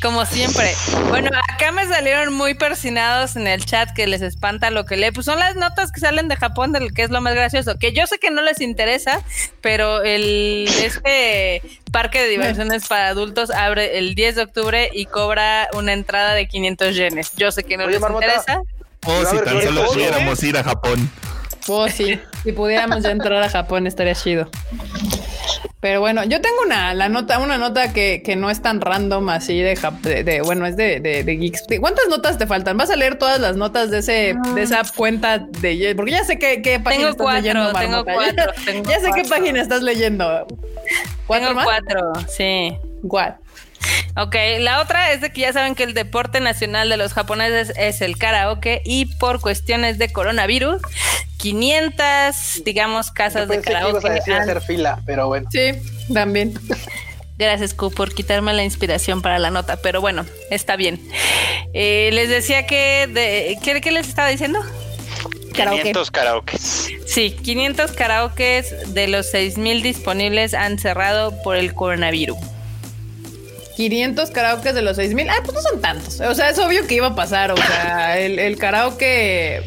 [0.02, 0.74] Como siempre.
[1.08, 5.12] Bueno, acá me salieron muy persinados en el chat que les espanta lo que lee.
[5.12, 7.78] Pues son las notas que salen de Japón del que es lo más gracioso.
[7.78, 9.22] Que yo sé que no les interesa,
[9.60, 11.62] pero el este
[11.92, 16.48] parque de diversiones para adultos abre el 10 de octubre y cobra una entrada de
[16.48, 17.32] 500 yenes.
[17.36, 18.60] Yo sé que no les interesa.
[19.06, 21.10] Oh, si tan solo pudiéramos ir a Japón.
[21.68, 22.18] Oh, sí.
[22.42, 24.50] Si pudiéramos ya entrar a Japón estaría chido.
[25.80, 29.30] Pero bueno, yo tengo una la nota, una nota que, que no es tan random
[29.30, 29.74] así de,
[30.24, 31.64] de, bueno, es de, de, de, Geeks.
[31.80, 32.76] ¿Cuántas notas te faltan?
[32.76, 36.38] ¿Vas a leer todas las notas de ese, de esa cuenta de porque ya sé
[36.38, 37.72] qué, qué página estás leyendo.
[37.72, 38.52] Tengo cuatro,
[38.88, 40.46] ya, sé qué página estás leyendo.
[41.26, 42.76] ¿Cuatro tengo cuatro, sí.
[43.08, 43.36] ¿Cuál?
[44.16, 47.72] Ok, la otra es de que ya saben que el deporte nacional de los japoneses
[47.76, 50.82] es el karaoke y por cuestiones de coronavirus,
[51.38, 54.00] 500, digamos, casas de karaoke.
[54.24, 55.48] Que a hacer fila, pero bueno.
[55.50, 55.72] Sí,
[56.12, 56.54] también.
[57.38, 61.00] Gracias, Q, por quitarme la inspiración para la nota, pero bueno, está bien.
[61.72, 64.60] Eh, les decía que, de, ¿qué, ¿qué les estaba diciendo?
[65.54, 66.58] 500 karaoke.
[66.58, 72.36] Sí, 500 karaoke de los 6.000 disponibles han cerrado por el coronavirus.
[73.80, 75.30] 500 karaoke de los 6000.
[75.30, 76.20] Ah, pues no son tantos.
[76.20, 77.50] O sea, es obvio que iba a pasar.
[77.50, 79.62] O sea, el, el karaoke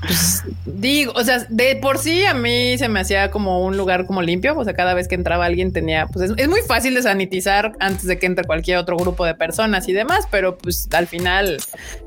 [0.00, 4.06] pues, digo, o sea, de por sí a mí se me hacía como un lugar
[4.06, 4.58] como limpio.
[4.58, 8.06] O sea, cada vez que entraba alguien tenía, pues es, muy fácil de sanitizar antes
[8.06, 11.58] de que entre cualquier otro grupo de personas y demás, pero pues al final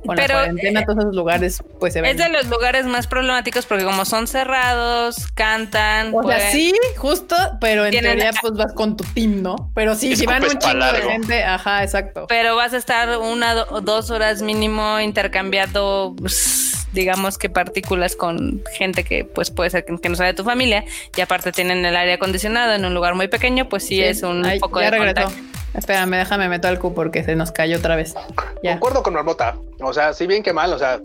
[0.06, 2.12] con la cuarentena eh, todos esos lugares pues se ven.
[2.12, 6.08] Es de los lugares más problemáticos porque como son cerrados, cantan.
[6.08, 9.72] O sea, pues sí, justo, pero en teoría pues vas con tu team, ¿no?
[9.76, 12.26] Pero sí, si van un chingo de gente, ajá, exacto.
[12.28, 16.16] Pero vas a estar una o dos horas mínimo intercambiando.
[16.18, 20.44] Pues, digamos que partículas con gente que pues puede ser que, no sea de tu
[20.44, 20.86] familia
[21.16, 24.46] y aparte tienen el aire acondicionado en un lugar muy pequeño, pues sí, es un
[24.60, 25.32] poco de regresó.
[25.74, 28.14] Espérame, déjame meto al Q porque se nos cayó otra vez.
[28.62, 28.74] Ya.
[28.74, 29.58] Concuerdo con Marmota.
[29.82, 31.00] O sea, si bien que mal, o sea,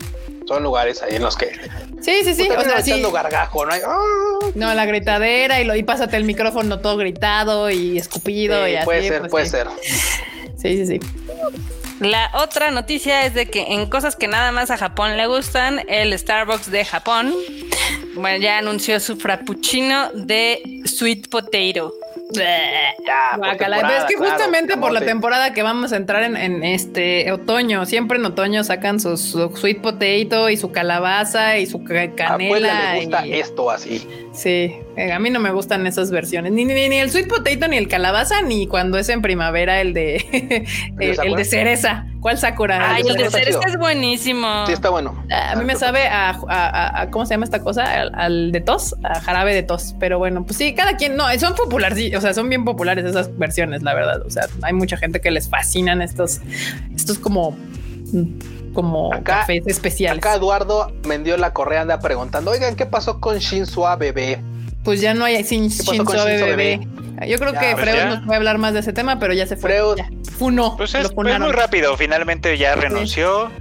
[0.49, 1.51] son lugares ahí en los que.
[2.01, 2.49] Sí, sí, sí.
[2.49, 3.01] O sea, sí.
[3.13, 3.73] gargajo, ¿no?
[3.73, 4.49] ¡ah!
[4.55, 8.85] No, la gritadera y lo y pásate el micrófono todo gritado y escupido y así.
[8.85, 9.67] Puede ser, pues puede ser.
[10.57, 10.99] Sí, sí, sí.
[11.99, 15.81] La otra noticia es de que en cosas que nada más a Japón le gustan,
[15.87, 17.35] el Starbucks de Japón,
[18.15, 21.93] bueno, ya anunció su frappuccino de sweet potato.
[22.31, 28.25] Es que justamente por la temporada que vamos a entrar en, este otoño, siempre en
[28.25, 32.93] otoño sacan su, sweet potato y su calabaza y su canela.
[32.93, 34.07] le gusta esto así.
[34.31, 37.67] Sí, eh, a mí no me gustan esas versiones, ni, ni, ni, el sweet potato,
[37.67, 40.65] ni el calabaza, ni cuando es en primavera el de
[40.99, 42.05] el, de cereza.
[42.21, 42.95] ¿Cuál Sakura?
[42.95, 44.65] Ay, el de cereza es buenísimo.
[44.67, 45.23] Sí, está bueno.
[45.31, 47.85] A mí me sabe a, ¿cómo se llama esta cosa?
[48.13, 49.95] Al, de tos, a jarabe de tos.
[49.99, 53.35] Pero bueno, pues sí, cada quien, no, son populares, o sea, son bien populares esas
[53.37, 54.21] versiones, la verdad.
[54.25, 56.41] O sea, hay mucha gente que les fascinan estos,
[56.95, 57.57] estos como
[58.73, 60.19] como cafés especiales.
[60.19, 64.41] Acá Eduardo Mendió la Correa anda preguntando, oigan, ¿qué pasó con Shinzo bebé?
[64.83, 65.91] Pues ya no hay Shinzo,
[66.25, 66.87] bebé.
[67.27, 69.55] Yo creo que pues Freud nos puede hablar más de ese tema, pero ya se
[69.55, 69.69] fue.
[69.69, 69.99] Freud.
[70.37, 70.77] Funo.
[70.77, 71.97] Pues es, muy rápido.
[71.97, 73.51] Finalmente ya renunció.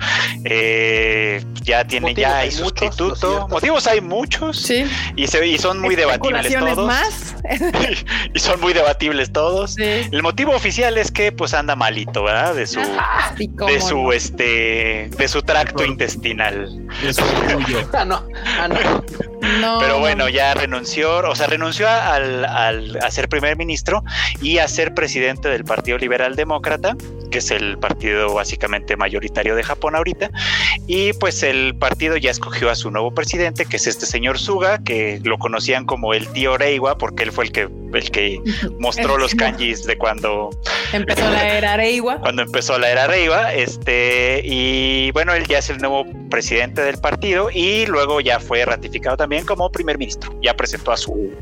[0.44, 3.48] Eh, ya tiene, ya hay, sustituto.
[3.48, 4.58] Motivos hay muchos.
[4.58, 4.84] Sí.
[5.16, 6.86] Y, se, y son muy debatibles todos.
[6.86, 7.34] más.
[8.34, 9.76] y son muy debatibles todos.
[9.78, 12.54] El motivo oficial es que pues anda malito, ¿verdad?
[12.54, 16.70] De su, ah, de su este, de su tracto intestinal.
[17.92, 18.24] ah, no.
[18.60, 19.78] Ah, no.
[19.80, 24.02] Pero bueno, ya renunció, o sea, renunció al, al, a ser primer ministro
[24.40, 26.96] y a ser presidente del Partido Liberal Demócrata,
[27.30, 30.30] que es el partido básicamente mayoritario de Japón ahorita.
[30.86, 34.82] Y pues el partido ya escogió a su nuevo presidente, que es este señor Suga,
[34.82, 38.40] que lo conocían como el tío Reiwa, porque él fue el que, el que
[38.78, 40.50] mostró los kanjis de cuando
[40.92, 42.20] empezó la era Reiwa.
[42.20, 46.98] Cuando empezó la era Reiwa, este, y bueno, él ya es el nuevo presidente del
[46.98, 50.34] partido y luego ya fue ratificado también como primer ministro.
[50.42, 51.32] Ya presentó a su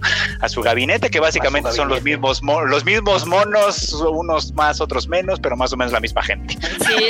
[0.40, 5.40] a su gabinete, que básicamente son los mismos los mismos monos, unos más, otros menos,
[5.40, 6.56] pero más o menos la misma gente.
[6.86, 7.08] Sí,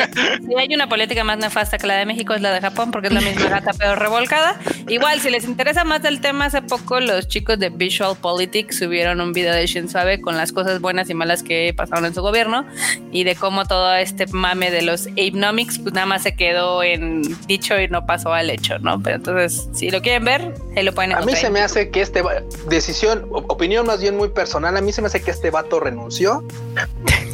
[0.56, 3.14] hay una política más nefasta que la de México es la de Japón, porque es
[3.14, 4.58] la misma gata pero revolcada.
[4.88, 9.20] Igual, si les interesa más del tema, hace poco los chicos de Visual Politics subieron
[9.20, 12.22] un video de Shinzo Abe con las cosas buenas y malas que pasaron en su
[12.22, 12.66] gobierno
[13.12, 17.22] y de cómo todo este mame de los Abenomics pues nada más se quedó en
[17.46, 19.02] dicho y no pasó al hecho, ¿no?
[19.02, 21.34] Pero entonces, si lo quieren ver, ahí lo pueden encontrar.
[21.34, 22.22] A mí se me hace que este
[22.68, 26.44] decisión, opinión más bien muy personal, a mí se me hace que este vato renunció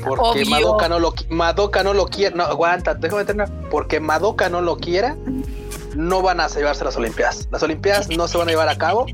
[0.05, 4.61] porque Madoka no lo Madoka no lo quiere, no aguanta, déjame terminar, porque Madoka no
[4.61, 5.17] lo quiera,
[5.95, 7.49] no van a llevarse las Olimpiadas.
[7.51, 9.07] Las Olimpiadas no se van a llevar a cabo.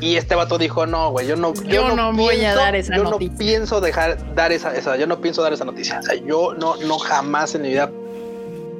[0.00, 3.04] Y este vato dijo, no, güey, yo no, yo, no, voy a dar esa yo
[3.04, 3.32] noticia.
[3.32, 5.98] no pienso dejar dar esa, esa, yo no pienso dar esa noticia.
[5.98, 7.90] O sea, yo no, no jamás en mi vida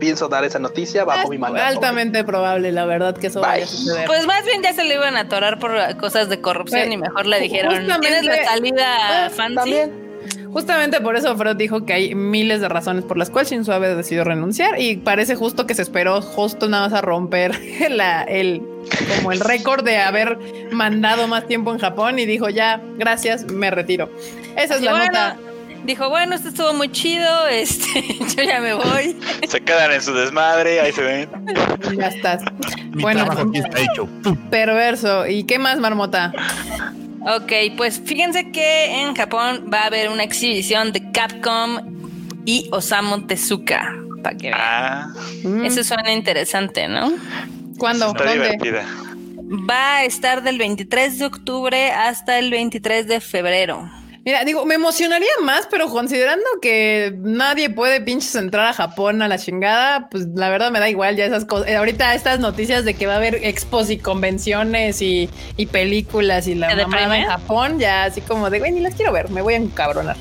[0.00, 1.56] pienso dar esa noticia bajo mi mano.
[1.56, 4.06] Altamente probable, la verdad, que eso vaya a suceder.
[4.06, 7.26] Pues más bien ya se le iban a atorar por cosas de corrupción y mejor
[7.26, 9.54] le dijeron, tienes la salida fancy.
[9.54, 10.10] También.
[10.52, 13.94] Justamente por eso Freud dijo que hay miles de razones por las cuales Shinzo Abe
[13.94, 17.56] decidió renunciar y parece justo que se esperó justo nada más a romper
[17.90, 18.60] la, el
[19.16, 20.38] como el récord de haber
[20.72, 24.10] mandado más tiempo en Japón y dijo ya, gracias, me retiro.
[24.56, 25.36] Esa es la nota
[25.84, 28.02] dijo, bueno, esto estuvo muy chido, este,
[28.36, 29.16] yo ya me voy.
[29.48, 31.30] Se quedan en su desmadre, ahí se ven.
[31.98, 32.42] Ya estás.
[32.92, 34.08] bueno, está hecho.
[34.48, 35.26] perverso.
[35.26, 36.32] ¿Y qué más, Marmota?
[37.22, 41.78] Ok, pues fíjense que en Japón va a haber una exhibición de Capcom
[42.44, 43.94] y Osamu Tezuka.
[44.22, 44.60] Para que vean.
[44.60, 45.12] Ah.
[45.64, 47.12] Eso suena interesante, ¿no?
[47.78, 48.08] ¿Cuándo?
[48.08, 48.84] Está divertida.
[49.68, 53.90] Va a estar del 23 de octubre hasta el 23 de febrero.
[54.24, 59.28] Mira, digo, me emocionaría más, pero considerando que nadie puede pinches entrar a Japón a
[59.28, 61.74] la chingada, pues la verdad me da igual ya esas cosas.
[61.74, 65.30] Ahorita estas noticias de que va a haber expos y convenciones y,
[65.72, 69.30] películas y la mamada en Japón, ya así como de, güey, ni las quiero ver,
[69.30, 70.16] me voy a encabronar.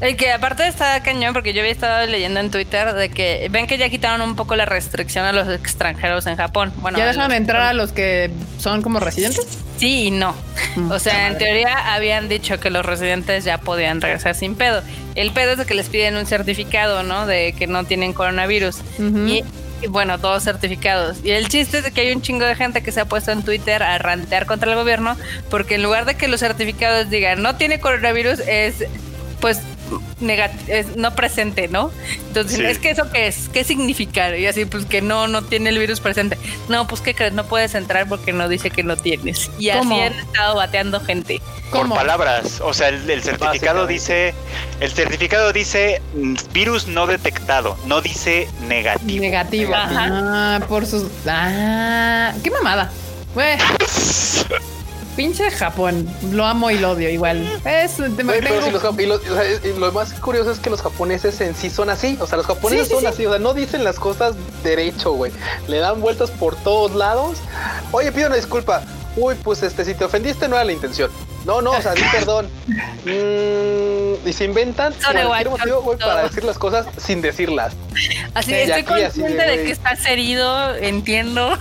[0.00, 3.66] El que aparte está cañón, porque yo había estado leyendo en Twitter de que ven
[3.66, 6.72] que ya quitaron un poco la restricción a los extranjeros en Japón.
[6.76, 9.46] Bueno, ¿Ya dejan entrar a los que son como residentes?
[9.76, 10.34] Sí y no.
[10.76, 10.90] Mm.
[10.90, 14.82] O sea, en teoría habían dicho que los residentes ya podían regresar sin pedo.
[15.14, 17.26] El pedo es de que les piden un certificado, ¿no?
[17.26, 18.76] De que no tienen coronavirus.
[18.98, 19.42] y,
[19.88, 21.18] bueno, todos certificados.
[21.24, 23.32] Y el chiste es de que hay un chingo de gente que se ha puesto
[23.32, 25.16] en Twitter a rantear contra el gobierno
[25.48, 28.84] porque en lugar de que los certificados digan no tiene coronavirus, es
[29.40, 29.60] pues
[30.68, 31.90] es no presente, ¿no?
[32.28, 32.64] Entonces, Sí.
[32.64, 34.36] es que eso qué es, ¿qué significa?
[34.36, 36.36] Y así, pues que no, no tiene el virus presente.
[36.68, 37.32] No, pues ¿qué crees?
[37.32, 39.50] No puedes entrar porque no dice que lo tienes.
[39.58, 39.94] Y ¿Cómo?
[39.94, 41.40] así han estado bateando gente.
[41.70, 41.94] Por ¿Cómo?
[41.94, 42.60] palabras.
[42.64, 44.34] O sea, el, el certificado dice.
[44.80, 47.76] El certificado dice mm, virus no detectado.
[47.86, 49.20] No dice negativo.
[49.22, 49.74] Negativo.
[49.74, 50.08] Ajá.
[50.10, 51.04] Ah, por sus.
[51.26, 52.90] Ah, qué mamada.
[53.34, 53.56] Güey,
[55.20, 56.08] pinche Japón.
[56.32, 57.46] Lo amo y lo odio igual.
[57.66, 60.80] Es, pero si los y lo, o sea, y lo más curioso es que los
[60.80, 62.16] japoneses en sí son así.
[62.22, 63.06] O sea, los japoneses Sí, sí, son sí.
[63.06, 63.26] así.
[63.26, 64.34] O sea, no dicen las cosas
[64.64, 65.30] derecho, güey.
[65.68, 67.36] Le dan vueltas por todos lados.
[67.92, 68.82] Oye, pido una disculpa.
[69.16, 71.10] Uy, pues este, si te ofendiste no era la intención.
[71.44, 72.48] No, no, o sea, di perdón.
[73.04, 77.72] Mm, y se inventan cualquier igual, motivo, güey, para decir las cosas sin decirlas.
[78.34, 79.66] Así, Sí, estoy aquí, así de, consciente de, güey.
[79.66, 81.58] que estás herido, entiendo.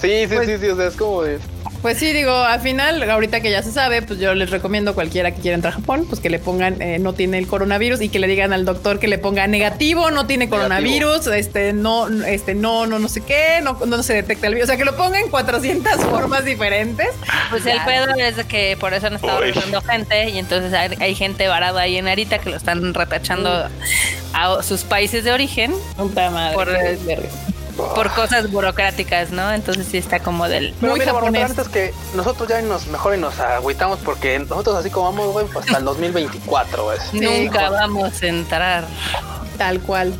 [0.00, 0.68] Sí, sí, Pues- sí, sí.
[0.68, 1.38] O sea, es como de.
[1.82, 4.94] Pues sí, digo, al final, ahorita que ya se sabe, pues yo les recomiendo a
[4.94, 8.00] cualquiera que quiera entrar a Japón, pues que le pongan eh, no tiene el coronavirus
[8.02, 12.06] y que le digan al doctor que le ponga negativo, no tiene coronavirus, este, no,
[12.24, 14.68] este, no, no, no sé qué, no, no se detecta el virus.
[14.68, 17.08] O sea, que lo ponga en 400 formas diferentes.
[17.50, 20.96] Pues el pedo es de que por eso han estado regresando gente y entonces hay,
[21.00, 23.68] hay gente varada ahí en Arita que lo están retachando
[24.32, 26.54] a sus países de origen Puta madre.
[26.54, 27.51] Por-.
[27.76, 29.52] Por cosas burocráticas, ¿no?
[29.52, 30.74] Entonces sí está como del...
[30.80, 31.58] Pero Muy mira, japonés.
[31.58, 35.46] es que nosotros ya nos mejor y nos agüitamos porque nosotros así como vamos, güey,
[35.58, 36.98] hasta el 2024, güey.
[37.12, 38.84] Nunca vamos a entrar.
[39.58, 40.12] Tal cual.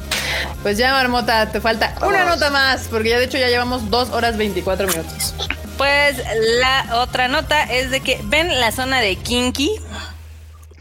[0.62, 4.10] Pues ya, Marmota, te falta una nota más, porque ya de hecho ya llevamos dos
[4.10, 5.34] horas 24 minutos.
[5.76, 6.22] Pues
[6.60, 9.80] la otra nota es de que ven la zona de Kinki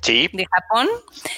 [0.01, 0.29] Sí.
[0.33, 0.87] de Japón.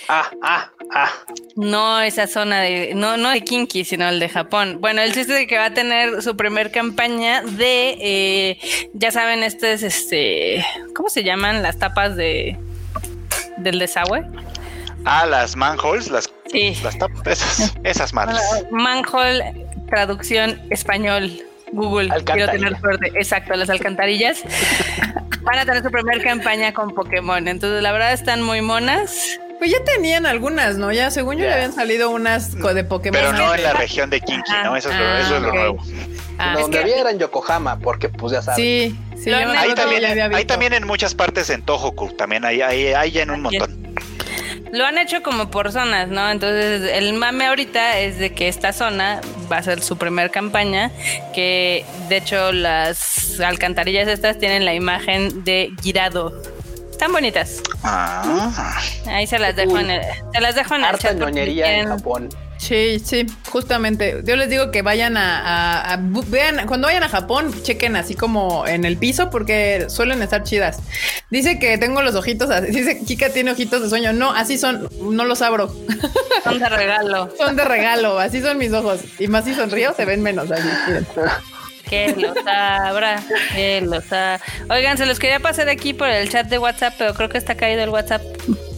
[0.08, 1.12] Ah, ah, ah.
[1.56, 4.78] No esa zona de, no, no de Kinki, sino el de Japón.
[4.80, 8.60] Bueno, el chiste de que va a tener su primer campaña de, eh,
[8.94, 12.58] ya saben, este es este, ¿cómo se llaman las tapas de
[13.58, 14.24] del desagüe?
[15.06, 16.76] Ah, las manholes, las, Sí.
[16.84, 18.42] las tap- esas, esas madres.
[18.72, 21.42] Manhole, traducción español,
[21.74, 22.10] Google.
[22.26, 23.12] Quiero tener suerte.
[23.16, 24.42] Exacto, las alcantarillas.
[25.42, 27.48] Van a tener su primer campaña con Pokémon.
[27.48, 29.40] Entonces, la verdad, están muy monas.
[29.60, 30.92] Pues ya tenían algunas, ¿no?
[30.92, 31.50] Ya según yo Ya.
[31.50, 33.20] ya habían salido unas co- de Pokémon.
[33.22, 34.76] Pero no en la región de Kinki, ¿no?
[34.76, 35.54] Eso es lo, Ah, eso es lo ok.
[35.56, 35.84] nuevo.
[36.38, 38.58] Ah, es Donde que- había era en Yokohama, porque pues ya sabes.
[38.58, 39.32] Sí, sí.
[39.32, 40.48] Ahí también, visto.
[40.48, 43.96] también en muchas partes en Tohoku, también hay, hay, hay ya en un montón.
[44.74, 46.32] Lo han hecho como por zonas, ¿no?
[46.32, 49.22] Entonces, el mame ahorita es de que esta zona
[49.52, 50.90] va a ser su primer campaña,
[51.32, 56.34] que de hecho las alcantarillas estas tienen la imagen de Girado.
[56.90, 57.62] Están bonitas.
[57.84, 60.02] Ah, Ahí se las dejo en el,
[60.34, 61.18] se las dejo en el chat.
[61.18, 61.90] ñoñería en.
[61.90, 62.30] Japón.
[62.66, 64.22] Sí, sí, justamente.
[64.24, 67.98] Yo les digo que vayan a, a- a- bu- vean, cuando vayan a Japón, chequen
[67.98, 70.80] así como en el piso porque suelen estar chidas.
[71.30, 74.14] Dice que tengo los ojitos, así- dice Kika tiene ojitos de sueño.
[74.14, 75.76] No, así son, no los abro.
[76.44, 77.30] Son de regalo.
[77.38, 79.00] son de regalo, así son mis ojos.
[79.20, 80.52] Y más si sonrío, se ven menos.
[80.52, 80.68] Así.
[81.90, 83.22] Que lo sabrá,
[83.54, 84.42] que lo sabrá.
[84.70, 87.56] Oigan, se los quería pasar aquí por el chat de WhatsApp, pero creo que está
[87.56, 88.22] caído el WhatsApp.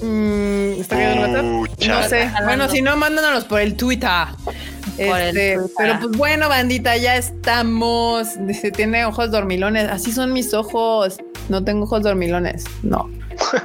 [0.01, 0.44] Mm,
[0.79, 1.43] ¿Está el WhatsApp?
[1.87, 2.27] No sé.
[2.27, 2.45] Jalando.
[2.45, 4.09] Bueno, si no, mándanos por el Twitter.
[4.45, 5.71] Por el Este, Twitter.
[5.77, 8.29] pero pues bueno, bandita, ya estamos.
[8.47, 9.89] Dice, tiene ojos dormilones.
[9.89, 11.17] Así son mis ojos.
[11.49, 12.63] No tengo ojos dormilones.
[12.83, 13.09] No.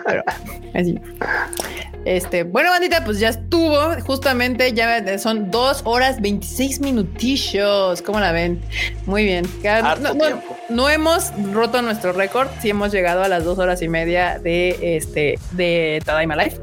[0.07, 0.23] Pero
[0.75, 0.99] así.
[2.05, 3.79] Este, bueno, bandita, pues ya estuvo.
[4.07, 8.01] Justamente ya son dos horas 26 minutillos.
[8.03, 8.61] ¿Cómo la ven?
[9.07, 9.47] Muy bien.
[9.63, 10.57] No, no- tiempo.
[10.71, 12.49] no hemos roto nuestro récord.
[12.63, 16.59] Sí hemos llegado a las dos horas y media de este de Tadaima Life.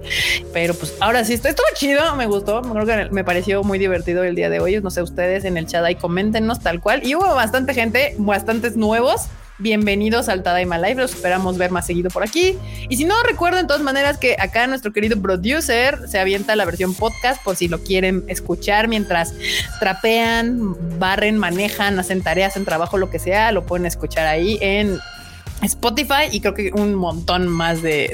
[0.53, 2.15] Pero pues ahora sí, esto estuvo chido.
[2.15, 2.61] Me gustó.
[2.63, 4.79] Creo que me pareció muy divertido el día de hoy.
[4.81, 7.05] No sé, ustedes en el chat ahí coméntenos tal cual.
[7.05, 9.27] Y hubo bastante gente, bastantes nuevos.
[9.59, 12.55] Bienvenidos al Tadaima Live, los esperamos ver más seguido por aquí.
[12.89, 16.63] Y si no, recuerden de todas maneras que acá nuestro querido producer se avienta la
[16.63, 19.33] versión podcast por si lo quieren escuchar mientras
[19.79, 24.99] trapean, barren, manejan, hacen tareas, hacen trabajo, lo que sea, lo pueden escuchar ahí en
[25.63, 28.09] Spotify y creo que un montón más de,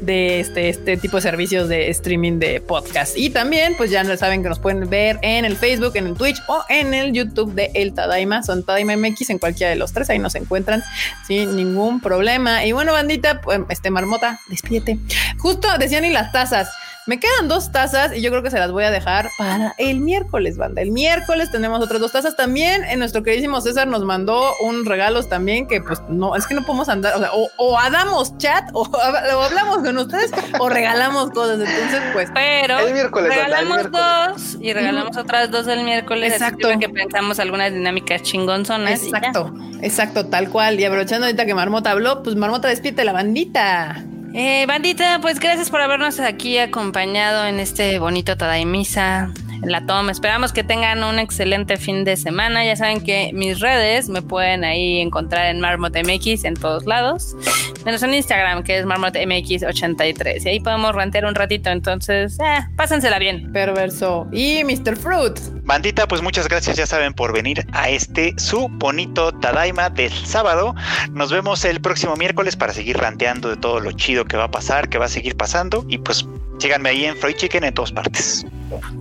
[0.00, 3.16] de, este, este tipo de servicios de streaming de podcast.
[3.16, 6.40] Y también, pues ya saben que nos pueden ver en el Facebook, en el Twitch
[6.46, 8.42] o en el YouTube de El Tadaima.
[8.42, 10.10] Son Tadaima MX en cualquiera de los tres.
[10.10, 10.82] Ahí nos encuentran
[11.26, 12.64] sin ningún problema.
[12.64, 14.98] Y bueno, bandita, pues, este marmota, despídete.
[15.38, 16.68] Justo decían y las tazas.
[17.08, 20.00] Me quedan dos tazas y yo creo que se las voy a dejar para el
[20.00, 20.82] miércoles, banda.
[20.82, 22.36] El miércoles tenemos otras dos tazas.
[22.36, 26.52] También en nuestro queridísimo César nos mandó un regalos también que pues no, es que
[26.52, 30.30] no podemos andar, o sea, o, o damos chat o, o hablamos con ustedes
[30.60, 31.58] o regalamos cosas.
[31.66, 34.52] Entonces, pues El Pero miércoles, banda, el regalamos miércoles.
[34.52, 36.30] dos y regalamos otras dos el miércoles.
[36.34, 36.68] Exacto.
[36.78, 39.02] que pensamos algunas dinámicas chingonzonas.
[39.02, 40.78] exacto, exacto, tal cual.
[40.78, 44.04] Y aprovechando ahorita que Marmota habló, pues Marmota despídete la bandita.
[44.40, 50.12] Eh, bandita, pues gracias por habernos aquí acompañado en este bonito Tadaimisa la toma.
[50.12, 52.64] Esperamos que tengan un excelente fin de semana.
[52.64, 57.36] Ya saben que mis redes me pueden ahí encontrar en Marmot MX en todos lados,
[57.84, 60.44] menos en Instagram, que es Marmot MX83.
[60.44, 61.70] Y ahí podemos rantear un ratito.
[61.70, 63.52] Entonces, eh, pásensela bien.
[63.52, 64.26] Perverso.
[64.32, 64.96] Y Mr.
[64.96, 65.38] Fruit.
[65.64, 70.74] Bandita, pues muchas gracias, ya saben, por venir a este su bonito Tadaima del sábado.
[71.12, 74.50] Nos vemos el próximo miércoles para seguir ranteando de todo lo chido que va a
[74.50, 75.84] pasar, que va a seguir pasando.
[75.88, 76.26] Y pues
[76.58, 78.46] síganme ahí en Freud Chicken en todas partes.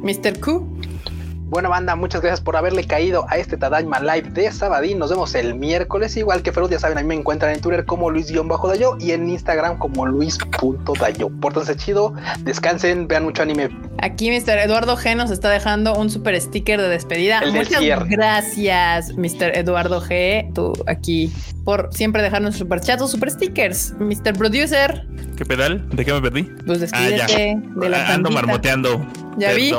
[0.01, 0.39] Mr.
[0.39, 0.65] Q.
[1.49, 4.99] Bueno, banda, muchas gracias por haberle caído a este Tadaima Live de Sabadín.
[4.99, 6.17] Nos vemos el miércoles.
[6.17, 9.29] Igual que Ferud, ya saben, a mí me encuentran en Twitter como Luis-Dayo y en
[9.29, 11.29] Instagram como Luis.dayo.
[11.39, 13.69] Pórtense chido, descansen, vean mucho anime.
[13.99, 14.57] Aquí Mr.
[14.59, 17.41] Eduardo G nos está dejando un super sticker de despedida.
[17.49, 19.55] Muchas gracias, Mr.
[19.55, 20.53] Eduardo G.
[20.53, 21.31] Tú aquí
[21.63, 23.93] por siempre dejarnos super chat o super stickers.
[23.99, 24.37] Mr.
[24.37, 25.07] Producer.
[25.37, 25.87] ¿Qué pedal?
[25.91, 26.43] ¿De qué me perdí?
[26.65, 29.05] Pues despídete ah, de la Ando marmoteando.
[29.37, 29.71] Ya vi.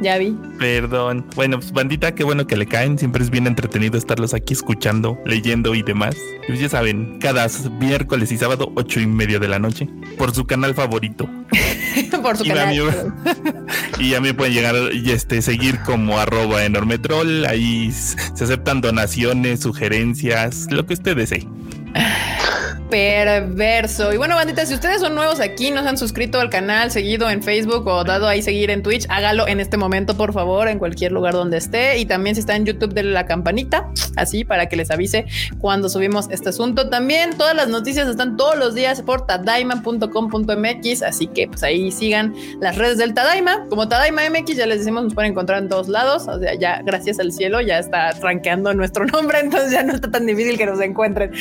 [0.00, 0.36] Ya vi.
[0.58, 1.26] Perdón.
[1.34, 2.98] Bueno, pues bandita, qué bueno que le caen.
[2.98, 6.16] Siempre es bien entretenido estarlos aquí escuchando, leyendo y demás.
[6.46, 7.46] Pues ya saben, cada
[7.78, 11.28] miércoles y sábado, ocho y media de la noche, por su canal favorito.
[12.22, 12.74] por su canal.
[13.98, 17.44] y ya me pueden llegar y este seguir como arroba enorme troll.
[17.46, 21.46] Ahí se aceptan donaciones, sugerencias, lo que usted desee
[22.94, 24.12] perverso.
[24.12, 27.28] Y bueno, bandita, si ustedes son nuevos aquí, no se han suscrito al canal, seguido
[27.28, 30.78] en Facebook o dado ahí seguir en Twitch, hágalo en este momento, por favor, en
[30.78, 31.98] cualquier lugar donde esté.
[31.98, 35.24] Y también si está en YouTube, denle la campanita, así para que les avise
[35.58, 36.88] cuando subimos este asunto.
[36.88, 42.32] También todas las noticias están todos los días por tadaima.com.mx, así que pues ahí sigan
[42.60, 43.66] las redes del Tadaima.
[43.70, 46.28] Como Tadaima MX, ya les decimos, nos pueden encontrar en todos lados.
[46.28, 50.12] O sea, ya gracias al cielo ya está rankeando nuestro nombre, entonces ya no está
[50.12, 51.32] tan difícil que nos encuentren.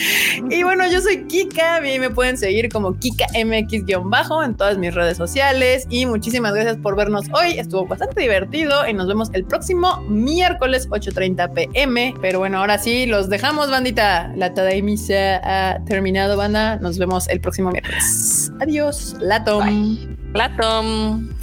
[0.49, 1.77] Y bueno, yo soy Kika.
[1.77, 5.85] A mí me pueden seguir como Kika MX-bajo en todas mis redes sociales.
[5.89, 7.57] Y muchísimas gracias por vernos hoy.
[7.57, 12.13] Estuvo bastante divertido y nos vemos el próximo miércoles 8:30 pm.
[12.21, 14.31] Pero bueno, ahora sí, los dejamos, bandita.
[14.35, 16.77] La Tadaimisa ha terminado, banda.
[16.77, 18.51] Nos vemos el próximo miércoles.
[18.59, 19.15] Adiós.
[19.19, 19.97] Latom.
[20.33, 21.42] Latom.